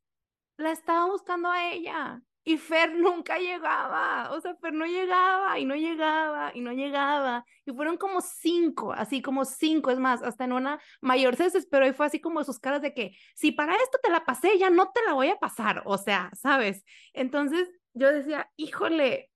la 0.57 0.71
estaba 0.71 1.05
buscando 1.07 1.49
a 1.49 1.71
ella 1.71 2.21
y 2.43 2.57
Fer 2.57 2.95
nunca 2.95 3.37
llegaba. 3.37 4.31
O 4.31 4.41
sea, 4.41 4.55
Fer 4.55 4.73
no 4.73 4.85
llegaba 4.85 5.59
y 5.59 5.65
no 5.65 5.75
llegaba 5.75 6.51
y 6.53 6.61
no 6.61 6.71
llegaba. 6.73 7.45
Y 7.65 7.71
fueron 7.73 7.97
como 7.97 8.21
cinco, 8.21 8.93
así 8.93 9.21
como 9.21 9.45
cinco. 9.45 9.91
Es 9.91 9.99
más, 9.99 10.21
hasta 10.23 10.43
en 10.45 10.53
una 10.53 10.79
mayor 11.01 11.35
se 11.35 11.45
desesperó 11.45 11.87
y 11.87 11.93
fue 11.93 12.05
así 12.05 12.19
como 12.19 12.43
sus 12.43 12.59
caras 12.59 12.81
de 12.81 12.93
que 12.93 13.15
si 13.35 13.51
para 13.51 13.75
esto 13.75 13.97
te 14.01 14.09
la 14.09 14.25
pasé, 14.25 14.57
ya 14.57 14.69
no 14.69 14.91
te 14.91 15.01
la 15.05 15.13
voy 15.13 15.29
a 15.29 15.39
pasar. 15.39 15.81
O 15.85 15.97
sea, 15.97 16.31
¿sabes? 16.33 16.83
Entonces 17.13 17.69
yo 17.93 18.11
decía, 18.11 18.49
híjole, 18.57 19.29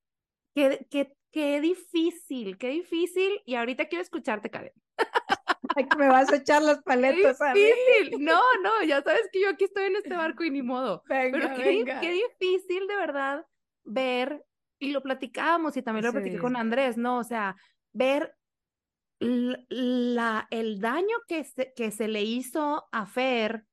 Qué, 0.55 0.87
qué, 0.89 1.13
qué 1.31 1.61
difícil, 1.61 2.57
qué 2.57 2.69
difícil. 2.69 3.41
Y 3.45 3.55
ahorita 3.55 3.85
quiero 3.87 4.01
escucharte, 4.01 4.49
Karen. 4.49 4.73
Que 5.89 5.97
me 5.97 6.07
vas 6.07 6.31
a 6.31 6.37
echar 6.37 6.61
las 6.61 6.77
Qué 6.77 6.83
paletas 6.83 7.41
a 7.41 7.53
mí. 7.53 7.59
difícil. 7.59 8.23
No, 8.25 8.39
no, 8.63 8.83
ya 8.83 9.01
sabes 9.03 9.29
que 9.31 9.41
yo 9.41 9.49
aquí 9.49 9.65
estoy 9.65 9.85
en 9.85 9.95
este 9.97 10.15
barco 10.15 10.43
y 10.43 10.51
ni 10.51 10.61
modo. 10.61 11.03
Venga, 11.07 11.37
Pero 11.39 11.55
qué, 11.55 11.63
venga. 11.63 11.99
qué 12.01 12.11
difícil 12.11 12.87
de 12.87 12.95
verdad 12.95 13.45
ver, 13.83 14.43
y 14.79 14.91
lo 14.91 15.01
platicábamos 15.01 15.75
y 15.77 15.81
también 15.81 16.05
lo 16.05 16.11
platiqué 16.11 16.35
Sí. 16.35 16.41
con 16.41 16.55
Andrés, 16.55 16.97
¿no? 16.97 17.17
O 17.17 17.23
sea, 17.23 17.55
ver 17.93 18.35
la, 19.19 20.47
el 20.51 20.79
daño 20.79 21.15
que 21.27 21.43
se, 21.43 21.73
que 21.73 21.89
se 21.91 22.07
le 22.07 22.21
hizo 22.21 22.87
a 22.91 23.05
Fer, 23.07 23.65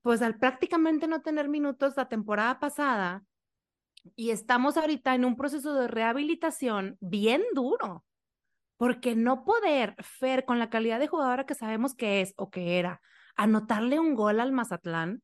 pues 0.00 0.22
al 0.22 0.38
prácticamente 0.38 1.06
no 1.08 1.20
tener 1.20 1.48
minutos 1.48 1.94
la 1.96 2.08
temporada 2.08 2.58
pasada, 2.58 3.24
y 4.14 4.30
estamos 4.30 4.76
ahorita 4.78 5.14
en 5.14 5.24
un 5.24 5.36
proceso 5.36 5.74
de 5.74 5.88
rehabilitación 5.88 6.96
bien 7.00 7.42
duro, 7.52 8.05
porque 8.76 9.14
no 9.14 9.44
poder 9.44 9.94
Fer 10.02 10.44
con 10.44 10.58
la 10.58 10.70
calidad 10.70 10.98
de 11.00 11.08
jugadora 11.08 11.46
que 11.46 11.54
sabemos 11.54 11.94
que 11.94 12.20
es 12.20 12.34
o 12.36 12.50
que 12.50 12.78
era, 12.78 13.00
anotarle 13.36 13.98
un 13.98 14.14
gol 14.14 14.40
al 14.40 14.52
Mazatlán, 14.52 15.22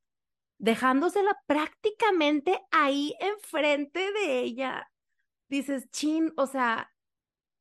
dejándosela 0.59 1.37
prácticamente 1.47 2.61
ahí 2.71 3.15
enfrente 3.21 4.13
de 4.13 4.41
ella, 4.41 4.89
dices, 5.49 5.91
chin, 5.91 6.33
o 6.37 6.47
sea, 6.47 6.91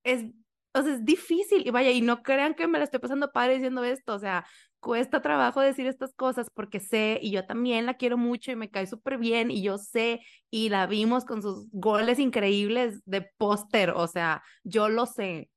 es, 0.04 0.26
o 0.74 0.82
sea, 0.84 0.94
es 0.94 1.06
difícil, 1.06 1.68
y 1.68 1.72
vaya, 1.72 1.92
y 1.92 2.02
no 2.02 2.24
crean 2.24 2.54
que 2.54 2.68
me 2.68 2.78
la 2.78 2.86
estoy 2.86 3.00
pasando 3.00 3.32
padre 3.32 3.56
diciendo 3.56 3.84
esto, 3.84 4.14
o 4.14 4.20
sea, 4.20 4.46
cuesta 4.80 5.22
trabajo 5.22 5.62
decir 5.62 5.88
estas 5.88 6.14
cosas 6.14 6.50
porque 6.54 6.80
sé, 6.80 7.20
y 7.22 7.32
yo 7.32 7.46
también 7.46 7.86
la 7.86 7.96
quiero 7.96 8.18
mucho 8.18 8.52
y 8.52 8.56
me 8.56 8.70
cae 8.70 8.88
súper 8.88 9.18
bien, 9.18 9.52
y 9.52 9.62
yo 9.64 9.78
sé, 9.78 10.22
y 10.50 10.70
la 10.70 10.88
vimos 10.88 11.26
con 11.26 11.42
sus 11.42 11.68
goles 11.72 12.20
increíbles 12.20 13.02
de 13.06 13.30
póster, 13.38 13.92
o 13.92 14.08
sea, 14.08 14.44
yo 14.64 14.90
lo 14.90 15.06
sé, 15.06 15.50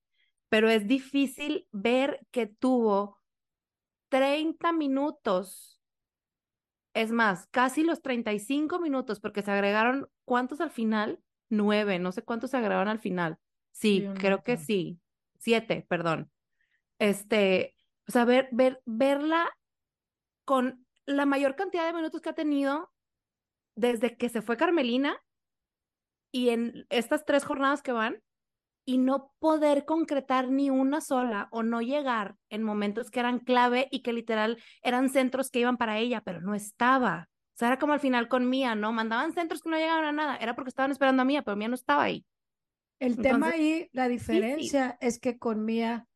pero 0.54 0.70
es 0.70 0.86
difícil 0.86 1.66
ver 1.72 2.24
que 2.30 2.46
tuvo 2.46 3.20
30 4.08 4.72
minutos, 4.72 5.82
es 6.94 7.10
más, 7.10 7.48
casi 7.50 7.82
los 7.82 8.02
35 8.02 8.78
minutos, 8.78 9.18
porque 9.18 9.42
se 9.42 9.50
agregaron, 9.50 10.08
¿cuántos 10.24 10.60
al 10.60 10.70
final? 10.70 11.20
Nueve, 11.48 11.98
no 11.98 12.12
sé 12.12 12.22
cuántos 12.22 12.52
se 12.52 12.58
agregaron 12.58 12.86
al 12.86 13.00
final. 13.00 13.36
Sí, 13.72 14.06
creo 14.20 14.44
que 14.44 14.56
sí. 14.56 15.00
Siete, 15.40 15.84
perdón. 15.88 16.30
Este, 17.00 17.74
o 18.06 18.12
sea, 18.12 18.24
ver, 18.24 18.48
ver, 18.52 18.80
verla 18.86 19.50
con 20.44 20.86
la 21.04 21.26
mayor 21.26 21.56
cantidad 21.56 21.84
de 21.84 21.94
minutos 21.94 22.20
que 22.20 22.28
ha 22.28 22.34
tenido 22.34 22.92
desde 23.74 24.16
que 24.16 24.28
se 24.28 24.40
fue 24.40 24.56
Carmelina 24.56 25.20
y 26.30 26.50
en 26.50 26.86
estas 26.90 27.24
tres 27.24 27.44
jornadas 27.44 27.82
que 27.82 27.90
van 27.90 28.22
y 28.84 28.98
no 28.98 29.32
poder 29.38 29.84
concretar 29.84 30.50
ni 30.50 30.70
una 30.70 31.00
sola 31.00 31.48
o 31.50 31.62
no 31.62 31.80
llegar 31.80 32.36
en 32.50 32.62
momentos 32.62 33.10
que 33.10 33.20
eran 33.20 33.38
clave 33.38 33.88
y 33.90 34.02
que 34.02 34.12
literal 34.12 34.58
eran 34.82 35.08
centros 35.08 35.50
que 35.50 35.60
iban 35.60 35.76
para 35.76 35.98
ella, 35.98 36.20
pero 36.20 36.40
no 36.40 36.54
estaba. 36.54 37.28
O 37.54 37.56
sea, 37.56 37.68
era 37.68 37.78
como 37.78 37.92
al 37.92 38.00
final 38.00 38.28
con 38.28 38.48
Mía, 38.48 38.74
¿no? 38.74 38.92
Mandaban 38.92 39.32
centros 39.32 39.62
que 39.62 39.70
no 39.70 39.76
llegaban 39.76 40.04
a 40.04 40.12
nada. 40.12 40.36
Era 40.36 40.54
porque 40.54 40.68
estaban 40.68 40.90
esperando 40.90 41.22
a 41.22 41.24
Mía, 41.24 41.42
pero 41.42 41.56
Mía 41.56 41.68
no 41.68 41.76
estaba 41.76 42.02
ahí. 42.02 42.26
El 42.98 43.16
tema 43.16 43.50
ahí, 43.50 43.88
la 43.92 44.08
diferencia 44.08 44.98
es 45.00 45.18
que 45.18 45.38
con 45.38 45.64
Mía 45.64 46.06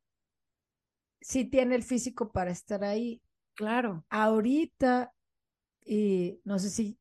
sí 1.21 1.45
tiene 1.45 1.75
el 1.75 1.83
físico 1.83 2.31
para 2.31 2.51
estar 2.51 2.83
ahí. 2.83 3.21
Claro. 3.55 4.05
Ahorita, 4.09 5.13
y 5.83 6.39
no 6.43 6.59
sé 6.59 6.69
si 6.69 6.97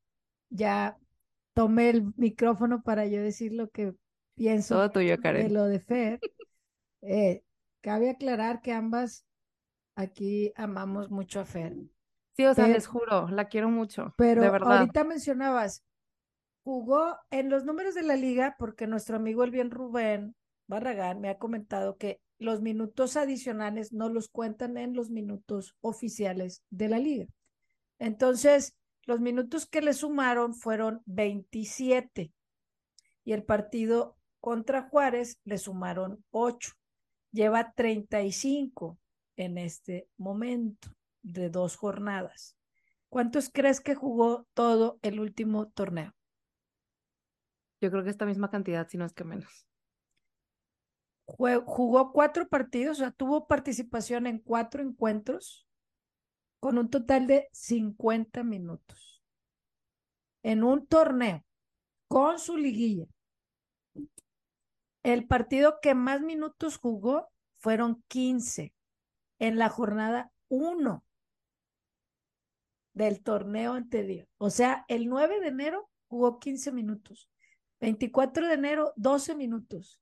ya 0.50 0.96
tomé 1.54 1.90
el 1.90 2.12
micrófono 2.16 2.82
para 2.82 3.06
yo 3.06 3.22
decir 3.22 3.52
lo 3.52 3.70
que 3.70 3.94
pienso 4.38 4.76
Todo 4.76 4.90
tuyo, 4.90 5.10
de 5.10 5.18
Karen. 5.18 5.52
lo 5.52 5.64
de 5.64 5.80
Fer. 5.80 6.20
Eh, 7.02 7.44
cabe 7.80 8.10
aclarar 8.10 8.60
que 8.60 8.72
ambas 8.72 9.24
aquí 9.94 10.52
amamos 10.56 11.10
mucho 11.10 11.40
a 11.40 11.44
Fer. 11.44 11.74
Sí, 12.36 12.44
o 12.44 12.54
sea, 12.54 12.68
les 12.68 12.86
juro, 12.86 13.28
la 13.28 13.48
quiero 13.48 13.68
mucho. 13.68 14.14
Pero 14.16 14.42
de 14.42 14.50
verdad. 14.50 14.78
ahorita 14.78 15.04
mencionabas, 15.04 15.84
jugó 16.62 17.16
en 17.30 17.50
los 17.50 17.64
números 17.64 17.94
de 17.94 18.02
la 18.02 18.16
liga 18.16 18.56
porque 18.58 18.86
nuestro 18.86 19.16
amigo 19.16 19.42
el 19.44 19.50
bien 19.50 19.70
Rubén 19.70 20.36
Barragán 20.66 21.20
me 21.20 21.30
ha 21.30 21.38
comentado 21.38 21.96
que 21.96 22.20
los 22.38 22.60
minutos 22.60 23.16
adicionales 23.16 23.92
no 23.92 24.08
los 24.08 24.28
cuentan 24.28 24.76
en 24.76 24.94
los 24.94 25.10
minutos 25.10 25.76
oficiales 25.80 26.62
de 26.70 26.88
la 26.88 26.98
liga. 26.98 27.26
Entonces, 27.98 28.76
los 29.04 29.20
minutos 29.20 29.66
que 29.66 29.80
le 29.80 29.92
sumaron 29.92 30.54
fueron 30.54 31.02
27 31.06 32.32
y 33.24 33.32
el 33.32 33.42
partido 33.42 34.17
contra 34.40 34.88
Juárez 34.88 35.40
le 35.44 35.58
sumaron 35.58 36.24
8. 36.30 36.72
Lleva 37.32 37.72
35 37.72 38.98
en 39.36 39.58
este 39.58 40.08
momento 40.16 40.88
de 41.22 41.50
dos 41.50 41.76
jornadas. 41.76 42.56
¿Cuántos 43.08 43.50
crees 43.50 43.80
que 43.80 43.94
jugó 43.94 44.46
todo 44.54 44.98
el 45.02 45.20
último 45.20 45.68
torneo? 45.68 46.14
Yo 47.80 47.90
creo 47.90 48.04
que 48.04 48.10
esta 48.10 48.26
misma 48.26 48.50
cantidad, 48.50 48.88
si 48.88 48.98
no 48.98 49.04
es 49.04 49.12
que 49.12 49.24
menos. 49.24 49.66
Jugó 51.24 52.12
cuatro 52.12 52.48
partidos, 52.48 52.98
o 52.98 53.00
sea, 53.00 53.10
tuvo 53.10 53.46
participación 53.46 54.26
en 54.26 54.38
cuatro 54.38 54.82
encuentros 54.82 55.68
con 56.58 56.78
un 56.78 56.90
total 56.90 57.26
de 57.26 57.48
50 57.52 58.42
minutos. 58.42 59.22
En 60.42 60.64
un 60.64 60.86
torneo 60.86 61.44
con 62.08 62.38
su 62.38 62.56
liguilla. 62.56 63.06
El 65.08 65.26
partido 65.26 65.78
que 65.80 65.94
más 65.94 66.20
minutos 66.20 66.76
jugó 66.76 67.30
fueron 67.56 68.04
15 68.08 68.74
en 69.38 69.56
la 69.56 69.70
jornada 69.70 70.30
1 70.48 71.02
del 72.92 73.22
torneo 73.22 73.72
anterior. 73.72 74.28
O 74.36 74.50
sea, 74.50 74.84
el 74.86 75.08
9 75.08 75.40
de 75.40 75.48
enero 75.48 75.88
jugó 76.08 76.38
15 76.38 76.72
minutos. 76.72 77.30
24 77.80 78.48
de 78.48 78.52
enero, 78.52 78.92
12 78.96 79.34
minutos. 79.34 79.98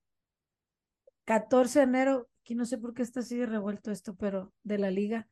14 1.24 1.78
de 1.78 1.84
enero, 1.84 2.28
aquí 2.40 2.56
no 2.56 2.66
sé 2.66 2.76
por 2.76 2.92
qué 2.92 3.02
está 3.02 3.20
así 3.20 3.36
de 3.36 3.46
revuelto 3.46 3.92
esto, 3.92 4.16
pero 4.16 4.52
de 4.64 4.78
la 4.78 4.90
liga. 4.90 5.28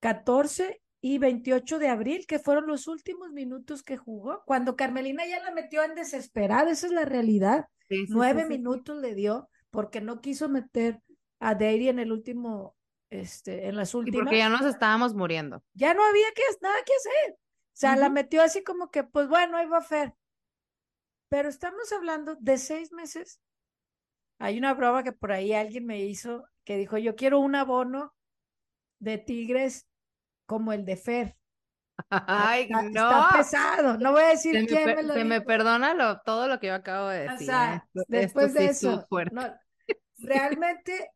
14 0.00 0.80
y 1.02 1.18
28 1.18 1.78
de 1.80 1.88
abril, 1.88 2.26
que 2.26 2.38
fueron 2.38 2.66
los 2.66 2.86
últimos 2.86 3.30
minutos 3.30 3.82
que 3.82 3.98
jugó, 3.98 4.42
cuando 4.46 4.74
Carmelina 4.74 5.26
ya 5.26 5.42
la 5.42 5.50
metió 5.50 5.82
en 5.82 5.94
desesperada, 5.94 6.70
esa 6.70 6.86
es 6.86 6.92
la 6.94 7.04
realidad. 7.04 7.66
Nueve 8.08 8.46
minutos 8.46 8.96
le 9.00 9.14
dio 9.14 9.48
porque 9.70 10.00
no 10.00 10.20
quiso 10.20 10.48
meter 10.48 11.02
a 11.40 11.54
Dairy 11.54 11.88
en 11.88 11.98
el 11.98 12.12
último, 12.12 12.76
este, 13.10 13.68
en 13.68 13.76
las 13.76 13.94
últimas. 13.94 14.20
Y 14.20 14.22
porque 14.22 14.38
ya 14.38 14.48
nos 14.48 14.62
estábamos 14.62 15.14
muriendo. 15.14 15.62
Ya 15.74 15.94
no 15.94 16.04
había 16.04 16.30
que, 16.34 16.42
nada 16.60 16.76
que 16.84 16.92
hacer. 16.94 17.34
O 17.34 17.80
sea, 17.80 17.96
la 17.96 18.10
metió 18.10 18.42
así 18.42 18.62
como 18.62 18.90
que, 18.90 19.04
pues 19.04 19.28
bueno, 19.28 19.56
ahí 19.56 19.66
va 19.66 19.78
a 19.78 19.80
hacer. 19.80 20.14
Pero 21.28 21.48
estamos 21.48 21.92
hablando 21.92 22.36
de 22.36 22.58
seis 22.58 22.92
meses. 22.92 23.40
Hay 24.38 24.58
una 24.58 24.76
prueba 24.76 25.02
que 25.02 25.12
por 25.12 25.32
ahí 25.32 25.52
alguien 25.52 25.86
me 25.86 26.00
hizo 26.04 26.44
que 26.64 26.76
dijo, 26.76 26.98
yo 26.98 27.16
quiero 27.16 27.40
un 27.40 27.54
abono 27.54 28.14
de 29.00 29.18
Tigres 29.18 29.88
como 30.46 30.72
el 30.72 30.84
de 30.84 30.96
Fer. 30.96 31.36
Ay, 32.08 32.68
no. 32.68 33.10
Está 33.10 33.28
pesado. 33.36 33.98
No 33.98 34.12
voy 34.12 34.22
a 34.22 34.28
decir 34.28 34.54
se 34.54 34.66
quién 34.66 34.86
me, 34.86 34.96
me, 34.96 35.02
lo 35.02 35.14
se 35.14 35.24
me 35.24 35.40
perdona 35.40 35.94
lo, 35.94 36.20
todo 36.20 36.48
lo 36.48 36.58
que 36.58 36.68
yo 36.68 36.74
acabo 36.74 37.08
de 37.08 37.20
decir. 37.20 37.42
O 37.42 37.52
sea, 37.52 37.88
¿eh? 37.94 38.02
después 38.08 38.54
de 38.54 38.72
sí 38.74 38.86
eso, 38.86 39.06
no, 39.32 39.42
realmente 40.18 41.10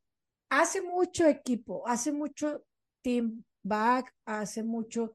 hace 0.48 0.82
mucho 0.82 1.26
equipo, 1.26 1.86
hace 1.86 2.12
mucho 2.12 2.64
team 3.02 3.44
back, 3.62 4.12
hace 4.24 4.62
mucho 4.62 5.14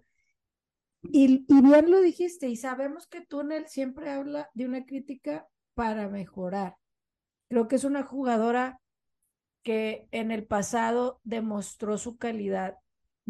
y, 1.04 1.46
bien 1.48 1.90
lo 1.90 2.02
dijiste, 2.02 2.50
y 2.50 2.56
sabemos 2.56 3.08
que 3.08 3.22
Túnel 3.22 3.68
siempre 3.68 4.10
habla 4.10 4.50
de 4.54 4.66
una 4.66 4.86
crítica 4.86 5.48
para 5.74 6.10
mejorar. 6.10 6.76
Creo 7.48 7.68
que 7.68 7.78
es 7.78 7.84
una 7.84 8.04
jugadora 8.04 8.82
que 9.64 10.08
en 10.12 10.32
el 10.32 10.46
pasado 10.46 11.22
demostró 11.24 11.98
su 11.98 12.18
calidad. 12.18 12.78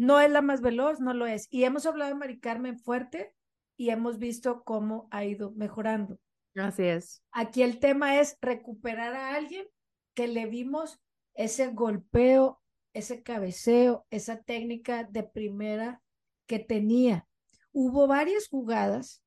No 0.00 0.18
es 0.18 0.30
la 0.30 0.40
más 0.40 0.62
veloz, 0.62 0.98
no 0.98 1.12
lo 1.12 1.26
es. 1.26 1.46
Y 1.50 1.64
hemos 1.64 1.84
hablado 1.84 2.08
de 2.08 2.14
Mari 2.14 2.40
Carmen 2.40 2.78
fuerte 2.78 3.34
y 3.76 3.90
hemos 3.90 4.18
visto 4.18 4.64
cómo 4.64 5.08
ha 5.10 5.26
ido 5.26 5.50
mejorando. 5.50 6.18
Así 6.54 6.84
es. 6.84 7.22
Aquí 7.32 7.62
el 7.62 7.78
tema 7.80 8.18
es 8.18 8.38
recuperar 8.40 9.14
a 9.14 9.34
alguien 9.34 9.66
que 10.14 10.26
le 10.26 10.46
vimos 10.46 11.02
ese 11.34 11.66
golpeo, 11.68 12.62
ese 12.94 13.22
cabeceo, 13.22 14.06
esa 14.08 14.42
técnica 14.42 15.04
de 15.04 15.22
primera 15.22 16.00
que 16.46 16.58
tenía 16.60 17.28
hubo 17.70 18.06
varias 18.06 18.48
jugadas. 18.48 19.22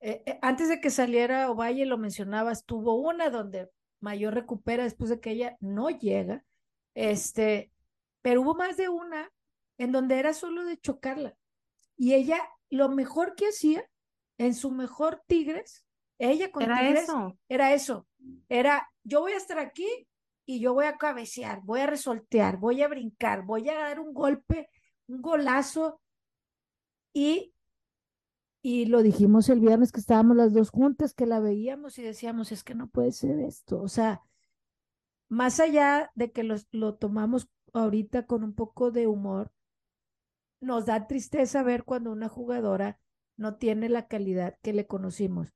Eh, 0.00 0.22
eh, 0.26 0.38
antes 0.42 0.68
de 0.68 0.82
que 0.82 0.90
saliera 0.90 1.50
Ovalle, 1.50 1.86
lo 1.86 1.96
mencionabas, 1.96 2.66
tuvo 2.66 2.96
una 2.96 3.30
donde 3.30 3.70
Mayor 4.00 4.34
recupera 4.34 4.84
después 4.84 5.08
de 5.08 5.18
que 5.18 5.30
ella 5.30 5.56
no 5.60 5.88
llega. 5.88 6.44
Este, 6.94 7.72
pero 8.20 8.42
hubo 8.42 8.54
más 8.54 8.76
de 8.76 8.90
una 8.90 9.32
en 9.78 9.92
donde 9.92 10.18
era 10.18 10.34
solo 10.34 10.64
de 10.64 10.78
chocarla. 10.78 11.36
Y 11.96 12.14
ella, 12.14 12.40
lo 12.68 12.88
mejor 12.88 13.34
que 13.34 13.48
hacía 13.48 13.88
en 14.36 14.54
su 14.54 14.70
mejor 14.70 15.22
Tigres, 15.26 15.84
ella 16.18 16.50
con 16.50 16.64
era 16.64 16.80
Tigres, 16.80 17.04
eso. 17.04 17.38
era 17.48 17.72
eso. 17.72 18.06
Era, 18.48 18.88
yo 19.04 19.20
voy 19.20 19.32
a 19.32 19.36
estar 19.36 19.58
aquí 19.58 19.88
y 20.44 20.60
yo 20.60 20.74
voy 20.74 20.86
a 20.86 20.96
cabecear, 20.96 21.60
voy 21.62 21.80
a 21.80 21.86
resoltear, 21.86 22.58
voy 22.58 22.82
a 22.82 22.88
brincar, 22.88 23.44
voy 23.44 23.68
a 23.68 23.74
dar 23.78 24.00
un 24.00 24.12
golpe, 24.12 24.68
un 25.06 25.22
golazo 25.22 26.00
y, 27.12 27.54
y 28.62 28.86
lo 28.86 29.02
dijimos 29.02 29.48
el 29.48 29.60
viernes 29.60 29.92
que 29.92 30.00
estábamos 30.00 30.36
las 30.36 30.52
dos 30.52 30.70
juntas, 30.70 31.14
que 31.14 31.26
la 31.26 31.40
veíamos 31.40 31.98
y 31.98 32.02
decíamos, 32.02 32.52
es 32.52 32.64
que 32.64 32.74
no 32.74 32.88
puede 32.88 33.12
ser 33.12 33.38
esto. 33.40 33.80
O 33.80 33.88
sea, 33.88 34.22
más 35.28 35.60
allá 35.60 36.10
de 36.14 36.32
que 36.32 36.42
lo 36.42 36.94
tomamos 36.94 37.48
ahorita 37.72 38.26
con 38.26 38.42
un 38.42 38.54
poco 38.54 38.90
de 38.90 39.06
humor, 39.06 39.52
nos 40.60 40.86
da 40.86 41.06
tristeza 41.06 41.62
ver 41.62 41.84
cuando 41.84 42.12
una 42.12 42.28
jugadora 42.28 43.00
no 43.36 43.56
tiene 43.56 43.88
la 43.88 44.08
calidad 44.08 44.58
que 44.62 44.72
le 44.72 44.86
conocimos. 44.86 45.54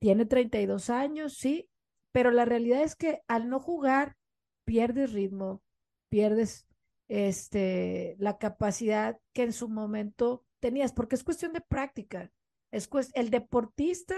Tiene 0.00 0.26
32 0.26 0.90
años, 0.90 1.34
sí, 1.34 1.68
pero 2.12 2.30
la 2.30 2.44
realidad 2.44 2.82
es 2.82 2.94
que 2.94 3.22
al 3.26 3.48
no 3.48 3.60
jugar 3.60 4.16
pierdes 4.64 5.12
ritmo, 5.12 5.62
pierdes 6.08 6.66
este 7.08 8.16
la 8.18 8.38
capacidad 8.38 9.18
que 9.32 9.42
en 9.42 9.52
su 9.52 9.68
momento 9.68 10.44
tenías, 10.60 10.92
porque 10.92 11.16
es 11.16 11.24
cuestión 11.24 11.52
de 11.52 11.60
práctica. 11.60 12.30
Es 12.70 12.88
el 13.14 13.30
deportista 13.30 14.16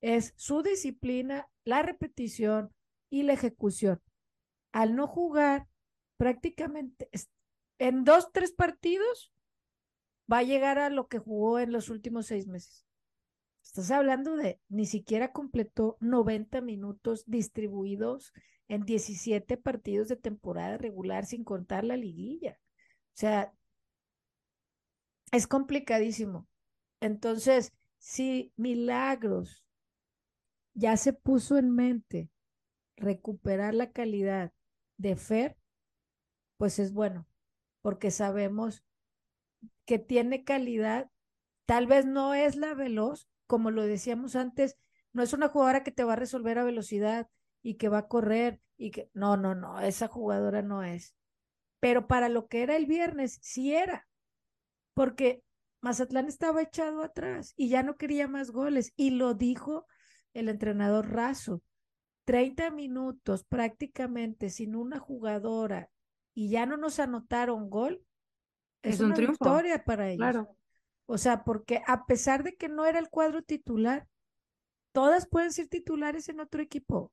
es 0.00 0.32
su 0.36 0.62
disciplina, 0.62 1.48
la 1.64 1.82
repetición 1.82 2.72
y 3.10 3.22
la 3.22 3.34
ejecución. 3.34 4.00
Al 4.72 4.96
no 4.96 5.06
jugar, 5.06 5.68
prácticamente 6.16 7.08
en 7.80 8.04
dos, 8.04 8.30
tres 8.30 8.52
partidos 8.52 9.32
va 10.30 10.38
a 10.38 10.42
llegar 10.42 10.78
a 10.78 10.90
lo 10.90 11.08
que 11.08 11.18
jugó 11.18 11.58
en 11.58 11.72
los 11.72 11.88
últimos 11.88 12.26
seis 12.26 12.46
meses. 12.46 12.86
Estás 13.64 13.90
hablando 13.90 14.36
de 14.36 14.60
ni 14.68 14.84
siquiera 14.84 15.32
completó 15.32 15.96
90 16.00 16.60
minutos 16.60 17.24
distribuidos 17.26 18.32
en 18.68 18.84
17 18.84 19.56
partidos 19.56 20.08
de 20.08 20.16
temporada 20.16 20.76
regular 20.76 21.24
sin 21.24 21.42
contar 21.42 21.84
la 21.84 21.96
liguilla. 21.96 22.58
O 22.60 23.16
sea, 23.16 23.52
es 25.32 25.46
complicadísimo. 25.46 26.46
Entonces, 27.00 27.72
si 27.98 28.52
Milagros 28.56 29.64
ya 30.74 30.98
se 30.98 31.14
puso 31.14 31.56
en 31.56 31.74
mente 31.74 32.28
recuperar 32.96 33.74
la 33.74 33.90
calidad 33.90 34.52
de 34.98 35.16
Fer, 35.16 35.56
pues 36.58 36.78
es 36.78 36.92
bueno, 36.92 37.26
porque 37.82 38.10
sabemos 38.10 38.84
que 39.84 39.98
tiene 39.98 40.44
calidad, 40.44 41.10
tal 41.66 41.86
vez 41.86 42.06
no 42.06 42.34
es 42.34 42.56
la 42.56 42.74
veloz, 42.74 43.28
como 43.46 43.70
lo 43.70 43.82
decíamos 43.82 44.36
antes, 44.36 44.76
no 45.12 45.22
es 45.22 45.32
una 45.32 45.48
jugadora 45.48 45.82
que 45.82 45.90
te 45.90 46.04
va 46.04 46.14
a 46.14 46.16
resolver 46.16 46.58
a 46.58 46.64
velocidad 46.64 47.28
y 47.62 47.74
que 47.74 47.88
va 47.88 47.98
a 47.98 48.08
correr 48.08 48.60
y 48.76 48.90
que 48.90 49.10
no, 49.12 49.36
no, 49.36 49.54
no, 49.54 49.80
esa 49.80 50.08
jugadora 50.08 50.62
no 50.62 50.82
es. 50.82 51.14
Pero 51.80 52.06
para 52.06 52.28
lo 52.28 52.46
que 52.46 52.62
era 52.62 52.76
el 52.76 52.86
viernes, 52.86 53.38
sí 53.42 53.74
era 53.74 54.06
porque 54.94 55.42
Mazatlán 55.80 56.28
estaba 56.28 56.62
echado 56.62 57.02
atrás 57.02 57.54
y 57.56 57.68
ya 57.68 57.82
no 57.82 57.96
quería 57.96 58.28
más 58.28 58.50
goles. 58.50 58.92
Y 58.96 59.10
lo 59.10 59.34
dijo 59.34 59.86
el 60.34 60.48
entrenador 60.48 61.10
Razo. 61.10 61.62
30 62.24 62.70
minutos 62.70 63.44
prácticamente 63.44 64.50
sin 64.50 64.76
una 64.76 64.98
jugadora 64.98 65.90
y 66.34 66.50
ya 66.50 66.66
no 66.66 66.76
nos 66.76 66.98
anotaron 66.98 67.70
gol. 67.70 68.04
Es, 68.82 69.00
una 69.00 69.14
victoria 69.14 69.84
para 69.84 70.08
ellos. 70.08 70.18
Claro. 70.18 70.56
O 71.06 71.18
sea, 71.18 71.44
porque 71.44 71.82
a 71.86 72.06
pesar 72.06 72.44
de 72.44 72.56
que 72.56 72.68
no 72.68 72.86
era 72.86 72.98
el 72.98 73.10
cuadro 73.10 73.42
titular, 73.42 74.06
todas 74.92 75.26
pueden 75.26 75.52
ser 75.52 75.68
titulares 75.68 76.28
en 76.28 76.40
otro 76.40 76.62
equipo. 76.62 77.12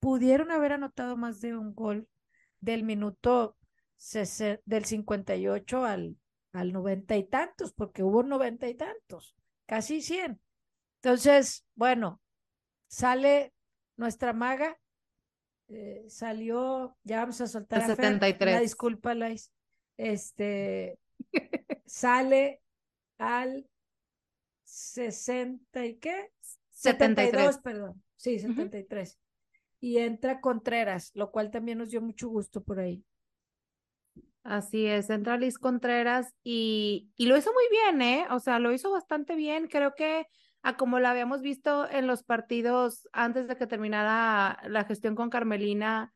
Pudieron 0.00 0.50
haber 0.50 0.72
anotado 0.72 1.16
más 1.16 1.40
de 1.40 1.56
un 1.56 1.74
gol 1.74 2.08
del 2.60 2.82
minuto 2.82 3.56
del 4.66 4.84
58 4.84 5.84
al 5.84 6.16
al 6.56 6.72
noventa 6.72 7.16
y 7.16 7.24
tantos, 7.24 7.72
porque 7.72 8.02
hubo 8.02 8.22
noventa 8.22 8.66
y 8.68 8.74
tantos, 8.74 9.36
casi 9.66 10.00
cien. 10.00 10.40
Entonces, 11.02 11.66
bueno, 11.74 12.20
sale 12.88 13.52
nuestra 13.96 14.32
maga 14.32 14.78
eh, 15.68 16.04
salió, 16.08 16.96
ya 17.04 17.20
vamos 17.20 17.40
a 17.40 17.46
soltar 17.46 17.82
El 17.82 17.84
a 17.84 17.96
Fer, 17.96 17.96
73. 17.96 18.52
una 18.52 18.60
disculpa, 18.60 19.14
Lais. 19.14 19.52
Este 19.96 20.98
sale 21.86 22.60
al 23.18 23.66
60 24.64 25.86
y 25.86 25.96
qué? 25.96 26.30
73. 26.70 27.40
72, 27.42 27.58
perdón. 27.58 28.02
Sí, 28.16 28.36
Ujú. 28.36 28.54
73. 28.54 29.18
Y 29.80 29.98
entra 29.98 30.40
Contreras, 30.40 31.10
lo 31.14 31.30
cual 31.30 31.50
también 31.50 31.78
nos 31.78 31.90
dio 31.90 32.00
mucho 32.00 32.28
gusto 32.28 32.62
por 32.62 32.80
ahí. 32.80 33.04
Así 34.42 34.86
es, 34.86 35.10
entra 35.10 35.36
Liz 35.36 35.58
Contreras 35.58 36.32
y, 36.44 37.10
y 37.16 37.26
lo 37.26 37.36
hizo 37.36 37.52
muy 37.52 37.64
bien, 37.68 38.00
¿eh? 38.00 38.26
O 38.30 38.38
sea, 38.38 38.60
lo 38.60 38.72
hizo 38.72 38.92
bastante 38.92 39.34
bien. 39.34 39.66
Creo 39.66 39.94
que 39.96 40.26
como 40.74 40.98
lo 40.98 41.06
habíamos 41.06 41.42
visto 41.42 41.88
en 41.88 42.08
los 42.08 42.24
partidos 42.24 43.08
antes 43.12 43.46
de 43.46 43.56
que 43.56 43.68
terminara 43.68 44.58
la 44.68 44.84
gestión 44.84 45.14
con 45.14 45.30
Carmelina 45.30 46.12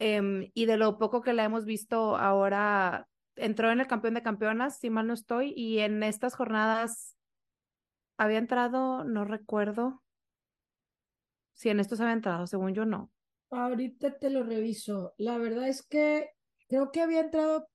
em, 0.00 0.50
y 0.52 0.66
de 0.66 0.76
lo 0.76 0.98
poco 0.98 1.22
que 1.22 1.32
la 1.32 1.44
hemos 1.44 1.64
visto 1.64 2.16
ahora, 2.16 3.08
entró 3.36 3.70
en 3.70 3.80
el 3.80 3.86
campeón 3.86 4.14
de 4.14 4.22
campeonas, 4.22 4.78
si 4.78 4.90
mal 4.90 5.06
no 5.06 5.14
estoy, 5.14 5.54
y 5.56 5.78
en 5.78 6.02
estas 6.02 6.34
jornadas 6.34 7.16
había 8.16 8.38
entrado, 8.38 9.04
no 9.04 9.24
recuerdo 9.24 10.02
si 11.52 11.68
en 11.68 11.80
estos 11.80 12.00
había 12.00 12.14
entrado, 12.14 12.46
según 12.46 12.74
yo 12.74 12.84
no. 12.84 13.12
Ahorita 13.50 14.18
te 14.18 14.30
lo 14.30 14.42
reviso. 14.42 15.14
La 15.18 15.38
verdad 15.38 15.68
es 15.68 15.86
que 15.86 16.30
creo 16.68 16.90
que 16.90 17.00
había 17.00 17.20
entrado 17.20 17.68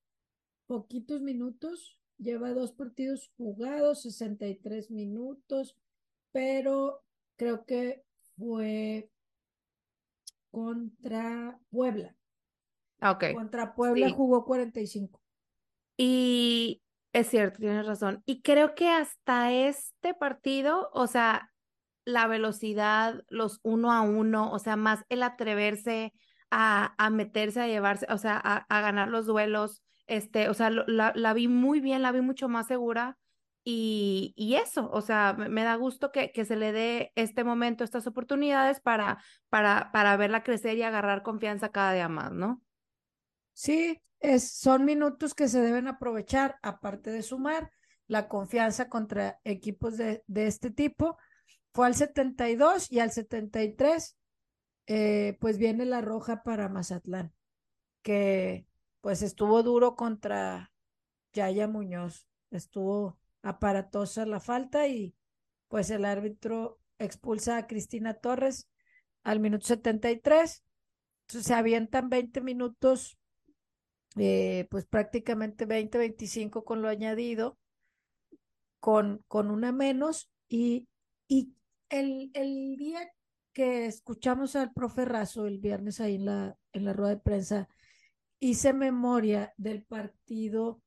poquitos 0.66 1.22
minutos. 1.22 1.98
Lleva 2.18 2.52
dos 2.54 2.74
partidos 2.74 3.32
jugados, 3.38 4.02
63 4.02 4.92
minutos, 4.92 5.78
pero 6.32 7.04
creo 7.36 7.66
que 7.66 8.04
fue 8.38 9.10
contra 10.52 11.60
Puebla. 11.70 12.16
Ah, 13.02 13.12
Ok. 13.12 13.26
Contra 13.34 13.76
Puebla 13.76 14.08
Sí. 14.08 14.14
jugó 14.16 14.46
45. 14.46 15.22
Y 15.98 16.82
es 17.14 17.28
cierto, 17.28 17.60
tienes 17.60 17.86
razón. 17.86 18.24
Y 18.26 18.42
creo 18.42 18.76
que 18.76 18.90
hasta 18.90 19.52
este 19.54 20.14
partido, 20.14 20.90
o 20.94 21.08
sea, 21.08 21.52
la 22.06 22.28
velocidad, 22.28 23.24
los 23.30 23.60
uno 23.64 23.92
a 23.92 24.02
uno, 24.02 24.52
o 24.52 24.60
sea, 24.60 24.76
más 24.76 25.04
el 25.10 25.24
atreverse 25.24 26.14
a, 26.52 26.94
a 26.98 27.10
meterse, 27.10 27.62
a 27.62 27.68
llevarse, 27.68 28.08
o 28.10 28.18
sea, 28.18 28.40
a, 28.44 28.66
a 28.70 28.82
ganar 28.82 29.10
los 29.10 29.26
duelos, 29.26 29.84
este, 30.08 30.50
o 30.50 30.54
sea, 30.54 30.70
lo- 30.72 30.86
la, 30.88 31.12
la 31.16 31.34
vi 31.34 31.48
muy 31.48 31.80
bien, 31.80 32.02
la 32.02 32.12
vi 32.12 32.22
mucho 32.22 32.50
más 32.50 32.68
segura. 32.68 33.18
Y, 33.64 34.34
y 34.38 34.56
eso, 34.56 34.90
o 34.92 35.02
sea, 35.02 35.34
me, 35.34 35.64
da 35.64 35.76
gusto 35.76 36.12
que, 36.12 36.32
que 36.32 36.46
se 36.46 36.56
le 36.56 36.72
dé 36.72 37.12
este 37.16 37.44
momento, 37.44 37.84
estas 37.84 38.08
oportunidades 38.08 38.80
para, 38.80 39.22
para, 39.50 39.92
para 39.92 40.18
verla 40.18 40.44
crecer 40.44 40.78
y 40.78 40.84
agarrar 40.84 41.24
confianza 41.24 41.70
cada 41.70 41.94
día 41.94 42.10
más, 42.10 42.32
¿no? 42.32 42.62
Sí, 43.54 44.02
es, 44.20 44.52
son 44.52 44.86
minutos 44.86 45.34
que 45.34 45.48
se 45.48 45.62
deben 45.62 45.88
aprovechar, 45.88 46.58
aparte 46.62 47.12
de 47.12 47.22
sumar 47.22 47.72
la 48.08 48.28
confianza 48.28 48.90
contra 48.90 49.40
equipos 49.44 49.98
de, 49.98 50.24
de 50.28 50.48
este 50.48 50.72
tipo. 50.72 51.18
Fue 51.74 51.86
al 51.86 51.96
72 51.96 52.92
y 52.92 53.00
al 53.00 53.12
73, 53.12 54.18
eh, 54.88 55.38
pues 55.40 55.60
viene 55.60 55.86
la 55.86 56.02
roja 56.02 56.42
para 56.42 56.70
Mazatlán, 56.70 57.34
que 58.02 58.66
pues 59.02 59.22
estuvo 59.22 59.62
duro 59.62 59.96
contra 59.96 60.72
Yaya 61.34 61.68
Muñoz, 61.68 62.28
estuvo 62.50 63.19
aparatosa 63.42 64.26
la 64.26 64.40
falta 64.40 64.88
y 64.88 65.16
pues 65.68 65.90
el 65.90 66.06
árbitro 66.06 66.80
expulsa 66.98 67.58
a 67.58 67.68
Cristina 67.68 68.14
Torres 68.14 68.68
al 69.24 69.40
minuto 69.40 69.68
73. 69.68 70.64
Entonces, 71.22 71.48
se 71.48 71.54
avientan 71.54 72.10
20 72.10 72.42
minutos 72.42 73.20
eh, 74.18 74.68
pues 74.70 74.86
prácticamente 74.86 75.66
20, 75.66 75.98
25 75.98 76.66
con 76.66 76.82
lo 76.82 76.90
añadido, 76.90 77.58
con, 78.80 79.24
con 79.28 79.52
una 79.52 79.72
menos 79.72 80.32
y, 80.48 80.88
y 81.28 81.54
el, 81.90 82.32
el 82.34 82.76
día 82.78 83.00
que 83.54 83.86
escuchamos 83.86 84.56
al 84.56 84.74
profe 84.74 85.06
Razo 85.06 85.46
el 85.46 85.60
viernes 85.60 86.00
ahí 86.00 86.16
en 86.16 86.26
la, 86.26 86.58
en 86.74 86.86
la 86.86 86.94
rueda 86.94 87.16
de 87.16 87.22
prensa, 87.22 87.70
hice 88.40 88.74
memoria 88.74 89.54
del 89.58 89.84
partido 89.84 90.82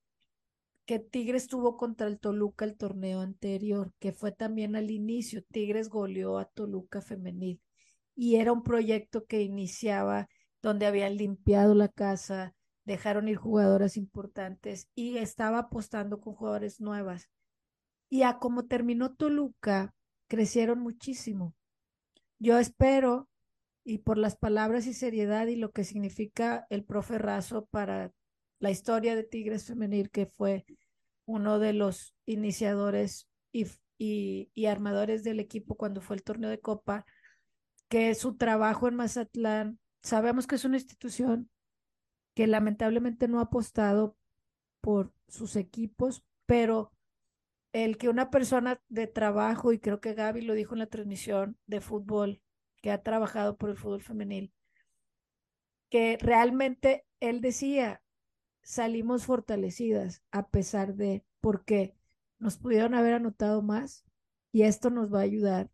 Tigres 0.99 1.47
tuvo 1.47 1.77
contra 1.77 2.07
el 2.07 2.19
Toluca 2.19 2.65
el 2.65 2.77
torneo 2.77 3.21
anterior, 3.21 3.93
que 3.99 4.13
fue 4.13 4.33
también 4.33 4.77
al 4.77 4.91
inicio. 4.91 5.43
Tigres 5.51 5.89
goleó 5.89 6.39
a 6.39 6.47
Toluca 6.47 7.01
femenil 7.01 7.61
y 8.15 8.37
era 8.37 8.53
un 8.53 8.63
proyecto 8.63 9.25
que 9.25 9.43
iniciaba 9.43 10.29
donde 10.63 10.87
habían 10.87 11.17
limpiado 11.17 11.75
la 11.75 11.89
casa, 11.89 12.55
dejaron 12.85 13.29
ir 13.29 13.37
jugadoras 13.37 13.97
importantes 13.97 14.89
y 14.95 15.19
estaba 15.19 15.59
apostando 15.59 16.21
con 16.21 16.35
jugadores 16.35 16.81
nuevas. 16.81 17.29
Y 18.09 18.23
a 18.23 18.39
como 18.39 18.67
terminó 18.67 19.15
Toluca, 19.15 19.95
crecieron 20.29 20.81
muchísimo. 20.81 21.55
Yo 22.39 22.59
espero, 22.59 23.29
y 23.85 23.99
por 23.99 24.19
las 24.19 24.37
palabras 24.37 24.87
y 24.87 24.95
seriedad 24.95 25.47
y 25.47 25.57
lo 25.57 25.73
que 25.73 25.85
significa 25.85 26.67
el 26.71 26.85
profe 26.85 27.19
Razo 27.19 27.67
para 27.67 28.13
la 28.59 28.71
historia 28.71 29.17
de 29.17 29.25
Tigres 29.25 29.65
Femenil, 29.65 30.11
que 30.11 30.27
fue 30.27 30.65
uno 31.33 31.59
de 31.59 31.73
los 31.73 32.15
iniciadores 32.27 33.29
y, 33.53 33.67
y, 33.99 34.67
armadores 34.67 35.25
del 35.25 35.41
equipo 35.41 35.77
cuando 35.77 36.01
fue 36.01 36.17
el 36.17 36.23
torneo 36.23 36.51
de 36.51 36.61
Copa, 36.61 37.07
que 37.89 38.15
su 38.15 38.37
trabajo 38.37 38.89
en 38.89 38.97
Mazatlán, 38.97 39.79
sabemos 40.03 40.47
que 40.47 40.57
es 40.57 40.65
una 40.65 40.77
institución 40.77 41.51
que 42.35 42.47
lamentablemente 42.47 43.29
no 43.29 43.39
ha 43.39 43.45
apostado 43.45 44.17
por 44.81 45.13
sus 45.29 45.57
equipos, 45.57 46.25
pero 46.47 46.93
el 47.73 47.97
que 47.97 48.09
una 48.09 48.31
persona 48.31 48.81
de 48.89 49.07
trabajo, 49.07 49.73
y 49.73 49.79
creo 49.79 50.01
que 50.01 50.15
Gaby 50.15 50.43
lo 50.43 50.55
dijo 50.55 50.75
en 50.75 50.81
la 50.81 50.87
transmisión 50.87 51.57
de 51.67 51.81
fútbol, 51.81 52.43
que 52.83 52.91
ha 52.91 53.03
trabajado 53.03 53.57
por 53.57 53.71
el 53.71 53.77
fútbol 53.77 54.03
femenil, 54.03 54.53
que 55.89 56.19
realmente 56.21 57.07
él 57.21 57.41
decía, 57.41 58.02
salimos 58.63 59.27
fortalecidas 59.27 60.23
a 60.31 60.49
pesar 60.49 60.95
de, 60.95 61.25
porque 61.41 61.95
nos 62.39 62.57
pudieron 62.57 62.95
haber 62.95 63.15
anotado 63.15 63.63
más 63.63 64.05
y 64.53 64.63
esto 64.63 64.91
nos 64.91 65.13
va 65.13 65.21
a 65.21 65.23
ayudar 65.23 65.71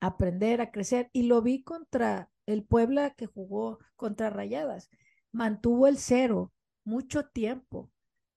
a 0.00 0.08
aprender, 0.08 0.60
a 0.60 0.70
crecer. 0.70 1.10
Y 1.12 1.24
lo 1.24 1.42
vi 1.42 1.62
contra 1.62 2.30
el 2.46 2.64
Puebla 2.64 3.10
que 3.10 3.26
jugó 3.26 3.78
contra 3.96 4.30
Rayadas, 4.30 4.90
mantuvo 5.32 5.86
el 5.86 5.98
cero 5.98 6.52
mucho 6.84 7.26
tiempo. 7.26 7.90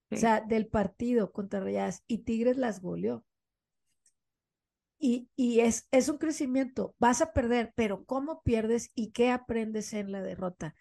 Sí. 0.09 0.15
O 0.15 0.17
sea, 0.19 0.41
del 0.41 0.67
partido 0.67 1.31
contra 1.31 1.59
Rayadas 1.59 2.03
y 2.07 2.19
Tigres 2.19 2.57
las 2.57 2.81
goleó. 2.81 3.23
Y, 4.97 5.29
y 5.35 5.61
es, 5.61 5.87
es 5.91 6.09
un 6.09 6.17
crecimiento, 6.17 6.93
vas 6.99 7.21
a 7.21 7.31
perder, 7.31 7.71
pero 7.73 8.03
¿cómo 8.03 8.41
pierdes 8.43 8.91
y 8.95 9.11
qué 9.11 9.31
aprendes 9.31 9.93
en 9.93 10.11
la 10.11 10.21
derrota? 10.21 10.75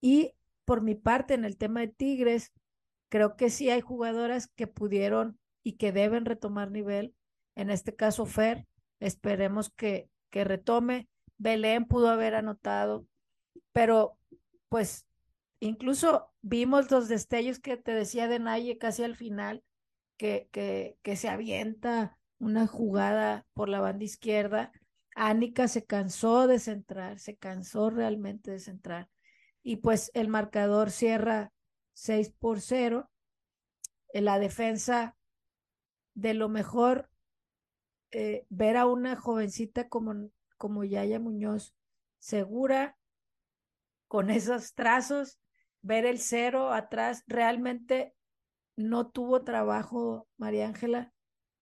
Y 0.00 0.34
por 0.66 0.82
mi 0.82 0.94
parte, 0.94 1.32
en 1.32 1.46
el 1.46 1.56
tema 1.56 1.80
de 1.80 1.88
Tigres, 1.88 2.52
creo 3.08 3.36
que 3.36 3.48
sí 3.48 3.70
hay 3.70 3.80
jugadoras 3.80 4.48
que 4.48 4.66
pudieron 4.66 5.38
y 5.62 5.74
que 5.74 5.92
deben 5.92 6.26
retomar 6.26 6.70
nivel. 6.70 7.14
En 7.54 7.70
este 7.70 7.94
caso, 7.94 8.26
Fer, 8.26 8.66
esperemos 9.00 9.70
que, 9.70 10.10
que 10.30 10.44
retome. 10.44 11.08
Belén 11.38 11.86
pudo 11.86 12.08
haber 12.08 12.34
anotado, 12.34 13.06
pero 13.72 14.18
pues 14.68 15.06
incluso 15.60 16.30
vimos 16.42 16.90
los 16.90 17.08
destellos 17.08 17.60
que 17.60 17.76
te 17.76 17.92
decía 17.92 18.26
de 18.26 18.38
Naye 18.38 18.76
casi 18.78 19.04
al 19.04 19.16
final, 19.16 19.62
que, 20.16 20.48
que, 20.50 20.98
que 21.02 21.16
se 21.16 21.28
avienta 21.28 22.18
una 22.38 22.66
jugada 22.66 23.46
por 23.54 23.68
la 23.68 23.80
banda 23.80 24.04
izquierda. 24.04 24.72
Ánica 25.14 25.68
se 25.68 25.84
cansó 25.84 26.46
de 26.46 26.58
centrar, 26.58 27.18
se 27.18 27.36
cansó 27.36 27.90
realmente 27.90 28.50
de 28.50 28.58
centrar. 28.58 29.08
Y 29.68 29.78
pues 29.78 30.12
el 30.14 30.28
marcador 30.28 30.92
cierra 30.92 31.52
6 31.94 32.30
por 32.38 32.60
0. 32.60 33.10
En 34.12 34.24
la 34.24 34.38
defensa, 34.38 35.16
de 36.14 36.34
lo 36.34 36.48
mejor, 36.48 37.10
eh, 38.12 38.46
ver 38.48 38.76
a 38.76 38.86
una 38.86 39.16
jovencita 39.16 39.88
como, 39.88 40.30
como 40.56 40.84
Yaya 40.84 41.18
Muñoz, 41.18 41.74
segura, 42.20 42.96
con 44.06 44.30
esos 44.30 44.72
trazos, 44.74 45.40
ver 45.82 46.06
el 46.06 46.20
cero 46.20 46.72
atrás, 46.72 47.24
realmente 47.26 48.14
no 48.76 49.10
tuvo 49.10 49.42
trabajo 49.42 50.28
María 50.36 50.68
Ángela 50.68 51.12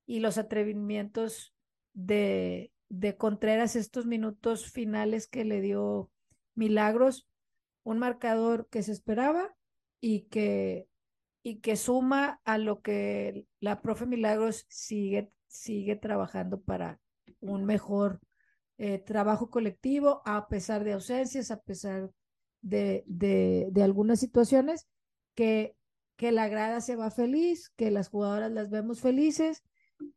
y 0.05 0.21
los 0.21 0.37
atrevimientos 0.37 1.55
de, 1.95 2.71
de 2.91 3.17
Contreras 3.17 3.77
estos 3.77 4.05
minutos 4.05 4.71
finales 4.71 5.27
que 5.27 5.47
le 5.47 5.63
dio 5.63 6.11
Milagros, 6.55 7.27
un 7.85 7.99
marcador 7.99 8.69
que 8.69 8.83
se 8.83 8.93
esperaba 8.93 9.55
y 10.01 10.23
que, 10.23 10.89
y 11.43 11.61
que 11.61 11.77
suma 11.77 12.41
a 12.45 12.59
lo 12.59 12.83
que 12.83 13.47
la 13.61 13.81
profe 13.81 14.07
Milagros 14.07 14.67
sigue, 14.69 15.31
sigue 15.47 15.95
trabajando 15.97 16.61
para 16.61 17.01
un 17.41 17.65
mejor 17.65 18.21
eh, 18.79 18.99
trabajo 18.99 19.51
colectivo, 19.51 20.23
a 20.25 20.49
pesar 20.49 20.83
de 20.83 20.95
ausencias, 20.95 21.51
a 21.51 21.61
pesar 21.61 22.11
de, 22.61 23.05
de, 23.07 23.83
algunas 23.83 24.19
situaciones, 24.19 24.89
que, 25.35 25.77
que 26.17 26.33
la 26.33 26.49
grada 26.49 26.81
se 26.81 26.97
va 26.97 27.11
feliz, 27.11 27.71
que 27.77 27.91
las 27.91 28.09
jugadoras 28.09 28.51
las 28.51 28.71
vemos 28.71 29.01
felices 29.01 29.63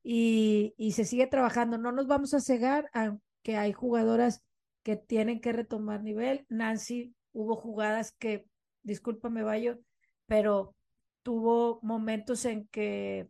y, 0.04 0.74
y 0.78 0.94
se 0.94 1.06
sigue 1.06 1.28
trabajando. 1.28 1.78
No 1.78 1.92
nos 1.92 2.08
vamos 2.08 2.34
a 2.34 2.40
cegar 2.40 2.90
a 2.94 3.18
que 3.44 3.58
hay 3.58 3.74
jugadoras 3.74 4.44
que 4.84 4.96
tienen 4.96 5.42
que 5.42 5.52
retomar 5.52 6.02
nivel. 6.02 6.46
Nancy, 6.50 7.14
hubo 7.38 7.56
jugadas 7.56 8.14
que, 8.14 8.48
discúlpame, 8.82 9.44
Bayo, 9.44 9.80
pero 10.26 10.76
tuvo 11.22 11.80
momentos 11.84 12.46
en 12.46 12.68
que 12.68 13.30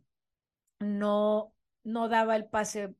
no, 0.80 1.52
no 1.84 2.08
daba 2.08 2.34
el 2.34 2.46
pase 2.46 2.94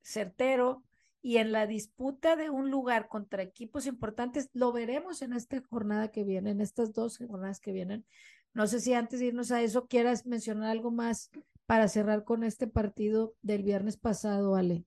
certero 0.00 0.84
y 1.22 1.38
en 1.38 1.50
la 1.50 1.66
disputa 1.66 2.36
de 2.36 2.50
un 2.50 2.70
lugar 2.70 3.08
contra 3.08 3.42
equipos 3.42 3.86
importantes, 3.86 4.48
lo 4.52 4.70
veremos 4.70 5.22
en 5.22 5.32
esta 5.32 5.60
jornada 5.70 6.12
que 6.12 6.22
viene, 6.22 6.50
en 6.50 6.60
estas 6.60 6.92
dos 6.92 7.18
jornadas 7.18 7.58
que 7.58 7.72
vienen. 7.72 8.04
No 8.52 8.68
sé 8.68 8.78
si 8.78 8.94
antes 8.94 9.18
de 9.18 9.26
irnos 9.26 9.50
a 9.50 9.60
eso 9.60 9.88
quieras 9.88 10.24
mencionar 10.24 10.70
algo 10.70 10.92
más 10.92 11.30
para 11.66 11.88
cerrar 11.88 12.22
con 12.22 12.44
este 12.44 12.68
partido 12.68 13.34
del 13.42 13.64
viernes 13.64 13.96
pasado, 13.96 14.54
Ale. 14.54 14.84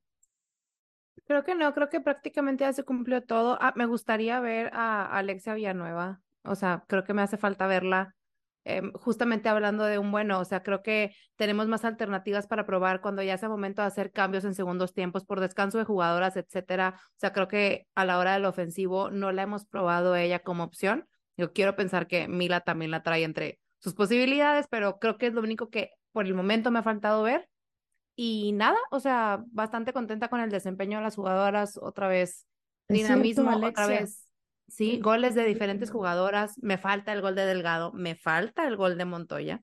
Creo 1.28 1.44
que 1.44 1.56
no, 1.56 1.74
creo 1.74 1.90
que 1.90 2.00
prácticamente 2.00 2.64
ya 2.64 2.72
se 2.74 2.84
cumplió 2.84 3.22
todo. 3.22 3.58
Ah, 3.60 3.74
me 3.76 3.86
gustaría 3.86 4.40
ver 4.40 4.70
a 4.74 5.06
Alexia 5.06 5.54
Villanueva, 5.54 6.22
o 6.44 6.56
sea, 6.56 6.86
creo 6.88 7.04
que 7.04 7.14
me 7.14 7.22
hace 7.22 7.38
falta 7.38 7.68
verla. 7.68 8.16
Em, 8.64 8.92
justamente 8.94 9.48
hablando 9.50 9.86
de 9.86 9.98
un 9.98 10.12
bueno, 10.12 10.40
o 10.40 10.46
sea, 10.46 10.62
creo 10.62 10.84
que 10.84 11.14
tenemos 11.38 11.68
más 11.68 11.86
alternativas 11.86 12.48
para 12.48 12.66
probar 12.66 13.00
cuando 13.02 13.24
ya 13.24 13.38
sea 13.38 13.48
momento 13.48 13.82
de 13.82 13.88
hacer 13.88 14.12
cambios 14.12 14.44
en 14.46 14.56
segundos 14.56 14.94
tiempos 14.94 15.26
por 15.26 15.40
descanso 15.40 15.78
de 15.78 15.86
jugadoras, 15.86 16.36
etcétera. 16.38 16.96
O 16.98 17.20
sea, 17.20 17.32
creo 17.34 17.48
que 17.48 17.88
a 17.96 18.06
la 18.06 18.20
hora 18.20 18.34
del 18.34 18.46
ofensivo 18.46 19.10
no 19.10 19.32
la 19.32 19.44
hemos 19.44 19.66
probado 19.66 20.16
ella 20.16 20.40
como 20.40 20.64
opción. 20.64 21.08
Yo 21.38 21.54
quiero 21.54 21.76
pensar 21.76 22.08
que 22.08 22.28
Mila 22.28 22.62
también 22.62 22.92
la 22.92 23.04
trae 23.04 23.24
entre 23.24 23.60
sus 23.80 23.94
posibilidades, 23.94 24.68
pero 24.70 25.00
creo 25.00 25.18
que 25.18 25.28
es 25.28 25.34
lo 25.34 25.42
único 25.42 25.70
que 25.70 25.92
por 26.12 26.26
el 26.26 26.34
momento 26.34 26.72
me 26.72 26.80
ha 26.80 26.84
faltado 26.84 27.24
ver. 27.24 27.48
Y 28.20 28.52
nada, 28.54 28.78
o 28.90 29.00
sea, 29.00 29.44
bastante 29.52 29.94
contenta 29.94 30.28
con 30.28 30.40
el 30.40 30.50
desempeño 30.50 30.98
de 30.98 31.04
las 31.04 31.16
jugadoras, 31.16 31.78
otra 31.78 32.08
vez 32.08 32.48
dinamismo, 32.90 33.56
otra 33.64 33.86
vez, 33.86 34.26
sí, 34.68 35.00
goles 35.00 35.36
de 35.36 35.46
diferentes 35.46 35.92
jugadoras, 35.92 36.58
me 36.58 36.80
falta 36.80 37.14
el 37.14 37.22
gol 37.22 37.36
de 37.36 37.46
Delgado, 37.46 37.94
me 37.94 38.16
falta 38.16 38.66
el 38.66 38.76
gol 38.76 38.98
de 38.98 39.06
Montoya. 39.06 39.62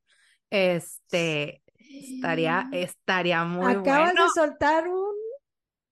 Este, 0.51 1.65
estaría, 1.77 2.69
estaría 2.71 3.45
muy 3.45 3.75
Acabas 3.75 4.15
de 4.15 4.29
soltar 4.33 4.87
un 4.87 5.15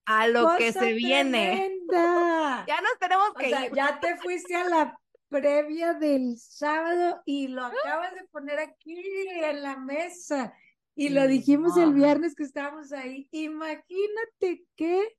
a 0.07 0.29
lo 0.29 0.57
que 0.57 0.73
se 0.73 0.93
viene. 0.93 1.69
Ya 1.93 2.81
nos 2.81 2.99
tenemos 2.99 3.35
que 3.39 3.51
ir. 3.51 3.75
Ya 3.75 4.01
te 4.01 4.17
fuiste 4.17 4.55
a 4.55 4.65
la 4.65 4.99
previa 5.29 5.95
del 5.95 6.39
sábado 6.39 7.21
y 7.27 7.49
lo 7.49 7.65
acabas 7.67 8.15
de 8.15 8.25
poner 8.31 8.59
aquí 8.61 8.95
en 9.43 9.63
la 9.63 9.77
mesa. 9.77 10.55
Y 10.95 11.09
lo 11.09 11.27
dijimos 11.27 11.77
el 11.77 11.95
viernes 11.95 12.35
que 12.35 12.43
estábamos 12.43 12.93
ahí. 12.93 13.29
Imagínate 13.31 14.67
que 14.77 15.17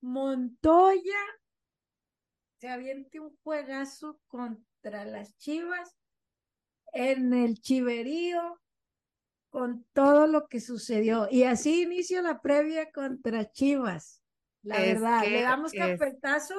Montoya 0.00 1.20
se 2.58 2.68
aviente 2.68 3.20
un 3.20 3.36
juegazo 3.42 4.20
contra 4.26 5.04
las 5.04 5.36
Chivas 5.36 5.94
en 6.92 7.34
el 7.34 7.60
Chiverío 7.60 8.60
con 9.50 9.86
todo 9.92 10.26
lo 10.26 10.48
que 10.48 10.60
sucedió. 10.60 11.28
Y 11.30 11.44
así 11.44 11.82
inició 11.82 12.22
la 12.22 12.40
previa 12.40 12.90
contra 12.90 13.50
Chivas. 13.50 14.22
La 14.62 14.80
verdad, 14.80 15.22
le 15.24 15.42
damos 15.42 15.72
carpetazo. 15.72 16.54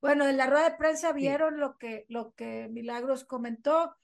Bueno, 0.00 0.28
en 0.28 0.36
la 0.36 0.46
rueda 0.46 0.70
de 0.70 0.76
prensa 0.76 1.12
vieron 1.12 1.58
lo, 1.58 1.78
que, 1.78 2.04
lo 2.08 2.34
que 2.34 2.68
Milagros 2.70 3.24
comentó. 3.24 3.96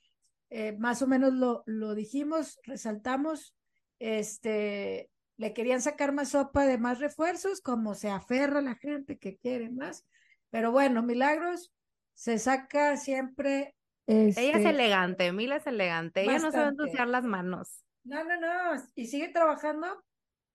Eh, 0.48 0.72
más 0.78 1.02
o 1.02 1.06
menos 1.06 1.34
lo, 1.34 1.62
lo 1.66 1.94
dijimos, 1.94 2.58
resaltamos 2.64 3.54
este, 4.02 5.10
le 5.36 5.54
querían 5.54 5.80
sacar 5.80 6.12
más 6.12 6.30
sopa 6.30 6.66
de 6.66 6.76
más 6.76 6.98
refuerzos, 6.98 7.60
como 7.60 7.94
se 7.94 8.10
aferra 8.10 8.60
la 8.60 8.74
gente 8.74 9.16
que 9.16 9.36
quiere 9.36 9.70
más. 9.70 10.04
Pero 10.50 10.72
bueno, 10.72 11.02
Milagros 11.02 11.72
se 12.14 12.38
saca 12.38 12.96
siempre. 12.96 13.76
Ella 14.06 14.28
es 14.28 14.36
este, 14.36 14.70
elegante, 14.70 15.32
Mila 15.32 15.56
es 15.56 15.66
elegante, 15.68 16.22
ella 16.22 16.40
no 16.40 16.50
sabe 16.50 16.70
ensuciar 16.70 17.06
las 17.06 17.24
manos. 17.24 17.84
No, 18.02 18.24
no, 18.24 18.40
no, 18.40 18.82
y 18.96 19.06
sigue 19.06 19.28
trabajando, 19.28 19.86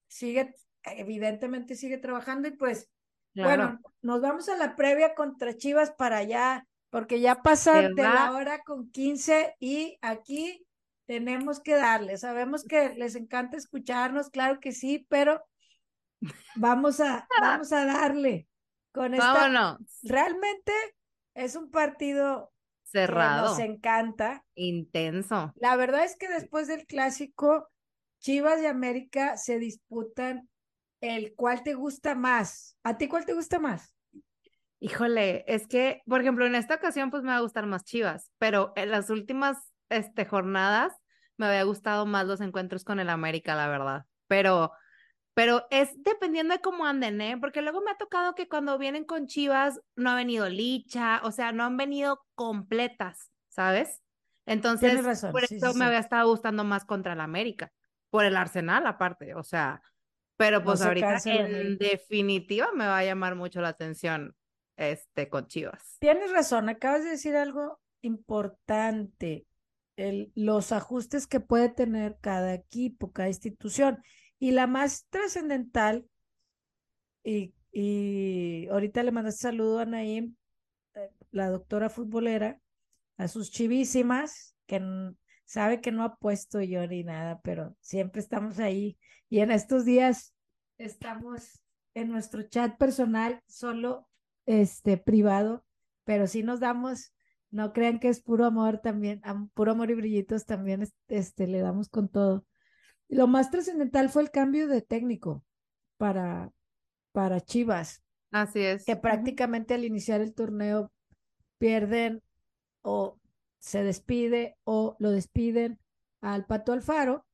sigue, 0.07 0.53
evidentemente 0.83 1.75
sigue 1.75 1.97
trabajando 1.97 2.49
y 2.49 2.51
pues, 2.51 2.89
bueno, 3.33 3.79
nos 4.01 4.19
vamos 4.19 4.49
a 4.49 4.57
la 4.57 4.75
previa 4.75 5.15
contra 5.15 5.55
Chivas 5.55 5.91
para 5.91 6.17
allá, 6.17 6.67
porque 6.89 7.21
ya 7.21 7.41
pasan 7.41 7.95
de 7.95 8.03
la 8.03 8.33
hora 8.33 8.61
con 8.63 8.91
15 8.91 9.55
y 9.59 9.97
aquí 10.01 10.66
tenemos 11.07 11.61
que 11.61 11.75
darle. 11.75 12.17
Sabemos 12.17 12.63
que 12.63 12.93
les 12.95 13.15
encanta 13.15 13.57
escucharnos, 13.57 14.29
claro 14.29 14.59
que 14.59 14.73
sí, 14.73 15.07
pero 15.09 15.43
vamos 16.55 16.99
a, 16.99 17.27
vamos 17.41 17.71
a 17.71 17.85
darle 17.85 18.47
con 18.91 19.13
esta. 19.13 19.33
Vámonos. 19.33 19.79
Realmente 20.03 20.73
es 21.33 21.55
un 21.55 21.71
partido 21.71 22.51
cerrado. 22.83 23.49
nos 23.49 23.59
encanta. 23.59 24.43
Intenso. 24.53 25.53
La 25.55 25.75
verdad 25.75 26.03
es 26.03 26.15
que 26.17 26.27
después 26.27 26.67
del 26.67 26.85
clásico, 26.85 27.69
Chivas 28.19 28.61
y 28.61 28.65
América 28.65 29.37
se 29.37 29.59
disputan 29.59 30.49
el 30.99 31.33
cuál 31.35 31.63
te 31.63 31.73
gusta 31.73 32.15
más. 32.15 32.77
¿A 32.83 32.97
ti 32.97 33.07
cuál 33.07 33.25
te 33.25 33.33
gusta 33.33 33.59
más? 33.59 33.93
Híjole, 34.79 35.43
es 35.47 35.67
que, 35.67 36.01
por 36.05 36.21
ejemplo, 36.21 36.45
en 36.45 36.55
esta 36.55 36.75
ocasión, 36.75 37.09
pues 37.09 37.23
me 37.23 37.29
va 37.29 37.37
a 37.37 37.41
gustar 37.41 37.65
más 37.65 37.83
Chivas, 37.83 38.31
pero 38.37 38.73
en 38.75 38.91
las 38.91 39.09
últimas 39.09 39.71
este, 39.89 40.25
jornadas, 40.25 40.93
me 41.37 41.45
había 41.45 41.63
gustado 41.63 42.05
más 42.05 42.25
los 42.25 42.41
encuentros 42.41 42.83
con 42.83 42.99
el 42.99 43.09
América, 43.09 43.55
la 43.55 43.67
verdad. 43.67 44.05
Pero, 44.27 44.71
pero 45.33 45.65
es 45.69 45.91
dependiendo 46.03 46.53
de 46.53 46.61
cómo 46.61 46.85
anden, 46.85 47.21
¿eh? 47.21 47.37
Porque 47.39 47.61
luego 47.61 47.81
me 47.81 47.91
ha 47.91 47.97
tocado 47.97 48.35
que 48.35 48.47
cuando 48.47 48.77
vienen 48.77 49.05
con 49.05 49.27
Chivas 49.27 49.79
no 49.95 50.09
ha 50.11 50.15
venido 50.15 50.49
Licha, 50.49 51.21
o 51.23 51.31
sea, 51.31 51.51
no 51.51 51.63
han 51.63 51.77
venido 51.77 52.25
completas, 52.35 53.31
¿sabes? 53.47 54.01
Entonces, 54.45 55.21
por 55.31 55.43
eso 55.43 55.73
me 55.73 55.85
había 55.85 55.99
estado 55.99 56.29
gustando 56.29 56.63
más 56.63 56.85
contra 56.85 57.13
el 57.13 57.19
América, 57.19 57.71
por 58.09 58.23
el 58.23 58.37
Arsenal 58.37 58.87
aparte, 58.87 59.35
o 59.35 59.43
sea, 59.43 59.81
pero 60.37 60.63
pues 60.63 60.81
ahorita 60.81 61.17
en 61.25 61.77
definitiva 61.77 62.71
me 62.73 62.85
va 62.85 62.99
a 62.99 63.03
llamar 63.03 63.35
mucho 63.35 63.59
la 63.59 63.69
atención 63.69 64.35
este 64.77 65.27
con 65.27 65.47
Chivas. 65.47 65.97
Tienes 65.99 66.31
razón, 66.31 66.69
acabas 66.69 67.03
de 67.03 67.09
decir 67.09 67.35
algo 67.35 67.81
importante 68.01 69.47
los 69.97 70.71
ajustes 70.71 71.27
que 71.27 71.39
puede 71.39 71.69
tener 71.69 72.17
cada 72.21 72.53
equipo, 72.53 73.11
cada 73.11 73.29
institución. 73.29 74.01
Y 74.39 74.51
la 74.51 74.67
más 74.67 75.07
trascendental, 75.09 76.05
y, 77.23 77.53
y 77.71 78.67
ahorita 78.67 79.03
le 79.03 79.11
mandaste 79.11 79.41
saludo 79.41 79.79
a 79.79 79.85
Naim, 79.85 80.35
eh, 80.93 81.09
la 81.31 81.49
doctora 81.49 81.89
futbolera, 81.89 82.59
a 83.17 83.27
sus 83.27 83.51
chivísimas, 83.51 84.55
que 84.67 84.81
sabe 85.45 85.81
que 85.81 85.91
no 85.91 86.03
ha 86.03 86.17
puesto 86.17 86.61
yo 86.61 86.85
ni 86.87 87.03
nada, 87.03 87.39
pero 87.41 87.75
siempre 87.81 88.21
estamos 88.21 88.59
ahí. 88.59 88.97
Y 89.29 89.39
en 89.39 89.51
estos 89.51 89.85
días 89.85 90.35
estamos 90.77 91.63
en 91.95 92.09
nuestro 92.09 92.43
chat 92.43 92.77
personal, 92.77 93.41
solo 93.47 94.07
este 94.45 94.97
privado, 94.97 95.65
pero 96.03 96.27
sí 96.27 96.43
nos 96.43 96.59
damos 96.59 97.11
no 97.51 97.73
crean 97.73 97.99
que 97.99 98.09
es 98.09 98.21
puro 98.21 98.45
amor 98.45 98.79
también, 98.79 99.21
puro 99.53 99.71
amor 99.71 99.91
y 99.91 99.95
brillitos 99.95 100.45
también 100.45 100.87
este, 101.07 101.47
le 101.47 101.59
damos 101.59 101.89
con 101.89 102.09
todo. 102.09 102.45
Lo 103.07 103.27
más 103.27 103.51
trascendental 103.51 104.09
fue 104.09 104.23
el 104.23 104.31
cambio 104.31 104.67
de 104.67 104.81
técnico 104.81 105.43
para, 105.97 106.51
para 107.11 107.39
Chivas. 107.41 108.03
Así 108.31 108.61
es. 108.61 108.85
Que 108.85 108.97
prácticamente 108.97 109.73
al 109.73 109.85
iniciar 109.85 110.21
el 110.21 110.33
torneo 110.33 110.91
pierden 111.57 112.21
o 112.81 113.19
se 113.59 113.83
despide 113.83 114.57
o 114.63 114.95
lo 114.99 115.11
despiden 115.11 115.79
al 116.21 116.45
Pato 116.45 116.73
Alfaro 116.73 117.25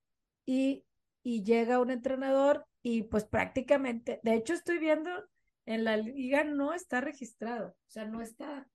y, 0.45 0.85
y 1.23 1.43
llega 1.43 1.79
un 1.79 1.89
entrenador 1.89 2.65
y 2.81 3.03
pues 3.03 3.25
prácticamente, 3.25 4.19
de 4.23 4.35
hecho 4.35 4.53
estoy 4.53 4.77
viendo 4.77 5.09
en 5.65 5.85
la 5.85 5.97
liga 5.97 6.43
no 6.43 6.73
está 6.73 7.01
registrado, 7.01 7.69
o 7.69 7.89
sea, 7.89 8.05
no 8.05 8.21
está 8.21 8.67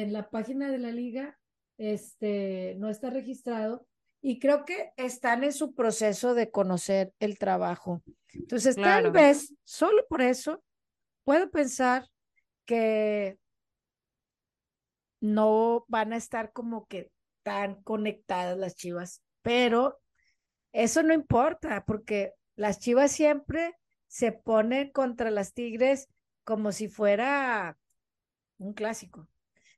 en 0.00 0.12
la 0.12 0.30
página 0.30 0.70
de 0.70 0.78
la 0.78 0.90
liga, 0.90 1.38
este, 1.76 2.76
no 2.78 2.88
está 2.88 3.10
registrado 3.10 3.86
y 4.22 4.38
creo 4.38 4.64
que 4.64 4.92
están 4.96 5.44
en 5.44 5.52
su 5.52 5.74
proceso 5.74 6.34
de 6.34 6.50
conocer 6.50 7.12
el 7.18 7.38
trabajo. 7.38 8.02
Entonces, 8.32 8.76
tal 8.76 9.10
vez, 9.10 9.54
solo 9.64 10.06
por 10.08 10.22
eso, 10.22 10.64
puedo 11.24 11.50
pensar 11.50 12.08
que 12.64 13.38
no 15.20 15.84
van 15.88 16.14
a 16.14 16.16
estar 16.16 16.52
como 16.52 16.86
que 16.86 17.10
tan 17.42 17.82
conectadas 17.82 18.56
las 18.56 18.74
chivas, 18.74 19.22
pero 19.42 20.00
eso 20.72 21.02
no 21.02 21.12
importa 21.12 21.84
porque 21.84 22.32
las 22.56 22.78
chivas 22.78 23.12
siempre 23.12 23.76
se 24.08 24.32
ponen 24.32 24.90
contra 24.90 25.30
las 25.30 25.52
tigres 25.52 26.08
como 26.44 26.72
si 26.72 26.88
fuera 26.88 27.76
un 28.56 28.72
clásico. 28.72 29.28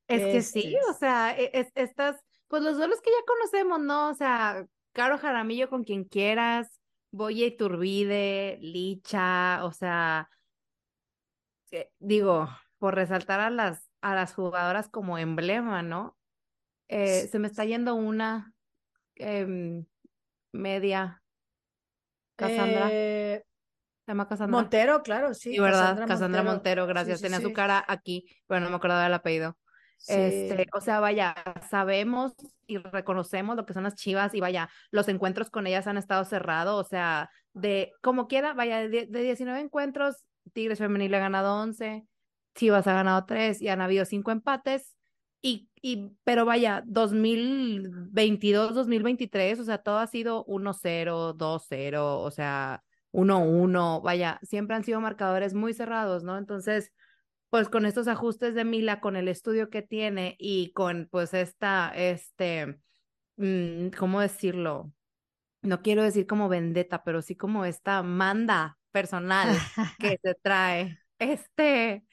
Es 0.09 0.27
que 0.27 0.43
sí, 0.43 0.63
Este, 0.63 0.79
o 0.91 0.93
sea, 0.95 1.37
e- 1.39 1.51
es, 1.55 1.69
estas, 1.75 2.21
pues 2.49 2.63
los 2.63 2.77
duelos 2.77 3.01
que 3.01 3.11
ya 3.11 3.25
conocemos, 3.27 3.81
¿no? 3.81 4.11
O 4.11 4.15
sea, 4.15 4.67
Caro 4.93 5.19
Jaramillo 5.19 5.69
con 5.71 5.85
quien 5.85 6.05
quieras, 6.05 6.81
Boye 7.11 7.47
Iturbide, 7.47 8.59
Licha, 8.61 9.65
o 9.65 9.73
sea, 9.73 10.29
eh, 11.71 11.91
digo, 11.99 12.49
por 12.79 12.95
resaltar 12.95 13.41
a 13.41 13.51
las, 13.51 13.91
a 14.01 14.15
las 14.15 14.35
jugadoras 14.35 14.89
como 14.89 15.19
emblema, 15.19 15.83
¿no? 15.83 16.17
Eh, 16.89 17.29
se 17.29 17.39
me 17.39 17.49
está 17.49 17.65
yendo 17.65 17.95
una 17.95 18.55
em, 19.17 19.87
media, 20.53 21.23
Cassandra, 22.37 22.87
eh, 22.87 23.43
¿se 24.07 24.13
llama 24.13 24.29
Cassandra? 24.29 24.53
Montero, 24.53 25.03
claro, 25.03 25.35
sí. 25.35 25.51
Sí, 25.51 25.61
¿verdad? 25.61 26.03
Cassandra 26.07 26.07
Cassandra 26.07 26.43
Montero, 26.43 26.87
Sí, 26.93 27.15
gracias. 27.15 27.15
sí, 27.15 27.27
Tenía 27.27 27.41
su 27.41 27.53
sí. 27.53 27.55
cara 27.55 27.85
aquí, 27.89 28.27
pero 28.47 28.61
no 28.61 28.71
me 28.71 28.77
acordaba 28.77 29.05
del 29.05 29.15
apellido. 29.15 29.59
Este, 30.07 30.67
o 30.73 30.81
sea, 30.81 31.01
vaya, 31.01 31.35
sabemos 31.71 32.35
y 32.67 32.79
reconocemos 32.79 33.57
lo 33.57 33.67
que 33.67 33.75
son 33.75 33.85
las 33.85 33.95
Chivas 33.95 34.35
y 34.35 34.41
vaya, 34.41 34.69
los 34.91 35.09
encuentros 35.09 35.51
con 35.51 35.67
ellas 35.67 35.87
han 35.87 35.97
estado 35.97 36.25
cerrados, 36.25 36.87
o 36.87 36.89
sea, 36.89 37.31
de 37.53 37.93
como 38.03 38.29
quiera, 38.29 38.53
vaya, 38.55 38.89
de, 38.89 39.07
de 39.07 39.23
19 39.23 39.61
encuentros, 39.61 40.25
Tigres 40.53 40.79
Femenil 40.79 41.15
ha 41.15 41.21
ganado 41.21 41.57
11, 41.57 42.05
Chivas 42.55 42.87
ha 42.87 42.93
ganado 42.93 43.25
3 43.27 43.61
y 43.61 43.69
han 43.69 43.81
habido 43.81 44.05
5 44.05 44.31
empates 44.31 44.97
y, 45.41 45.69
y 45.83 46.13
pero 46.25 46.45
vaya, 46.45 46.83
2022, 46.87 48.75
2023, 48.75 49.61
o 49.61 49.65
sea, 49.65 49.79
todo 49.79 49.99
ha 49.99 50.07
sido 50.07 50.45
1-0, 50.47 51.35
2-0, 51.35 52.19
o 52.21 52.31
sea, 52.31 52.83
1-1, 53.13 54.01
vaya, 54.03 54.39
siempre 54.43 54.75
han 54.75 54.85
sido 54.85 55.01
marcadores 55.01 55.55
muy 55.55 55.75
cerrados, 55.75 56.25
¿no? 56.25 56.39
Entonces, 56.39 56.93
pues 57.55 57.69
con 57.69 57.87
estos 57.87 58.09
ajustes 58.09 58.57
de 58.57 58.65
Mila, 58.65 58.99
con 58.99 59.15
el 59.15 59.29
estudio 59.29 59.71
que 59.71 59.81
tiene 59.81 60.35
y 60.41 60.73
con 60.73 61.07
pues 61.09 61.33
esta, 61.35 61.93
este, 61.95 62.81
mm, 63.37 63.91
¿cómo 63.97 64.21
decirlo? 64.21 64.93
No 65.63 65.81
quiero 65.81 66.03
decir 66.03 66.27
como 66.27 66.49
vendetta, 66.49 67.05
pero 67.05 67.23
sí 67.23 67.37
como 67.37 67.65
esta 67.65 68.03
manda 68.03 68.77
personal 68.91 69.57
que 70.01 70.19
se 70.21 70.35
trae. 70.43 70.99
Este, 71.21 72.05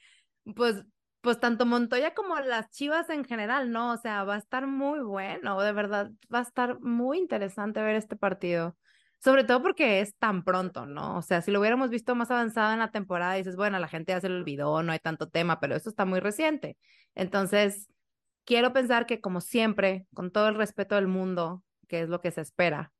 pues, 0.54 0.84
pues 1.22 1.40
tanto 1.40 1.66
Montoya 1.66 2.14
como 2.14 2.38
las 2.38 2.70
Chivas 2.70 3.10
en 3.10 3.24
general, 3.24 3.72
¿no? 3.72 3.94
O 3.94 3.96
sea, 3.96 4.22
va 4.22 4.36
a 4.36 4.38
estar 4.38 4.68
muy 4.68 5.00
bueno, 5.00 5.60
de 5.60 5.72
verdad, 5.72 6.12
va 6.32 6.38
a 6.38 6.42
estar 6.42 6.78
muy 6.78 7.18
interesante 7.18 7.82
ver 7.82 7.96
este 7.96 8.14
partido. 8.14 8.76
Sobre 9.22 9.44
todo 9.44 9.62
porque 9.62 10.00
es 10.00 10.16
tan 10.16 10.42
pronto, 10.42 10.84
¿no? 10.84 11.16
O 11.18 11.22
sea, 11.22 11.42
si 11.42 11.52
lo 11.52 11.60
hubiéramos 11.60 11.90
visto 11.90 12.16
más 12.16 12.30
avanzado 12.32 12.72
en 12.72 12.80
la 12.80 12.90
temporada, 12.90 13.34
dices, 13.34 13.54
bueno, 13.54 13.78
la 13.78 13.86
gente 13.86 14.12
ya 14.12 14.20
se 14.20 14.28
lo 14.28 14.36
olvidó, 14.36 14.82
no 14.82 14.90
hay 14.90 14.98
tanto 14.98 15.28
tema, 15.28 15.60
pero 15.60 15.76
esto 15.76 15.90
está 15.90 16.04
muy 16.04 16.18
reciente. 16.18 16.76
Entonces, 17.14 17.88
quiero 18.44 18.72
pensar 18.72 19.06
que 19.06 19.20
como 19.20 19.40
siempre, 19.40 20.06
con 20.14 20.32
todo 20.32 20.48
el 20.48 20.56
respeto 20.56 20.96
del 20.96 21.06
mundo, 21.06 21.62
que 21.88 22.02
es 22.02 22.08
lo 22.08 22.20
que 22.20 22.32
se 22.32 22.40
espera, 22.40 22.92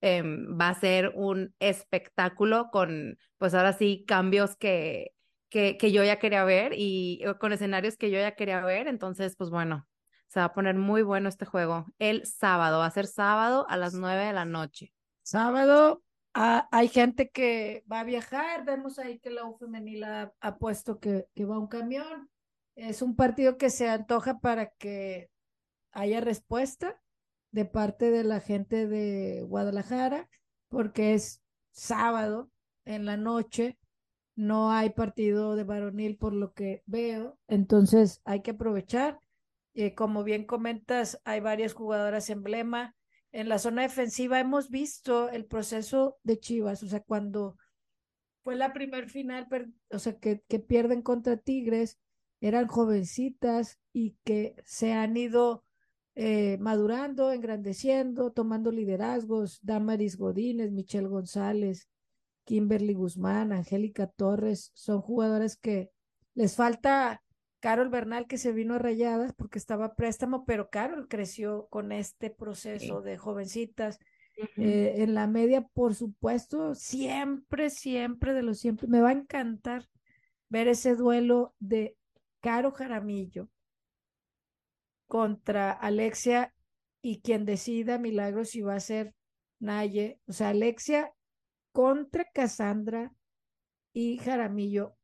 em, 0.00 0.58
va 0.60 0.70
a 0.70 0.74
ser 0.80 1.12
un 1.14 1.54
espectáculo 1.60 2.70
con, 2.72 3.18
pues 3.38 3.54
ahora 3.54 3.72
sí, 3.72 4.04
cambios 4.06 4.56
que, 4.56 5.12
que, 5.48 5.76
yo 5.92 6.04
ya 6.04 6.18
quería 6.18 6.44
ver 6.44 6.72
y 6.76 7.22
con 7.40 7.52
escenarios 7.52 7.96
que 7.96 8.10
yo 8.10 8.18
ya 8.18 8.34
quería 8.34 8.60
ver. 8.62 8.88
Entonces, 8.88 9.36
pues 9.36 9.50
bueno, 9.50 9.86
se 10.28 10.40
va 10.40 10.46
a 10.46 10.54
poner 10.54 10.74
muy 10.76 11.02
bueno 11.02 11.28
este 11.28 11.46
juego. 11.46 11.86
El 11.98 12.26
sábado, 12.26 12.80
va 12.80 12.86
a 12.86 12.90
ser 12.90 13.06
sábado 13.06 13.66
a 13.68 13.76
las 13.76 13.94
nueve 13.94 14.24
de 14.24 14.32
la 14.32 14.44
noche. 14.44 14.92
Sábado 15.28 16.02
ah, 16.32 16.70
hay 16.72 16.88
gente 16.88 17.28
que 17.28 17.84
va 17.92 18.00
a 18.00 18.04
viajar, 18.04 18.64
vemos 18.64 18.98
ahí 18.98 19.18
que 19.18 19.28
la 19.28 19.44
U 19.44 19.58
femenil 19.58 20.04
ha, 20.04 20.32
ha 20.40 20.56
puesto 20.56 21.00
que, 21.00 21.26
que 21.34 21.44
va 21.44 21.58
un 21.58 21.66
camión. 21.66 22.30
Es 22.76 23.02
un 23.02 23.14
partido 23.14 23.58
que 23.58 23.68
se 23.68 23.90
antoja 23.90 24.38
para 24.38 24.70
que 24.70 25.28
haya 25.92 26.22
respuesta 26.22 26.98
de 27.50 27.66
parte 27.66 28.10
de 28.10 28.24
la 28.24 28.40
gente 28.40 28.86
de 28.86 29.42
Guadalajara, 29.42 30.30
porque 30.70 31.12
es 31.12 31.42
sábado 31.72 32.50
en 32.86 33.04
la 33.04 33.18
noche, 33.18 33.78
no 34.34 34.72
hay 34.72 34.88
partido 34.88 35.56
de 35.56 35.64
varonil 35.64 36.16
por 36.16 36.32
lo 36.32 36.54
que 36.54 36.82
veo, 36.86 37.38
entonces 37.48 38.22
hay 38.24 38.40
que 38.40 38.52
aprovechar. 38.52 39.20
Eh, 39.74 39.94
como 39.94 40.24
bien 40.24 40.46
comentas, 40.46 41.20
hay 41.24 41.40
varias 41.40 41.74
jugadoras 41.74 42.30
emblema. 42.30 42.96
En 43.38 43.48
la 43.48 43.60
zona 43.60 43.82
defensiva 43.82 44.40
hemos 44.40 44.68
visto 44.68 45.30
el 45.30 45.46
proceso 45.46 46.18
de 46.24 46.40
Chivas, 46.40 46.82
o 46.82 46.88
sea, 46.88 47.04
cuando 47.04 47.56
fue 48.42 48.56
la 48.56 48.72
primer 48.72 49.08
final, 49.08 49.46
o 49.90 50.00
sea, 50.00 50.18
que, 50.18 50.42
que 50.48 50.58
pierden 50.58 51.02
contra 51.02 51.36
Tigres, 51.36 52.00
eran 52.40 52.66
jovencitas 52.66 53.78
y 53.92 54.16
que 54.24 54.56
se 54.64 54.92
han 54.92 55.16
ido 55.16 55.64
eh, 56.16 56.58
madurando, 56.58 57.30
engrandeciendo, 57.30 58.32
tomando 58.32 58.72
liderazgos, 58.72 59.60
Damaris 59.62 60.16
Godínez, 60.16 60.72
Michelle 60.72 61.06
González, 61.06 61.88
Kimberly 62.42 62.94
Guzmán, 62.94 63.52
Angélica 63.52 64.08
Torres, 64.08 64.72
son 64.74 65.00
jugadoras 65.00 65.56
que 65.56 65.92
les 66.34 66.56
falta 66.56 67.22
Carol 67.60 67.88
Bernal 67.88 68.26
que 68.26 68.38
se 68.38 68.52
vino 68.52 68.74
a 68.74 68.78
Rayadas 68.78 69.32
porque 69.32 69.58
estaba 69.58 69.86
a 69.86 69.94
préstamo, 69.94 70.44
pero 70.44 70.70
Carol 70.70 71.08
creció 71.08 71.66
con 71.70 71.92
este 71.92 72.30
proceso 72.30 73.02
de 73.02 73.18
jovencitas. 73.18 73.98
Eh, 74.56 75.02
en 75.02 75.14
la 75.14 75.26
media, 75.26 75.62
por 75.62 75.96
supuesto, 75.96 76.76
siempre, 76.76 77.70
siempre, 77.70 78.34
de 78.34 78.42
lo 78.42 78.54
siempre, 78.54 78.86
me 78.86 79.00
va 79.00 79.08
a 79.08 79.12
encantar 79.12 79.88
ver 80.48 80.68
ese 80.68 80.94
duelo 80.94 81.54
de 81.58 81.96
Caro 82.40 82.70
Jaramillo 82.70 83.48
contra 85.08 85.72
Alexia 85.72 86.54
y 87.02 87.20
quien 87.20 87.44
decida 87.44 87.98
Milagro 87.98 88.44
si 88.44 88.60
va 88.60 88.76
a 88.76 88.80
ser 88.80 89.14
Naye, 89.58 90.20
o 90.28 90.32
sea, 90.32 90.50
Alexia 90.50 91.12
contra 91.72 92.24
Cassandra 92.32 93.12
y 93.92 94.18
Jaramillo 94.18 94.96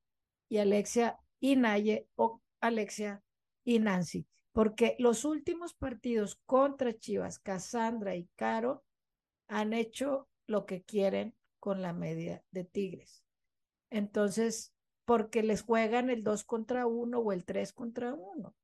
y 0.48 0.58
Alexia 0.58 1.18
y 1.40 1.56
Naye 1.56 2.06
o 2.14 2.40
Alexia 2.66 3.22
y 3.62 3.78
Nancy, 3.78 4.26
porque 4.52 4.96
los 4.98 5.24
últimos 5.24 5.74
partidos 5.74 6.40
contra 6.46 6.96
Chivas, 6.96 7.38
Cassandra 7.38 8.16
y 8.16 8.28
Caro 8.36 8.84
han 9.48 9.72
hecho 9.72 10.28
lo 10.46 10.66
que 10.66 10.82
quieren 10.82 11.34
con 11.60 11.82
la 11.82 11.92
media 11.92 12.42
de 12.50 12.64
Tigres. 12.64 13.24
Entonces, 13.90 14.74
porque 15.04 15.42
les 15.42 15.62
juegan 15.62 16.10
el 16.10 16.22
2 16.22 16.44
contra 16.44 16.86
1 16.86 17.18
o 17.18 17.32
el 17.32 17.44
3 17.44 17.72
contra 17.72 18.14
1. 18.14 18.54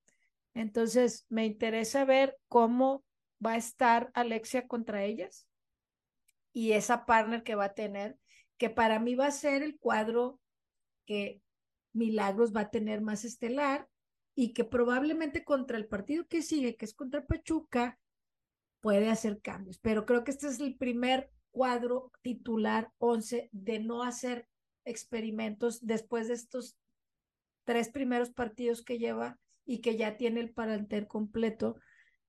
Entonces, 0.54 1.26
me 1.28 1.44
interesa 1.44 2.04
ver 2.04 2.38
cómo 2.48 3.04
va 3.44 3.52
a 3.52 3.58
estar 3.58 4.10
Alexia 4.14 4.66
contra 4.66 5.04
ellas 5.04 5.46
y 6.52 6.72
esa 6.72 7.06
partner 7.06 7.42
que 7.42 7.54
va 7.54 7.66
a 7.66 7.74
tener, 7.74 8.18
que 8.56 8.70
para 8.70 8.98
mí 8.98 9.14
va 9.14 9.26
a 9.26 9.32
ser 9.32 9.62
el 9.62 9.78
cuadro 9.78 10.40
que 11.06 11.40
Milagros 11.92 12.54
va 12.54 12.62
a 12.62 12.70
tener 12.70 13.00
más 13.00 13.24
estelar 13.24 13.88
y 14.40 14.54
que 14.54 14.64
probablemente 14.64 15.44
contra 15.44 15.76
el 15.76 15.86
partido 15.86 16.26
que 16.26 16.40
sigue, 16.40 16.74
que 16.74 16.86
es 16.86 16.94
contra 16.94 17.26
Pachuca, 17.26 17.98
puede 18.80 19.10
hacer 19.10 19.42
cambios. 19.42 19.78
Pero 19.78 20.06
creo 20.06 20.24
que 20.24 20.30
este 20.30 20.46
es 20.46 20.58
el 20.60 20.78
primer 20.78 21.30
cuadro 21.50 22.10
titular 22.22 22.90
11 22.96 23.50
de 23.52 23.80
no 23.80 24.02
hacer 24.02 24.48
experimentos 24.86 25.86
después 25.86 26.28
de 26.28 26.34
estos 26.34 26.78
tres 27.64 27.90
primeros 27.90 28.30
partidos 28.30 28.82
que 28.82 28.96
lleva 28.96 29.38
y 29.66 29.82
que 29.82 29.98
ya 29.98 30.16
tiene 30.16 30.40
el 30.40 30.54
paranter 30.54 31.06
completo. 31.06 31.76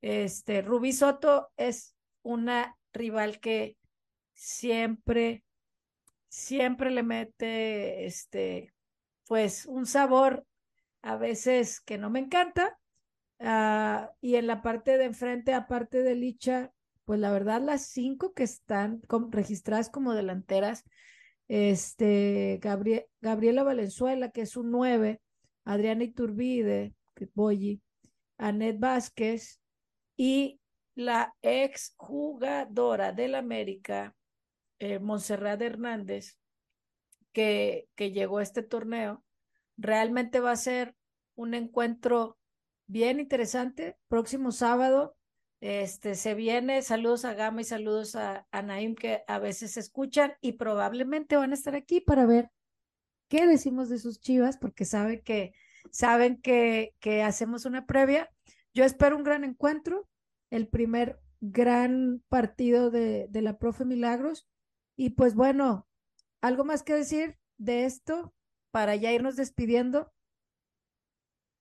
Este, 0.02 0.62
Rubí 0.62 0.92
Soto 0.92 1.50
es 1.56 1.96
una 2.24 2.78
rival 2.92 3.40
que 3.40 3.78
siempre, 4.34 5.46
siempre 6.28 6.92
le 6.92 7.04
mete, 7.04 8.06
este, 8.06 8.74
pues 9.28 9.66
un 9.66 9.86
sabor 9.86 10.46
a 11.02 11.18
veces 11.18 11.82
que 11.82 11.98
no 11.98 12.10
me 12.10 12.20
encanta. 12.20 12.78
Uh, 13.40 14.08
y 14.22 14.36
en 14.36 14.46
la 14.46 14.62
parte 14.62 14.98
de 14.98 15.06
enfrente, 15.06 15.54
aparte 15.54 16.04
de 16.04 16.16
Licha, 16.16 16.72
pues 17.06 17.20
la 17.20 17.32
verdad 17.32 17.62
las 17.62 17.88
cinco 17.88 18.34
que 18.34 18.44
están 18.44 19.02
registradas 19.32 19.90
como 19.90 20.14
delanteras, 20.14 20.84
este, 21.48 22.60
Gabriel, 22.62 23.06
Gabriela 23.20 23.64
Valenzuela, 23.64 24.30
que 24.30 24.42
es 24.42 24.56
un 24.56 24.72
9, 24.72 25.20
Adriana 25.66 26.04
Iturbide, 26.04 26.94
que 27.16 27.28
Boyi, 27.34 27.82
Anet 28.38 28.80
Vázquez 28.80 29.60
y 30.16 30.62
la 30.96 31.34
ex 31.42 31.94
jugadora 31.98 33.12
del 33.12 33.36
América, 33.36 34.16
eh, 34.80 35.00
Montserrat 35.00 35.62
Hernández, 35.62 36.38
que, 37.34 37.88
que 37.96 38.12
llegó 38.12 38.38
a 38.38 38.44
este 38.44 38.64
torneo, 38.64 39.24
realmente 39.82 40.40
va 40.40 40.52
a 40.52 40.56
ser 40.56 40.96
un 41.36 41.54
encuentro 41.54 42.38
bien 42.88 43.20
interesante. 43.20 43.98
Próximo 44.08 44.52
sábado, 44.52 45.18
este 45.60 46.16
se 46.16 46.36
viene. 46.36 46.82
Saludos 46.82 47.26
a 47.26 47.34
Gama 47.34 47.62
y 47.62 47.66
saludos 47.66 48.16
a, 48.16 48.48
a 48.52 48.62
Naim 48.62 48.96
que 48.96 49.24
a 49.28 49.40
veces 49.40 49.78
escuchan 49.78 50.34
y 50.40 50.54
probablemente 50.54 51.36
van 51.36 51.52
a 51.52 51.56
estar 51.56 51.76
aquí 51.76 52.00
para 52.00 52.26
ver 52.26 52.52
qué 53.28 53.48
decimos 53.48 53.90
de 53.90 53.98
sus 53.98 54.20
chivas, 54.20 54.58
porque 54.58 54.86
saben 54.86 55.22
que, 55.24 55.54
saben 55.90 56.42
que, 56.42 56.94
que 57.00 57.24
hacemos 57.24 57.66
una 57.66 57.86
previa. 57.86 58.30
Yo 58.74 58.86
espero 58.86 59.18
un 59.18 59.24
gran 59.24 59.44
encuentro, 59.44 60.08
el 60.52 60.68
primer 60.68 61.20
gran 61.40 62.24
partido 62.30 62.92
de, 62.92 63.28
de 63.30 63.42
la 63.42 63.58
profe 63.58 63.84
Milagros. 63.84 64.48
Y 64.96 65.12
pues 65.12 65.34
bueno, 65.34 65.88
¿algo 66.42 66.66
más 66.66 66.84
que 66.84 66.94
decir 66.94 67.40
de 67.58 67.86
esto 67.86 68.34
para 68.72 68.96
ya 68.96 69.12
irnos 69.12 69.36
despidiendo? 69.36 70.12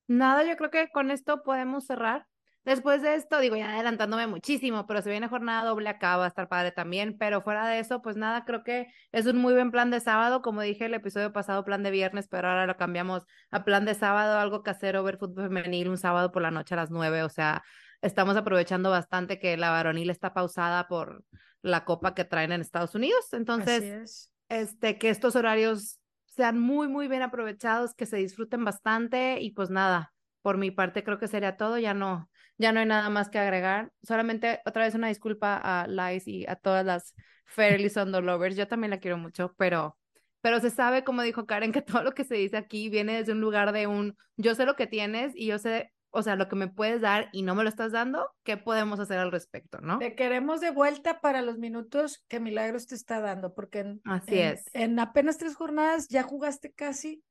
Nada, 0.06 0.44
yo 0.44 0.56
creo 0.56 0.70
que 0.70 0.90
con 0.90 1.10
esto 1.10 1.42
podemos 1.42 1.86
cerrar. 1.86 2.26
Después 2.64 3.00
de 3.00 3.14
esto, 3.14 3.40
digo, 3.40 3.56
ya 3.56 3.72
adelantándome 3.72 4.26
muchísimo, 4.26 4.86
pero 4.86 5.00
se 5.00 5.08
viene 5.08 5.28
jornada 5.28 5.64
doble 5.64 5.88
acá, 5.88 6.18
va 6.18 6.26
a 6.26 6.28
estar 6.28 6.46
padre 6.46 6.72
también, 6.72 7.16
pero 7.16 7.40
fuera 7.40 7.66
de 7.66 7.78
eso, 7.78 8.02
pues 8.02 8.16
nada, 8.16 8.44
creo 8.44 8.64
que 8.64 8.92
es 9.12 9.24
un 9.24 9.38
muy 9.38 9.54
buen 9.54 9.70
plan 9.70 9.90
de 9.90 9.98
sábado, 9.98 10.42
como 10.42 10.60
dije 10.60 10.84
el 10.84 10.94
episodio 10.94 11.32
pasado, 11.32 11.64
plan 11.64 11.82
de 11.82 11.90
viernes, 11.90 12.28
pero 12.28 12.48
ahora 12.48 12.66
lo 12.66 12.76
cambiamos 12.76 13.24
a 13.50 13.64
plan 13.64 13.86
de 13.86 13.94
sábado, 13.94 14.38
algo 14.38 14.62
casero, 14.62 15.02
ver 15.02 15.16
fútbol 15.16 15.44
femenil 15.44 15.88
un 15.88 15.96
sábado 15.96 16.32
por 16.32 16.42
la 16.42 16.50
noche 16.50 16.74
a 16.74 16.76
las 16.76 16.90
nueve, 16.90 17.22
o 17.22 17.30
sea, 17.30 17.62
estamos 18.02 18.36
aprovechando 18.36 18.90
bastante 18.90 19.38
que 19.38 19.56
la 19.56 19.70
varonil 19.70 20.10
está 20.10 20.34
pausada 20.34 20.86
por 20.86 21.24
la 21.62 21.86
copa 21.86 22.14
que 22.14 22.24
traen 22.24 22.52
en 22.52 22.60
Estados 22.60 22.94
Unidos, 22.94 23.32
entonces, 23.32 24.30
este, 24.50 24.98
que 24.98 25.08
estos 25.08 25.34
horarios 25.34 25.99
sean 26.40 26.58
muy, 26.58 26.88
muy 26.88 27.06
bien 27.06 27.20
aprovechados, 27.20 27.94
que 27.94 28.06
se 28.06 28.16
disfruten 28.16 28.64
bastante 28.64 29.42
y 29.42 29.50
pues 29.50 29.68
nada, 29.68 30.14
por 30.40 30.56
mi 30.56 30.70
parte 30.70 31.04
creo 31.04 31.18
que 31.18 31.28
sería 31.28 31.58
todo, 31.58 31.76
ya 31.76 31.92
no, 31.92 32.30
ya 32.56 32.72
no 32.72 32.80
hay 32.80 32.86
nada 32.86 33.10
más 33.10 33.28
que 33.28 33.38
agregar. 33.38 33.92
Solamente 34.02 34.60
otra 34.64 34.84
vez 34.84 34.94
una 34.94 35.08
disculpa 35.08 35.60
a 35.62 35.86
Lice 35.86 36.30
y 36.30 36.46
a 36.46 36.56
todas 36.56 36.86
las 36.86 37.14
Fairly 37.44 37.90
Sondo 37.90 38.22
lovers. 38.22 38.56
Yo 38.56 38.66
también 38.66 38.90
la 38.90 39.00
quiero 39.00 39.18
mucho, 39.18 39.54
pero, 39.58 39.98
pero 40.40 40.60
se 40.60 40.70
sabe, 40.70 41.04
como 41.04 41.20
dijo 41.20 41.44
Karen, 41.44 41.72
que 41.72 41.82
todo 41.82 42.02
lo 42.04 42.12
que 42.14 42.24
se 42.24 42.36
dice 42.36 42.56
aquí 42.56 42.88
viene 42.88 43.18
desde 43.18 43.32
un 43.32 43.42
lugar 43.42 43.72
de 43.72 43.86
un 43.86 44.16
yo 44.38 44.54
sé 44.54 44.64
lo 44.64 44.76
que 44.76 44.86
tienes 44.86 45.32
y 45.36 45.44
yo 45.44 45.58
sé, 45.58 45.92
o 46.10 46.22
sea, 46.22 46.36
lo 46.36 46.48
que 46.48 46.56
me 46.56 46.68
puedes 46.68 47.00
dar 47.00 47.28
y 47.32 47.42
no 47.42 47.54
me 47.54 47.62
lo 47.62 47.68
estás 47.68 47.92
dando, 47.92 48.30
¿qué 48.42 48.56
podemos 48.56 48.98
hacer 49.00 49.18
al 49.18 49.30
respecto, 49.32 49.80
no? 49.80 49.98
Te 49.98 50.14
queremos 50.14 50.60
de 50.60 50.70
vuelta 50.70 51.20
para 51.20 51.42
los 51.42 51.58
minutos 51.58 52.24
que 52.28 52.40
Milagros 52.40 52.86
te 52.86 52.94
está 52.94 53.20
dando, 53.20 53.54
porque 53.54 53.80
en, 53.80 54.00
Así 54.04 54.38
en- 54.38 54.54
es. 54.54 54.64
en 54.72 54.98
apenas 54.98 55.38
tres 55.38 55.54
jornadas 55.54 56.08
ya 56.08 56.22
jugaste 56.22 56.72
casi 56.72 57.22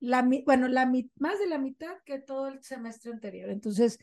la, 0.00 0.28
bueno, 0.44 0.66
la, 0.68 0.90
más 1.18 1.38
de 1.38 1.46
la 1.46 1.58
mitad 1.58 1.96
que 2.04 2.18
todo 2.18 2.48
el 2.48 2.62
semestre 2.62 3.12
anterior. 3.12 3.50
Entonces, 3.50 3.98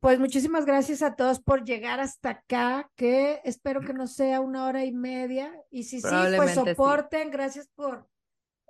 pues 0.00 0.18
muchísimas 0.20 0.66
gracias 0.66 1.02
a 1.02 1.16
todos 1.16 1.40
por 1.40 1.64
llegar 1.64 1.98
hasta 2.00 2.30
acá, 2.30 2.90
que 2.94 3.40
espero 3.44 3.80
que 3.80 3.92
no 3.94 4.06
sea 4.06 4.40
una 4.40 4.66
hora 4.66 4.84
y 4.84 4.92
media. 4.92 5.52
Y 5.70 5.84
si 5.84 6.00
sí, 6.00 6.08
pues 6.36 6.50
sí. 6.50 6.54
soporten, 6.54 7.30
gracias 7.30 7.68
por 7.74 8.08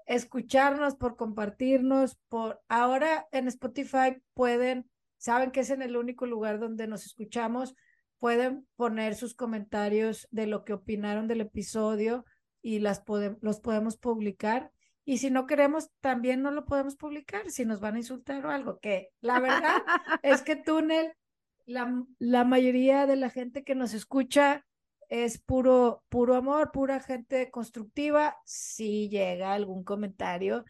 escucharnos, 0.07 0.97
por 0.97 1.17
compartirnos, 1.17 2.17
por 2.29 2.61
ahora 2.69 3.27
en 3.33 3.49
Spotify 3.49 4.17
pueden, 4.35 4.89
saben 5.19 5.51
que 5.51 5.61
es 5.61 5.71
en 5.71 5.83
el 5.83 5.97
único 5.97 6.27
lugar 6.27 6.59
donde 6.59 6.87
nos 6.87 7.05
escuchamos, 7.07 7.75
pueden 8.19 8.67
poner 8.77 9.15
sus 9.15 9.35
comentarios 9.35 10.27
de 10.31 10.47
lo 10.47 10.65
que 10.65 10.73
opinaron 10.73 11.29
del 11.29 11.43
episodio 11.43 12.25
y 12.63 12.79
las 12.79 13.05
pode- 13.05 13.37
los 13.43 13.61
podemos 13.61 13.97
publicar. 13.99 14.73
Y 15.05 15.19
si 15.19 15.31
no 15.31 15.47
queremos, 15.47 15.91
también 16.01 16.43
no 16.43 16.51
lo 16.51 16.65
podemos 16.65 16.97
publicar 16.97 17.51
si 17.51 17.65
nos 17.65 17.81
van 17.81 17.95
a 17.95 17.99
insultar 17.99 18.45
o 18.47 18.51
algo, 18.51 18.79
que 18.81 19.11
la 19.21 19.39
verdad 19.41 19.83
es 20.23 20.43
que 20.43 20.57
Túnel, 20.57 21.13
la, 21.67 22.05
la 22.19 22.45
mayoría 22.45 23.07
de 23.07 23.17
la 23.17 23.31
gente 23.31 23.63
que 23.65 23.75
nos 23.75 23.93
escucha 23.95 24.65
es 25.09 25.39
puro, 25.39 26.03
puro 26.09 26.35
amor, 26.35 26.73
pura 26.73 27.01
gente 27.01 27.51
constructiva, 27.51 28.37
si 28.45 29.09
llega 29.09 29.53
algún 29.53 29.85
comentario, 29.85 30.65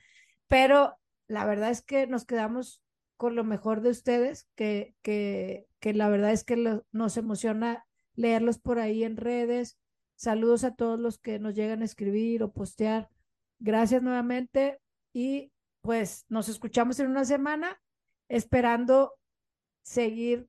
pero 0.46 0.96
la 1.28 1.44
verdad 1.44 1.70
es 1.70 1.82
que 1.82 2.06
nos 2.06 2.24
quedamos 2.24 2.82
con 3.16 3.34
lo 3.34 3.44
mejor 3.44 3.80
de 3.80 3.90
ustedes, 3.90 4.46
que, 4.54 4.94
que, 5.02 5.66
que 5.80 5.94
la 5.94 6.08
verdad 6.08 6.32
es 6.32 6.44
que 6.44 6.80
nos 6.92 7.16
emociona 7.16 7.86
leerlos 8.14 8.58
por 8.58 8.78
ahí 8.78 9.04
en 9.04 9.16
redes. 9.16 9.78
Saludos 10.16 10.64
a 10.64 10.74
todos 10.74 10.98
los 10.98 11.18
que 11.18 11.38
nos 11.38 11.54
llegan 11.54 11.82
a 11.82 11.84
escribir 11.84 12.42
o 12.42 12.52
postear. 12.52 13.08
Gracias 13.58 14.02
nuevamente 14.02 14.80
y 15.12 15.52
pues 15.80 16.26
nos 16.28 16.48
escuchamos 16.48 17.00
en 17.00 17.08
una 17.08 17.24
semana 17.24 17.80
esperando 18.28 19.14
seguir 19.82 20.48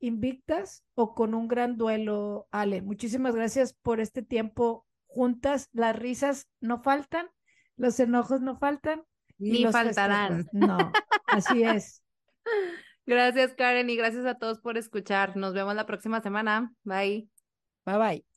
invictas 0.00 0.84
o 0.94 1.14
con 1.14 1.34
un 1.34 1.48
gran 1.48 1.76
duelo, 1.76 2.48
Ale. 2.50 2.82
Muchísimas 2.82 3.34
gracias 3.34 3.74
por 3.74 4.00
este 4.00 4.22
tiempo 4.22 4.86
juntas. 5.06 5.68
Las 5.72 5.96
risas 5.96 6.48
no 6.60 6.82
faltan, 6.82 7.28
los 7.76 8.00
enojos 8.00 8.40
no 8.40 8.58
faltan. 8.58 9.02
y 9.38 9.50
Ni 9.52 9.58
los 9.60 9.72
faltarán. 9.72 10.44
festejos. 10.44 10.52
No, 10.52 10.92
así 11.26 11.62
es. 11.62 12.02
Gracias, 13.06 13.54
Karen, 13.54 13.90
y 13.90 13.96
gracias 13.96 14.24
a 14.26 14.36
todos 14.38 14.60
por 14.60 14.78
escuchar. 14.78 15.36
Nos 15.36 15.52
vemos 15.54 15.74
la 15.74 15.86
próxima 15.86 16.20
semana. 16.20 16.72
Bye. 16.84 17.28
Bye 17.84 17.98
bye. 17.98 18.29